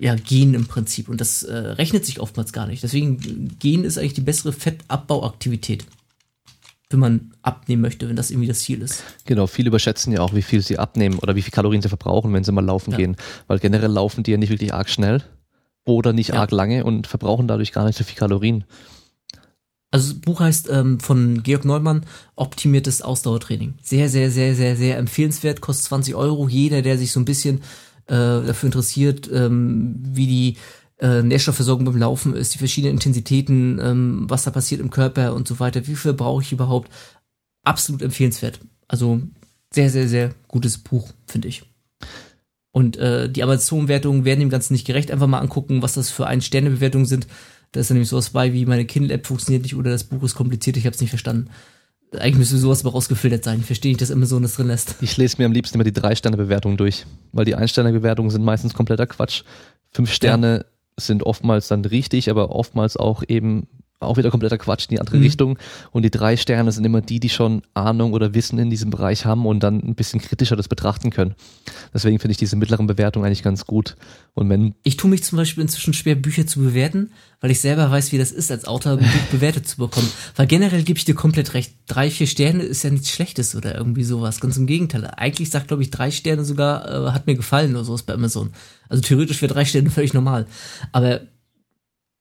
[0.00, 1.08] ja, Gen im Prinzip.
[1.08, 2.82] Und das äh, rechnet sich oftmals gar nicht.
[2.82, 5.86] Deswegen, Gen ist eigentlich die bessere Fettabbauaktivität.
[6.90, 9.02] Wenn man abnehmen möchte, wenn das irgendwie das Ziel ist.
[9.24, 12.32] Genau, viele überschätzen ja auch, wie viel sie abnehmen oder wie viel Kalorien sie verbrauchen,
[12.32, 12.96] wenn sie mal laufen Ja.
[12.96, 13.16] gehen.
[13.48, 15.24] Weil generell laufen die ja nicht wirklich arg schnell
[15.84, 16.34] oder nicht Ja.
[16.36, 18.64] arg lange und verbrauchen dadurch gar nicht so viel Kalorien.
[19.90, 22.04] Also das Buch heißt ähm, von Georg Neumann
[22.36, 23.74] Optimiertes Ausdauertraining.
[23.82, 25.60] Sehr, sehr, sehr, sehr, sehr empfehlenswert.
[25.60, 26.48] Kostet 20 Euro.
[26.48, 27.62] Jeder, der sich so ein bisschen
[28.14, 30.56] dafür interessiert, ähm, wie die
[30.98, 35.46] äh, Nährstoffversorgung beim Laufen ist, die verschiedenen Intensitäten, ähm, was da passiert im Körper und
[35.46, 35.86] so weiter.
[35.86, 36.90] Wie viel brauche ich überhaupt?
[37.64, 38.60] Absolut empfehlenswert.
[38.88, 39.20] Also
[39.72, 41.64] sehr, sehr, sehr gutes Buch, finde ich.
[42.72, 45.10] Und äh, die Amazon-Wertungen werden dem Ganzen nicht gerecht.
[45.10, 47.26] Einfach mal angucken, was das für Ein-Sterne-Bewertungen sind.
[47.72, 50.34] Da ist dann nämlich sowas bei, wie meine Kindle-App funktioniert nicht oder das Buch ist
[50.34, 51.50] kompliziert, ich habe es nicht verstanden.
[52.20, 53.60] Eigentlich müsste sowas aber rausgefiltert sein.
[53.60, 54.96] Ich verstehe nicht, dass Amazon das drin lässt.
[55.00, 59.06] Ich lese mir am liebsten immer die Drei-Sterne-Bewertungen durch, weil die Ein-Sterne-Bewertungen sind meistens kompletter
[59.06, 59.42] Quatsch.
[59.90, 60.66] Fünf Sterne
[60.98, 65.16] sind oftmals dann richtig, aber oftmals auch eben auch wieder kompletter Quatsch in die andere
[65.16, 65.22] Mhm.
[65.22, 65.58] Richtung.
[65.90, 69.24] Und die drei Sterne sind immer die, die schon Ahnung oder Wissen in diesem Bereich
[69.24, 71.34] haben und dann ein bisschen kritischer das betrachten können.
[71.94, 73.96] Deswegen finde ich diese mittleren Bewertungen eigentlich ganz gut.
[74.34, 77.10] Und wenn Ich tue mich zum Beispiel inzwischen schwer, Bücher zu bewerten,
[77.40, 80.10] weil ich selber weiß, wie das ist, als Autor ein Buch bewertet zu bekommen.
[80.34, 81.74] Weil generell gebe ich dir komplett recht.
[81.86, 84.40] Drei, vier Sterne ist ja nichts Schlechtes oder irgendwie sowas.
[84.40, 85.06] Ganz im Gegenteil.
[85.16, 88.50] Eigentlich sagt, glaube ich, drei Sterne sogar, äh, hat mir gefallen oder sowas bei Amazon.
[88.90, 90.46] Also theoretisch wäre drei Sterne völlig normal.
[90.92, 91.22] Aber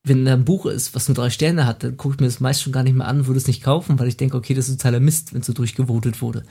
[0.06, 2.40] wenn da ein Buch ist, was nur drei Sterne hat, dann gucke ich mir das
[2.40, 4.70] meist schon gar nicht mehr an, würde es nicht kaufen, weil ich denke, okay, das
[4.70, 6.44] ist totaler Mist, wenn es so durchgevotet wurde.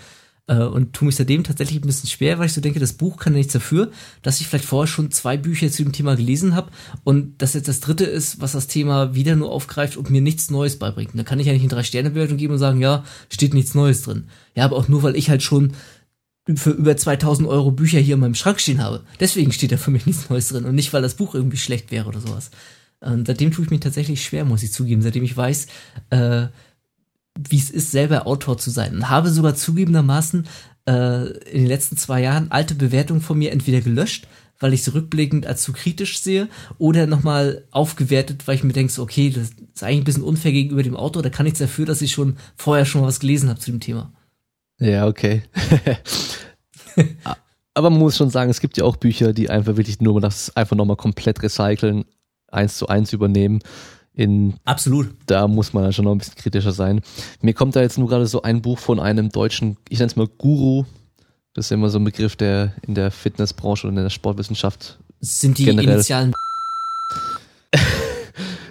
[0.47, 3.16] Äh, und tue mich seitdem tatsächlich ein bisschen schwer, weil ich so denke, das Buch
[3.16, 3.90] kann ja nichts dafür,
[4.22, 6.70] dass ich vielleicht vorher schon zwei Bücher zu dem Thema gelesen habe
[7.02, 10.51] und das jetzt das dritte ist, was das Thema wieder nur aufgreift und mir nichts
[10.51, 11.12] Neues beibringt.
[11.14, 14.24] Da kann ich ja nicht eine Drei-Sterne-Bewertung geben und sagen, ja, steht nichts Neues drin.
[14.55, 15.72] Ja, aber auch nur, weil ich halt schon
[16.55, 19.02] für über 2000 Euro Bücher hier in meinem Schrank stehen habe.
[19.18, 21.90] Deswegen steht da für mich nichts Neues drin und nicht, weil das Buch irgendwie schlecht
[21.90, 22.51] wäre oder sowas.
[23.05, 25.66] Und seitdem tue ich mich tatsächlich schwer, muss ich zugeben, seitdem ich weiß,
[26.10, 26.47] äh,
[27.39, 28.94] wie es ist, selber Autor zu sein.
[28.94, 30.47] Und habe sogar zugegebenermaßen
[30.89, 34.26] äh, in den letzten zwei Jahren alte Bewertungen von mir entweder gelöscht,
[34.59, 36.48] weil ich sie rückblickend als zu kritisch sehe,
[36.78, 40.52] oder nochmal aufgewertet, weil ich mir denke, so, okay, das ist eigentlich ein bisschen unfair
[40.52, 43.51] gegenüber dem Autor, da kann nichts dafür, dass ich schon vorher schon mal was gelesen
[43.51, 44.12] habe zu dem Thema.
[44.78, 45.43] Ja, okay.
[47.74, 50.56] Aber man muss schon sagen, es gibt ja auch Bücher, die einfach wirklich nur das
[50.56, 52.05] einfach nochmal komplett recyceln,
[52.55, 53.60] eins zu eins übernehmen.
[54.14, 55.10] In, Absolut.
[55.26, 57.02] da muss man dann schon noch ein bisschen kritischer sein.
[57.43, 60.16] Mir kommt da jetzt nur gerade so ein Buch von einem deutschen, ich nenne es
[60.16, 60.85] mal Guru.
[61.52, 64.98] Das ist ja immer so ein Begriff, der in der Fitnessbranche und in der Sportwissenschaft.
[65.20, 65.94] Sind die Generell.
[65.94, 66.32] Initialen.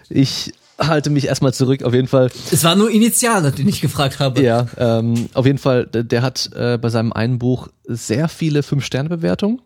[0.09, 2.29] Ich halte mich erstmal zurück, auf jeden Fall.
[2.51, 4.41] Es war nur Initiale, den ich gefragt habe.
[4.43, 8.63] Ja, ähm, auf jeden Fall, der, der hat äh, bei seinem einen Buch sehr viele
[8.63, 9.61] Fünf-Sterne-Bewertungen.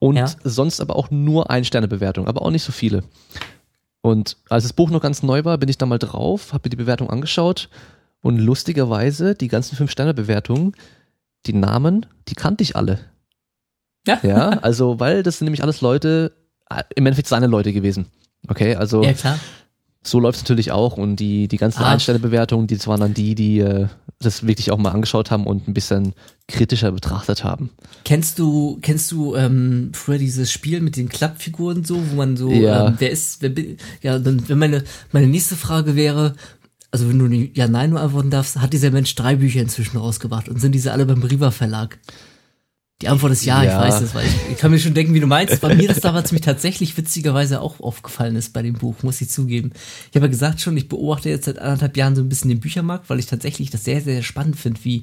[0.00, 0.26] Und ja.
[0.42, 3.04] sonst aber auch nur Ein-Sterne-Bewertung, aber auch nicht so viele.
[4.00, 6.70] Und als das Buch noch ganz neu war, bin ich da mal drauf, habe mir
[6.70, 7.68] die Bewertung angeschaut
[8.22, 10.74] und lustigerweise die ganzen Fünf-Sterne-Bewertungen,
[11.46, 12.98] die Namen, die kannte ich alle.
[14.06, 14.18] Ja.
[14.22, 16.32] Ja, also, weil das sind nämlich alles Leute,
[16.70, 18.06] äh, im Endeffekt seine Leute gewesen.
[18.48, 19.04] Okay, also.
[19.04, 19.38] Ja, klar
[20.02, 21.90] so läuft es natürlich auch und die, die ganzen ah.
[21.90, 23.86] Einstellbewertungen, die waren dann die, die äh,
[24.18, 26.14] das wirklich auch mal angeschaut haben und ein bisschen
[26.48, 27.70] kritischer betrachtet haben.
[28.04, 32.50] Kennst du, kennst du ähm, früher dieses Spiel mit den Klappfiguren so, wo man so,
[32.50, 32.88] ja.
[32.88, 36.34] ähm, wer ist, wer bin, ja, dann, wenn meine, meine nächste Frage wäre,
[36.90, 40.48] also wenn du ja, nein nur antworten darfst, hat dieser Mensch drei Bücher inzwischen rausgebracht
[40.48, 41.98] und sind diese alle beim Riva Verlag?
[43.02, 43.70] Die Antwort ist ja, ja.
[43.70, 45.60] ich weiß es, weil ich, ich, kann mir schon denken, wie du meinst.
[45.62, 49.30] Bei mir das damals mich tatsächlich witzigerweise auch aufgefallen ist bei dem Buch, muss ich
[49.30, 49.72] zugeben.
[50.10, 52.60] Ich habe ja gesagt schon, ich beobachte jetzt seit anderthalb Jahren so ein bisschen den
[52.60, 55.02] Büchermarkt, weil ich tatsächlich das sehr, sehr spannend finde, wie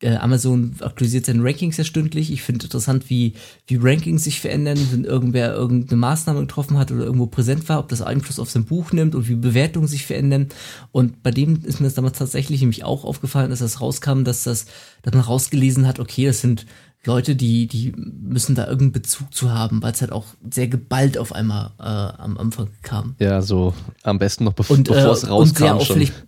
[0.00, 2.30] äh, Amazon aktualisiert seine Rankings ja stündlich.
[2.30, 3.34] Ich finde interessant, wie,
[3.66, 7.88] wie Rankings sich verändern, wenn irgendwer irgendeine Maßnahme getroffen hat oder irgendwo präsent war, ob
[7.88, 10.48] das Einfluss auf sein Buch nimmt und wie Bewertungen sich verändern.
[10.92, 14.44] Und bei dem ist mir das damals tatsächlich nämlich auch aufgefallen, dass das rauskam, dass
[14.44, 14.66] das,
[15.02, 16.66] dass man rausgelesen hat, okay, das sind
[17.06, 21.18] Leute, die, die müssen da irgendeinen Bezug zu haben, weil es halt auch sehr geballt
[21.18, 23.14] auf einmal äh, am Anfang kam.
[23.18, 25.42] Ja, so am besten noch bev und, bevor äh, es rauskam.
[25.42, 26.26] Und sehr auffällig, schon.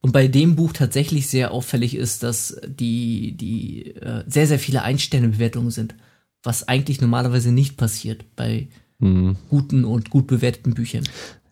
[0.00, 4.82] Und bei dem Buch tatsächlich sehr auffällig ist, dass die, die äh, sehr, sehr viele
[4.82, 5.96] Einsterne-Bewertungen sind.
[6.42, 8.68] Was eigentlich normalerweise nicht passiert bei
[9.00, 9.36] mhm.
[9.50, 11.02] guten und gut bewerteten Büchern.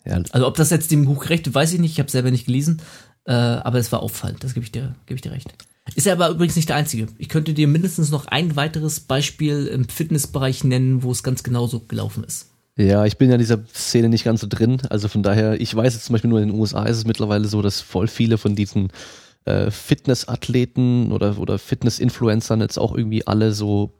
[0.05, 0.21] Ja.
[0.31, 2.81] Also ob das jetzt dem Buch gerecht weiß ich nicht, ich habe selber nicht gelesen,
[3.25, 5.53] äh, aber es war auffallend, das gebe ich dir, gebe ich dir recht.
[5.93, 7.07] Ist er aber übrigens nicht der einzige.
[7.19, 11.81] Ich könnte dir mindestens noch ein weiteres Beispiel im Fitnessbereich nennen, wo es ganz genauso
[11.81, 12.47] gelaufen ist.
[12.77, 14.81] Ja, ich bin ja in dieser Szene nicht ganz so drin.
[14.89, 17.47] Also von daher, ich weiß jetzt zum Beispiel nur in den USA ist es mittlerweile
[17.47, 18.89] so, dass voll viele von diesen
[19.45, 23.93] äh, Fitnessathleten oder, oder Fitness-Influencern jetzt auch irgendwie alle so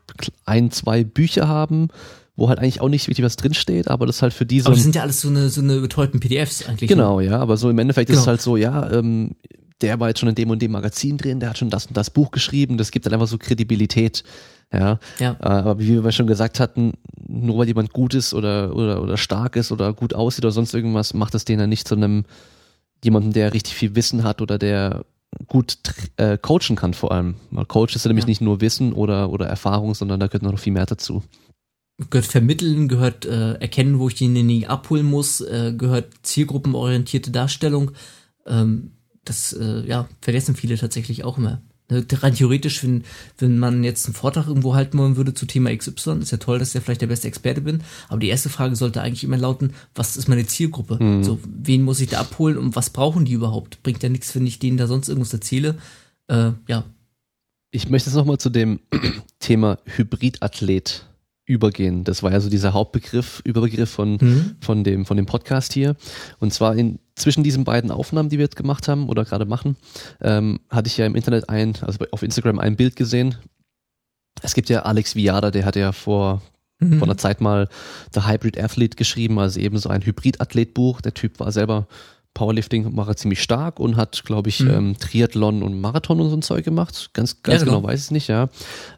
[0.46, 1.90] ein, zwei Bücher haben,
[2.36, 4.66] wo halt eigentlich auch nicht wirklich was drinsteht, aber das halt für diese.
[4.66, 6.90] Aber das sind ja alles so eine, so eine betreuten PDFs eigentlich.
[6.90, 7.28] Genau, ne?
[7.28, 8.18] ja, aber so im Endeffekt genau.
[8.18, 9.36] ist es halt so, ja, ähm,
[9.82, 11.98] der war jetzt schon in dem und dem Magazin drin, der hat schon das und
[11.98, 14.24] das Buch geschrieben, das gibt dann einfach so Kredibilität.
[14.72, 15.00] Ja.
[15.20, 15.32] ja.
[15.40, 16.94] Äh, aber wie wir schon gesagt hatten,
[17.28, 20.74] nur weil jemand gut ist oder, oder, oder stark ist oder gut aussieht oder sonst
[20.74, 22.26] irgendwas, macht das den ja nicht zu einem
[23.04, 25.06] jemanden, der richtig viel Wissen hat oder der
[25.48, 25.78] gut
[26.18, 27.36] äh, coachen kann vor allem.
[27.52, 28.30] Weil Coach ist ja nämlich ja.
[28.30, 31.24] nicht nur Wissen oder, oder Erfahrung, sondern da gehört noch viel mehr dazu.
[32.10, 37.92] Gehört vermitteln, gehört äh, erkennen, wo ich denjenigen abholen muss, äh, gehört zielgruppenorientierte Darstellung.
[38.46, 38.92] Ähm,
[39.26, 41.62] das äh, ja, vergessen viele tatsächlich auch immer.
[41.88, 43.04] Ne, rein theoretisch, wenn,
[43.38, 46.58] wenn man jetzt einen Vortrag irgendwo halten wollen würde zu Thema XY, ist ja toll,
[46.58, 47.82] dass ich ja vielleicht der beste Experte bin.
[48.08, 51.04] Aber die erste Frage sollte eigentlich immer lauten, was ist meine Zielgruppe?
[51.04, 51.24] Mhm.
[51.24, 53.84] So, wen muss ich da abholen und was brauchen die überhaupt?
[53.84, 55.76] Bringt ja nichts, wenn ich denen da sonst irgendwas erzähle.
[56.28, 56.86] Äh, ja.
[57.70, 58.80] Ich möchte jetzt nochmal zu dem
[59.40, 61.06] Thema Hybridathlet
[61.46, 62.04] übergehen.
[62.04, 64.56] Das war ja so dieser Hauptbegriff, Überbegriff von, mhm.
[64.60, 65.96] von, dem, von dem Podcast hier.
[66.40, 69.78] Und zwar in, zwischen diesen beiden Aufnahmen, die wir jetzt gemacht haben oder gerade machen,
[70.22, 73.36] ähm, hatte ich ja im Internet ein, also auf Instagram ein Bild gesehen.
[74.42, 76.42] Es gibt ja Alex Viada, der hat ja vor,
[76.80, 76.98] mhm.
[76.98, 77.70] vor einer Zeit mal
[78.14, 81.02] The Hybrid Athlete geschrieben, also eben so ein Hybrid-Athlet-Buch.
[81.02, 81.88] Der Typ war selber
[82.36, 84.70] Powerlifting war er ziemlich stark und hat, glaube ich, mhm.
[84.70, 87.10] ähm, Triathlon und Marathon und so ein Zeug gemacht.
[87.14, 87.78] Ganz, ganz ja, genau.
[87.78, 88.50] genau weiß ich es nicht, ja.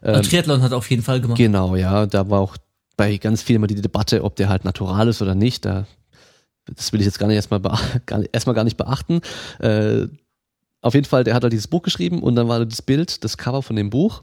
[0.02, 1.38] Ähm, Triathlon hat er auf jeden Fall gemacht.
[1.38, 2.04] Genau, ja.
[2.04, 2.56] Da war auch
[2.96, 5.64] bei ganz vielen immer die Debatte, ob der halt natural ist oder nicht.
[5.64, 5.86] Da,
[6.66, 7.60] das will ich jetzt gar nicht erstmal,
[8.06, 9.20] gar, erstmal gar nicht beachten.
[9.60, 10.08] Äh,
[10.80, 13.36] auf jeden Fall, der hat halt dieses Buch geschrieben und dann war das Bild, das
[13.36, 14.22] Cover von dem Buch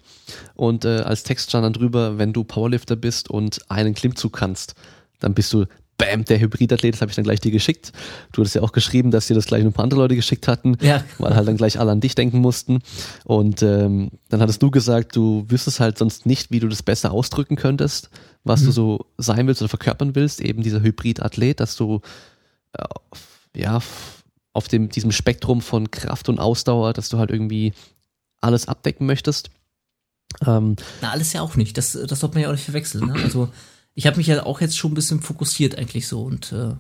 [0.56, 4.76] und äh, als Text stand dann drüber, wenn du Powerlifter bist und einen Klimmzug kannst,
[5.20, 5.66] dann bist du
[5.98, 7.92] bam, der Hybridathlet, das habe ich dann gleich dir geschickt.
[8.32, 10.78] Du hattest ja auch geschrieben, dass dir das gleich ein paar andere Leute geschickt hatten,
[10.82, 11.04] ja.
[11.20, 12.80] weil halt dann gleich alle an dich denken mussten.
[13.24, 17.12] Und ähm, dann hattest du gesagt, du wüsstest halt sonst nicht, wie du das besser
[17.12, 18.10] ausdrücken könntest,
[18.44, 18.66] was mhm.
[18.66, 22.02] du so sein willst oder verkörpern willst, eben dieser Hybridathlet, dass du
[22.74, 22.84] äh,
[23.60, 23.80] ja
[24.54, 27.74] auf dem, diesem Spektrum von Kraft und Ausdauer, dass du halt irgendwie
[28.42, 29.50] alles abdecken möchtest.
[30.46, 31.78] Ähm, Na, alles ja auch nicht.
[31.78, 33.08] Das, das sollte man ja auch nicht verwechseln.
[33.08, 33.14] Ne?
[33.24, 33.50] Also
[33.96, 36.74] ich habe mich ja auch jetzt schon ein bisschen fokussiert eigentlich so und äh,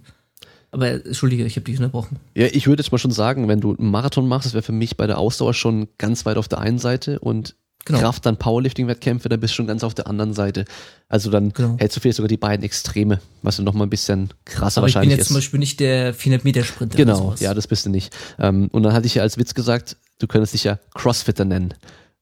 [0.71, 2.17] aber entschuldige, ich habe dich unterbrochen.
[2.35, 4.73] Ja, ich würde jetzt mal schon sagen, wenn du einen Marathon machst, das wäre für
[4.73, 7.55] mich bei der Ausdauer schon ganz weit auf der einen Seite und
[7.85, 7.99] genau.
[7.99, 10.65] Kraft dann Powerlifting-Wettkämpfe, da bist du schon ganz auf der anderen Seite.
[11.07, 11.77] Also dann genau.
[11.77, 14.87] hältst du vielleicht sogar die beiden Extreme, was du noch mal ein bisschen krasser Aber
[14.87, 15.13] wahrscheinlich ist.
[15.13, 15.27] Ich bin jetzt ist.
[15.27, 16.97] zum Beispiel nicht der 400 Meter Sprinter.
[16.97, 18.13] Genau, ja, das bist du nicht.
[18.37, 21.73] Ähm, und dann hatte ich ja als Witz gesagt, du könntest dich ja Crossfitter nennen.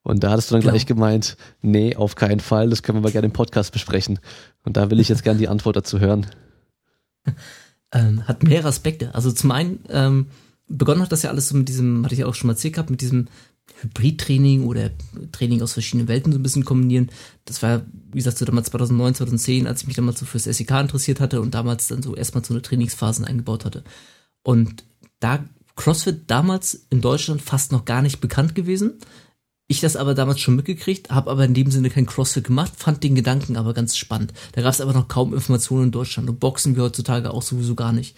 [0.04, 0.74] Und da hattest du dann genau.
[0.74, 4.20] gleich gemeint, nee, auf keinen Fall, das können wir mal gerne im Podcast besprechen.
[4.64, 6.28] Und da will ich jetzt gerne die Antwort dazu hören.
[7.96, 9.14] Ähm, hat mehrere Aspekte.
[9.14, 10.26] Also zum einen, ähm,
[10.68, 12.74] begonnen hat das ja alles so mit diesem, hatte ich ja auch schon mal erzählt
[12.74, 13.28] gehabt, mit diesem
[13.82, 14.90] Hybridtraining oder
[15.32, 17.12] Training aus verschiedenen Welten so ein bisschen kombinieren.
[17.46, 20.72] Das war, wie gesagt, so damals 2009, 2010, als ich mich damals so fürs SEK
[20.72, 23.84] interessiert hatte und damals dann so erstmal so eine Trainingsphasen eingebaut hatte.
[24.42, 24.84] Und
[25.20, 25.44] da
[25.76, 29.00] CrossFit damals in Deutschland fast noch gar nicht bekannt gewesen.
[29.74, 33.04] Ich das aber damals schon mitgekriegt, habe aber in dem Sinne kein CrossFit gemacht, fand
[33.04, 34.32] den Gedanken aber ganz spannend.
[34.52, 37.74] Da gab es aber noch kaum Informationen in Deutschland und Boxen wie heutzutage auch sowieso
[37.74, 38.16] gar nicht.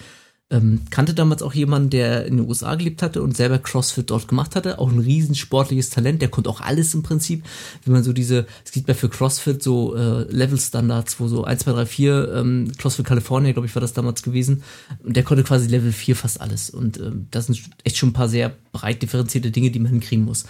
[0.49, 4.27] Ähm, kannte damals auch jemanden, der in den USA gelebt hatte und selber CrossFit dort
[4.27, 4.79] gemacht hatte.
[4.79, 6.21] Auch ein riesen sportliches Talent.
[6.21, 7.45] Der konnte auch alles im Prinzip.
[7.85, 11.63] Wenn man so diese, es gibt ja für CrossFit so äh, Level-Standards, wo so 1,
[11.63, 14.63] 2, 3, 4, ähm, CrossFit California, glaube ich, war das damals gewesen.
[15.01, 16.69] Und der konnte quasi Level 4 fast alles.
[16.69, 20.25] Und ähm, das sind echt schon ein paar sehr breit differenzierte Dinge, die man hinkriegen
[20.25, 20.43] muss.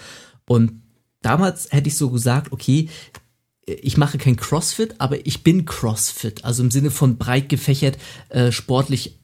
[0.47, 0.81] Und
[1.25, 2.89] damals hätte ich so gesagt, okay,
[3.65, 7.97] ich mache kein CrossFit, aber ich bin CrossFit, also im Sinne von breit gefächert,
[8.29, 9.19] äh, sportlich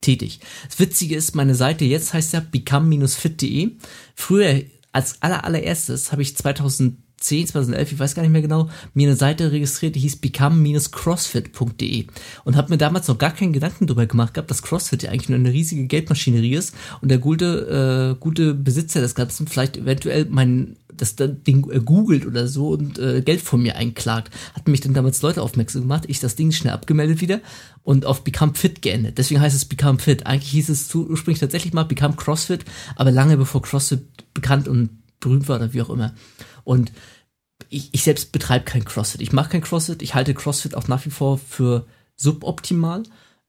[0.00, 0.40] tätig.
[0.68, 3.72] Das Witzige ist, meine Seite jetzt heißt ja become-fit.de.
[4.14, 4.62] Früher,
[4.92, 9.16] als aller allererstes, habe ich 2010, 2011, ich weiß gar nicht mehr genau, mir eine
[9.16, 12.06] Seite registriert, die hieß become-crossfit.de
[12.44, 15.28] und habe mir damals noch gar keinen Gedanken darüber gemacht gehabt, dass CrossFit ja eigentlich
[15.28, 20.26] nur eine riesige Geldmaschinerie ist und der gute, äh, gute Besitzer des Ganzen vielleicht eventuell
[20.28, 24.32] mein das Ding äh, googelt oder so und äh, Geld von mir einklagt.
[24.54, 27.40] Hat mich dann damals Leute aufmerksam gemacht, ich das Ding schnell abgemeldet wieder
[27.82, 29.18] und auf Become Fit geändert.
[29.18, 30.26] Deswegen heißt es Become Fit.
[30.26, 32.64] Eigentlich hieß es ursprünglich tatsächlich mal Become CrossFit,
[32.96, 34.02] aber lange bevor CrossFit
[34.34, 34.90] bekannt und
[35.20, 36.14] berühmt war oder wie auch immer.
[36.64, 36.92] Und
[37.68, 39.20] ich, ich selbst betreibe kein CrossFit.
[39.20, 40.02] Ich mache kein CrossFit.
[40.02, 41.86] Ich halte CrossFit auch nach wie vor für
[42.16, 43.02] suboptimal.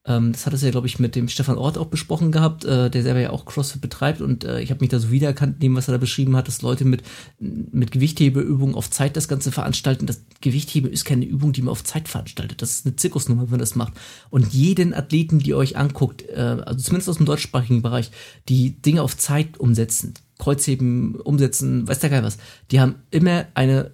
[0.05, 2.89] Ähm, das hat es ja, glaube ich, mit dem Stefan Ort auch besprochen gehabt, äh,
[2.89, 5.75] der selber ja auch CrossFit betreibt und äh, ich habe mich da so wiedererkannt, dem,
[5.75, 7.03] was er da beschrieben hat, dass Leute mit,
[7.39, 10.05] mit Gewichthebeübungen auf Zeit das Ganze veranstalten.
[10.05, 12.61] Das Gewichtheben ist keine Übung, die man auf Zeit veranstaltet.
[12.61, 13.93] Das ist eine Zirkusnummer, wenn man das macht.
[14.29, 18.11] Und jeden Athleten, die euch anguckt, äh, also zumindest aus dem deutschsprachigen Bereich,
[18.49, 22.37] die Dinge auf Zeit umsetzen, Kreuzheben, umsetzen, weiß der Geil was,
[22.71, 23.93] die haben immer eine,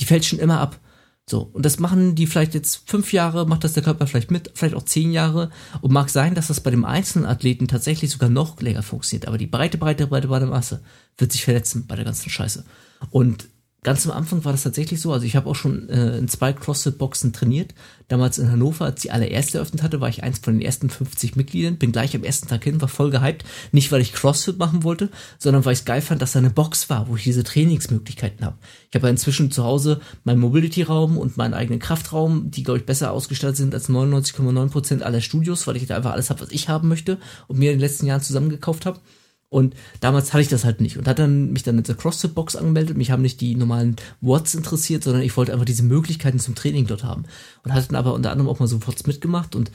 [0.00, 0.80] die fälschen immer ab.
[1.32, 4.50] So, und das machen die vielleicht jetzt fünf Jahre, macht das der Körper vielleicht mit,
[4.52, 5.50] vielleicht auch zehn Jahre.
[5.80, 9.26] Und mag sein, dass das bei dem einzelnen Athleten tatsächlich sogar noch länger funktioniert.
[9.26, 10.82] Aber die breite, breite, breite, breite Masse
[11.16, 12.66] wird sich verletzen bei der ganzen Scheiße.
[13.08, 13.48] Und
[13.84, 15.12] ganz am Anfang war das tatsächlich so.
[15.12, 17.74] Also ich habe auch schon äh, in zwei CrossFit-Boxen trainiert.
[18.06, 21.34] Damals in Hannover, als die allererste eröffnet hatte, war ich eins von den ersten 50
[21.34, 21.78] Mitgliedern.
[21.78, 23.44] Bin gleich am ersten Tag hin, war voll gehypt.
[23.72, 26.50] Nicht, weil ich CrossFit machen wollte, sondern weil ich es geil fand, dass da eine
[26.50, 28.56] Box war, wo ich diese Trainingsmöglichkeiten habe.
[28.90, 32.86] Ich habe ja inzwischen zu Hause meinen Mobility-Raum und meinen eigenen Kraftraum, die, glaube ich,
[32.86, 36.68] besser ausgestattet sind als 99,9% aller Studios, weil ich da einfach alles habe, was ich
[36.68, 37.18] haben möchte
[37.48, 39.00] und mir in den letzten Jahren zusammengekauft habe.
[39.52, 42.56] Und damals hatte ich das halt nicht und hat dann mich dann in der CrossFit-Box
[42.56, 42.96] angemeldet.
[42.96, 46.86] Mich haben nicht die normalen Watts interessiert, sondern ich wollte einfach diese Möglichkeiten zum Training
[46.86, 47.24] dort haben.
[47.62, 49.70] Und hatte dann aber unter anderem auch mal so Watts mitgemacht und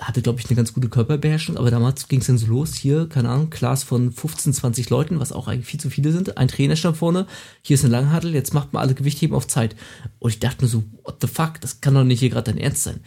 [0.00, 3.10] hatte, glaube ich, eine ganz gute Körperbeherrschung, aber damals ging es dann so los, hier,
[3.10, 6.48] keine Ahnung, Class von 15, 20 Leuten, was auch eigentlich viel zu viele sind, ein
[6.48, 7.26] Trainer stand vorne,
[7.60, 9.76] hier ist eine Langhandel, jetzt macht man alle Gewichtheben auf Zeit.
[10.18, 12.62] Und ich dachte mir so, what the fuck, das kann doch nicht hier gerade dein
[12.62, 13.00] Ernst sein.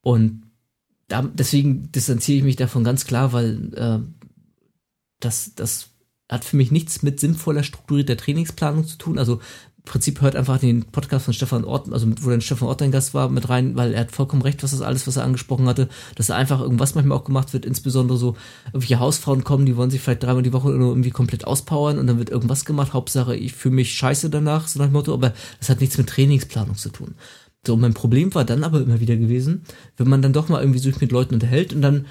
[0.00, 0.42] Und
[1.06, 4.19] da, deswegen distanziere ich mich davon ganz klar, weil äh,
[5.20, 5.90] das, das
[6.28, 9.18] hat für mich nichts mit sinnvoller strukturierter Trainingsplanung zu tun.
[9.18, 9.40] Also
[9.80, 12.92] im Prinzip hört einfach den Podcast von Stefan Ort, also wo dann Stefan Ort ein
[12.92, 15.66] Gast war, mit rein, weil er hat vollkommen recht, was das alles, was er angesprochen
[15.66, 18.36] hatte, dass da einfach irgendwas manchmal auch gemacht wird, insbesondere so
[18.66, 22.18] irgendwelche Hausfrauen kommen, die wollen sich vielleicht dreimal die Woche irgendwie komplett auspowern und dann
[22.18, 25.70] wird irgendwas gemacht, Hauptsache ich fühle mich scheiße danach, so nach dem Motto, aber das
[25.70, 27.14] hat nichts mit Trainingsplanung zu tun.
[27.66, 29.64] So, mein Problem war dann aber immer wieder gewesen,
[29.96, 32.06] wenn man dann doch mal irgendwie sich mit Leuten unterhält und dann,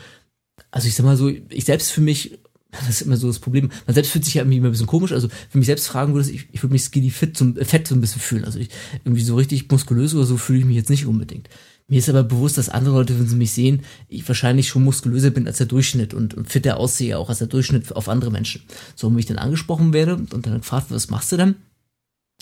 [0.71, 2.39] also ich sag mal so, ich selbst für mich
[2.71, 3.71] das ist immer so das Problem.
[3.87, 5.11] Man selbst fühlt sich ja irgendwie immer ein bisschen komisch.
[5.11, 7.87] Also, wenn mich selbst fragen würde, ich, ich würde mich skinny fit, zum, äh, fett
[7.87, 8.45] so ein bisschen fühlen.
[8.45, 8.69] Also, ich,
[9.03, 11.49] irgendwie so richtig muskulös oder so fühle ich mich jetzt nicht unbedingt.
[11.87, 15.31] Mir ist aber bewusst, dass andere Leute, wenn sie mich sehen, ich wahrscheinlich schon muskulöser
[15.31, 18.61] bin als der Durchschnitt und, und fitter aussehe auch als der Durchschnitt auf andere Menschen.
[18.95, 21.55] So, wenn ich dann angesprochen werde und dann gefragt, was machst du denn?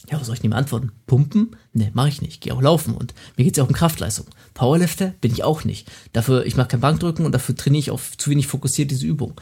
[0.10, 0.92] Ja, was soll ich dem antworten?
[1.06, 1.56] Pumpen?
[1.74, 2.40] Ne, mache ich nicht.
[2.40, 4.28] Gehe auch laufen und mir geht's ja auch um Kraftleistung.
[4.54, 5.92] Powerlifter bin ich auch nicht.
[6.14, 9.34] Dafür, ich mache kein Bankdrücken und dafür trainiere ich auf zu wenig fokussiert diese Übung.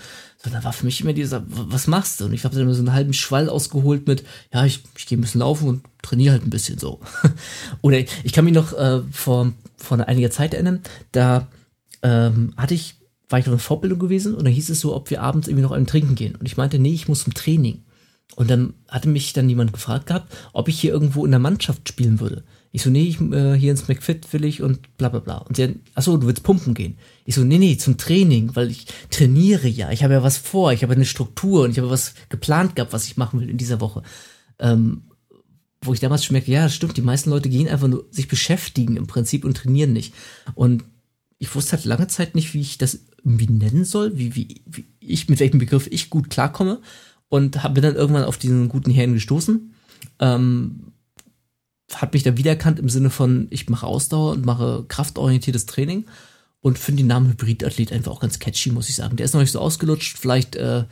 [0.44, 2.26] So, da war für mich immer dieser, was machst du?
[2.26, 5.18] Und ich habe dann immer so einen halben Schwall ausgeholt mit, ja, ich, ich gehe
[5.18, 7.00] ein bisschen laufen und trainiere halt ein bisschen so.
[7.82, 11.48] Oder ich kann mich noch äh, vor, vor einiger Zeit erinnern, da
[12.02, 12.96] ähm, hatte ich,
[13.30, 15.64] war ich noch in Vorbildung gewesen und da hieß es so, ob wir abends irgendwie
[15.64, 16.36] noch einen trinken gehen.
[16.36, 17.85] Und ich meinte, nee, ich muss zum Training.
[18.36, 21.88] Und dann hatte mich dann jemand gefragt gehabt, ob ich hier irgendwo in der Mannschaft
[21.88, 22.44] spielen würde.
[22.72, 25.38] Ich so, nee, ich, äh, hier ins McFit will ich und bla bla bla.
[25.38, 26.98] Und sie achso, du willst pumpen gehen.
[27.24, 29.92] Ich so, nee, nee, zum Training, weil ich trainiere ja.
[29.92, 32.92] Ich habe ja was vor, ich habe eine Struktur und ich habe was geplant gehabt,
[32.92, 34.04] was ich machen will in dieser Woche.
[34.60, 35.04] Ähm,
[35.82, 38.98] wo ich damals schon merke, ja, stimmt, die meisten Leute gehen einfach nur sich beschäftigen
[38.98, 40.14] im Prinzip und trainieren nicht.
[40.56, 40.84] Und
[41.38, 44.86] ich wusste halt lange Zeit nicht, wie ich das irgendwie nennen soll, wie, wie, wie
[45.00, 46.82] ich, mit welchem Begriff ich gut klarkomme.
[47.30, 49.74] Und hab, bin dann irgendwann auf diesen guten Herrn gestoßen.
[50.20, 50.94] Ähm,
[51.94, 56.06] hat mich da wiedererkannt im Sinne von, ich mache Ausdauer und mache kraftorientiertes Training
[56.62, 59.18] und finde den Namen Hybridathlet einfach auch ganz catchy, muss ich sagen.
[59.18, 60.86] Der ist noch nicht so ausgelutscht, vielleicht äh,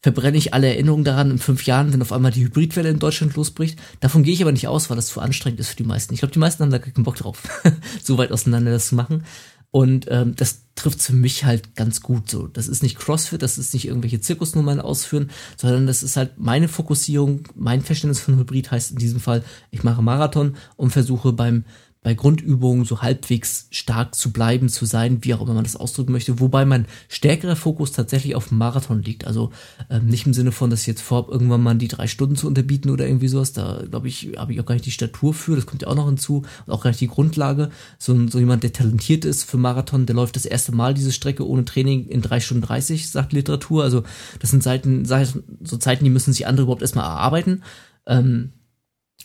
[0.00, 3.34] verbrenne ich alle Erinnerungen daran in fünf Jahren, wenn auf einmal die Hybridwelle in Deutschland
[3.34, 3.78] losbricht.
[4.00, 6.14] Davon gehe ich aber nicht aus, weil das zu anstrengend ist für die meisten.
[6.14, 7.42] Ich glaube, die meisten haben da keinen Bock drauf,
[8.02, 9.24] so weit auseinander das zu machen.
[9.70, 12.46] Und ähm, das trifft für mich halt ganz gut so.
[12.46, 16.68] Das ist nicht CrossFit, das ist nicht irgendwelche Zirkusnummern ausführen, sondern das ist halt meine
[16.68, 21.64] Fokussierung, mein Verständnis von Hybrid heißt in diesem Fall, ich mache Marathon und versuche beim
[22.02, 26.12] bei Grundübungen so halbwegs stark zu bleiben, zu sein, wie auch immer man das ausdrücken
[26.12, 29.26] möchte, wobei mein stärkerer Fokus tatsächlich auf dem Marathon liegt.
[29.26, 29.50] Also
[29.90, 32.46] ähm, nicht im Sinne von, dass ich jetzt vorhabe, irgendwann mal die drei Stunden zu
[32.46, 33.52] unterbieten oder irgendwie sowas.
[33.52, 35.96] Da glaube ich, habe ich auch gar nicht die Statur für, das kommt ja auch
[35.96, 37.70] noch hinzu, und auch gar nicht die Grundlage.
[37.98, 41.46] So, so jemand, der talentiert ist für Marathon, der läuft das erste Mal diese Strecke
[41.46, 43.82] ohne Training in drei Stunden 30, sagt Literatur.
[43.82, 44.04] Also
[44.38, 47.64] das sind Seiten, so Zeiten, die müssen sich andere überhaupt erstmal erarbeiten.
[48.06, 48.52] Ähm,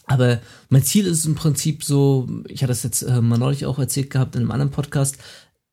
[0.06, 0.40] aber
[0.70, 4.10] mein Ziel ist im Prinzip so, ich hatte das jetzt äh, mal neulich auch erzählt
[4.10, 5.18] gehabt in einem anderen Podcast,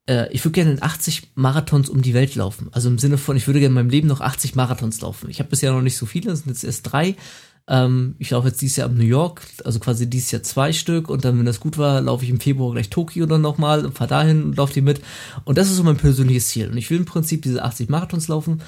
[0.06, 2.68] äh, ich würde gerne in 80 Marathons um die Welt laufen.
[2.72, 5.30] Also im Sinne von, ich würde gerne in meinem Leben noch 80 Marathons laufen.
[5.30, 7.16] Ich habe bisher noch nicht so viele, das sind jetzt erst drei.
[7.68, 11.08] Ähm, ich laufe jetzt dieses Jahr am New York, also quasi dieses Jahr zwei Stück
[11.08, 13.96] und dann, wenn das gut war, laufe ich im Februar gleich Tokio dann nochmal und
[13.96, 15.00] fahre dahin und laufe die mit.
[15.44, 16.68] Und das ist so mein persönliches Ziel.
[16.68, 18.62] Und ich will im Prinzip diese 80 Marathons laufen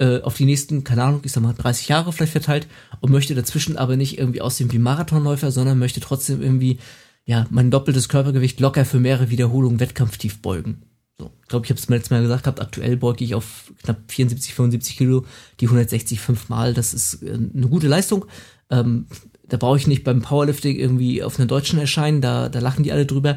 [0.00, 2.66] äh, auf die nächsten, keine Ahnung, ich sag mal 30 Jahre vielleicht verteilt
[3.00, 6.78] und möchte dazwischen aber nicht irgendwie aussehen wie Marathonläufer, sondern möchte trotzdem irgendwie,
[7.26, 10.82] ja, mein doppeltes Körpergewicht locker für mehrere Wiederholungen wettkampftief beugen.
[11.18, 13.72] So, ich glaube, ich habe es mir letztes Mal gesagt gehabt, aktuell beuge ich auf
[13.82, 15.26] knapp 74, 75 Kilo,
[15.60, 18.24] die 160 fünfmal, das ist äh, eine gute Leistung.
[18.70, 19.06] Ähm,
[19.46, 22.92] da brauche ich nicht beim Powerlifting irgendwie auf einer Deutschen erscheinen, da, da lachen die
[22.92, 23.36] alle drüber.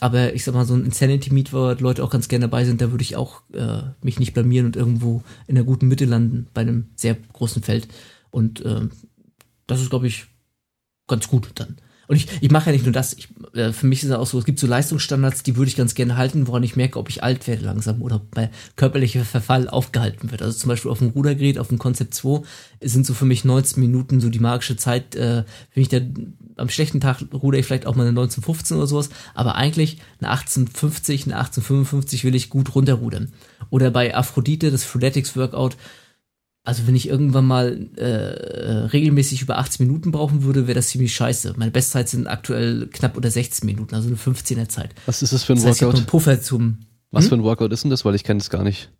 [0.00, 2.80] Aber ich sag mal, so ein Insanity Meet, wo Leute auch ganz gerne dabei sind,
[2.80, 6.48] da würde ich auch äh, mich nicht blamieren und irgendwo in der guten Mitte landen
[6.52, 7.88] bei einem sehr großen Feld.
[8.30, 8.88] Und äh,
[9.66, 10.26] das ist, glaube ich,
[11.06, 11.76] ganz gut dann.
[12.08, 13.14] Und ich, ich mache ja nicht nur das.
[13.14, 15.76] Ich, äh, für mich ist es auch so, es gibt so Leistungsstandards, die würde ich
[15.76, 19.68] ganz gerne halten, woran ich merke, ob ich alt werde langsam oder bei körperlicher Verfall
[19.68, 20.42] aufgehalten wird.
[20.42, 22.42] Also zum Beispiel auf dem Rudergerät, auf dem Concept 2,
[22.82, 26.00] sind so für mich 19 Minuten so die magische Zeit, äh, wenn ich da
[26.56, 30.30] am schlechten Tag ruder ich vielleicht auch mal eine 1915 oder sowas, aber eigentlich eine
[30.30, 33.32] 1850, eine 1855 will ich gut runterrudern.
[33.70, 35.76] Oder bei Aphrodite, das Freeletics Workout,
[36.66, 40.88] also wenn ich irgendwann mal äh, äh regelmäßig über 18 Minuten brauchen würde, wäre das
[40.88, 41.54] ziemlich scheiße.
[41.56, 44.90] Meine Bestzeit sind aktuell knapp unter 16 Minuten, also eine 15er Zeit.
[45.06, 45.94] Was ist das für ein das heißt, Workout?
[45.94, 46.78] Ich einen Puffer zum,
[47.12, 47.28] Was hm?
[47.28, 48.04] für ein Workout ist denn das?
[48.04, 48.90] Weil ich kenne es gar nicht.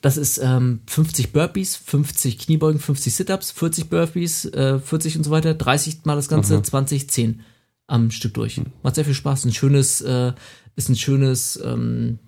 [0.00, 5.32] Das ist ähm, 50 Burpees, 50 Kniebeugen, 50 Sit-Ups, 40 Burpees, äh, 40 und so
[5.32, 6.62] weiter, 30 mal das Ganze, Aha.
[6.62, 7.40] 20, 10
[7.88, 8.58] am Stück durch.
[8.58, 8.66] Hm.
[8.84, 9.44] Macht sehr viel Spaß.
[9.44, 10.32] Ein schönes, äh,
[10.76, 12.20] ist ein schönes ähm,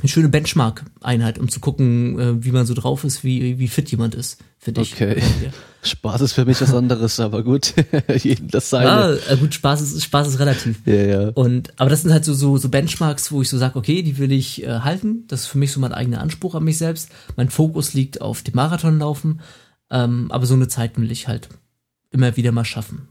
[0.00, 3.90] eine schöne Benchmark-Einheit, um zu gucken, äh, wie man so drauf ist, wie, wie fit
[3.90, 4.94] jemand ist, finde ich.
[4.94, 5.22] Okay.
[5.82, 7.74] Spaß ist für mich was anderes, aber gut,
[8.42, 9.18] das seine.
[9.28, 10.86] Ja, äh, gut, Spaß ist, Spaß ist relativ.
[10.86, 11.28] Ja, ja.
[11.30, 14.18] Und, aber das sind halt so, so, so Benchmarks, wo ich so sage, okay, die
[14.18, 15.24] will ich äh, halten.
[15.28, 17.10] Das ist für mich so mein eigener Anspruch an mich selbst.
[17.36, 19.40] Mein Fokus liegt auf dem Marathonlaufen.
[19.90, 21.48] Ähm, aber so eine Zeit will ich halt
[22.10, 23.08] immer wieder mal schaffen.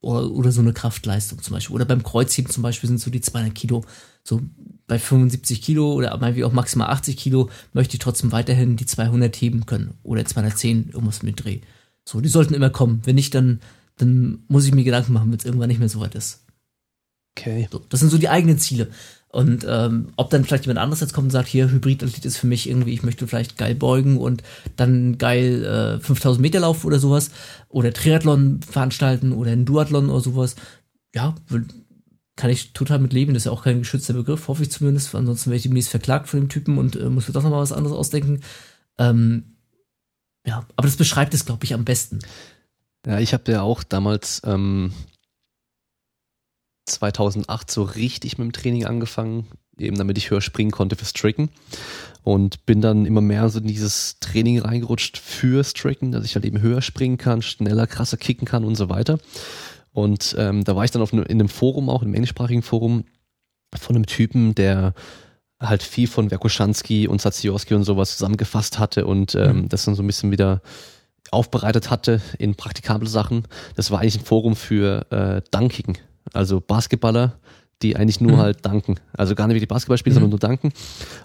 [0.00, 1.74] Oder, oder so eine Kraftleistung zum Beispiel.
[1.74, 3.84] Oder beim Kreuzheben zum Beispiel sind so die 200 Kilo
[4.22, 4.40] so
[4.86, 9.34] bei 75 Kilo oder wie auch maximal 80 Kilo möchte ich trotzdem weiterhin die 200
[9.36, 11.60] heben können oder 210 irgendwas mit Dreh.
[12.04, 13.02] So, die sollten immer kommen.
[13.04, 13.60] Wenn nicht, dann,
[13.96, 16.44] dann muss ich mir Gedanken machen, wenn es irgendwann nicht mehr so weit ist.
[17.36, 17.68] Okay.
[17.70, 18.88] So, das sind so die eigenen Ziele.
[19.28, 22.46] Und ähm, ob dann vielleicht jemand anderes jetzt kommt und sagt, hier, Hybridathlet ist für
[22.46, 24.42] mich irgendwie, ich möchte vielleicht geil beugen und
[24.76, 27.30] dann geil äh, 5000 Meter laufen oder sowas
[27.68, 30.56] oder Triathlon veranstalten oder ein Duathlon oder sowas.
[31.14, 31.34] Ja,
[32.36, 33.32] kann ich total mit leben.
[33.34, 35.14] Das ist ja auch kein geschützter Begriff, hoffe ich zumindest.
[35.14, 37.72] Ansonsten werde ich demnächst verklagt von dem Typen und äh, muss mir doch nochmal was
[37.72, 38.42] anderes ausdenken.
[38.98, 39.56] Ähm,
[40.46, 42.20] ja, aber das beschreibt es, glaube ich, am besten.
[43.06, 44.92] Ja, ich habe ja auch damals ähm,
[46.86, 49.46] 2008 so richtig mit dem Training angefangen,
[49.78, 51.50] eben damit ich höher springen konnte für Stricken.
[52.22, 56.44] Und bin dann immer mehr so in dieses Training reingerutscht für Stricken, dass ich halt
[56.44, 59.18] eben höher springen kann, schneller, krasser kicken kann und so weiter.
[59.96, 62.60] Und ähm, da war ich dann auf ne, in einem Forum auch, in einem englischsprachigen
[62.60, 63.04] Forum,
[63.74, 64.92] von einem Typen, der
[65.58, 69.68] halt viel von Werkoschanski und Satsiorski und sowas zusammengefasst hatte und ähm, mhm.
[69.70, 70.60] das dann so ein bisschen wieder
[71.30, 73.44] aufbereitet hatte in praktikable Sachen.
[73.74, 75.96] Das war eigentlich ein Forum für äh, Dunking,
[76.34, 77.38] also Basketballer,
[77.82, 78.38] die eigentlich nur mhm.
[78.38, 78.96] halt danken.
[79.12, 80.20] Also gar nicht wie die Basketballspieler, mhm.
[80.20, 80.72] sondern nur danken.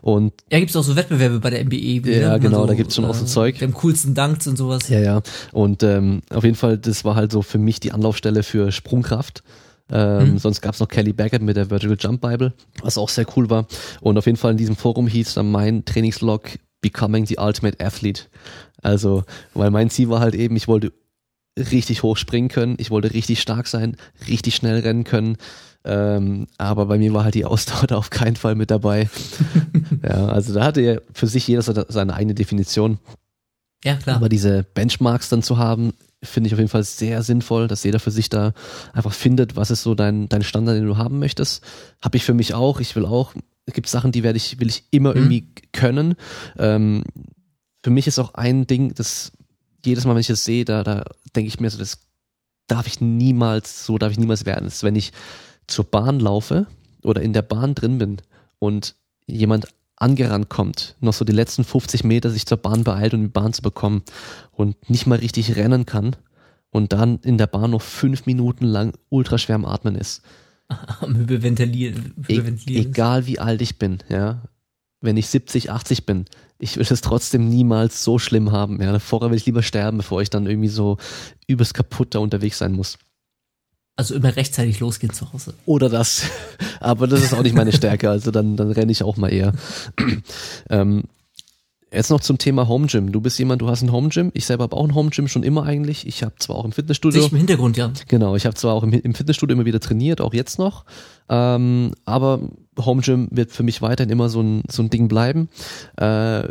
[0.02, 2.10] Und ja, gibt's auch so Wettbewerbe bei der NBA.
[2.10, 3.60] Ja, genau, so, da gibt's schon äh, auch so Zeug.
[3.60, 4.90] Dem coolsten Dunks und sowas.
[4.90, 5.22] Ja, ja.
[5.54, 9.44] Und ähm, auf jeden Fall, das war halt so für mich die Anlaufstelle für Sprungkraft.
[9.90, 10.38] Ähm, mhm.
[10.40, 13.68] Sonst gab's noch Kelly Baggett mit der Vertical Jump Bible, was auch sehr cool war.
[14.02, 18.24] Und auf jeden Fall in diesem Forum hieß dann mein Trainingslog becoming the ultimate athlete.
[18.82, 19.24] Also,
[19.54, 20.92] weil mein Ziel war halt eben, ich wollte
[21.58, 23.98] richtig hoch springen können, ich wollte richtig stark sein,
[24.28, 25.38] richtig schnell rennen können.
[25.84, 29.10] Ähm, aber bei mir war halt die Ausdauer da auf keinen Fall mit dabei.
[30.04, 33.00] ja, also da hatte ja für sich jeder seine eigene Definition.
[33.84, 34.18] Ja, klar.
[34.18, 35.94] Aber diese Benchmarks dann zu haben,
[36.24, 38.54] finde ich auf jeden Fall sehr sinnvoll, dass jeder für sich da
[38.94, 41.64] einfach findet, was ist so dein, dein Standard, den du haben möchtest.
[42.02, 42.80] Habe ich für mich auch.
[42.80, 43.34] Ich will auch,
[43.66, 45.18] es gibt Sachen, die werde ich, will ich immer mhm.
[45.18, 46.16] irgendwie können.
[46.60, 47.04] Ähm,
[47.84, 49.32] für mich ist auch ein Ding, das
[49.84, 52.00] jedes Mal, wenn ich das sehe, da, da denke ich mir so, das
[52.68, 54.66] darf ich niemals, so darf ich niemals werden.
[54.66, 55.12] Das ist, wenn ich
[55.72, 56.68] zur Bahn laufe
[57.04, 58.18] oder in der Bahn drin bin
[58.60, 63.22] und jemand angerannt kommt, noch so die letzten 50 Meter sich zur Bahn beeilt, um
[63.22, 64.04] die Bahn zu bekommen
[64.52, 66.16] und nicht mal richtig rennen kann
[66.72, 70.22] und dann in der Bahn noch fünf Minuten lang ultraschwer am Atmen ist.
[71.02, 72.14] Am Hyperventilieren.
[72.30, 74.42] E egal wie alt ich bin, ja.
[75.02, 76.26] Wenn ich 70, 80 bin,
[76.60, 78.82] ich will es trotzdem niemals so schlimm haben.
[78.82, 78.98] Ja.
[79.00, 80.98] Vorher will ich lieber sterben, bevor ich dann irgendwie so
[81.48, 82.98] übers kaputt da unterwegs sein muss.
[83.96, 85.54] Also immer rechtzeitig losgehen zu Hause.
[85.66, 86.24] Oder das.
[86.80, 88.10] Aber das ist auch nicht meine Stärke.
[88.10, 89.54] Also dann, dann renne ich auch mal eher.
[90.70, 91.04] ähm,
[91.94, 93.12] Jetzt noch zum Thema Home Gym.
[93.12, 94.32] Du bist jemand, du hast ein Home Gym.
[94.34, 96.08] Ich selber habe auch ein Home Gym schon immer eigentlich.
[96.08, 97.20] Ich habe zwar auch im Fitnessstudio.
[97.20, 97.92] Sehe ich im Hintergrund, ja.
[98.08, 100.86] Genau, ich habe zwar auch im, im, Fitnessstudio immer wieder trainiert, auch jetzt noch.
[101.28, 102.40] Ähm, aber
[102.80, 105.50] Home Gym wird für mich weiterhin immer so ein, so ein Ding bleiben.
[105.98, 106.44] Äh,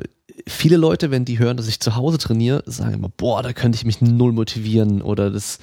[0.47, 3.77] viele Leute, wenn die hören, dass ich zu Hause trainiere, sagen immer, boah, da könnte
[3.77, 5.59] ich mich null motivieren oder das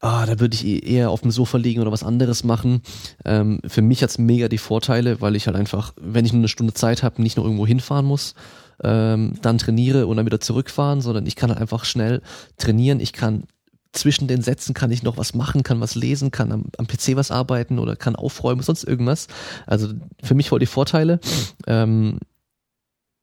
[0.00, 2.82] ah, da würde ich eh eher auf dem Sofa liegen oder was anderes machen.
[3.24, 6.48] Ähm, für mich hat's mega die Vorteile, weil ich halt einfach, wenn ich nur eine
[6.48, 8.34] Stunde Zeit habe, nicht nur irgendwo hinfahren muss,
[8.82, 12.22] ähm, dann trainiere und dann wieder zurückfahren, sondern ich kann halt einfach schnell
[12.58, 13.00] trainieren.
[13.00, 13.44] Ich kann
[13.92, 17.14] zwischen den Sätzen kann ich noch was machen, kann was lesen, kann am, am PC
[17.14, 19.28] was arbeiten oder kann aufräumen, sonst irgendwas.
[19.66, 19.88] Also
[20.22, 21.20] für mich voll die Vorteile.
[21.66, 22.18] Ähm,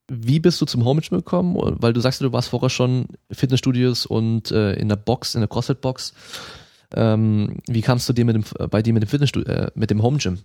[0.09, 1.58] wie bist du zum Home Gym gekommen?
[1.58, 5.48] Weil du sagst, du warst vorher schon Fitnessstudios und äh, in der Box, in der
[5.48, 6.14] CrossFit-Box.
[6.94, 9.90] Ähm, wie kamst du dir mit dem, äh, bei dir mit dem Fitnessstudio, äh, mit
[9.90, 10.40] dem Home Gym?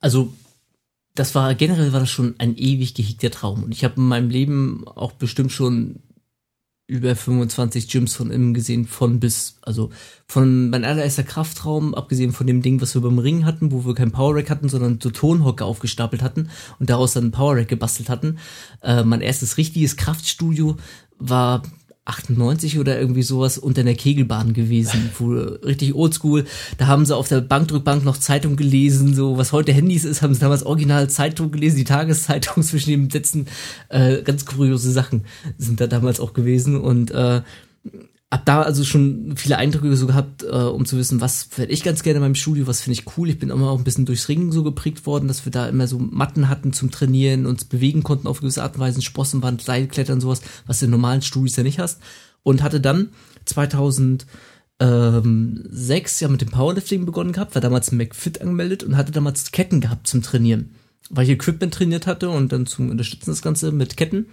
[0.00, 0.32] Also,
[1.14, 3.64] das war generell war das schon ein ewig gehegter Traum.
[3.64, 6.00] Und ich habe in meinem Leben auch bestimmt schon
[6.88, 9.90] über 25 Gyms von innen gesehen, von bis, also
[10.28, 13.94] von mein allererster Kraftraum, abgesehen von dem Ding, was wir beim Ring hatten, wo wir
[13.94, 16.48] kein Power Rack hatten, sondern so Tonhocker aufgestapelt hatten
[16.78, 18.38] und daraus dann ein Power Rack gebastelt hatten.
[18.82, 20.76] Äh, mein erstes richtiges Kraftstudio
[21.18, 21.62] war
[22.06, 26.46] 98 oder irgendwie sowas unter einer Kegelbahn gewesen, wo richtig oldschool.
[26.78, 30.32] Da haben sie auf der Bankdrückbank noch Zeitung gelesen, so was heute Handys ist, haben
[30.32, 33.46] sie damals original Zeitung gelesen, die Tageszeitung zwischen den Sätzen,
[33.88, 35.24] äh, ganz kuriose Sachen
[35.58, 36.80] sind da damals auch gewesen.
[36.80, 37.42] Und äh,
[38.30, 41.84] hab da also schon viele Eindrücke so gehabt, äh, um zu wissen, was werde ich
[41.84, 43.30] ganz gerne in meinem Studio, was finde ich cool.
[43.30, 45.86] Ich bin immer auch ein bisschen durchs Ringen so geprägt worden, dass wir da immer
[45.86, 50.20] so Matten hatten zum Trainieren, uns bewegen konnten auf gewisse Art und Weise, Sprossenwand, Seilklettern,
[50.20, 52.00] sowas, was du in normalen Studios ja nicht hast.
[52.42, 53.10] Und hatte dann
[53.44, 54.26] 2006
[56.20, 60.08] ja mit dem Powerlifting begonnen gehabt, war damals McFit angemeldet und hatte damals Ketten gehabt
[60.08, 60.74] zum Trainieren.
[61.10, 64.26] Weil ich Equipment trainiert hatte und dann zum Unterstützen das Ganze mit Ketten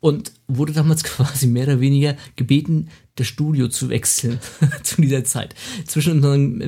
[0.00, 4.38] und wurde damals quasi mehr oder weniger gebeten, das Studio zu wechseln
[4.84, 5.54] zu dieser Zeit.
[5.86, 6.20] Zwischen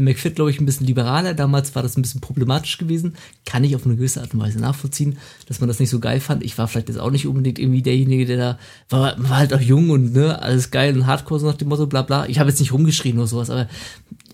[0.04, 1.32] McFit, glaube ich, ein bisschen liberaler.
[1.34, 3.14] Damals war das ein bisschen problematisch gewesen.
[3.46, 6.18] Kann ich auf eine gewisse Art und Weise nachvollziehen, dass man das nicht so geil
[6.18, 6.42] fand.
[6.42, 9.60] Ich war vielleicht jetzt auch nicht unbedingt irgendwie derjenige, der da war, war halt auch
[9.60, 12.26] jung und ne, alles geil und Hardcore so nach dem Motto, bla bla.
[12.26, 13.68] Ich habe jetzt nicht rumgeschrien oder sowas, aber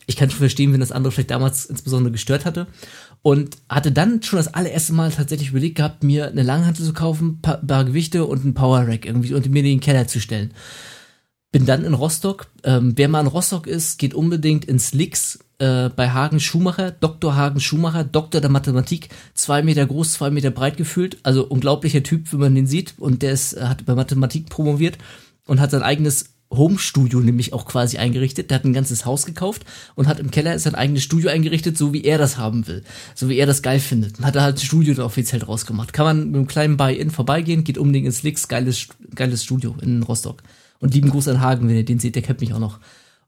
[0.06, 2.66] ich kann schon verstehen, wenn das andere vielleicht damals insbesondere gestört hatte
[3.26, 7.40] und hatte dann schon das allererste Mal tatsächlich überlegt gehabt, mir eine Langhantel zu kaufen,
[7.42, 10.52] paar, paar Gewichte und ein Power Rack irgendwie und mir den Keller zu stellen.
[11.50, 12.46] Bin dann in Rostock.
[12.62, 17.34] Ähm, wer mal in Rostock ist, geht unbedingt ins Lix äh, bei Hagen Schumacher, Dr.
[17.34, 22.32] Hagen Schumacher, Doktor der Mathematik, zwei Meter groß, zwei Meter breit gefühlt, also unglaublicher Typ,
[22.32, 22.94] wenn man den sieht.
[22.96, 24.98] Und der ist, hat bei Mathematik promoviert
[25.46, 28.50] und hat sein eigenes Home-Studio nämlich auch quasi eingerichtet.
[28.50, 31.92] Der hat ein ganzes Haus gekauft und hat im Keller sein eigenes Studio eingerichtet, so
[31.92, 32.82] wie er das haben will.
[33.14, 34.18] So wie er das geil findet.
[34.18, 35.92] Und hat er halt ein Studio da offiziell draus gemacht.
[35.92, 40.02] Kann man mit einem kleinen Buy-In vorbeigehen, geht unbedingt ins Lix, geiles, geiles Studio in
[40.02, 40.42] Rostock.
[40.78, 42.78] Und lieben Gruß an Hagen, wenn ihr den seht, der kennt mich auch noch.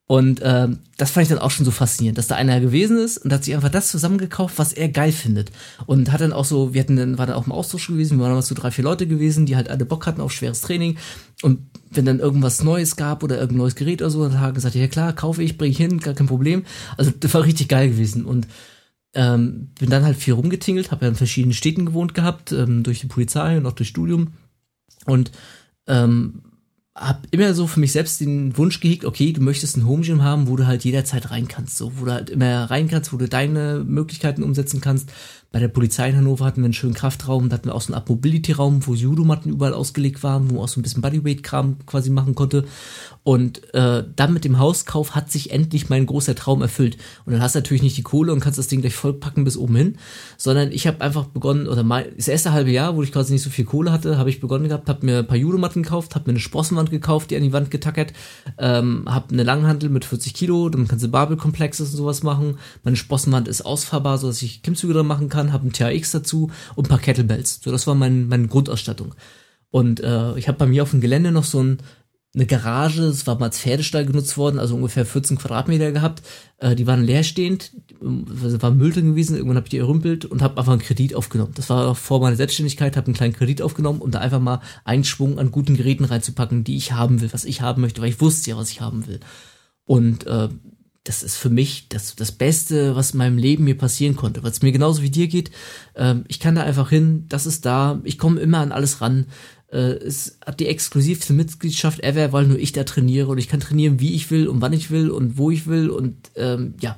[0.08, 3.18] Und ähm, das fand ich dann auch schon so faszinierend, dass da einer gewesen ist
[3.18, 5.52] und hat sich einfach das zusammengekauft, was er geil findet.
[5.84, 8.22] Und hat dann auch so, wir hatten dann, war dann auch im Austausch gewesen, wir
[8.22, 10.96] waren damals so drei, vier Leute gewesen, die halt alle Bock hatten auf schweres Training.
[11.42, 11.58] Und
[11.90, 14.74] wenn dann irgendwas Neues gab oder irgendein neues Gerät oder so, dann hat er gesagt,
[14.76, 16.64] ja klar, kaufe ich, bringe ich hin, gar kein Problem.
[16.96, 18.24] Also das war richtig geil gewesen.
[18.24, 18.46] Und
[19.12, 23.00] ähm, bin dann halt viel rumgetingelt, habe ja in verschiedenen Städten gewohnt gehabt, ähm, durch
[23.00, 24.32] die Polizei und auch durch Studium.
[25.04, 25.32] Und
[25.86, 26.40] ähm,
[26.98, 30.22] habe immer so für mich selbst den Wunsch gehegt, okay, du möchtest ein Home Gym
[30.22, 33.16] haben, wo du halt jederzeit rein kannst, so, wo du halt immer rein kannst, wo
[33.16, 35.10] du deine Möglichkeiten umsetzen kannst.
[35.50, 37.92] Bei der Polizei in Hannover hatten wir einen schönen Kraftraum, da hatten wir auch so
[37.92, 42.10] einen Up-Mobility-Raum, wo Judomatten überall ausgelegt waren, wo man auch so ein bisschen Bodyweight-Kram quasi
[42.10, 42.64] machen konnte.
[43.24, 46.98] Und äh, dann mit dem Hauskauf hat sich endlich mein großer Traum erfüllt.
[47.24, 49.56] Und dann hast du natürlich nicht die Kohle und kannst das Ding gleich vollpacken bis
[49.56, 49.98] oben hin,
[50.36, 53.42] sondern ich habe einfach begonnen, oder mein, das erste halbe Jahr, wo ich quasi nicht
[53.42, 56.26] so viel Kohle hatte, habe ich begonnen gehabt, habe mir ein paar Judomatten gekauft, habe
[56.26, 58.12] mir eine Sprossenwand gekauft, die an die Wand getackert,
[58.58, 62.58] ähm, habe eine Langhantel mit 40 Kilo, dann kannst du Babelkomplexes und sowas machen.
[62.82, 66.86] Meine Sprossenwand ist ausfahrbar, sodass ich Klimmzüge dran machen kann, habe ein THX dazu und
[66.86, 67.60] ein paar Kettlebells.
[67.62, 69.14] So, das war mein, meine Grundausstattung.
[69.70, 71.78] Und äh, ich habe bei mir auf dem Gelände noch so ein,
[72.34, 76.22] eine Garage, es war mal als Pferdestall genutzt worden, also ungefähr 14 Quadratmeter gehabt.
[76.58, 80.42] Äh, die waren leerstehend, also war Müll drin gewesen, irgendwann habe ich die errümpelt und
[80.42, 81.52] habe einfach einen Kredit aufgenommen.
[81.54, 85.04] Das war vor meiner Selbstständigkeit, habe einen kleinen Kredit aufgenommen, um da einfach mal einen
[85.04, 88.20] Schwung an guten Geräten reinzupacken, die ich haben will, was ich haben möchte, weil ich
[88.20, 89.20] wusste ja, was ich haben will.
[89.84, 90.48] Und äh,
[91.08, 94.50] das ist für mich das, das Beste, was in meinem Leben mir passieren konnte, weil
[94.50, 95.50] es mir genauso wie dir geht.
[95.96, 99.24] Ähm, ich kann da einfach hin, das ist da, ich komme immer an alles ran.
[99.72, 103.58] Äh, es hat die exklusivste Mitgliedschaft ever, weil nur ich da trainiere und ich kann
[103.58, 106.94] trainieren, wie ich will und wann ich will und wo ich will und ähm, ja,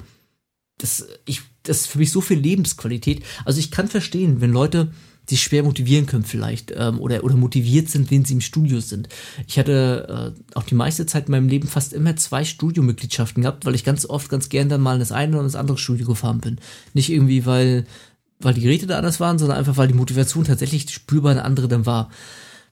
[0.78, 3.22] das, ich, das ist für mich so viel Lebensqualität.
[3.44, 4.92] Also ich kann verstehen, wenn Leute
[5.30, 9.08] sich schwer motivieren können vielleicht ähm, oder, oder motiviert sind, wenn sie im Studio sind.
[9.46, 13.64] Ich hatte äh, auch die meiste Zeit in meinem Leben fast immer zwei Studiomitgliedschaften gehabt,
[13.64, 16.06] weil ich ganz oft ganz gern dann mal in das eine oder das andere Studio
[16.06, 16.58] gefahren bin.
[16.92, 17.86] Nicht irgendwie, weil,
[18.40, 21.68] weil die Geräte da anders waren, sondern einfach, weil die Motivation tatsächlich spürbar eine andere
[21.68, 22.10] dann war.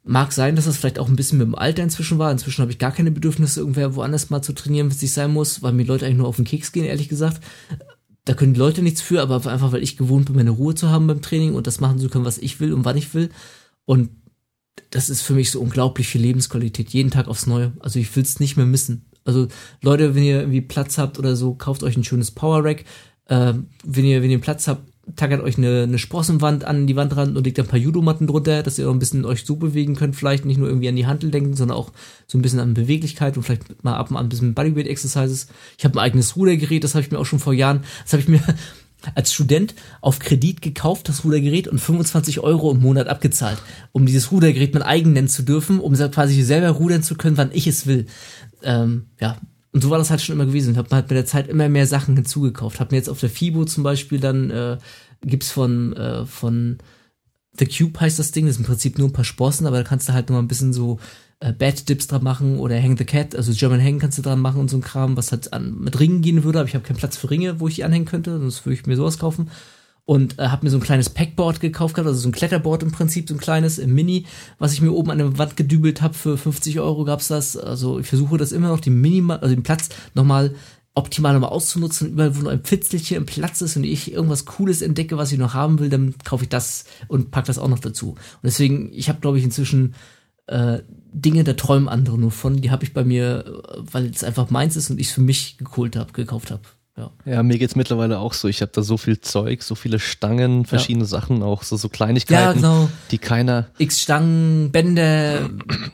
[0.04, 2.32] Mag sein, dass das vielleicht auch ein bisschen mit dem Alter inzwischen war.
[2.32, 5.32] Inzwischen habe ich gar keine Bedürfnisse, irgendwer woanders mal zu trainieren, wenn es nicht sein
[5.32, 7.40] muss, weil mir Leute eigentlich nur auf den Keks gehen, ehrlich gesagt
[8.28, 10.90] da können die Leute nichts für, aber einfach weil ich gewohnt bin, meine Ruhe zu
[10.90, 13.30] haben beim Training und das machen zu können, was ich will und wann ich will.
[13.86, 14.10] Und
[14.90, 17.72] das ist für mich so unglaublich viel Lebensqualität, jeden Tag aufs Neue.
[17.80, 19.06] Also ich will es nicht mehr missen.
[19.24, 19.48] Also
[19.80, 22.84] Leute, wenn ihr irgendwie Platz habt oder so, kauft euch ein schönes Power Rack.
[23.24, 24.82] Äh, wenn ihr wenn ihr Platz habt,
[25.16, 28.62] tackert euch eine, eine Sprossenwand an die Wand ran und legt ein paar Judomatten drunter,
[28.62, 31.06] dass ihr auch ein bisschen euch so bewegen könnt, vielleicht nicht nur irgendwie an die
[31.06, 31.92] Handel denken, sondern auch
[32.26, 35.48] so ein bisschen an Beweglichkeit und vielleicht mal ab und an ein bisschen Bodyweight Exercises.
[35.76, 38.22] Ich habe ein eigenes Rudergerät, das habe ich mir auch schon vor Jahren, das habe
[38.22, 38.40] ich mir
[39.14, 43.58] als Student auf Kredit gekauft, das Rudergerät, und 25 Euro im Monat abgezahlt,
[43.92, 47.50] um dieses Rudergerät mein eigen nennen zu dürfen, um quasi selber rudern zu können, wann
[47.52, 48.06] ich es will.
[48.62, 49.36] Ähm, ja,
[49.72, 50.72] und so war das halt schon immer gewesen.
[50.72, 52.80] Ich habe halt mit der Zeit immer mehr Sachen hinzugekauft.
[52.80, 54.78] Hab mir jetzt auf der FIBO zum Beispiel dann äh,
[55.22, 56.78] gibt's von äh, von
[57.58, 58.46] The Cube heißt das Ding.
[58.46, 60.42] Das ist im Prinzip nur ein paar Sprossen, aber da kannst du halt noch mal
[60.42, 60.98] ein bisschen so
[61.40, 64.40] äh, Bad Dips dran machen oder Hang the Cat, also German Hang kannst du dran
[64.40, 66.84] machen und so ein Kram, was halt an, mit Ringen gehen würde, aber ich habe
[66.84, 69.50] keinen Platz für Ringe, wo ich die anhängen könnte, sonst würde ich mir sowas kaufen
[70.08, 72.92] und äh, habe mir so ein kleines Packboard gekauft gehabt, also so ein Kletterboard im
[72.92, 74.24] Prinzip, so ein kleines im Mini,
[74.58, 76.14] was ich mir oben an der Wand gedübelt habe.
[76.14, 77.58] Für 50 Euro gab's das.
[77.58, 80.54] Also ich versuche das immer noch, die Minimal, also den Platz nochmal
[80.94, 82.12] optimal nochmal auszunutzen.
[82.12, 85.38] Überall, wo nur ein Pfitzelchen im Platz ist und ich irgendwas Cooles entdecke, was ich
[85.38, 88.12] noch haben will, dann kaufe ich das und pack das auch noch dazu.
[88.12, 89.94] Und deswegen, ich habe, glaube ich, inzwischen
[90.46, 90.78] äh,
[91.12, 92.62] Dinge, da träumen andere nur von.
[92.62, 95.20] Die habe ich bei mir, äh, weil es einfach meins ist und ich es für
[95.20, 96.62] mich geholt habe, gekauft habe.
[96.98, 97.12] Ja.
[97.24, 98.48] ja, mir geht's mittlerweile auch so.
[98.48, 101.08] Ich habe da so viel Zeug, so viele Stangen, verschiedene ja.
[101.08, 102.88] Sachen, auch so, so Kleinigkeiten, ja, genau.
[103.12, 103.68] die keiner.
[103.78, 105.50] X-Stangen, Bände,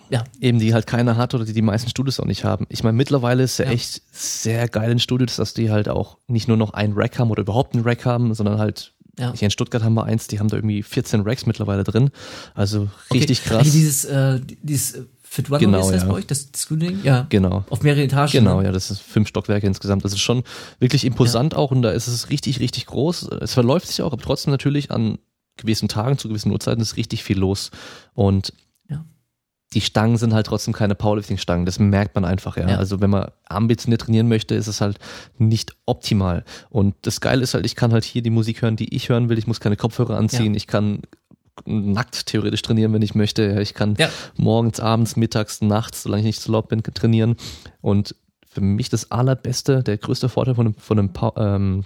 [0.08, 0.24] ja.
[0.40, 2.66] Eben, die halt keiner hat oder die die meisten Studios auch nicht haben.
[2.70, 6.16] Ich meine, mittlerweile ist ja, ja, echt sehr geil in Studios, dass die halt auch
[6.26, 9.32] nicht nur noch ein Rack haben oder überhaupt einen Rack haben, sondern halt ja.
[9.32, 12.10] Hier in Stuttgart haben wir eins, die haben da irgendwie 14 Racks mittlerweile drin.
[12.52, 13.48] Also richtig okay.
[13.50, 13.58] krass.
[13.58, 16.08] Also dieses, äh, dieses Fit One genau, ist das ja.
[16.08, 17.00] bei euch, das Screening?
[17.02, 17.26] Ja.
[17.28, 17.64] Genau.
[17.68, 18.30] Auf mehrere Etagen.
[18.30, 18.66] Genau, ne?
[18.66, 20.04] ja, das ist fünf Stockwerke insgesamt.
[20.04, 20.44] Das ist schon
[20.78, 21.58] wirklich imposant ja.
[21.58, 23.30] auch und da ist es richtig, richtig groß.
[23.40, 25.18] Es verläuft sich auch, aber trotzdem natürlich an
[25.56, 27.72] gewissen Tagen, zu gewissen Uhrzeiten ist richtig viel los.
[28.12, 28.52] Und
[28.88, 29.04] ja.
[29.72, 31.66] die Stangen sind halt trotzdem keine Powerlifting-Stangen.
[31.66, 32.68] Das merkt man einfach, ja.
[32.68, 32.76] ja.
[32.76, 34.98] Also wenn man ambitioniert trainieren möchte, ist es halt
[35.36, 36.44] nicht optimal.
[36.70, 39.28] Und das Geile ist halt, ich kann halt hier die Musik hören, die ich hören
[39.28, 39.38] will.
[39.38, 40.54] Ich muss keine Kopfhörer anziehen.
[40.54, 41.02] Ich kann
[41.64, 43.60] nackt theoretisch trainieren, wenn ich möchte.
[43.60, 44.08] Ich kann ja.
[44.36, 47.36] morgens, abends, mittags, nachts, solange ich nicht zu laut bin, trainieren.
[47.80, 48.14] Und
[48.46, 51.84] für mich das allerbeste, der größte Vorteil von einem, von einem, ähm,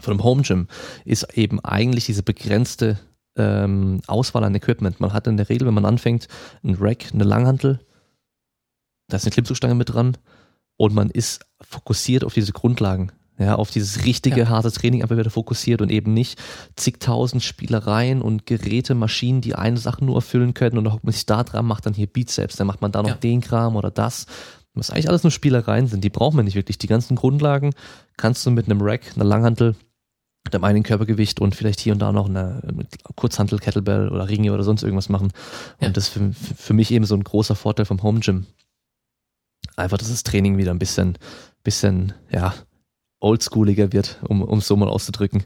[0.00, 0.68] von einem Home Gym
[1.04, 2.98] ist eben eigentlich diese begrenzte
[3.36, 5.00] ähm, Auswahl an Equipment.
[5.00, 6.28] Man hat in der Regel, wenn man anfängt,
[6.62, 7.80] ein Rack, eine Langhantel,
[9.08, 10.16] da ist eine Klimmzugstange mit dran
[10.76, 14.48] und man ist fokussiert auf diese Grundlagen ja, auf dieses richtige ja.
[14.48, 16.38] harte Training aber wieder fokussiert und eben nicht
[16.76, 21.12] zigtausend Spielereien und Geräte, Maschinen, die eine Sache nur erfüllen können und dann hockt man
[21.12, 23.14] sich da dran, macht dann hier Bizeps, dann macht man da noch ja.
[23.16, 24.26] den Kram oder das.
[24.74, 26.76] Was eigentlich alles nur Spielereien sind, die braucht man nicht wirklich.
[26.76, 27.72] Die ganzen Grundlagen
[28.18, 29.74] kannst du mit einem Rack, einer Langhantel,
[30.44, 32.62] mit einem eigenen Körpergewicht und vielleicht hier und da noch eine
[33.16, 35.32] Kurzhantel, Kettlebell oder Ringe oder sonst irgendwas machen.
[35.80, 35.88] Ja.
[35.88, 38.46] Und das ist für, für mich eben so ein großer Vorteil vom Home Gym.
[39.76, 41.18] einfach, dass das Training wieder ein bisschen,
[41.64, 42.54] bisschen, ja,
[43.20, 45.44] oldschooliger wird, um es so mal auszudrücken.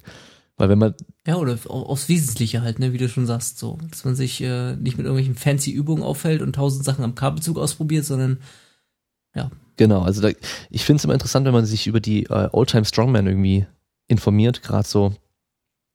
[0.60, 0.94] Weil wenn man.
[1.26, 3.78] Ja, oder aufs Wesentliche halt, ne, wie du schon sagst, so.
[3.90, 7.58] Dass man sich äh, nicht mit irgendwelchen fancy Übungen auffällt und tausend Sachen am Kabelzug
[7.58, 8.40] ausprobiert, sondern
[9.34, 9.50] ja.
[9.76, 10.28] Genau, also da,
[10.68, 13.66] ich finde es immer interessant, wenn man sich über die äh, Oldtime Strongman irgendwie
[14.07, 15.15] informiert, gerade so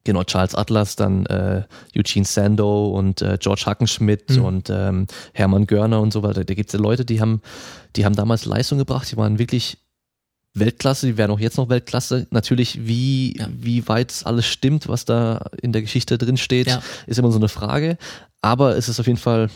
[0.03, 1.63] genau Charles Atlas, dann äh,
[1.95, 4.45] Eugene Sando und äh, George Hackenschmidt mhm.
[4.45, 6.43] und ähm, Hermann Görner und so weiter.
[6.43, 7.41] Da gibt es ja Leute, die haben,
[7.95, 9.77] die haben damals Leistung gebracht, die waren wirklich
[10.55, 12.27] Weltklasse, die werden auch jetzt noch Weltklasse.
[12.31, 13.47] Natürlich, wie, ja.
[13.51, 16.81] wie weit alles stimmt, was da in der Geschichte drin steht, ja.
[17.07, 17.97] ist immer so eine Frage.
[18.41, 19.49] Aber es ist auf jeden Fall,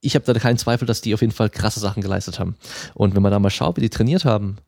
[0.00, 2.56] ich habe da keinen Zweifel, dass die auf jeden Fall krasse Sachen geleistet haben.
[2.94, 4.58] Und wenn man da mal schaut, wie die trainiert haben,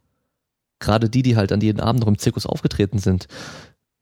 [0.81, 3.29] gerade die, die halt an jedem Abend noch im Zirkus aufgetreten sind,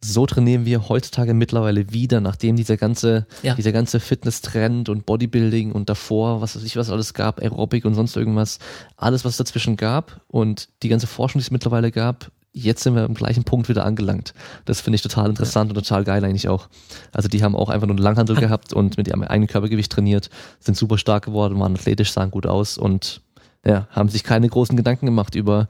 [0.01, 3.55] so trainieren wir heutzutage mittlerweile wieder, nachdem dieser ganze, ja.
[3.55, 7.95] dieser ganze Fitness-Trend und Bodybuilding und davor, was weiß ich, was alles gab, Aerobic und
[7.95, 8.59] sonst irgendwas,
[8.97, 13.03] alles, was dazwischen gab und die ganze Forschung, die es mittlerweile gab, jetzt sind wir
[13.05, 14.35] am gleichen Punkt wieder angelangt.
[14.65, 15.77] Das finde ich total interessant ja.
[15.77, 16.69] und total geil eigentlich auch.
[17.13, 20.31] Also die haben auch einfach nur einen Langhandel gehabt und mit ihrem eigenen Körpergewicht trainiert,
[20.61, 23.21] sind super stark geworden, waren athletisch, sahen gut aus und
[23.65, 25.69] ja, haben sich keine großen Gedanken gemacht über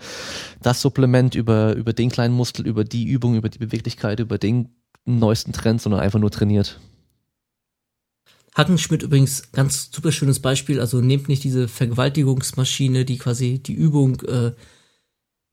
[0.62, 4.70] das Supplement, über, über den kleinen Muskel, über die Übung, über die Beweglichkeit, über den
[5.05, 6.81] neuesten Trend, sondern einfach nur trainiert.
[8.55, 10.81] Hackenschmidt übrigens ganz super schönes Beispiel.
[10.81, 14.52] Also nehmt nicht diese Vergewaltigungsmaschine, die quasi die Übung äh,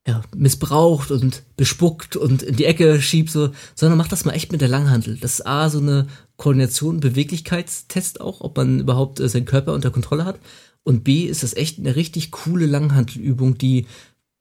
[0.07, 4.51] ja, missbraucht und bespuckt und in die Ecke schiebt, so, sondern macht das mal echt
[4.51, 5.17] mit der Langhandel.
[5.17, 6.07] Das ist A, so eine
[6.37, 10.39] Koordination, Beweglichkeitstest auch, ob man überhaupt äh, seinen Körper unter Kontrolle hat.
[10.85, 13.87] Und B ist das echt eine richtig coole Langhantelübung, die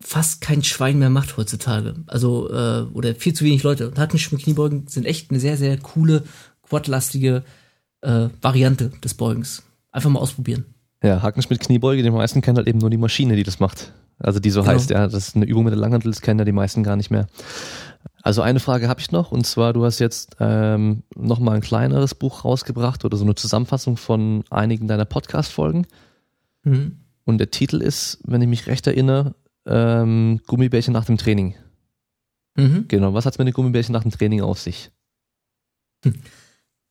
[0.01, 1.95] fast kein Schwein mehr macht heutzutage.
[2.07, 3.89] Also, äh, oder viel zu wenig Leute.
[3.89, 6.23] Und Hackenschmidt Kniebeugen sind echt eine sehr, sehr coole,
[6.63, 7.45] quadlastige
[8.03, 9.63] äh, Variante des Beugens.
[9.91, 10.67] Einfach mal ausprobieren.
[11.03, 13.93] Ja, Hackenschmidt Kniebeuge, die meisten kennen halt eben nur die Maschine, die das macht.
[14.19, 14.75] Also die so genau.
[14.75, 16.97] heißt, ja, das ist eine Übung mit der Langhantel, das kennen ja die meisten gar
[16.97, 17.27] nicht mehr.
[18.23, 22.15] Also eine Frage habe ich noch, und zwar, du hast jetzt ähm, nochmal ein kleineres
[22.15, 25.87] Buch rausgebracht oder so eine Zusammenfassung von einigen deiner Podcast-Folgen.
[26.65, 26.99] Mhm.
[27.25, 29.35] Und der Titel ist, wenn ich mich recht erinnere,
[29.67, 31.55] ähm, Gummibärchen nach dem Training.
[32.57, 32.87] Mhm.
[32.89, 34.91] Genau, was hat es mit den Gummibärchen nach dem Training auf sich?
[36.05, 36.15] Hm.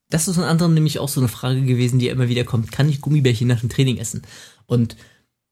[0.10, 2.72] Das ist unter anderem nämlich auch so eine Frage gewesen, die immer wieder kommt.
[2.72, 4.22] Kann ich Gummibärchen nach dem Training essen?
[4.66, 4.96] Und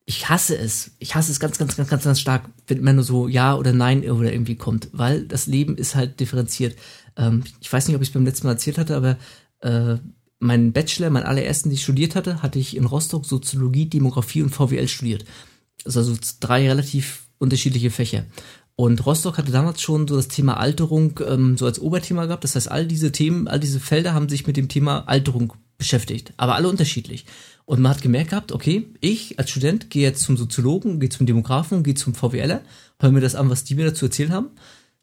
[0.06, 0.92] ich hasse es.
[1.00, 3.74] Ich hasse es ganz, ganz, ganz, ganz, ganz stark, wenn immer nur so Ja oder
[3.74, 6.76] Nein oder irgendwie kommt, weil das Leben ist halt differenziert.
[7.16, 9.18] Ähm, ich weiß nicht, ob ich es beim letzten Mal erzählt hatte, aber
[9.62, 9.98] äh,
[10.42, 14.50] meinen Bachelor, meinen allerersten, den ich studiert hatte, hatte ich in Rostock Soziologie, Demografie und
[14.50, 15.26] VWL studiert.
[15.86, 18.26] Also drei relativ unterschiedliche Fächer.
[18.76, 22.44] Und Rostock hatte damals schon so das Thema Alterung ähm, so als Oberthema gehabt.
[22.44, 26.34] Das heißt, all diese Themen, all diese Felder haben sich mit dem Thema Alterung beschäftigt,
[26.38, 27.26] aber alle unterschiedlich.
[27.66, 31.26] Und man hat gemerkt gehabt, okay, ich als Student gehe jetzt zum Soziologen, gehe zum
[31.26, 32.62] Demografen, gehe zum VWLer,
[33.00, 34.50] höre mir das an, was die mir dazu erzählen haben.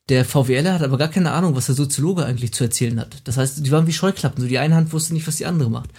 [0.08, 3.20] Der VWLer hat aber gar keine Ahnung, was der Soziologe eigentlich zu erzählen hat.
[3.24, 4.40] Das heißt, die waren wie Scheuklappen.
[4.40, 5.90] So die eine Hand wusste nicht, was die andere macht.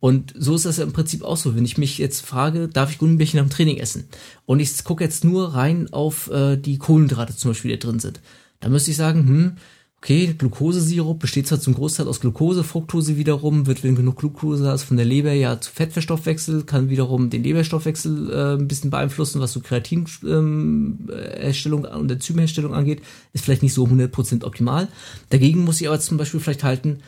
[0.00, 1.56] Und so ist das ja im Prinzip auch so.
[1.56, 4.08] Wenn ich mich jetzt frage, darf ich Gummibärchen am Training essen?
[4.46, 8.20] Und ich gucke jetzt nur rein auf äh, die Kohlenhydrate zum Beispiel, die drin sind.
[8.60, 9.56] Da müsste ich sagen, hm,
[10.00, 14.84] okay, Glukosesirup besteht zwar zum Großteil aus Glucose, Fructose wiederum, wird, wenn genug Glucose hast,
[14.84, 19.52] von der Leber ja zu Fettverstoffwechsel, kann wiederum den Leberstoffwechsel äh, ein bisschen beeinflussen, was
[19.52, 23.02] so Kreatinherstellung ähm, und Enzymherstellung angeht,
[23.32, 24.86] ist vielleicht nicht so 100% optimal.
[25.30, 27.00] Dagegen muss ich aber zum Beispiel vielleicht halten,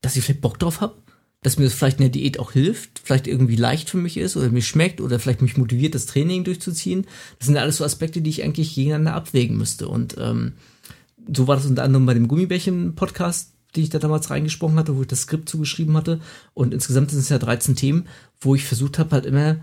[0.00, 0.94] dass ich vielleicht Bock drauf habe,
[1.42, 4.38] dass mir das vielleicht in der Diät auch hilft, vielleicht irgendwie leicht für mich ist
[4.38, 7.06] oder mir schmeckt oder vielleicht mich motiviert, das Training durchzuziehen.
[7.38, 10.54] Das sind alles so Aspekte, die ich eigentlich gegeneinander abwägen müsste und ähm,
[11.34, 15.02] so war das unter anderem bei dem Gummibärchen-Podcast, den ich da damals reingesprochen hatte, wo
[15.02, 16.20] ich das Skript zugeschrieben hatte.
[16.54, 18.06] Und insgesamt sind es ja 13 Themen,
[18.40, 19.56] wo ich versucht habe, halt immer,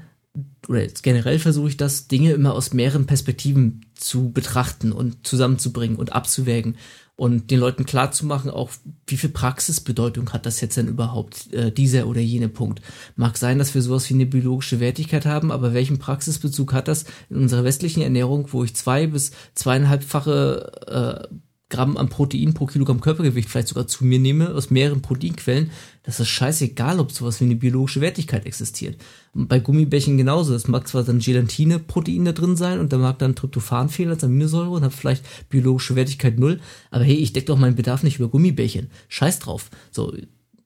[0.68, 6.14] oder generell versuche ich das, Dinge immer aus mehreren Perspektiven zu betrachten und zusammenzubringen und
[6.14, 6.76] abzuwägen
[7.20, 8.72] und den Leuten klar zu machen, auch
[9.06, 12.82] wie viel Praxisbedeutung hat das jetzt denn überhaupt, äh, dieser oder jene Punkt.
[13.18, 17.04] Mag sein, dass wir sowas wie eine biologische Wertigkeit haben, aber welchen Praxisbezug hat das
[17.30, 21.36] in unserer westlichen Ernährung, wo ich zwei bis zweieinhalbfache äh,
[21.70, 25.70] Gramm an Protein pro Kilogramm Körpergewicht vielleicht sogar zu mir nehme, aus mehreren Proteinquellen,
[26.04, 29.00] das ist scheißegal, ob sowas wie eine biologische Wertigkeit existiert.
[29.34, 30.54] Und bei Gummibärchen genauso.
[30.54, 34.24] Das mag zwar dann Gelatine-Protein da drin sein und da mag dann Tryptophan fehlen als
[34.24, 38.18] Aminosäure und hat vielleicht biologische Wertigkeit null, aber hey, ich decke doch meinen Bedarf nicht
[38.18, 38.90] über Gummibärchen.
[39.08, 39.70] Scheiß drauf.
[39.92, 40.14] So,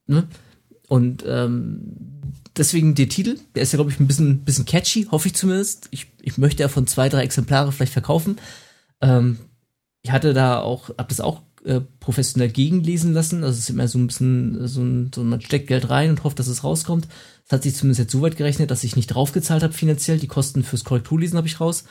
[0.07, 0.27] ne?
[0.87, 1.81] Und ähm,
[2.55, 5.87] deswegen der Titel, der ist ja, glaube ich, ein bisschen, bisschen catchy, hoffe ich zumindest.
[5.91, 8.37] Ich, ich möchte ja von zwei, drei Exemplare vielleicht verkaufen.
[9.01, 9.37] Ähm,
[10.03, 13.43] ich hatte da auch, hab das auch äh, professionell gegenlesen lassen.
[13.43, 16.23] Also es ist immer so ein bisschen so, ein, so man steckt Geld rein und
[16.23, 17.07] hofft, dass es rauskommt.
[17.45, 20.19] Das hat sich zumindest jetzt so weit gerechnet, dass ich nicht draufgezahlt habe finanziell.
[20.19, 21.85] Die Kosten fürs Korrekturlesen habe ich raus.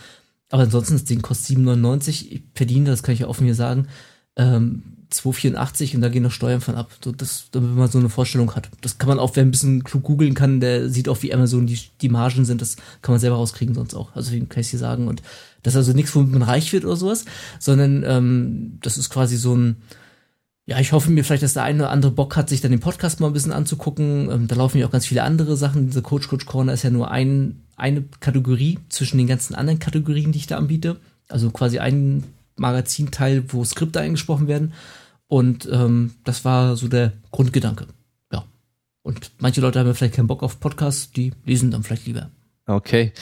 [0.51, 2.27] Aber ansonsten, das Ding kostet 7,99.
[2.31, 3.89] Ich verdiene, das kann ich ja offen hier sagen,
[4.37, 6.91] ähm, 2,84 und da gehen noch Steuern von ab.
[7.03, 8.71] So, das, damit man so eine Vorstellung hat.
[8.81, 11.67] Das kann man auch, wer ein bisschen klug googeln kann, der sieht auch, wie Amazon
[11.67, 12.61] die, die Margen sind.
[12.61, 14.15] Das kann man selber rauskriegen sonst auch.
[14.17, 15.09] Also kann ich hier sagen.
[15.09, 15.23] Und
[15.63, 17.25] das ist also nichts, womit man reich wird oder sowas,
[17.59, 19.77] sondern ähm, das ist quasi so ein,
[20.65, 22.81] ja, ich hoffe mir vielleicht, dass der eine oder andere Bock hat, sich dann den
[22.81, 24.31] Podcast mal ein bisschen anzugucken.
[24.31, 25.89] Ähm, da laufen ja auch ganz viele andere Sachen.
[25.89, 30.33] Diese Coach Coach Corner ist ja nur ein, eine Kategorie zwischen den ganzen anderen Kategorien,
[30.33, 30.97] die ich da anbiete.
[31.29, 32.25] Also quasi ein
[32.57, 34.73] Magazinteil, wo Skripte eingesprochen werden.
[35.27, 37.87] Und ähm, das war so der Grundgedanke.
[38.33, 38.45] Ja.
[39.03, 42.31] Und manche Leute haben ja vielleicht keinen Bock auf Podcasts, die lesen dann vielleicht lieber.
[42.67, 43.13] Okay.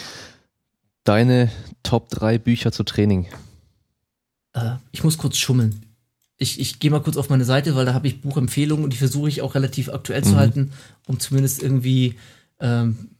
[1.05, 1.51] Deine
[1.83, 3.27] Top 3 Bücher zu Training.
[4.53, 5.87] Äh, ich muss kurz schummeln.
[6.37, 8.99] Ich, ich gehe mal kurz auf meine Seite, weil da habe ich Buchempfehlungen und die
[8.99, 10.37] versuche ich auch relativ aktuell zu Mhm.
[10.37, 10.73] halten,
[11.07, 12.17] um zumindest irgendwie,
[12.61, 13.11] ähm,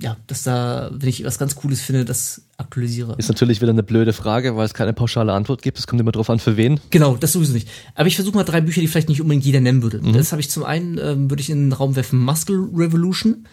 [0.00, 3.16] ja, dass da, wenn ich was ganz Cooles finde, das aktualisiere.
[3.18, 5.78] Ist natürlich wieder eine blöde Frage, weil es keine pauschale Antwort gibt.
[5.78, 6.78] Es kommt immer drauf an, für wen.
[6.90, 7.68] Genau, das sowieso nicht.
[7.96, 10.00] Aber ich versuche mal drei Bücher, die vielleicht nicht unbedingt jeder nennen würde.
[10.00, 10.12] Mhm.
[10.12, 13.46] Das habe ich zum einen, ähm, würde ich in den Raum werfen, Muscle Revolution.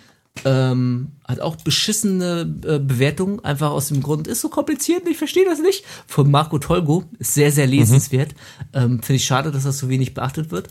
[0.43, 5.45] Ähm, hat auch beschissene äh, Bewertungen, einfach aus dem Grund, ist so kompliziert, ich verstehe
[5.45, 5.85] das nicht.
[6.07, 8.35] Von Marco Tolgo, ist sehr, sehr lesenswert.
[8.73, 10.69] Ähm, Finde ich schade, dass das so wenig beachtet wird.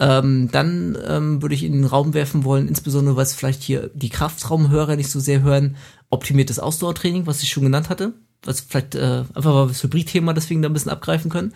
[0.00, 3.90] Ähm, dann ähm, würde ich in den Raum werfen wollen, insbesondere weil es vielleicht hier
[3.94, 5.76] die Kraftraumhörer nicht so sehr hören,
[6.08, 8.12] optimiertes Ausdauertraining, was ich schon genannt hatte,
[8.44, 11.52] was vielleicht äh, einfach mal das Hybrid-Thema deswegen da ein bisschen abgreifen können.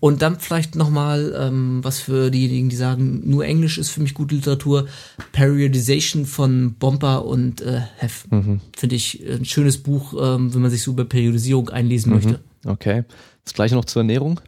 [0.00, 4.14] Und dann vielleicht nochmal, ähm, was für diejenigen, die sagen, nur Englisch ist für mich
[4.14, 4.86] gute Literatur,
[5.32, 8.26] Periodization von Bomber und äh, Hef.
[8.74, 12.40] Finde ich ein schönes Buch, ähm, wenn man sich so über Periodisierung einlesen möchte.
[12.64, 13.04] Okay.
[13.44, 14.40] Das gleiche noch zur Ernährung.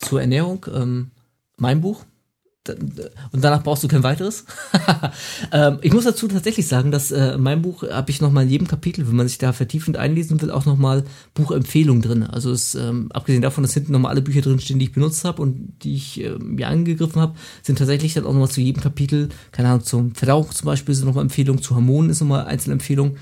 [0.00, 1.12] Zur Ernährung, ähm,
[1.56, 2.04] mein Buch.
[2.68, 4.44] Und danach brauchst du kein weiteres.
[5.52, 8.50] ähm, ich muss dazu tatsächlich sagen, dass äh, in meinem Buch habe ich nochmal in
[8.50, 12.22] jedem Kapitel, wenn man sich da vertiefend einlesen will, auch nochmal Buchempfehlungen drin.
[12.22, 15.24] Also es, ähm, abgesehen davon, dass hinten nochmal alle Bücher drin stehen, die ich benutzt
[15.24, 18.82] habe und die ich äh, mir angegriffen habe, sind tatsächlich dann auch nochmal zu jedem
[18.82, 23.16] Kapitel, keine Ahnung, zum Verdauung zum Beispiel sind nochmal Empfehlungen, zu Hormonen ist nochmal Einzelempfehlungen.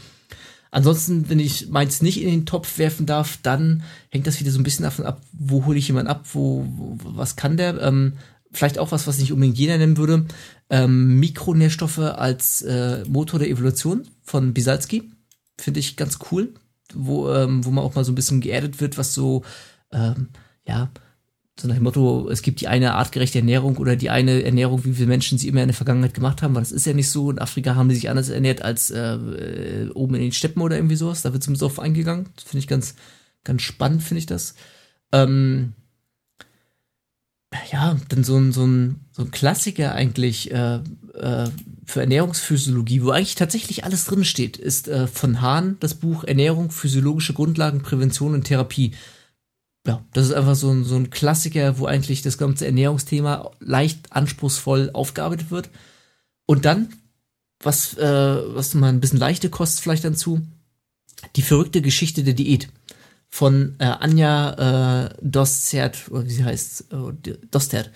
[0.72, 4.60] Ansonsten, wenn ich meins nicht in den Topf werfen darf, dann hängt das wieder so
[4.60, 7.80] ein bisschen davon ab, wo hole ich jemanden ab, wo, wo was kann der.
[7.80, 8.12] Ähm,
[8.52, 10.26] vielleicht auch was, was nicht unbedingt jeder nennen würde.
[10.68, 15.10] Ähm, Mikronährstoffe als äh, Motor der Evolution von Bisalski.
[15.58, 16.54] Finde ich ganz cool.
[16.92, 19.44] Wo, ähm, wo man auch mal so ein bisschen geerdet wird, was so,
[19.92, 20.30] ähm,
[20.66, 20.90] ja,
[21.60, 24.98] so nach dem Motto, es gibt die eine artgerechte Ernährung oder die eine Ernährung, wie
[24.98, 27.30] wir Menschen sie immer in der Vergangenheit gemacht haben, weil das ist ja nicht so.
[27.30, 30.76] In Afrika haben die sich anders ernährt als äh, äh, oben in den Steppen oder
[30.76, 31.22] irgendwie sowas.
[31.22, 32.26] Da wird zumindest drauf eingegangen.
[32.44, 32.96] Finde ich ganz,
[33.44, 34.54] ganz spannend, finde ich das.
[35.12, 35.74] Ähm,
[37.72, 40.76] ja, dann so ein, so ein, so ein Klassiker eigentlich äh,
[41.14, 41.50] äh,
[41.84, 46.70] für Ernährungsphysiologie, wo eigentlich tatsächlich alles drin steht, ist äh, von Hahn das Buch Ernährung,
[46.70, 48.92] physiologische Grundlagen, Prävention und Therapie.
[49.86, 54.12] Ja, das ist einfach so ein, so ein Klassiker, wo eigentlich das ganze Ernährungsthema leicht
[54.12, 55.70] anspruchsvoll aufgearbeitet wird.
[56.46, 56.90] Und dann,
[57.60, 60.42] was, äh, was mal ein bisschen leichte kostet vielleicht dazu,
[61.36, 62.68] die verrückte Geschichte der Diät
[63.31, 67.91] von äh, Anja äh, Dostert, oder wie sie heißt, äh, Dostert.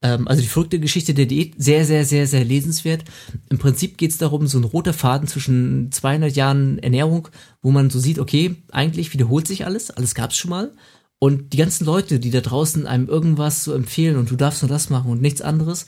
[0.00, 3.04] Ähm, also die verrückte Geschichte der Diät, sehr, sehr, sehr, sehr lesenswert.
[3.50, 7.28] Im Prinzip geht es darum, so ein roter Faden zwischen 200 Jahren Ernährung,
[7.62, 10.72] wo man so sieht, okay, eigentlich wiederholt sich alles, alles gab es schon mal.
[11.18, 14.68] Und die ganzen Leute, die da draußen einem irgendwas so empfehlen und du darfst nur
[14.68, 15.86] das machen und nichts anderes,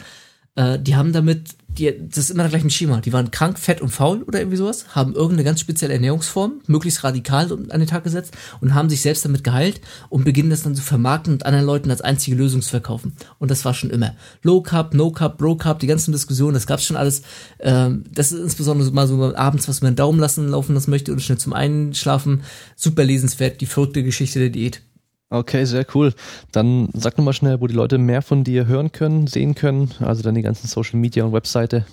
[0.59, 3.01] äh, die haben damit, die, das ist immer der gleiche Schema.
[3.01, 7.05] Die waren krank, fett und faul oder irgendwie sowas, haben irgendeine ganz spezielle Ernährungsform, möglichst
[7.05, 10.75] radikal an den Tag gesetzt und haben sich selbst damit geheilt und beginnen das dann
[10.75, 13.13] zu vermarkten und anderen Leuten als einzige Lösung zu verkaufen.
[13.39, 14.17] Und das war schon immer.
[14.43, 17.23] Low Carb, No Carb, Bro Carb, die ganzen Diskussionen, das gab's schon alles.
[17.61, 21.21] Ähm, das ist insbesondere mal so abends, was man Daumen lassen, laufen lassen möchte oder
[21.21, 22.43] schnell zum Einschlafen.
[22.75, 24.83] Super lesenswert, die verrückte Geschichte der Diät.
[25.31, 26.15] Okay, sehr cool.
[26.53, 29.91] Dann sag nochmal schnell, wo die Leute mehr von dir hören können, sehen können.
[30.01, 31.85] Also dann die ganzen Social Media und Webseite.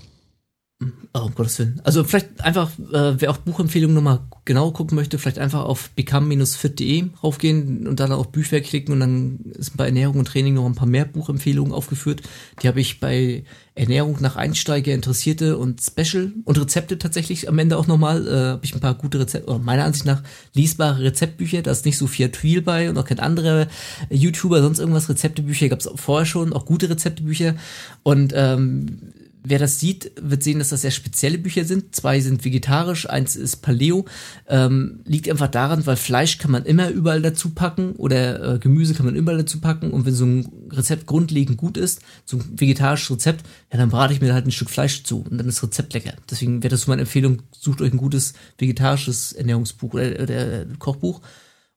[1.13, 1.81] Oh, um Gottes Willen.
[1.83, 7.05] Also vielleicht einfach, äh, wer auch Buchempfehlungen nochmal genau gucken möchte, vielleicht einfach auf become-fit.de
[7.23, 10.75] raufgehen und dann auf Bücher klicken und dann ist bei Ernährung und Training noch ein
[10.75, 12.21] paar mehr Buchempfehlungen aufgeführt.
[12.61, 13.43] Die habe ich bei
[13.75, 18.27] Ernährung nach Einsteiger, Interessierte und Special und Rezepte tatsächlich am Ende auch nochmal.
[18.27, 20.23] Äh, habe ich ein paar gute Rezepte, oder meiner Ansicht nach
[20.53, 21.61] lesbare Rezeptbücher.
[21.61, 23.67] Da ist nicht so viel Tweal bei und auch kein anderer
[24.09, 25.69] YouTuber, sonst irgendwas Rezeptebücher.
[25.69, 27.55] Gab es vorher schon, auch gute Rezeptebücher.
[28.03, 28.97] Und ähm,
[29.45, 31.95] wer das sieht, wird sehen, dass das sehr spezielle Bücher sind.
[31.95, 34.05] Zwei sind vegetarisch, eins ist Paleo.
[34.47, 38.93] Ähm, liegt einfach daran, weil Fleisch kann man immer überall dazu packen oder äh, Gemüse
[38.95, 39.91] kann man überall dazu packen.
[39.91, 44.13] Und wenn so ein Rezept grundlegend gut ist, so ein vegetarisches Rezept, ja, dann brate
[44.13, 46.13] ich mir halt ein Stück Fleisch zu und dann ist das Rezept lecker.
[46.29, 51.21] Deswegen wäre das so meine Empfehlung, sucht euch ein gutes vegetarisches Ernährungsbuch oder, oder Kochbuch.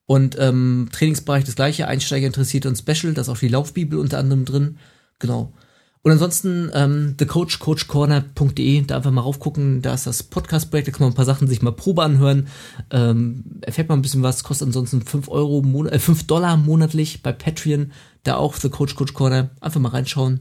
[0.05, 4.17] Und ähm, Trainingsbereich das gleiche, Einsteiger interessiert und Special, da ist auch die Laufbibel unter
[4.17, 4.79] anderem drin.
[5.19, 5.53] Genau.
[6.01, 11.11] Und ansonsten ähm, thecoach, da einfach mal raufgucken, da ist das Podcast-Projekt, da kann man
[11.11, 12.47] ein paar Sachen sich mal Probe anhören,
[12.89, 17.33] ähm, erfährt man ein bisschen was, kostet ansonsten 5 Euro, äh, 5 Dollar monatlich bei
[17.33, 17.91] Patreon,
[18.23, 20.39] da auch The Coach Coach Corner, einfach mal reinschauen.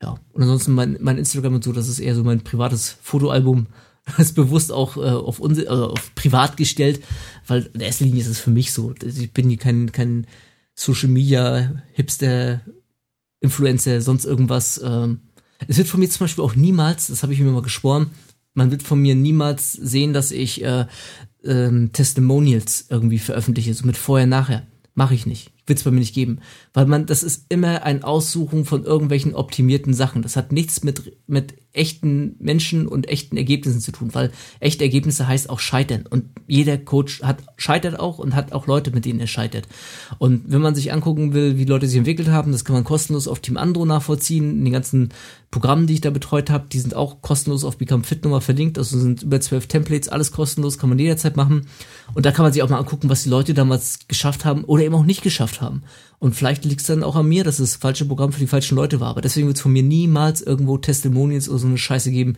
[0.00, 3.66] Ja, und ansonsten mein, mein Instagram und so, das ist eher so mein privates Fotoalbum,
[4.04, 7.02] das ist bewusst auch äh, auf, uns, äh, auf privat gestellt,
[7.48, 10.28] weil in erster Linie ist es für mich so, ich bin hier kein, kein
[10.74, 12.60] Social Media Hipster
[13.42, 14.80] Influencer, sonst irgendwas.
[14.82, 15.20] Ähm.
[15.68, 18.10] Es wird von mir zum Beispiel auch niemals, das habe ich mir mal geschworen,
[18.54, 20.86] man wird von mir niemals sehen, dass ich äh,
[21.44, 24.66] ähm, Testimonials irgendwie veröffentliche, so mit vorher, nachher.
[24.94, 26.40] Mache ich nicht wird es bei mir nicht geben.
[26.72, 30.22] Weil man, das ist immer ein Aussuchen von irgendwelchen optimierten Sachen.
[30.22, 35.26] Das hat nichts mit, mit echten Menschen und echten Ergebnissen zu tun, weil echte Ergebnisse
[35.26, 36.04] heißt auch scheitern.
[36.08, 39.66] Und jeder Coach hat, scheitert auch und hat auch Leute, mit denen er scheitert.
[40.18, 43.26] Und wenn man sich angucken will, wie Leute sich entwickelt haben, das kann man kostenlos
[43.26, 44.58] auf Team Andro nachvollziehen.
[44.58, 45.08] In den ganzen
[45.50, 48.76] Programmen, die ich da betreut habe, die sind auch kostenlos auf Become Fit Nummer verlinkt.
[48.76, 51.66] Also sind über zwölf Templates, alles kostenlos, kann man jederzeit machen.
[52.14, 54.82] Und da kann man sich auch mal angucken, was die Leute damals geschafft haben oder
[54.82, 55.82] eben auch nicht geschafft haben.
[56.22, 58.76] Und vielleicht liegt es dann auch an mir, dass das falsche Programm für die falschen
[58.76, 59.08] Leute war.
[59.08, 62.36] Aber deswegen wird es von mir niemals irgendwo Testimonials oder so eine Scheiße geben.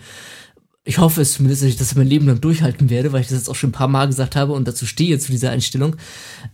[0.85, 3.37] Ich hoffe es zumindest, dass ich das mein Leben lang durchhalten werde, weil ich das
[3.37, 5.97] jetzt auch schon ein paar Mal gesagt habe und dazu stehe zu dieser Einstellung,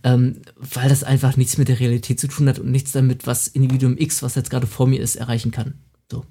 [0.03, 3.47] ähm, weil das einfach nichts mit der Realität zu tun hat und nichts damit, was
[3.47, 5.75] Individuum X, was jetzt gerade vor mir ist, erreichen kann.
[6.11, 6.25] So.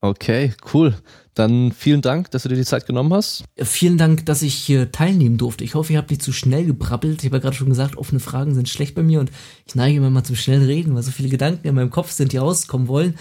[0.00, 0.94] Okay, cool.
[1.34, 3.44] Dann vielen Dank, dass du dir die Zeit genommen hast.
[3.56, 5.64] Vielen Dank, dass ich hier teilnehmen durfte.
[5.64, 7.20] Ich hoffe, ihr habt nicht zu schnell gebrabbelt.
[7.20, 9.30] Ich habe ja gerade schon gesagt, offene Fragen sind schlecht bei mir und
[9.66, 12.32] ich neige immer mal zum schnellen Reden, weil so viele Gedanken in meinem Kopf sind,
[12.32, 13.18] die rauskommen wollen.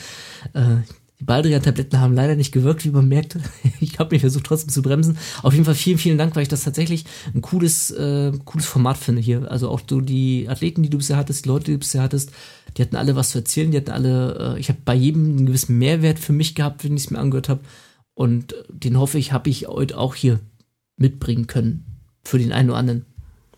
[0.54, 0.78] Äh,
[1.20, 3.38] die Baldrian-Tabletten haben leider nicht gewirkt, wie man merkt.
[3.80, 5.18] Ich habe mich versucht trotzdem zu bremsen.
[5.44, 8.98] Auf jeden Fall vielen, vielen Dank, weil ich das tatsächlich ein cooles, äh, cooles Format
[8.98, 9.52] finde hier.
[9.52, 12.32] Also auch so die Athleten, die du bisher hattest, die Leute, die du bisher hattest,
[12.76, 13.70] die hatten alle was zu erzählen.
[13.72, 16.96] Die hatten alle, äh, ich habe bei jedem einen gewissen Mehrwert für mich gehabt, wenn
[16.98, 17.62] ich es mir angehört habe.
[18.14, 20.40] Und den hoffe ich, habe ich heute auch hier
[20.98, 21.86] mitbringen können.
[22.24, 23.06] Für den einen oder anderen.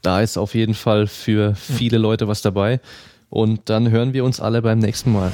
[0.01, 2.01] Da ist auf jeden Fall für viele ja.
[2.01, 2.81] Leute was dabei.
[3.29, 5.31] Und dann hören wir uns alle beim nächsten Mal.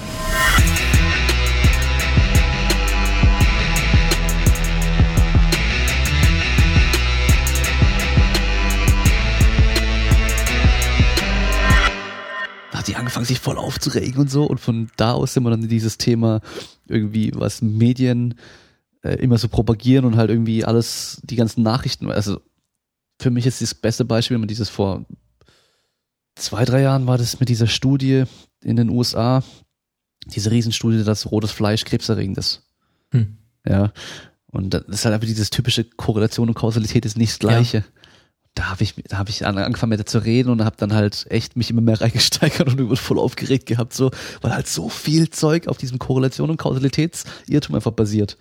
[12.87, 14.45] Die angefangen, sich voll aufzuregen und so.
[14.45, 16.41] Und von da aus sind wir dann dieses Thema
[16.87, 18.35] irgendwie, was Medien
[19.03, 22.09] äh, immer so propagieren und halt irgendwie alles, die ganzen Nachrichten.
[22.11, 22.41] Also
[23.19, 25.05] für mich ist das beste Beispiel, wenn man dieses vor
[26.35, 28.23] zwei, drei Jahren war das mit dieser Studie
[28.63, 29.43] in den USA,
[30.25, 32.63] diese Riesenstudie, dass rotes Fleisch krebserregend ist.
[33.11, 33.37] Hm.
[33.67, 33.93] Ja.
[34.47, 37.77] Und das ist halt einfach dieses typische Korrelation und Kausalität ist nicht das Gleiche.
[37.77, 37.83] Ja
[38.55, 41.27] da habe ich, da habe ich angefangen mit der zu reden und habe dann halt
[41.29, 44.11] echt mich immer mehr reingesteigert und über voll aufgeregt gehabt, so,
[44.41, 48.37] weil halt so viel Zeug auf diesem Korrelation und Kausalitätsirrtum einfach basiert.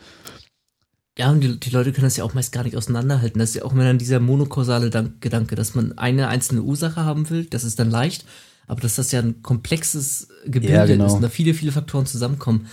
[1.18, 3.38] Ja, und die, die Leute können das ja auch meist gar nicht auseinanderhalten.
[3.38, 7.28] Das ist ja auch immer dann dieser monokausale Gedanke, dass man eine einzelne Ursache haben
[7.30, 8.24] will, das ist dann leicht,
[8.66, 11.06] aber dass das ja ein komplexes Gebilde ja, genau.
[11.06, 12.66] ist und da viele, viele Faktoren zusammenkommen,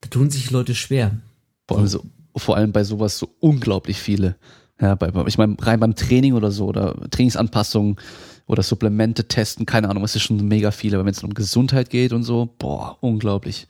[0.00, 1.18] da tun sich Leute schwer.
[1.66, 2.04] Vor allem, so,
[2.36, 4.36] vor allem bei sowas so unglaublich viele.
[4.80, 7.96] Ja, bei, ich meine, rein beim Training oder so oder Trainingsanpassungen
[8.46, 11.90] oder Supplemente testen, keine Ahnung, es ist schon mega viel, aber wenn es um Gesundheit
[11.90, 13.66] geht und so, boah, unglaublich.